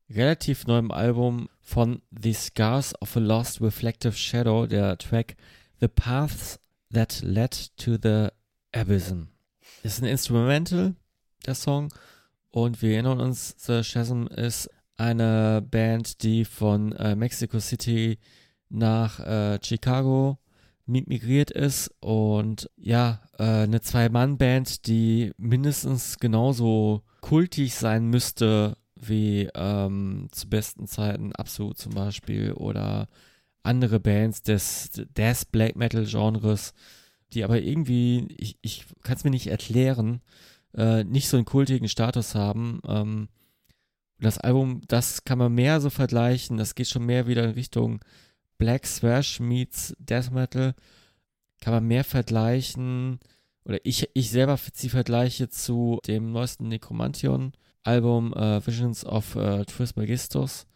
relativ 0.09 0.67
neuem 0.67 0.91
Album 0.91 1.49
von 1.61 2.01
The 2.11 2.33
Scars 2.33 2.95
of 3.01 3.17
a 3.17 3.21
Lost 3.21 3.61
Reflective 3.61 4.13
Shadow, 4.13 4.67
der 4.67 4.99
Track 4.99 5.35
The 5.81 5.89
Paths 5.89 6.61
That 6.93 7.23
Led 7.23 7.77
to 7.79 7.97
the 8.01 8.29
Abysm. 8.73 9.34
Ist 9.85 10.01
ein 10.01 10.09
Instrumental, 10.09 10.95
der 11.45 11.55
Song. 11.55 11.93
Und 12.51 12.81
wir 12.81 12.95
erinnern 12.95 13.21
uns, 13.21 13.55
The 13.59 13.83
Chasm 13.83 14.27
ist 14.29 14.71
eine 14.97 15.61
Band, 15.61 16.23
die 16.23 16.47
von 16.47 16.93
äh, 16.93 17.15
Mexico 17.15 17.61
City 17.61 18.19
nach 18.71 19.21
äh, 19.21 19.59
Chicago 19.63 20.39
migriert 20.87 21.51
ist 21.51 21.91
und 22.01 22.71
ja, 22.77 23.21
äh, 23.39 23.65
eine 23.65 23.83
Zwei-Mann-Band, 23.83 24.87
die 24.87 25.33
mindestens 25.37 26.19
genauso 26.19 27.03
kultig 27.21 27.75
sein 27.75 28.07
müsste 28.07 28.79
wie 28.95 29.51
ähm, 29.55 30.29
zu 30.33 30.49
besten 30.49 30.87
Zeiten 30.87 31.35
Absolut 31.35 31.77
zum 31.77 31.93
Beispiel 31.93 32.53
oder 32.53 33.07
andere 33.63 34.01
Bands 34.01 34.41
des 34.41 34.93
Death 34.95 35.53
Black 35.53 35.77
Metal 35.77 36.07
Genres, 36.07 36.73
die 37.35 37.45
aber 37.45 37.61
irgendwie, 37.61 38.27
ich, 38.37 38.59
ich 38.63 38.85
kann 39.03 39.17
es 39.17 39.25
mir 39.25 39.31
nicht 39.31 39.49
erklären, 39.49 40.21
äh, 40.75 41.05
nicht 41.05 41.29
so 41.29 41.37
einen 41.37 41.47
kultigen 41.47 41.89
Status 41.89 42.35
haben. 42.35 42.81
Ähm, 42.87 43.29
das 44.19 44.39
Album, 44.39 44.81
das 44.89 45.25
kann 45.25 45.39
man 45.39 45.55
mehr 45.55 45.81
so 45.81 45.91
vergleichen, 45.91 46.57
das 46.57 46.75
geht 46.75 46.89
schon 46.89 47.05
mehr 47.05 47.27
wieder 47.27 47.45
in 47.45 47.51
Richtung 47.51 48.01
Black 48.59 48.83
Thrash 48.83 49.41
meets 49.41 49.95
Death 49.99 50.31
Metal. 50.31 50.75
Kann 51.61 51.75
man 51.75 51.87
mehr 51.87 52.05
vergleichen, 52.05 53.19
oder 53.65 53.79
ich, 53.85 54.09
ich 54.15 54.31
selber 54.31 54.59
ziehe 54.73 54.91
Vergleiche 54.91 55.49
zu 55.49 56.01
dem 56.07 56.33
neuesten 56.33 56.69
Necromantion 56.69 57.53
Album 57.83 58.33
äh, 58.35 58.67
Visions 58.67 59.05
of 59.05 59.37
äh, 59.37 59.65
Trismegistus 59.65 60.67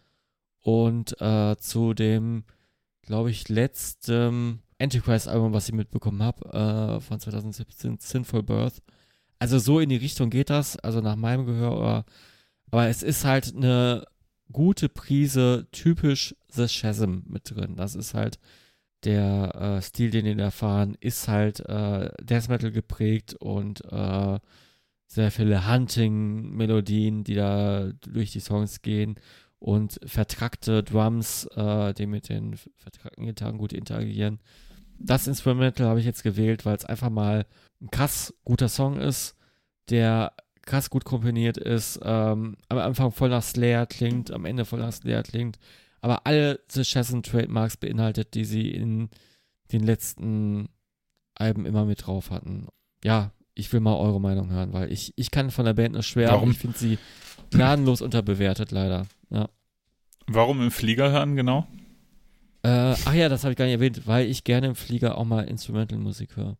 und 0.60 1.20
äh, 1.20 1.56
zu 1.58 1.94
dem, 1.94 2.44
glaube 3.02 3.30
ich, 3.30 3.48
letzten 3.48 4.62
Antichrist-Album, 4.80 5.52
was 5.52 5.68
ich 5.68 5.74
mitbekommen 5.74 6.22
habe, 6.22 6.98
äh, 6.98 7.00
von 7.00 7.18
2017, 7.20 7.98
Sinful 7.98 8.42
Birth. 8.42 8.82
Also 9.38 9.58
so 9.58 9.80
in 9.80 9.88
die 9.88 9.96
Richtung 9.96 10.30
geht 10.30 10.50
das, 10.50 10.76
also 10.78 11.00
nach 11.00 11.16
meinem 11.16 11.46
Gehör, 11.46 11.72
aber, 11.72 12.04
aber 12.70 12.88
es 12.88 13.02
ist 13.02 13.24
halt 13.24 13.54
eine 13.54 14.04
gute 14.52 14.88
Prise 14.88 15.68
typisch 15.72 16.34
The 16.48 16.66
Chasm 16.66 17.20
mit 17.26 17.50
drin. 17.50 17.76
Das 17.76 17.94
ist 17.94 18.14
halt 18.14 18.38
der 19.04 19.54
äh, 19.54 19.82
Stil, 19.82 20.10
den 20.10 20.24
die 20.24 20.34
da 20.34 20.50
fahren, 20.50 20.96
ist 21.00 21.28
halt 21.28 21.60
äh, 21.60 22.10
Death 22.20 22.48
Metal 22.48 22.72
geprägt 22.72 23.34
und 23.34 23.82
äh, 23.92 24.38
sehr 25.06 25.30
viele 25.30 25.70
Hunting-Melodien, 25.70 27.24
die 27.24 27.34
da 27.34 27.92
durch 28.00 28.32
die 28.32 28.40
Songs 28.40 28.82
gehen 28.82 29.16
und 29.58 29.98
vertrackte 30.04 30.82
Drums, 30.82 31.46
äh, 31.56 31.94
die 31.94 32.06
mit 32.06 32.28
den 32.28 32.56
vertrackten 32.76 33.26
Gitarren 33.26 33.58
gut 33.58 33.72
interagieren. 33.72 34.40
Das 34.98 35.26
Instrumental 35.26 35.88
habe 35.88 36.00
ich 36.00 36.06
jetzt 36.06 36.22
gewählt, 36.22 36.66
weil 36.66 36.76
es 36.76 36.84
einfach 36.84 37.10
mal 37.10 37.46
ein 37.80 37.90
krass 37.90 38.34
guter 38.44 38.68
Song 38.68 38.98
ist, 38.98 39.36
der 39.90 40.32
krass 40.62 40.90
gut 40.90 41.04
komponiert 41.04 41.56
ist, 41.56 41.98
ähm, 42.02 42.56
am 42.68 42.78
Anfang 42.78 43.10
voll 43.10 43.30
nach 43.30 43.42
Slayer 43.42 43.86
klingt, 43.86 44.30
am 44.30 44.44
Ende 44.44 44.64
voll 44.64 44.80
nach 44.80 44.92
Slayer 44.92 45.22
klingt, 45.22 45.58
aber 46.00 46.26
alle 46.26 46.60
The 46.70 46.82
Chasm 46.82 47.22
Trademarks 47.22 47.76
beinhaltet, 47.76 48.34
die 48.34 48.44
sie 48.44 48.70
in 48.70 49.08
den 49.72 49.82
letzten 49.82 50.68
Alben 51.34 51.64
immer 51.64 51.84
mit 51.84 52.06
drauf 52.06 52.30
hatten. 52.30 52.66
Ja, 53.02 53.32
ich 53.54 53.72
will 53.72 53.80
mal 53.80 53.96
eure 53.96 54.20
Meinung 54.20 54.50
hören, 54.50 54.72
weil 54.72 54.92
ich, 54.92 55.14
ich 55.16 55.30
kann 55.30 55.50
von 55.50 55.64
der 55.64 55.74
Band 55.74 55.94
nur 55.94 56.02
schwer, 56.02 56.30
Warum? 56.30 56.50
ich 56.50 56.58
finde 56.58 56.78
sie 56.78 56.98
gnadenlos 57.50 58.02
unterbewertet, 58.02 58.70
leider. 58.70 59.06
Ja. 59.30 59.48
Warum 60.26 60.60
im 60.60 60.70
Flieger 60.70 61.10
hören, 61.10 61.34
genau? 61.34 61.66
Ach 63.04 63.14
ja, 63.14 63.28
das 63.28 63.44
habe 63.44 63.52
ich 63.52 63.58
gar 63.58 63.64
nicht 63.64 63.74
erwähnt, 63.74 64.06
weil 64.06 64.26
ich 64.26 64.44
gerne 64.44 64.68
im 64.68 64.74
Flieger 64.74 65.18
auch 65.18 65.24
mal 65.24 65.44
Instrumental-Musik 65.44 66.36
höre. 66.36 66.56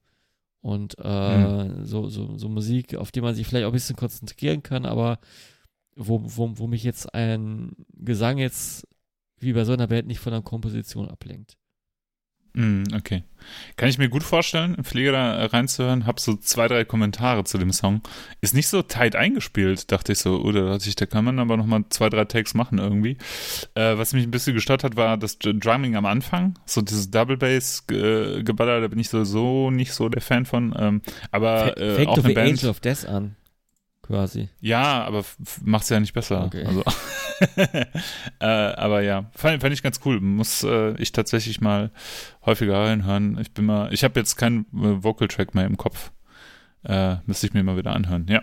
Und 0.61 0.99
äh, 0.99 1.03
Hm. 1.03 1.85
so, 1.85 2.09
so, 2.09 2.37
so 2.37 2.49
Musik, 2.49 2.97
auf 2.97 3.11
die 3.13 3.21
man 3.21 3.35
sich 3.35 3.47
vielleicht 3.47 3.65
auch 3.65 3.71
ein 3.71 3.75
bisschen 3.75 3.97
konzentrieren 3.97 4.63
kann, 4.63 4.87
aber 4.87 5.19
wo, 5.95 6.21
wo, 6.25 6.59
wo 6.59 6.67
mich 6.67 6.83
jetzt 6.85 7.15
ein 7.15 7.73
Gesang 7.95 8.39
jetzt 8.39 8.87
wie 9.41 9.53
bei 9.53 9.65
so 9.65 9.73
einer 9.73 9.87
Band 9.87 10.09
nicht 10.09 10.21
von 10.21 10.33
der 10.33 10.43
Komposition 10.43 11.09
ablenkt. 11.09 11.57
Hm, 12.55 12.85
okay. 12.95 13.23
Kann 13.77 13.89
ich 13.89 13.97
mir 13.97 14.09
gut 14.11 14.23
vorstellen, 14.25 14.75
im 14.75 14.85
Flieger 14.85 15.13
da 15.13 15.37
äh, 15.37 15.45
reinzuhören. 15.45 16.07
Hab 16.07 16.21
so 16.21 16.37
zwei, 16.37 16.69
drei 16.69 16.85
Kommentare 16.85 17.45
zu 17.45 17.57
dem 17.57 17.73
Song. 17.73 18.03
Ist 18.43 18.53
nicht 18.55 18.69
so 18.69 18.83
tight 18.83 19.17
eingespielt, 19.17 19.91
dachte 19.91 20.13
ich 20.13 20.19
so. 20.19 20.41
Oder 20.43 20.67
da, 20.67 20.81
sich, 20.81 20.97
da 20.97 21.07
kann 21.07 21.25
man 21.25 21.39
aber 21.39 21.57
nochmal 21.57 21.85
zwei, 21.89 22.11
drei 22.11 22.25
Takes 22.27 22.53
machen 22.55 22.79
irgendwie. 22.79 23.17
Äh, 23.75 23.97
was 23.97 24.13
mich 24.13 24.25
ein 24.25 24.31
bisschen 24.31 24.55
gestört 24.55 24.85
hat, 24.85 24.97
war 24.97 25.17
das 25.17 25.39
Dr- 25.39 25.55
Drumming 25.55 25.97
am 25.97 26.05
Anfang. 26.05 26.59
So 26.67 26.83
dieses 26.83 27.11
Double 27.11 27.39
Bass 27.39 27.85
äh, 27.91 28.43
Geballer, 28.43 28.81
da 28.83 28.89
bin 28.89 28.99
ich 28.99 29.09
sowieso 29.09 29.71
nicht 29.71 29.93
so 29.95 30.09
der 30.11 30.21
Fan 30.21 30.45
von. 30.45 30.75
Ähm, 30.79 31.03
aber 31.31 31.79
äh, 31.79 31.95
Fängt 31.95 32.09
auch 32.09 32.17
doch 32.17 32.25
eine 32.25 32.35
Band. 32.35 32.59
Angel 32.59 32.71
of 32.71 32.81
Death 32.81 33.07
an, 33.07 33.37
quasi. 34.09 34.49
Ja, 34.61 35.05
aber 35.05 35.25
macht's 35.63 35.89
ja 35.89 36.01
nicht 36.01 36.13
besser. 36.13 36.45
Okay. 36.45 36.65
Also, 36.65 36.83
äh, 38.41 38.45
aber 38.45 39.03
ja, 39.03 39.31
fand, 39.35 39.61
fand 39.61 39.73
ich 39.73 39.83
ganz 39.83 40.01
cool. 40.05 40.21
Muss 40.21 40.65
äh, 40.65 40.95
ich 41.01 41.13
tatsächlich 41.13 41.61
mal 41.61 41.91
häufiger 42.45 42.79
reinhören. 42.79 43.39
Ich 43.41 43.53
bin 43.53 43.67
mal, 43.67 43.93
ich 43.93 44.03
habe 44.03 44.19
jetzt 44.19 44.37
keinen 44.37 44.61
äh, 44.73 45.05
Vocal 45.05 45.29
Track 45.29 45.55
mehr 45.55 45.67
im 45.67 45.77
Kopf. 45.77 46.11
Äh, 46.85 47.17
müsste 47.27 47.47
ich 47.47 47.55
mir 47.55 47.63
mal 47.63 47.77
wieder 47.77 47.95
anhören. 47.95 48.27
Ja. 48.29 48.43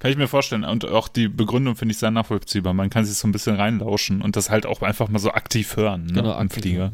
Kann 0.00 0.10
ich 0.10 0.16
mir 0.16 0.28
vorstellen. 0.28 0.64
Und 0.64 0.86
auch 0.86 1.08
die 1.08 1.28
Begründung 1.28 1.76
finde 1.76 1.92
ich 1.92 1.98
sehr 1.98 2.10
nachvollziehbar. 2.10 2.72
Man 2.72 2.90
kann 2.90 3.04
sich 3.04 3.16
so 3.16 3.28
ein 3.28 3.32
bisschen 3.32 3.56
reinlauschen 3.56 4.22
und 4.22 4.34
das 4.34 4.50
halt 4.50 4.66
auch 4.66 4.82
einfach 4.82 5.08
mal 5.08 5.18
so 5.18 5.30
aktiv 5.32 5.76
hören 5.76 6.06
ne, 6.06 6.14
Genau, 6.14 6.32
im 6.32 6.46
aktiv 6.46 6.62
Flieger. 6.62 6.92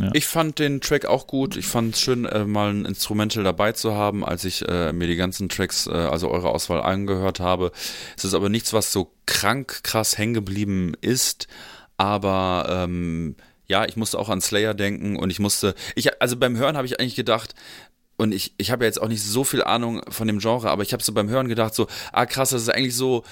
Hören. 0.00 0.12
Ich 0.14 0.26
fand 0.26 0.58
den 0.58 0.80
Track 0.80 1.06
auch 1.06 1.26
gut. 1.26 1.56
Ich 1.56 1.66
fand 1.66 1.94
es 1.94 2.00
schön, 2.00 2.24
äh, 2.24 2.44
mal 2.44 2.70
ein 2.70 2.84
Instrumental 2.84 3.44
dabei 3.44 3.72
zu 3.72 3.94
haben, 3.94 4.24
als 4.24 4.44
ich 4.44 4.66
äh, 4.68 4.92
mir 4.92 5.06
die 5.06 5.16
ganzen 5.16 5.48
Tracks, 5.48 5.86
äh, 5.86 5.90
also 5.90 6.30
eure 6.30 6.50
Auswahl 6.50 6.82
angehört 6.82 7.40
habe. 7.40 7.72
Es 8.16 8.24
ist 8.24 8.34
aber 8.34 8.48
nichts, 8.48 8.72
was 8.72 8.92
so 8.92 9.12
krank 9.26 9.80
krass 9.82 10.18
hängen 10.18 10.34
geblieben 10.34 10.94
ist. 11.00 11.48
Aber 11.96 12.66
ähm, 12.68 13.36
ja, 13.70 13.84
ich 13.84 13.96
musste 13.96 14.18
auch 14.18 14.28
an 14.28 14.40
Slayer 14.40 14.74
denken 14.74 15.16
und 15.16 15.30
ich 15.30 15.38
musste, 15.38 15.76
ich, 15.94 16.20
also 16.20 16.36
beim 16.36 16.56
Hören 16.56 16.76
habe 16.76 16.86
ich 16.86 16.98
eigentlich 16.98 17.14
gedacht, 17.14 17.54
und 18.20 18.32
ich, 18.32 18.52
ich 18.58 18.70
habe 18.70 18.84
ja 18.84 18.88
jetzt 18.88 19.00
auch 19.00 19.08
nicht 19.08 19.22
so 19.22 19.44
viel 19.44 19.64
Ahnung 19.64 20.02
von 20.10 20.26
dem 20.26 20.38
Genre, 20.40 20.68
aber 20.70 20.82
ich 20.82 20.92
habe 20.92 21.02
so 21.02 21.12
beim 21.12 21.28
Hören 21.30 21.48
gedacht, 21.48 21.74
so, 21.74 21.86
ah 22.12 22.26
krass, 22.26 22.50
das 22.50 22.62
ist 22.62 22.68
eigentlich 22.68 22.94
so, 22.94 23.24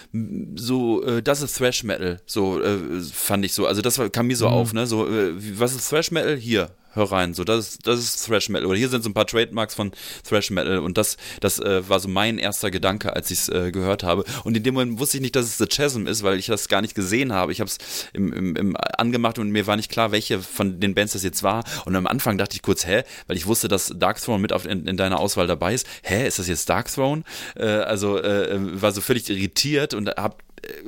so, 0.56 1.04
äh, 1.04 1.22
das 1.22 1.42
ist 1.42 1.56
Thrash 1.58 1.84
Metal, 1.84 2.20
so 2.26 2.60
äh, 2.62 2.78
fand 3.12 3.44
ich 3.44 3.52
so. 3.52 3.66
Also 3.66 3.82
das 3.82 4.00
kam 4.12 4.26
mir 4.28 4.36
so 4.36 4.46
Mhm. 4.48 4.54
auf, 4.54 4.72
ne? 4.72 4.86
So, 4.86 5.06
äh, 5.06 5.32
was 5.58 5.74
ist 5.74 5.88
Thrash 5.90 6.10
Metal? 6.10 6.36
Hier, 6.36 6.70
hör 6.92 7.10
rein. 7.10 7.34
So, 7.34 7.44
das 7.44 7.68
ist, 7.68 7.86
das 7.86 7.98
ist 7.98 8.26
Thrash 8.26 8.48
Metal. 8.48 8.66
Oder 8.66 8.78
hier 8.78 8.88
sind 8.88 9.02
so 9.02 9.10
ein 9.10 9.14
paar 9.14 9.26
Trademarks 9.26 9.74
von 9.74 9.92
Thrash 10.26 10.50
Metal 10.50 10.78
und 10.78 10.98
das, 10.98 11.16
das 11.40 11.58
äh, 11.58 11.88
war 11.88 12.00
so 12.00 12.08
mein 12.08 12.38
erster 12.38 12.70
Gedanke, 12.70 13.14
als 13.14 13.30
ich 13.30 13.40
es 13.40 13.48
äh, 13.48 13.70
gehört 13.72 14.02
habe. 14.02 14.24
Und 14.44 14.56
in 14.56 14.62
dem 14.62 14.74
Moment 14.74 14.98
wusste 14.98 15.18
ich 15.18 15.22
nicht, 15.22 15.36
dass 15.36 15.46
es 15.46 15.58
The 15.58 15.66
Chasm 15.66 16.06
ist, 16.06 16.22
weil 16.22 16.38
ich 16.38 16.46
das 16.46 16.68
gar 16.68 16.80
nicht 16.80 16.94
gesehen 16.94 17.32
habe. 17.32 17.52
Ich 17.52 17.60
habe 17.60 17.68
es 17.68 17.78
im, 18.12 18.32
im, 18.32 18.56
im 18.56 18.76
angemacht 18.96 19.38
und 19.38 19.50
mir 19.50 19.66
war 19.66 19.76
nicht 19.76 19.90
klar, 19.90 20.12
welche 20.12 20.40
von 20.40 20.80
den 20.80 20.94
Bands 20.94 21.12
das 21.12 21.22
jetzt 21.22 21.42
war. 21.42 21.64
Und 21.84 21.96
am 21.96 22.06
Anfang 22.06 22.38
dachte 22.38 22.56
ich 22.56 22.62
kurz, 22.62 22.86
hä? 22.86 23.02
Weil 23.26 23.36
ich 23.36 23.46
wusste, 23.46 23.68
dass 23.68 23.92
Dark 23.96 24.20
Throne 24.20 24.40
mit 24.40 24.52
auf, 24.52 24.66
in, 24.66 24.86
in 24.86 24.96
deiner 24.96 25.18
Auswahl 25.18 25.46
dabei 25.46 25.74
ist. 25.74 25.86
Hä, 26.02 26.26
ist 26.26 26.38
das 26.38 26.48
jetzt 26.48 26.68
Dark 26.68 26.92
Throne? 26.92 27.22
Äh, 27.56 27.66
also 27.66 28.18
äh, 28.18 28.58
war 28.80 28.92
so 28.92 29.00
völlig 29.00 29.28
irritiert 29.28 29.94
und 29.94 30.08
hab 30.08 30.42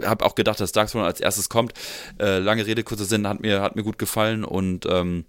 habe 0.04 0.24
auch 0.24 0.34
gedacht, 0.34 0.60
dass 0.60 0.72
Dark 0.72 0.90
Throne 0.90 1.06
als 1.06 1.20
erstes 1.20 1.48
kommt. 1.48 1.72
Äh, 2.18 2.38
lange 2.38 2.66
Rede, 2.66 2.82
kurzer 2.82 3.04
Sinn, 3.04 3.28
hat 3.28 3.40
mir, 3.40 3.62
hat 3.62 3.76
mir 3.76 3.82
gut 3.82 3.98
gefallen 3.98 4.44
und 4.44 4.86
ähm, 4.86 5.24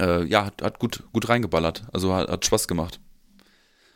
äh, 0.00 0.24
ja, 0.24 0.46
hat, 0.46 0.62
hat 0.62 0.78
gut, 0.78 1.04
gut 1.12 1.28
reingeballert. 1.28 1.84
Also 1.92 2.14
hat, 2.14 2.28
hat 2.28 2.44
Spaß 2.44 2.68
gemacht. 2.68 3.00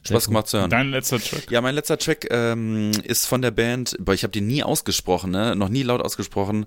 Spaß 0.02 0.28
gemacht 0.28 0.47
zu 0.47 0.59
hören. 0.59 0.70
Dein 0.70 0.90
letzter 0.90 1.18
Track. 1.18 1.51
Ja, 1.51 1.60
mein 1.60 1.74
letzter 1.74 1.98
Track 1.98 2.27
ähm, 2.31 2.93
ist 3.05 3.27
von 3.27 3.43
der 3.43 3.51
Band, 3.51 3.97
boah, 4.01 4.14
ich 4.14 4.22
habe 4.22 4.32
den 4.32 4.47
nie 4.47 4.62
ausgesprochen, 4.62 5.31
ne? 5.31 5.55
noch 5.56 5.68
nie 5.68 5.82
laut 5.82 6.02
ausgesprochen. 6.02 6.66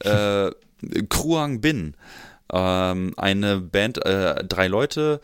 Äh, 0.00 0.50
Kruang 1.08 1.60
Bin. 1.60 1.94
Ähm, 2.50 3.12
eine 3.16 3.60
Band, 3.60 4.04
äh, 4.06 4.42
drei 4.44 4.68
Leute, 4.68 5.20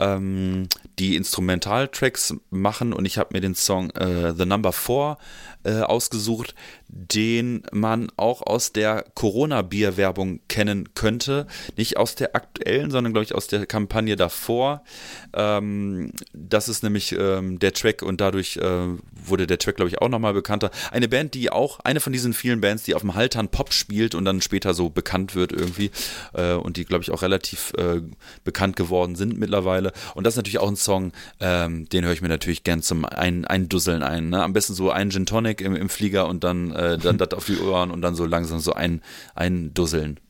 ähm, 0.00 0.68
die 0.98 1.14
Instrumentaltracks 1.14 2.34
machen 2.50 2.92
und 2.92 3.04
ich 3.04 3.18
habe 3.18 3.30
mir 3.32 3.40
den 3.40 3.54
Song 3.54 3.90
äh, 3.90 4.34
The 4.34 4.44
Number 4.44 4.72
Four 4.72 5.18
äh, 5.64 5.80
ausgesucht, 5.80 6.54
den 6.88 7.62
man 7.72 8.08
auch 8.16 8.42
aus 8.42 8.72
der 8.72 9.04
Corona-Bier-Werbung 9.14 10.40
kennen 10.48 10.94
könnte. 10.94 11.46
Nicht 11.76 11.96
aus 11.96 12.14
der 12.14 12.36
aktuellen, 12.36 12.90
sondern 12.90 13.12
glaube 13.12 13.24
ich 13.24 13.34
aus 13.34 13.46
der 13.46 13.66
Kampagne 13.66 14.16
davor. 14.16 14.84
Ähm, 15.32 16.12
das 16.32 16.68
ist 16.68 16.82
nämlich 16.82 17.14
ähm, 17.18 17.58
der 17.58 17.72
Track 17.72 18.02
und 18.02 18.20
dadurch 18.20 18.56
äh, 18.58 18.86
wurde 19.12 19.46
der 19.46 19.58
Track, 19.58 19.76
glaube 19.76 19.88
ich, 19.88 20.00
auch 20.00 20.08
nochmal 20.08 20.34
bekannter. 20.34 20.70
Eine 20.92 21.08
Band, 21.08 21.34
die 21.34 21.50
auch, 21.50 21.80
eine 21.80 22.00
von 22.00 22.12
diesen 22.12 22.32
vielen 22.32 22.60
Bands, 22.60 22.84
die 22.84 22.94
auf 22.94 23.02
dem 23.02 23.14
Haltern 23.14 23.48
Pop 23.48 23.72
spielt 23.72 24.14
und 24.14 24.24
dann 24.24 24.40
später 24.40 24.74
so 24.74 24.90
bekannt 24.90 25.34
wird 25.34 25.52
irgendwie 25.52 25.90
äh, 26.34 26.52
und 26.52 26.76
die, 26.76 26.84
glaube 26.84 27.02
ich, 27.02 27.10
auch 27.10 27.22
relativ 27.22 27.72
äh, 27.78 28.00
bekannt 28.44 28.76
geworden 28.76 29.16
sind 29.16 29.38
mittlerweile. 29.38 29.92
Und 30.14 30.24
das 30.24 30.34
ist 30.34 30.38
natürlich 30.38 30.58
auch 30.58 30.68
ein 30.68 30.76
Song, 30.76 31.12
ähm, 31.40 31.88
den 31.88 32.04
höre 32.04 32.12
ich 32.12 32.22
mir 32.22 32.28
natürlich 32.28 32.64
gern 32.64 32.82
zum 32.82 33.04
ein 33.04 33.44
Eindusseln 33.44 34.02
ein. 34.02 34.28
Ne? 34.28 34.42
Am 34.42 34.52
besten 34.52 34.74
so 34.74 34.90
einen 34.90 35.10
Gin 35.10 35.26
Tonic 35.26 35.53
im, 35.60 35.74
im 35.76 35.88
Flieger 35.88 36.26
und 36.28 36.44
dann 36.44 36.70
äh, 36.72 36.98
dann 36.98 37.18
das 37.18 37.32
auf 37.32 37.46
die 37.46 37.58
Ohren 37.58 37.90
und 37.90 38.02
dann 38.02 38.14
so 38.14 38.24
langsam 38.24 38.60
so 38.60 38.72
ein, 38.72 39.02
eindusseln. 39.34 40.20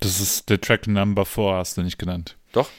Das 0.00 0.20
ist 0.20 0.48
der 0.48 0.60
Track 0.60 0.86
Number 0.86 1.24
4, 1.24 1.54
hast 1.54 1.76
du 1.76 1.82
nicht 1.82 1.98
genannt. 1.98 2.36
Doch. 2.52 2.70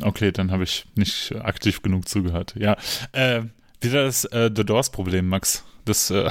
Okay, 0.00 0.30
dann 0.32 0.52
habe 0.52 0.62
ich 0.64 0.86
nicht 0.94 1.34
aktiv 1.34 1.82
genug 1.82 2.08
zugehört. 2.08 2.54
Ja, 2.56 2.76
äh, 3.12 3.42
wieder 3.80 4.04
das 4.04 4.24
äh, 4.26 4.50
The 4.54 4.64
Doors-Problem, 4.64 5.28
Max. 5.28 5.64
Das 5.84 6.10
äh, 6.10 6.28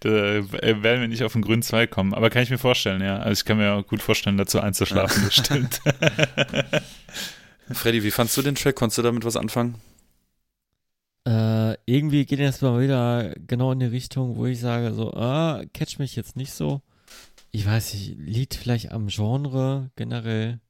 da 0.00 0.10
werden 0.10 1.00
wir 1.00 1.08
nicht 1.08 1.24
auf 1.24 1.32
den 1.32 1.42
grünen 1.42 1.62
Zweig 1.62 1.90
kommen. 1.90 2.14
Aber 2.14 2.30
kann 2.30 2.42
ich 2.42 2.50
mir 2.50 2.58
vorstellen, 2.58 3.02
ja. 3.02 3.18
Also 3.18 3.40
ich 3.40 3.44
kann 3.44 3.58
mir 3.58 3.72
auch 3.72 3.86
gut 3.86 4.00
vorstellen, 4.00 4.36
dazu 4.38 4.60
einzuschlafen, 4.60 5.24
das 5.24 5.34
stimmt. 5.34 5.80
Freddy, 7.72 8.02
wie 8.02 8.10
fandst 8.10 8.36
du 8.36 8.42
den 8.42 8.54
Track? 8.54 8.76
Konntest 8.76 8.98
du 8.98 9.02
damit 9.02 9.24
was 9.24 9.36
anfangen? 9.36 9.76
Äh, 11.24 11.74
irgendwie 11.86 12.24
geht 12.24 12.40
das 12.40 12.60
mal 12.62 12.80
wieder 12.80 13.34
genau 13.46 13.72
in 13.72 13.80
die 13.80 13.86
Richtung, 13.86 14.36
wo 14.36 14.46
ich 14.46 14.58
sage, 14.60 14.92
so, 14.92 15.12
ah, 15.12 15.62
catch 15.72 15.98
mich 15.98 16.16
jetzt 16.16 16.36
nicht 16.36 16.52
so. 16.52 16.82
Ich 17.52 17.66
weiß 17.66 17.94
nicht, 17.94 18.16
liegt 18.18 18.54
vielleicht 18.54 18.90
am 18.90 19.08
Genre 19.08 19.90
generell. 19.94 20.60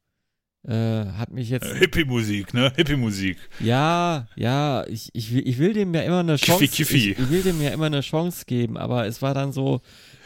Äh, 0.65 1.07
hat 1.07 1.33
mich 1.33 1.49
jetzt. 1.51 1.67
Hippie-Musik, 1.67 2.55
ne? 2.55 2.73
Hippie-Musik. 2.77 3.37
Ja, 3.61 4.29
ja, 4.37 4.87
ich, 4.87 5.11
ich, 5.13 5.33
will, 5.35 5.47
ich 5.47 5.59
will 5.59 5.73
dem 5.73 5.93
ja 5.95 6.03
immer 6.03 6.21
eine 6.21 6.37
Chance. 6.37 6.65
Kiffi, 6.67 6.85
kiffi. 6.85 7.11
Ich, 7.13 7.19
ich 7.19 7.31
will 7.31 7.43
dem 7.43 7.61
ja 7.61 7.71
immer 7.71 7.87
eine 7.87 8.01
Chance 8.01 8.45
geben, 8.47 8.77
aber 8.77 9.07
es 9.07 9.23
war 9.23 9.35
dann 9.35 9.53
so, 9.53 9.81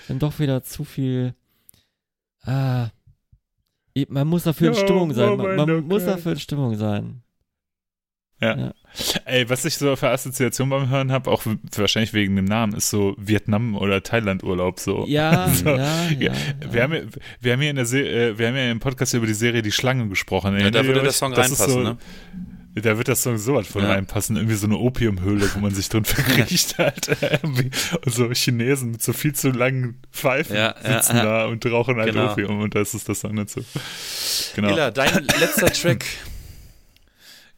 dann 0.09 0.19
doch 0.19 0.39
wieder 0.39 0.63
zu 0.63 0.85
viel. 0.85 1.35
Ah, 2.43 2.91
man 4.09 4.29
muss 4.29 4.45
dafür 4.45 4.69
in 4.69 4.75
Stimmung 4.75 5.15
sein. 5.15 5.37
Man, 5.39 5.57
man 5.57 5.87
muss 5.87 6.05
dafür 6.05 6.33
in 6.33 6.39
Stimmung 6.41 6.77
sein. 6.77 7.23
Ja. 8.41 8.57
Ja. 8.59 8.75
Ey, 9.25 9.49
was 9.49 9.65
ich 9.65 9.77
so 9.77 9.95
für 9.97 10.09
Assoziation 10.11 10.71
beim 10.71 10.89
Hören 10.89 11.13
habe, 11.13 11.31
auch 11.31 11.43
wahrscheinlich 11.77 12.13
wegen 12.15 12.37
dem 12.37 12.45
Namen, 12.47 12.75
ist 12.75 12.91
so 12.91 13.15
Vietnam- 13.19 13.77
oder 13.77 14.03
Thailand-Urlaub 14.03 14.79
so. 14.81 15.05
Ja, 15.07 15.49
So, 15.55 15.69
ja, 15.71 16.09
ja, 16.11 16.33
Ja, 16.33 16.33
Wir, 16.73 16.83
haben, 16.83 16.93
ja- 16.95 17.01
wir, 17.41 17.53
haben 17.53 17.61
hier 17.61 17.71
in 17.71 17.77
der 17.77 17.87
Se 17.87 18.01
äh, 18.01 18.39
wir 18.39 18.49
haben 18.49 18.57
ja 18.57 18.71
im 18.71 18.81
Podcast 18.81 19.15
über 19.15 19.27
die 19.27 19.35
Serie 19.35 19.63
Die 19.63 19.73
Schlange 19.73 20.09
gesprochen. 20.09 20.59
Ja, 20.59 20.71
da 20.71 20.85
würde 20.85 21.03
der 21.03 21.13
Song 21.13 21.33
Das 21.33 21.51
reinpassen, 21.51 21.73
so, 21.73 21.81
ne? 21.81 21.97
Da 22.79 22.99
wird 22.99 23.09
das 23.09 23.23
Song 23.23 23.39
so 23.39 23.55
was 23.55 23.67
von 23.67 23.83
Ja. 23.83 23.93
reinpassen. 23.93 24.37
Irgendwie 24.37 24.55
so 24.55 24.67
eine 24.67 24.77
Opiumhöhle, 24.77 25.49
wo 25.55 25.61
man 25.61 25.75
sich 25.75 25.89
drin 25.89 26.05
verkriecht 26.07 26.77
hat. 26.77 27.09
Und 27.43 27.71
so 28.07 28.31
Chinesen 28.33 28.91
mit 28.93 29.03
so 29.03 29.15
viel 29.15 29.35
zu 29.35 29.49
langen 29.51 29.97
Pfeifen 30.13 30.55
Ja, 30.57 30.75
ja, 30.85 31.03
sitzen 31.03 31.17
ja. 31.17 31.25
da 31.25 31.45
und 31.47 31.65
rauchen 31.65 31.97
halt 31.97 32.13
Genau. 32.13 32.33
Opium. 32.33 32.61
Und 32.61 32.75
das 32.75 32.93
ist 32.93 33.09
das 33.09 33.21
Song 33.21 33.35
dazu. 33.37 33.65
Genau. 34.57 34.69
Ela, 34.69 34.91
dein 34.91 35.25
letzter 35.41 35.73
Track. 35.73 36.05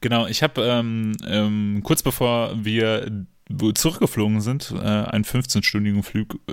Genau, 0.00 0.26
ich 0.26 0.42
habe 0.42 0.62
ähm, 0.62 1.16
ähm, 1.26 1.80
kurz 1.82 2.02
bevor 2.02 2.52
wir 2.54 3.26
zurückgeflogen 3.74 4.40
sind, 4.40 4.72
äh, 4.72 4.78
einen 4.78 5.24
15-stündigen 5.24 6.02
Flug, 6.02 6.38
äh, 6.48 6.52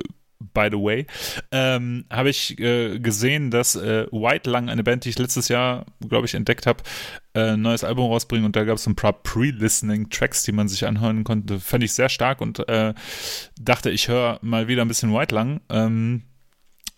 by 0.53 0.69
the 0.71 0.77
way, 0.77 1.05
ähm, 1.51 2.05
habe 2.09 2.29
ich 2.29 2.59
äh, 2.59 2.99
gesehen, 2.99 3.51
dass 3.51 3.75
äh, 3.75 4.07
White 4.11 4.49
Lung, 4.49 4.69
eine 4.69 4.83
Band, 4.83 5.05
die 5.05 5.09
ich 5.09 5.19
letztes 5.19 5.47
Jahr, 5.47 5.85
glaube 6.07 6.25
ich, 6.25 6.33
entdeckt 6.33 6.65
habe, 6.65 6.83
äh, 7.33 7.51
ein 7.51 7.61
neues 7.61 7.83
Album 7.83 8.09
rausbringen 8.11 8.45
und 8.45 8.55
da 8.55 8.63
gab 8.63 8.77
es 8.77 8.87
ein 8.87 8.95
paar 8.95 9.13
Pre-Listening-Tracks, 9.13 10.43
die 10.43 10.51
man 10.51 10.67
sich 10.67 10.85
anhören 10.85 11.23
konnte. 11.23 11.59
Fand 11.59 11.83
ich 11.83 11.93
sehr 11.93 12.09
stark 12.09 12.41
und 12.41 12.67
äh, 12.67 12.93
dachte, 13.59 13.91
ich 13.91 14.07
höre 14.07 14.39
mal 14.41 14.67
wieder 14.67 14.83
ein 14.83 14.87
bisschen 14.87 15.13
White 15.13 15.35
Lung. 15.35 15.61
Ähm, 15.69 16.23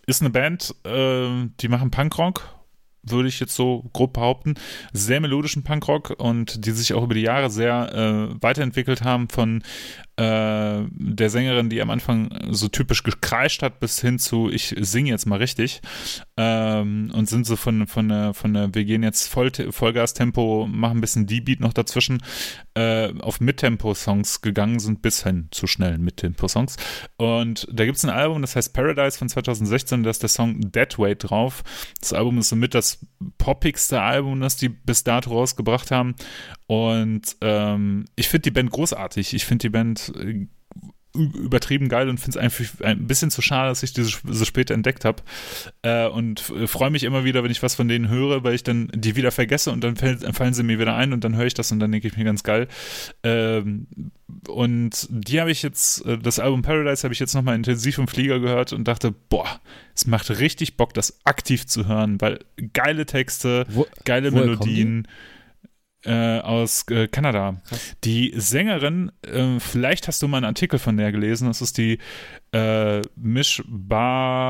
ist 0.06 0.22
eine 0.22 0.30
Band, 0.30 0.74
äh, 0.84 1.48
die 1.60 1.68
machen 1.68 1.90
Punkrock, 1.90 2.57
würde 3.02 3.28
ich 3.28 3.40
jetzt 3.40 3.54
so 3.54 3.88
grob 3.92 4.12
behaupten. 4.14 4.54
Sehr 4.92 5.20
melodischen 5.20 5.64
Punkrock 5.64 6.14
und 6.18 6.66
die 6.66 6.72
sich 6.72 6.94
auch 6.94 7.04
über 7.04 7.14
die 7.14 7.22
Jahre 7.22 7.50
sehr 7.50 7.92
äh, 7.92 8.42
weiterentwickelt 8.42 9.02
haben 9.02 9.28
von 9.28 9.62
äh, 10.18 10.84
der 10.90 11.30
Sängerin, 11.30 11.70
die 11.70 11.80
am 11.80 11.90
Anfang 11.90 12.28
so 12.50 12.66
typisch 12.66 13.04
gekreischt 13.04 13.62
hat, 13.62 13.78
bis 13.78 14.00
hin 14.00 14.18
zu 14.18 14.50
ich 14.50 14.74
singe 14.76 15.10
jetzt 15.10 15.26
mal 15.26 15.36
richtig 15.36 15.80
ähm, 16.36 17.12
und 17.14 17.28
sind 17.28 17.46
so 17.46 17.54
von, 17.54 17.86
von, 17.86 18.34
von 18.34 18.54
der, 18.54 18.74
wir 18.74 18.84
gehen 18.84 19.04
jetzt 19.04 19.28
Voll, 19.28 19.52
Vollgas-Tempo, 19.52 20.66
machen 20.68 20.98
ein 20.98 21.00
bisschen 21.00 21.26
D-Beat 21.26 21.60
noch 21.60 21.72
dazwischen, 21.72 22.20
äh, 22.74 23.12
auf 23.20 23.40
Mittempo-Songs 23.40 24.40
gegangen 24.40 24.80
sind, 24.80 25.02
bis 25.02 25.22
hin 25.22 25.48
zu 25.52 25.68
schnellen 25.68 26.02
Mittempo-Songs. 26.02 26.76
Und 27.16 27.68
da 27.70 27.84
gibt 27.84 27.98
es 27.98 28.04
ein 28.04 28.10
Album, 28.10 28.42
das 28.42 28.56
heißt 28.56 28.74
Paradise 28.74 29.16
von 29.16 29.28
2016, 29.28 30.02
da 30.02 30.10
ist 30.10 30.22
der 30.22 30.28
Song 30.28 30.60
Deadweight 30.60 31.30
drauf. 31.30 31.62
Das 32.00 32.12
Album 32.12 32.38
ist 32.38 32.48
somit 32.48 32.74
das 32.74 33.06
poppigste 33.38 34.02
Album, 34.02 34.40
das 34.40 34.56
die 34.56 34.68
bis 34.68 35.04
dato 35.04 35.30
rausgebracht 35.30 35.92
haben. 35.92 36.16
Und 36.68 37.36
ähm, 37.40 38.04
ich 38.14 38.28
finde 38.28 38.42
die 38.42 38.50
Band 38.50 38.70
großartig. 38.70 39.32
Ich 39.32 39.46
finde 39.46 39.62
die 39.62 39.70
Band 39.70 40.12
äh, 40.14 40.46
übertrieben 41.14 41.88
geil 41.88 42.10
und 42.10 42.18
finde 42.18 42.38
es 42.38 42.44
einfach 42.44 42.84
ein 42.84 43.06
bisschen 43.06 43.30
zu 43.30 43.40
schade, 43.40 43.70
dass 43.70 43.82
ich 43.82 43.94
diese 43.94 44.18
so 44.22 44.44
spät 44.44 44.70
entdeckt 44.70 45.06
habe. 45.06 45.22
Äh, 45.80 46.08
und 46.08 46.50
äh, 46.50 46.66
freue 46.66 46.90
mich 46.90 47.04
immer 47.04 47.24
wieder, 47.24 47.42
wenn 47.42 47.50
ich 47.50 47.62
was 47.62 47.74
von 47.74 47.88
denen 47.88 48.10
höre, 48.10 48.44
weil 48.44 48.54
ich 48.54 48.64
dann 48.64 48.90
die 48.94 49.16
wieder 49.16 49.30
vergesse 49.30 49.70
und 49.72 49.82
dann 49.82 49.96
fallen 49.96 50.52
sie 50.52 50.62
mir 50.62 50.78
wieder 50.78 50.94
ein 50.94 51.14
und 51.14 51.24
dann 51.24 51.36
höre 51.36 51.46
ich 51.46 51.54
das 51.54 51.72
und 51.72 51.80
dann 51.80 51.90
denke 51.90 52.06
ich 52.06 52.18
mir 52.18 52.24
ganz 52.24 52.42
geil. 52.42 52.68
Ähm, 53.22 53.86
und 54.46 55.08
die 55.10 55.40
habe 55.40 55.50
ich 55.50 55.62
jetzt, 55.62 56.04
äh, 56.04 56.18
das 56.18 56.38
Album 56.38 56.60
Paradise 56.60 57.02
habe 57.02 57.14
ich 57.14 57.20
jetzt 57.20 57.34
nochmal 57.34 57.56
intensiv 57.56 57.96
im 57.96 58.08
Flieger 58.08 58.40
gehört 58.40 58.74
und 58.74 58.86
dachte, 58.86 59.14
boah, 59.30 59.48
es 59.94 60.06
macht 60.06 60.28
richtig 60.38 60.76
Bock, 60.76 60.92
das 60.92 61.18
aktiv 61.24 61.66
zu 61.66 61.88
hören, 61.88 62.20
weil 62.20 62.40
geile 62.74 63.06
Texte, 63.06 63.64
Wo, 63.70 63.86
geile 64.04 64.30
Melodien 64.30 65.08
äh, 66.04 66.38
aus 66.40 66.84
äh, 66.90 67.08
Kanada. 67.08 67.56
Krass. 67.68 67.96
Die 68.04 68.32
Sängerin, 68.36 69.10
äh, 69.26 69.58
vielleicht 69.60 70.06
hast 70.08 70.22
du 70.22 70.28
mal 70.28 70.36
einen 70.38 70.46
Artikel 70.46 70.78
von 70.78 70.96
der 70.96 71.10
gelesen, 71.12 71.48
das 71.48 71.60
ist 71.60 71.76
die 71.78 71.98
äh, 72.52 73.00
Mish 73.16 73.62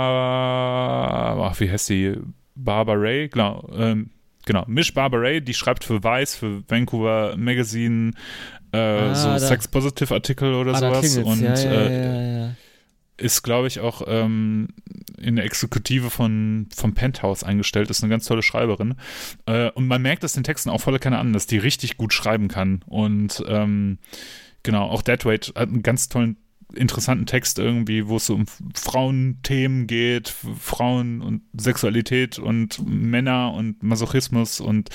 Bar, 0.09 1.51
ach, 1.51 1.61
wie 1.61 1.71
heißt 1.71 1.89
die? 1.89 2.15
Barbara 2.55 2.97
Ray, 2.99 3.29
genau, 3.29 3.69
ähm, 3.73 4.11
genau, 4.45 4.65
Mish 4.67 4.93
Barbara 4.93 5.39
die 5.41 5.55
schreibt 5.55 5.85
für 5.85 6.03
Vice, 6.03 6.35
für 6.35 6.63
Vancouver 6.69 7.37
Magazine, 7.37 8.13
äh, 8.73 8.79
Ah, 8.79 9.15
so 9.15 9.29
da- 9.29 9.39
Sex-Positive-Artikel 9.39 10.55
oder 10.55 10.73
ah, 10.75 10.79
sowas 10.79 11.17
und 11.19 11.41
ja, 11.41 11.55
ja, 11.55 11.71
äh, 11.71 12.03
ja, 12.03 12.39
ja. 12.47 12.55
Ist, 13.19 13.43
glaube 13.43 13.67
ich, 13.67 13.81
auch 13.81 14.03
ähm, 14.07 14.69
in 15.19 15.37
der 15.37 15.45
Exekutive 15.45 16.11
von, 16.11 16.69
vom 16.75 16.95
Penthouse 16.95 17.43
eingestellt, 17.43 17.91
ist 17.91 18.03
eine 18.03 18.11
ganz 18.11 18.25
tolle 18.25 18.43
Schreiberin. 18.43 18.95
Äh, 19.47 19.71
und 19.73 19.87
man 19.87 20.01
merkt 20.01 20.23
das 20.23 20.33
den 20.33 20.45
Texten 20.45 20.71
auch 20.71 20.81
volle 20.81 20.99
Kanne 21.01 21.19
an, 21.19 21.33
dass 21.33 21.47
die 21.47 21.59
richtig 21.59 21.97
gut 21.97 22.13
schreiben 22.13 22.49
kann. 22.49 22.85
Und 22.87 23.45
ähm, 23.49 23.99
genau, 24.63 24.85
auch 24.85 25.03
Deadweight 25.03 25.53
hat 25.57 25.69
einen 25.69 25.83
ganz 25.83 26.09
tollen, 26.09 26.37
interessanten 26.75 27.27
Text 27.27 27.59
irgendwie, 27.59 28.09
wo 28.09 28.17
es 28.17 28.27
so 28.27 28.35
um 28.35 28.47
Frauenthemen 28.75 29.87
geht, 29.87 30.29
Frauen 30.29 31.23
und 31.23 31.43
Sexualität 31.57 32.39
und 32.39 32.87
Männer 32.87 33.55
und 33.55 33.83
Masochismus 33.83 34.61
und 34.61 34.91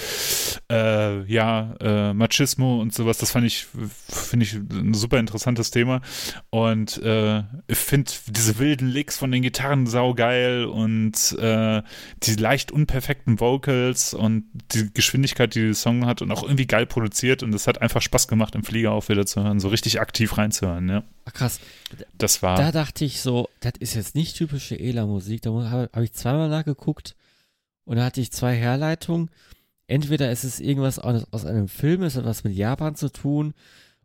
äh, 0.72 1.24
ja, 1.26 1.76
äh, 1.80 2.14
Machismo 2.14 2.80
und 2.80 2.94
sowas. 2.94 3.18
Das 3.18 3.32
fand 3.32 3.46
ich, 3.48 3.66
finde 4.08 4.46
ich, 4.46 4.54
ein 4.54 4.94
super 4.94 5.20
interessantes 5.20 5.72
Thema. 5.72 6.02
Und 6.50 7.02
äh, 7.02 7.44
ich 7.68 7.78
finde 7.78 8.12
diese 8.28 8.60
wilden 8.60 8.88
Licks 8.88 9.18
von 9.18 9.32
den 9.32 9.42
Gitarren 9.42 9.88
saugeil 9.88 10.66
und 10.66 11.36
äh, 11.40 11.82
die 12.22 12.36
leicht 12.36 12.72
unperfekten 12.72 13.40
Vocals 13.40 14.14
und 14.14 14.46
die 14.74 14.94
Geschwindigkeit, 14.94 15.56
die 15.56 15.66
der 15.66 15.74
Song 15.74 16.06
hat 16.06 16.22
und 16.22 16.32
auch 16.32 16.44
irgendwie 16.44 16.68
geil 16.68 16.86
produziert 16.86 17.44
und 17.44 17.54
es 17.56 17.68
hat 17.68 17.82
einfach 17.82 18.02
Spaß 18.02 18.28
gemacht, 18.28 18.56
im 18.56 18.64
Flieger 18.64 18.92
auch 18.92 19.10
wieder 19.10 19.26
zu 19.26 19.44
hören, 19.44 19.60
so 19.60 19.70
richtig 19.70 20.00
aktiv 20.00 20.38
reinzuhören, 20.38 20.90
ja. 20.90 21.04
Krass. 21.34 21.60
Das 22.18 22.42
war. 22.42 22.58
Da 22.58 22.72
dachte 22.72 23.06
ich 23.06 23.22
so, 23.22 23.50
das 23.60 23.74
ist 23.80 23.96
jetzt 23.96 24.16
nicht 24.16 24.36
typische 24.36 24.80
Ela-Musik. 24.80 25.42
Da 25.42 25.52
habe 25.52 25.90
hab 25.92 26.04
ich 26.04 26.14
zweimal 26.14 26.50
nachgeguckt 26.50 27.16
und 27.86 27.98
da 27.98 28.06
hatte 28.06 28.22
ich 28.22 28.32
zwei 28.32 28.56
Herleitungen. 28.56 29.30
Entweder 29.88 30.32
ist 30.32 30.44
es 30.44 30.60
irgendwas 30.60 31.00
aus, 31.00 31.26
aus 31.32 31.46
einem 31.46 31.68
Film, 31.68 32.04
es 32.04 32.16
hat 32.16 32.26
was 32.26 32.44
mit 32.44 32.54
Japan 32.54 32.96
zu 32.96 33.12
tun, 33.12 33.54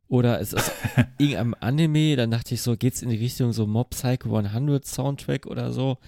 oder 0.09 0.41
es 0.41 0.53
ist 0.53 0.73
irgendeinem 1.19 1.55
Anime. 1.61 2.17
Dann 2.17 2.31
dachte 2.31 2.55
ich 2.55 2.63
so, 2.63 2.77
geht's 2.77 3.03
in 3.03 3.11
die 3.11 3.17
Richtung 3.17 3.53
so 3.53 3.67
Mob 3.67 3.91
Psycho 3.91 4.37
100 4.37 4.85
Soundtrack 4.85 5.47
oder 5.47 5.73
so. 5.73 5.99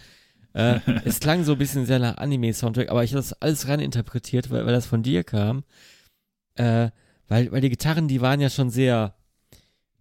Äh, 0.54 0.80
es 1.04 1.20
klang 1.20 1.44
so 1.44 1.52
ein 1.52 1.58
bisschen 1.58 1.86
sehr 1.86 1.98
nach 1.98 2.16
Anime-Soundtrack, 2.16 2.90
aber 2.90 3.04
ich 3.04 3.12
habe 3.12 3.20
das 3.20 3.34
alles 3.34 3.68
rein 3.68 3.80
interpretiert, 3.80 4.50
weil, 4.50 4.66
weil 4.66 4.72
das 4.72 4.86
von 4.86 5.02
dir 5.02 5.22
kam. 5.22 5.64
Äh, 6.56 6.90
weil, 7.28 7.52
weil 7.52 7.60
die 7.60 7.70
Gitarren, 7.70 8.08
die 8.08 8.20
waren 8.20 8.40
ja 8.40 8.50
schon 8.50 8.70
sehr, 8.70 9.14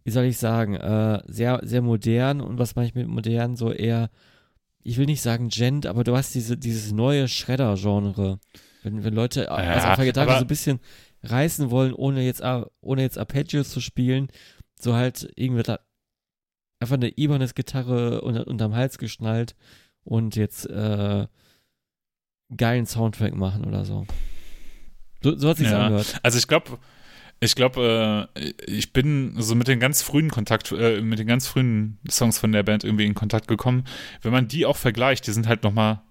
wie 0.03 0.11
soll 0.11 0.25
ich 0.25 0.37
sagen, 0.37 0.75
äh, 0.75 1.21
sehr, 1.27 1.59
sehr 1.63 1.81
modern 1.81 2.41
und 2.41 2.57
was 2.59 2.75
meine 2.75 2.87
ich 2.87 2.95
mit 2.95 3.07
modern, 3.07 3.55
so 3.55 3.71
eher, 3.71 4.09
ich 4.83 4.97
will 4.97 5.05
nicht 5.05 5.21
sagen 5.21 5.49
Gent, 5.49 5.85
aber 5.85 6.03
du 6.03 6.15
hast 6.15 6.33
diese, 6.35 6.57
dieses 6.57 6.91
neue 6.91 7.27
Shredder-Genre. 7.27 8.39
Wenn, 8.83 9.03
wenn 9.03 9.13
Leute 9.13 9.41
Ja, 9.49 9.95
Gitarre 9.95 10.29
aber- 10.29 10.39
so 10.39 10.45
ein 10.45 10.47
bisschen 10.47 10.79
reißen 11.23 11.69
wollen, 11.69 11.93
ohne 11.93 12.21
jetzt, 12.23 12.39
äh, 12.41 12.63
ohne 12.81 13.01
jetzt 13.01 13.17
Arpeggios 13.17 13.69
zu 13.71 13.81
spielen, 13.81 14.29
so 14.79 14.95
halt 14.95 15.29
irgendwie 15.35 15.63
da 15.63 15.79
einfach 16.79 16.95
eine 16.95 17.09
Ibanez-Gitarre 17.17 18.21
unter, 18.21 18.47
unterm 18.47 18.73
Hals 18.73 18.97
geschnallt 18.97 19.53
und 20.05 20.37
jetzt 20.37 20.65
äh, 20.69 21.27
geilen 22.55 22.85
Soundtrack 22.85 23.35
machen 23.35 23.65
oder 23.65 23.83
so. 23.85 24.07
So, 25.21 25.35
so 25.35 25.49
hat 25.49 25.57
sich's 25.57 25.71
Ja. 25.71 25.85
angehört. 25.87 26.17
Also 26.23 26.37
ich 26.37 26.47
glaube, 26.47 26.77
Ich 27.39 27.55
glaube, 27.55 28.29
äh, 28.35 28.53
ich 28.65 28.93
bin 28.93 29.35
so 29.37 29.55
mit 29.55 29.67
den 29.67 29.79
ganz 29.79 30.01
frühen 30.01 30.29
Kontakt, 30.29 30.71
äh, 30.71 31.01
mit 31.01 31.19
den 31.19 31.27
ganz 31.27 31.47
frühen 31.47 31.99
Songs 32.09 32.37
von 32.37 32.51
der 32.51 32.63
Band 32.63 32.83
irgendwie 32.83 33.05
in 33.05 33.15
Kontakt 33.15 33.47
gekommen. 33.47 33.85
Wenn 34.21 34.31
man 34.31 34.47
die 34.47 34.65
auch 34.65 34.77
vergleicht, 34.77 35.27
die 35.27 35.31
sind 35.31 35.47
halt 35.47 35.63
nochmal 35.63 36.01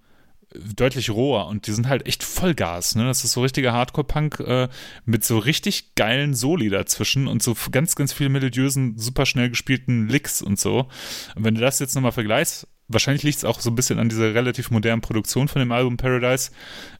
deutlich 0.55 1.11
roher 1.11 1.47
und 1.47 1.67
die 1.67 1.73
sind 1.73 1.89
halt 1.89 2.07
echt 2.07 2.23
Vollgas. 2.23 2.95
Ne? 2.95 3.05
Das 3.05 3.25
ist 3.25 3.33
so 3.33 3.43
richtiger 3.43 3.73
Hardcore-Punk 3.73 4.41
äh, 4.41 4.69
mit 5.05 5.25
so 5.25 5.39
richtig 5.39 5.95
geilen 5.95 6.35
Soli 6.35 6.71
dazwischen 6.71 7.27
und 7.27 7.43
so 7.43 7.55
ganz, 7.71 7.97
ganz 7.97 8.13
viel 8.13 8.29
melodiösen, 8.29 8.97
super 8.97 9.27
schnell 9.27 9.51
gespielten 9.51 10.09
Licks 10.09 10.41
und 10.41 10.59
so. 10.59 10.89
Und 11.35 11.45
wenn 11.45 11.55
du 11.55 11.61
das 11.61 11.79
jetzt 11.81 11.95
nochmal 11.95 12.13
vergleichst, 12.13 12.67
wahrscheinlich 12.89 13.23
liegt 13.23 13.39
es 13.39 13.45
auch 13.45 13.61
so 13.61 13.71
ein 13.71 13.77
bisschen 13.77 13.99
an 13.99 14.09
dieser 14.09 14.35
relativ 14.35 14.71
modernen 14.71 15.03
Produktion 15.03 15.49
von 15.49 15.61
dem 15.61 15.73
Album 15.73 15.99
Paradise. 15.99 16.51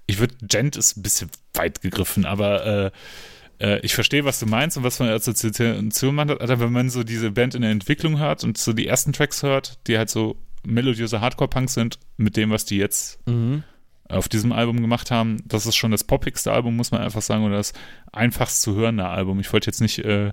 Ich 0.07 0.19
würde, 0.19 0.35
Gent 0.43 0.77
ist 0.77 0.99
ein 0.99 1.03
bisschen 1.03 1.31
weit 1.55 1.81
gegriffen, 1.81 2.27
aber 2.27 2.67
äh, 2.67 2.91
äh, 3.61 3.81
ich 3.81 3.95
verstehe, 3.95 4.25
was 4.25 4.41
du 4.41 4.47
meinst 4.47 4.77
und 4.77 4.85
was 4.85 4.99
man 4.99 5.09
als 5.09 5.29
Assoziation 5.29 6.15
macht, 6.15 6.31
aber 6.31 6.61
wenn 6.61 6.73
man 6.73 6.91
so 6.91 7.03
diese 7.03 7.31
Band 7.31 7.55
in 7.55 7.63
der 7.63 7.71
Entwicklung 7.71 8.19
hört 8.19 8.45
und 8.45 8.59
so 8.59 8.73
die 8.73 8.87
ersten 8.87 9.13
Tracks 9.13 9.43
hört, 9.43 9.79
die 9.87 9.99
halt 9.99 10.11
so 10.11 10.37
melodiöse 10.65 11.21
Hardcore-Punk 11.21 11.71
sind, 11.71 11.99
mit 12.17 12.37
dem, 12.37 12.51
was 12.51 12.65
die 12.65 12.77
jetzt 12.77 13.19
mhm. 13.27 13.63
auf 14.09 14.29
diesem 14.29 14.53
Album 14.53 14.81
gemacht 14.81 15.11
haben, 15.11 15.43
das 15.47 15.67
ist 15.67 15.77
schon 15.77 15.91
das 15.91 16.05
poppigste 16.05 16.53
Album, 16.53 16.77
muss 16.77 16.91
man 16.91 17.01
einfach 17.01 17.23
sagen, 17.23 17.45
oder 17.45 17.57
das 17.57 17.73
einfachst 18.13 18.63
zu 18.63 18.75
hörende 18.77 19.07
Album. 19.07 19.41
Ich 19.41 19.53
wollte 19.53 19.67
jetzt 19.69 19.81
nicht 19.81 20.01
äh, 20.01 20.29
äh, 20.29 20.33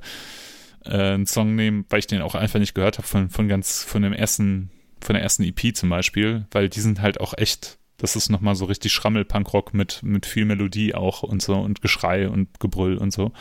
einen 0.89 1.26
Song 1.26 1.56
nehmen, 1.56 1.85
weil 1.89 1.99
ich 1.99 2.07
den 2.07 2.22
auch 2.22 2.35
einfach 2.35 2.60
nicht 2.60 2.76
gehört 2.76 2.97
habe 2.97 3.07
von, 3.07 3.30
von 3.30 3.47
ganz, 3.47 3.84
von 3.84 4.02
dem 4.02 4.14
ersten, 4.14 4.69
von 5.02 5.14
der 5.14 5.23
ersten 5.23 5.43
EP 5.43 5.76
zum 5.76 5.89
Beispiel, 5.89 6.45
weil 6.52 6.69
die 6.69 6.81
sind 6.81 7.02
halt 7.02 7.19
auch 7.19 7.34
echt 7.38 7.77
das 7.97 8.15
ist 8.15 8.30
nochmal 8.30 8.55
so 8.55 8.65
richtig 8.65 8.91
Schrammel-Punkrock 8.93 9.73
mit, 9.73 10.03
mit 10.03 10.26
viel 10.26 10.45
Melodie 10.45 10.93
auch 10.95 11.23
und 11.23 11.41
so 11.41 11.55
und 11.55 11.81
Geschrei 11.81 12.30
und 12.30 12.59
Gebrüll 12.59 12.97
und 12.97 13.11
so. 13.11 13.31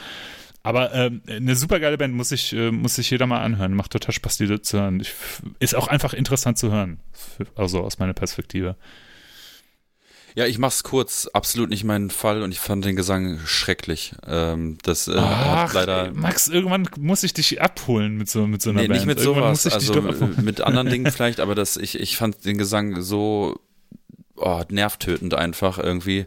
Aber 0.63 0.95
ähm, 0.95 1.21
eine 1.29 1.57
super 1.57 1.79
geile 1.79 1.99
Band 1.99 2.15
muss 2.15 2.31
sich, 2.31 2.55
äh, 2.55 2.71
muss 2.71 2.95
sich 2.95 3.11
jeder 3.11 3.27
mal 3.27 3.43
anhören. 3.43 3.75
Macht 3.75 3.93
total 3.93 4.13
Spaß, 4.13 4.39
die 4.39 4.63
zu 4.63 4.79
hören. 4.81 5.01
Ich, 5.01 5.13
ist 5.59 5.75
auch 5.75 5.89
einfach 5.89 6.15
interessant 6.15 6.57
zu 6.57 6.73
hören. 6.73 7.01
Also 7.55 7.83
aus 7.83 7.99
meiner 7.99 8.15
Perspektive. 8.15 8.77
Ja, 10.35 10.47
ich 10.47 10.59
mach's 10.59 10.83
kurz. 10.83 11.27
Absolut 11.27 11.69
nicht 11.69 11.85
mein 11.85 12.09
Fall 12.09 12.43
und 12.43 12.51
ich 12.51 12.61
fand 12.61 12.83
den 12.85 12.97
Gesang 12.97 13.41
schrecklich. 13.45 14.15
Ähm, 14.27 14.79
das 14.83 15.07
äh, 15.07 15.17
Ach, 15.17 15.75
leider. 15.75 16.13
Max, 16.13 16.49
irgendwann 16.49 16.89
muss 16.99 17.23
ich 17.25 17.35
dich 17.35 17.61
abholen 17.61 18.17
mit 18.17 18.31
so, 18.31 18.47
mit 18.47 18.63
so 18.63 18.71
einer 18.71 18.83
nee, 18.83 18.89
Band. 18.89 19.01
Nicht 19.01 19.07
mit 19.07 19.21
sowas. 19.21 19.67
Also 19.67 20.01
mit 20.41 20.63
anderen 20.63 20.89
Dingen 20.89 21.13
vielleicht, 21.13 21.41
aber 21.41 21.55
das, 21.55 21.77
ich, 21.77 22.01
ich 22.01 22.17
fand 22.17 22.45
den 22.47 22.57
Gesang 22.57 23.03
so 23.03 23.61
oh, 24.37 24.63
nervtötend 24.69 25.35
einfach 25.35 25.79
irgendwie. 25.79 26.27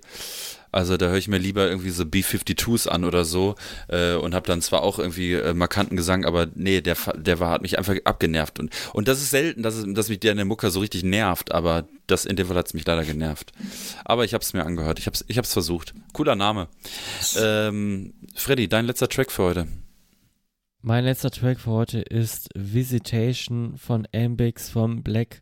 Also 0.72 0.98
da 0.98 1.08
höre 1.08 1.18
ich 1.18 1.28
mir 1.28 1.38
lieber 1.38 1.68
irgendwie 1.68 1.90
so 1.90 2.06
B-52s 2.06 2.88
an 2.88 3.06
oder 3.06 3.26
so 3.26 3.56
äh, 3.88 4.16
und 4.16 4.36
habe 4.36 4.46
dann 4.46 4.62
zwar 4.62 4.84
auch 4.84 5.00
irgendwie 5.00 5.34
äh, 5.34 5.54
markanten 5.54 5.96
Gesang, 5.96 6.26
aber 6.26 6.48
nee, 6.54 6.82
der, 6.82 6.98
der 7.16 7.40
war, 7.40 7.52
hat 7.52 7.62
mich 7.62 7.78
einfach 7.78 7.96
abgenervt. 8.04 8.60
Und, 8.60 8.72
und 8.94 9.08
das 9.08 9.20
ist 9.20 9.30
selten, 9.30 9.64
dass, 9.64 9.84
dass 9.88 10.10
mich 10.10 10.20
der 10.20 10.32
in 10.32 10.38
der 10.38 10.46
Mucke 10.46 10.70
so 10.70 10.80
richtig 10.80 11.04
nervt, 11.04 11.52
aber 11.52 11.88
das 12.06 12.26
in 12.26 12.36
dem 12.36 12.48
Fall 12.48 12.58
hat 12.58 12.68
es 12.68 12.74
mich 12.74 12.86
leider 12.86 13.06
genervt. 13.06 13.54
Aber 14.04 14.26
ich 14.26 14.34
habe 14.34 14.44
es 14.44 14.54
mir 14.54 14.66
angehört, 14.66 15.00
ich 15.00 15.06
habe 15.08 15.16
es 15.16 15.26
ich 15.28 15.38
hab's 15.38 15.54
versucht. 15.54 15.94
Cooler 16.14 16.36
Name. 16.36 16.68
Ähm, 17.40 18.14
Freddy, 18.36 18.68
dein 18.68 18.86
letzter 18.86 19.08
Track 19.08 19.32
für 19.32 19.44
heute. 19.44 19.68
Mein 20.82 21.06
letzter 21.06 21.32
Track 21.32 21.60
für 21.60 21.72
heute 21.72 22.02
ist 22.02 22.50
Visitation 22.56 23.78
von 23.78 24.08
Ambix 24.14 24.70
vom 24.70 25.02
Black 25.02 25.42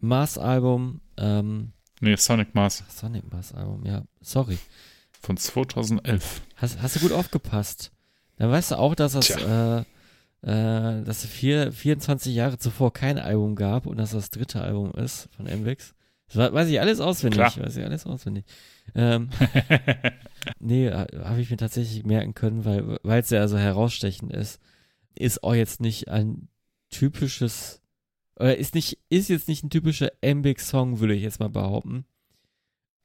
Mars 0.00 0.36
Album. 0.36 1.00
Ähm, 1.22 1.72
nee, 2.00 2.16
Sonic 2.16 2.54
Mars. 2.54 2.82
Sonic 2.88 3.30
Mars 3.32 3.54
Album, 3.54 3.86
ja. 3.86 4.02
Sorry. 4.20 4.58
Von 5.20 5.36
2011. 5.36 6.42
Hast, 6.56 6.82
hast 6.82 6.96
du 6.96 7.00
gut 7.00 7.12
aufgepasst. 7.12 7.92
Dann 8.36 8.50
weißt 8.50 8.72
du 8.72 8.78
auch, 8.78 8.94
dass 8.96 9.14
es, 9.14 9.30
äh, 9.30 9.78
äh, 9.78 9.84
dass 11.04 11.24
es 11.24 11.26
vier, 11.26 11.70
24 11.70 12.34
Jahre 12.34 12.58
zuvor 12.58 12.92
kein 12.92 13.18
Album 13.18 13.54
gab 13.54 13.86
und 13.86 13.98
dass 13.98 14.10
das 14.10 14.30
dritte 14.30 14.60
Album 14.60 14.90
ist 14.92 15.28
von 15.36 15.46
MVix. 15.46 15.94
Das 16.32 16.52
weiß 16.52 16.68
ich 16.68 16.80
alles 16.80 17.00
auswendig. 17.00 17.36
Klar. 17.36 17.56
Weiß 17.56 17.76
ich 17.76 17.84
alles 17.84 18.06
auswendig. 18.06 18.46
Ähm, 18.94 19.28
nee, 20.58 20.90
habe 20.90 21.40
ich 21.40 21.50
mir 21.50 21.56
tatsächlich 21.56 22.04
merken 22.04 22.34
können, 22.34 22.64
weil 22.64 23.20
es 23.20 23.30
ja 23.30 23.46
so 23.46 23.58
herausstechend 23.58 24.32
ist. 24.32 24.58
Ist 25.14 25.44
auch 25.44 25.54
jetzt 25.54 25.80
nicht 25.80 26.08
ein 26.08 26.48
typisches 26.88 27.81
oder 28.42 28.58
ist 28.58 28.74
nicht, 28.74 28.98
ist 29.08 29.28
jetzt 29.28 29.46
nicht 29.46 29.62
ein 29.62 29.70
typischer 29.70 30.10
Ambix-Song, 30.20 30.98
würde 30.98 31.14
ich 31.14 31.22
jetzt 31.22 31.38
mal 31.38 31.48
behaupten. 31.48 32.04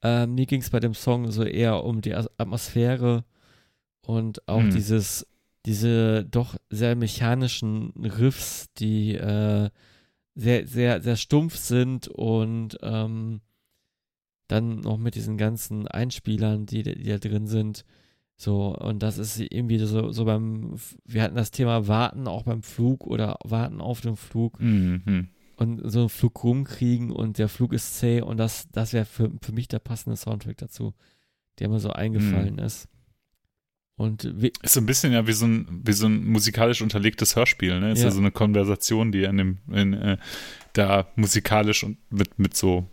Ähm, 0.02 0.34
mir 0.34 0.48
ging 0.48 0.62
es 0.62 0.72
bei 0.72 0.80
dem 0.80 0.96
Song 0.96 1.30
so 1.30 1.44
eher 1.44 1.84
um 1.84 2.02
die 2.02 2.16
Atmosphäre 2.16 3.24
und 4.02 4.48
auch 4.48 4.62
hm. 4.62 4.72
dieses, 4.72 5.28
diese 5.68 6.26
doch 6.26 6.56
sehr 6.72 6.96
mechanischen 6.96 7.92
Riffs, 7.98 8.74
die 8.80 9.14
äh, 9.14 9.70
sehr, 10.34 10.66
sehr, 10.66 11.02
sehr 11.02 11.16
stumpf 11.16 11.56
sind 11.56 12.08
und 12.08 12.80
ähm, 12.82 13.42
dann 14.48 14.80
noch 14.80 14.98
mit 14.98 15.14
diesen 15.14 15.38
ganzen 15.38 15.88
Einspielern, 15.88 16.66
die, 16.66 16.82
die 16.82 17.04
da 17.04 17.20
drin 17.20 17.46
sind. 17.46 17.86
So, 18.40 18.76
und 18.76 19.02
das 19.02 19.18
ist 19.18 19.40
irgendwie 19.40 19.80
so, 19.80 20.12
so 20.12 20.26
beim, 20.26 20.76
wir 21.06 21.24
hatten 21.24 21.36
das 21.36 21.50
Thema 21.50 21.88
Warten 21.88 22.28
auch 22.28 22.44
beim 22.44 22.62
Flug 22.62 23.06
oder 23.08 23.40
Warten 23.44 23.82
auf 23.82 24.02
dem 24.02 24.16
Flug. 24.16 24.60
Mhm. 24.60 25.30
Und 25.56 25.82
so 25.90 26.02
einen 26.02 26.10
Flug 26.10 26.44
rumkriegen 26.44 27.12
und 27.12 27.40
der 27.40 27.50
Flug 27.50 27.74
ist 27.74 27.98
zäh 27.98 28.22
und 28.22 28.38
das, 28.38 28.70
das 28.72 28.94
wäre 28.94 29.06
für, 29.06 29.32
für 29.42 29.52
mich 29.54 29.68
der 29.68 29.80
passende 29.80 30.16
Soundtrack 30.16 30.58
dazu, 30.58 30.94
der 31.58 31.68
mir 31.68 31.80
so 31.80 31.90
eingefallen 31.90 32.54
mhm. 32.54 32.60
ist. 32.60 32.88
Und 33.96 34.24
ist 34.26 34.74
so 34.74 34.80
ein 34.80 34.86
bisschen 34.86 35.12
ja 35.12 35.26
wie 35.26 35.34
so 35.34 35.48
ein, 35.48 35.82
wie 35.84 35.94
so 35.94 36.06
ein 36.06 36.24
musikalisch 36.24 36.84
unterlegtes 36.84 37.36
Hörspiel, 37.36 37.80
ne? 37.80 37.94
Ist 37.94 38.04
ja, 38.04 38.12
so 38.12 38.20
eine 38.20 38.30
Konversation, 38.30 39.12
die 39.12 39.26
an 39.26 39.38
dem, 39.38 39.58
in, 39.72 39.94
äh, 39.94 40.18
da 40.74 41.08
musikalisch 41.16 41.84
und 41.84 41.98
mit, 42.12 42.38
mit 42.38 42.56
so 42.56 42.88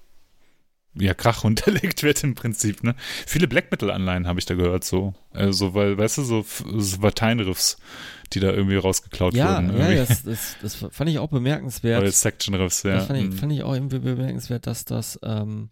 ja, 0.96 1.14
Krach 1.14 1.44
unterlegt 1.44 2.02
wird 2.02 2.22
im 2.22 2.34
Prinzip, 2.34 2.82
ne? 2.82 2.94
Viele 3.26 3.48
Black 3.48 3.70
Metal-Anleihen 3.70 4.26
habe 4.26 4.38
ich 4.38 4.46
da 4.46 4.54
gehört, 4.54 4.84
so. 4.84 5.14
Also, 5.32 5.74
weil, 5.74 5.98
weißt 5.98 6.18
du, 6.18 6.22
so, 6.22 6.44
so 6.44 7.00
Lateinriffs, 7.00 7.76
die 8.32 8.40
da 8.40 8.52
irgendwie 8.52 8.76
rausgeklaut 8.76 9.34
ja, 9.34 9.56
wurden. 9.56 9.78
Ja, 9.78 9.94
das, 9.94 10.22
das, 10.22 10.56
das 10.62 10.74
fand 10.74 11.10
ich 11.10 11.18
auch 11.18 11.28
bemerkenswert. 11.28 12.02
Oder 12.02 12.12
Section-Riffs, 12.12 12.84
ja. 12.84 12.96
Das 12.96 13.06
fand 13.06 13.18
ich, 13.18 13.26
mhm. 13.26 13.32
fand 13.32 13.52
ich 13.52 13.62
auch 13.62 13.74
irgendwie 13.74 13.98
bemerkenswert, 13.98 14.66
dass 14.66 14.84
das, 14.84 15.18
ähm, 15.22 15.70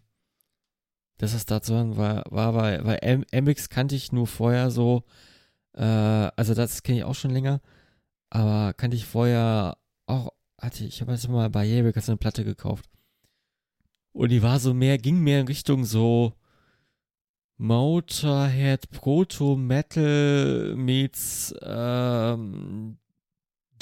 dass 1.17 1.31
das 1.33 1.45
da 1.45 1.61
zu 1.61 1.73
hören 1.73 1.95
war, 1.95 2.23
war 2.29 2.53
weil, 2.53 2.83
weil 2.85 3.25
MX 3.31 3.69
kannte 3.69 3.95
ich 3.95 4.11
nur 4.11 4.27
vorher 4.27 4.71
so, 4.71 5.03
äh, 5.73 5.83
also 5.83 6.53
das 6.53 6.83
kenne 6.83 6.99
ich 6.99 7.03
auch 7.05 7.15
schon 7.15 7.31
länger, 7.31 7.61
aber 8.29 8.73
kannte 8.73 8.97
ich 8.97 9.05
vorher 9.05 9.77
auch, 10.05 10.33
hatte 10.59 10.83
ich, 10.83 10.95
ich 10.95 11.01
habe 11.01 11.13
jetzt 11.13 11.29
mal 11.29 11.49
bei 11.49 11.63
Jabek 11.63 11.95
eine 11.97 12.17
Platte 12.17 12.43
gekauft 12.43 12.89
und 14.13 14.29
die 14.29 14.41
war 14.41 14.59
so 14.59 14.73
mehr, 14.73 14.97
ging 14.97 15.19
mehr 15.19 15.41
in 15.41 15.47
Richtung 15.47 15.85
so 15.85 16.33
Motorhead, 17.57 18.89
Proto-Metal 18.91 20.75
meets 20.75 21.53
ähm, 21.61 22.97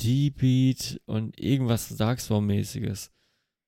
D-Beat 0.01 1.01
und 1.05 1.39
irgendwas 1.39 1.95
Darkstorm-mäßiges. 1.95 3.11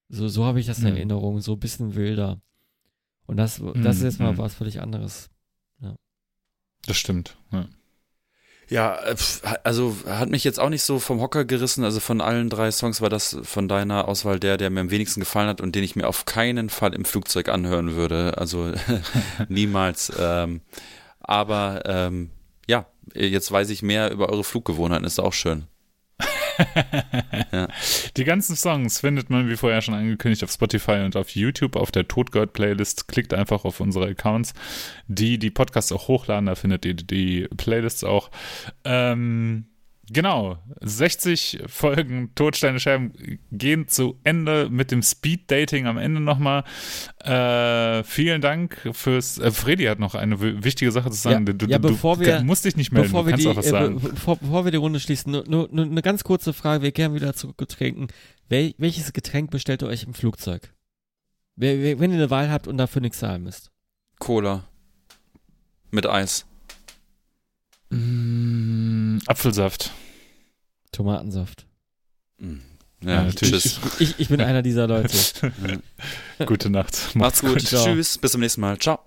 So, 0.10 0.28
so 0.28 0.46
habe 0.46 0.60
ich 0.60 0.66
das 0.66 0.80
in 0.80 0.90
mhm. 0.90 0.96
Erinnerung, 0.96 1.40
so 1.42 1.54
ein 1.54 1.60
bisschen 1.60 1.96
wilder. 1.96 2.42
Und 3.26 3.38
das, 3.38 3.62
das 3.76 3.98
ist 3.98 4.04
jetzt 4.04 4.20
mal 4.20 4.34
mhm. 4.34 4.38
was 4.38 4.56
völlig 4.56 4.82
anderes. 4.82 5.30
Ja. 5.82 5.96
Das 6.86 6.98
stimmt. 6.98 7.38
Ja. 7.52 7.68
Ja, 8.70 8.96
äh, 9.04 9.16
also 9.64 9.96
hat 10.08 10.30
mich 10.30 10.44
jetzt 10.44 10.60
auch 10.60 10.70
nicht 10.70 10.84
so 10.84 11.00
vom 11.00 11.22
Hocker 11.22 11.46
gerissen. 11.46 11.84
Also 11.84 12.00
von 12.00 12.22
allen 12.22 12.50
drei 12.50 12.72
Songs 12.72 13.02
war 13.02 13.10
das 13.10 13.38
von 13.44 13.68
deiner 13.68 14.08
Auswahl 14.08 14.40
der, 14.40 14.58
der 14.58 14.70
mir 14.70 14.82
am 14.82 14.92
wenigsten 14.92 15.20
gefallen 15.20 15.50
hat 15.50 15.62
und 15.62 15.76
den 15.76 15.84
ich 15.84 15.96
mir 15.96 16.08
auf 16.08 16.26
keinen 16.26 16.70
Fall 16.70 16.94
im 16.94 17.06
Flugzeug 17.06 17.50
anhören 17.50 17.96
würde. 17.96 18.38
Also 18.38 18.72
niemals. 19.50 20.12
Ähm, 20.18 20.62
aber 21.20 21.84
ähm, 21.86 22.32
ja, 22.68 22.86
jetzt 23.14 23.52
weiß 23.52 23.70
ich 23.70 23.82
mehr 23.82 24.12
über 24.12 24.30
eure 24.30 24.44
Fluggewohnheiten, 24.44 25.06
ist 25.06 25.20
auch 25.20 25.34
schön 25.34 25.68
Die 28.18 28.24
ganzen 28.24 28.56
Songs 28.56 29.00
findet 29.00 29.30
man, 29.30 29.50
wie 29.50 29.58
vorher 29.58 29.82
schon 29.82 29.94
angekündigt, 29.94 30.44
auf 30.44 30.52
Spotify 30.52 31.04
und 31.04 31.16
auf 31.16 31.30
YouTube 31.32 31.76
auf 31.76 31.92
der 31.92 32.08
Todgird-Playlist. 32.08 33.08
Klickt 33.08 33.34
einfach 33.34 33.66
auf 33.66 33.80
unsere 33.80 34.08
Accounts, 34.08 34.54
die 35.08 35.38
die 35.38 35.52
Podcasts 35.52 35.92
auch 35.92 36.08
hochladen. 36.08 36.46
Da 36.46 36.56
findet 36.56 36.86
ihr 36.86 36.94
die 36.94 37.48
Playlists 37.58 38.04
auch. 38.04 38.30
Ähm, 38.84 39.66
Genau, 40.12 40.58
60 40.82 41.64
Folgen 41.68 42.36
Todsteine 42.36 42.80
Scherben 42.82 43.14
gehen 43.52 43.88
zu 43.88 44.20
Ende 44.26 44.68
mit 44.70 44.92
dem 44.92 45.02
Speed 45.02 45.50
Dating 45.50 45.88
am 45.88 45.98
Ende 45.98 46.20
nochmal. 46.20 46.66
Äh, 47.24 48.04
vielen 48.04 48.42
Dank 48.42 48.90
fürs. 48.92 49.38
Äh, 49.38 49.52
Freddy 49.52 49.86
hat 49.86 50.00
noch 50.00 50.14
eine 50.14 50.42
wichtige 50.64 50.92
Sache 50.92 51.10
zu 51.10 51.16
sagen. 51.16 51.48
Ja, 51.48 51.54
du, 51.54 51.66
ja, 51.68 51.78
bevor 51.78 52.18
du, 52.18 52.26
wir, 52.26 52.44
musst 52.44 52.66
dich 52.66 52.76
nicht 52.76 52.92
melden, 52.92 53.08
bevor 53.08 53.24
du 53.24 53.30
kannst 53.30 53.46
die, 53.46 53.50
auch 53.50 53.56
was 53.56 53.70
sagen. 53.70 53.96
Äh, 53.96 54.10
bevor, 54.10 54.36
bevor, 54.36 54.66
wir 54.66 54.72
die 54.72 54.78
Runde 54.78 55.00
schließen, 55.00 55.32
nur, 55.32 55.46
nur, 55.48 55.70
nur 55.72 55.86
eine 55.86 56.02
ganz 56.02 56.26
kurze 56.26 56.52
Frage. 56.52 56.84
Wir 56.84 56.92
kehren 56.92 57.14
wieder 57.16 57.34
zu 57.34 57.54
Getränken. 57.54 58.08
Wel, 58.50 58.76
welches 58.78 59.14
Getränk 59.14 59.52
bestellt 59.52 59.84
ihr 59.84 59.88
euch 59.88 60.04
im 60.04 60.14
Flugzeug? 60.14 60.74
Wenn 61.56 62.12
ihr 62.12 62.18
eine 62.18 62.30
Wahl 62.30 62.52
habt 62.52 62.68
und 62.68 62.78
dafür 62.78 63.02
nichts 63.02 63.20
zahlen 63.20 63.44
müsst. 63.44 63.72
Cola. 64.20 64.66
Mit 65.92 66.08
Eis. 66.08 66.46
Mm. 67.90 68.23
Apfelsaft. 69.28 69.92
Tomatensaft. 70.92 71.66
Mhm. 72.38 72.62
Ja, 73.02 73.10
Ja, 73.10 73.24
natürlich. 73.24 73.64
tschüss. 73.64 73.80
Ich, 74.00 74.20
ich 74.20 74.30
bin 74.30 74.40
einer 74.42 74.62
dieser 74.62 74.88
Leute. 74.88 75.18
Gute 76.46 76.70
Nacht. 76.70 77.16
Macht's 77.16 77.42
gut. 77.42 77.62
Ciao. 77.62 77.84
Tschüss. 77.86 78.18
Bis 78.18 78.32
zum 78.32 78.42
nächsten 78.42 78.62
Mal. 78.62 78.78
Ciao. 78.80 79.00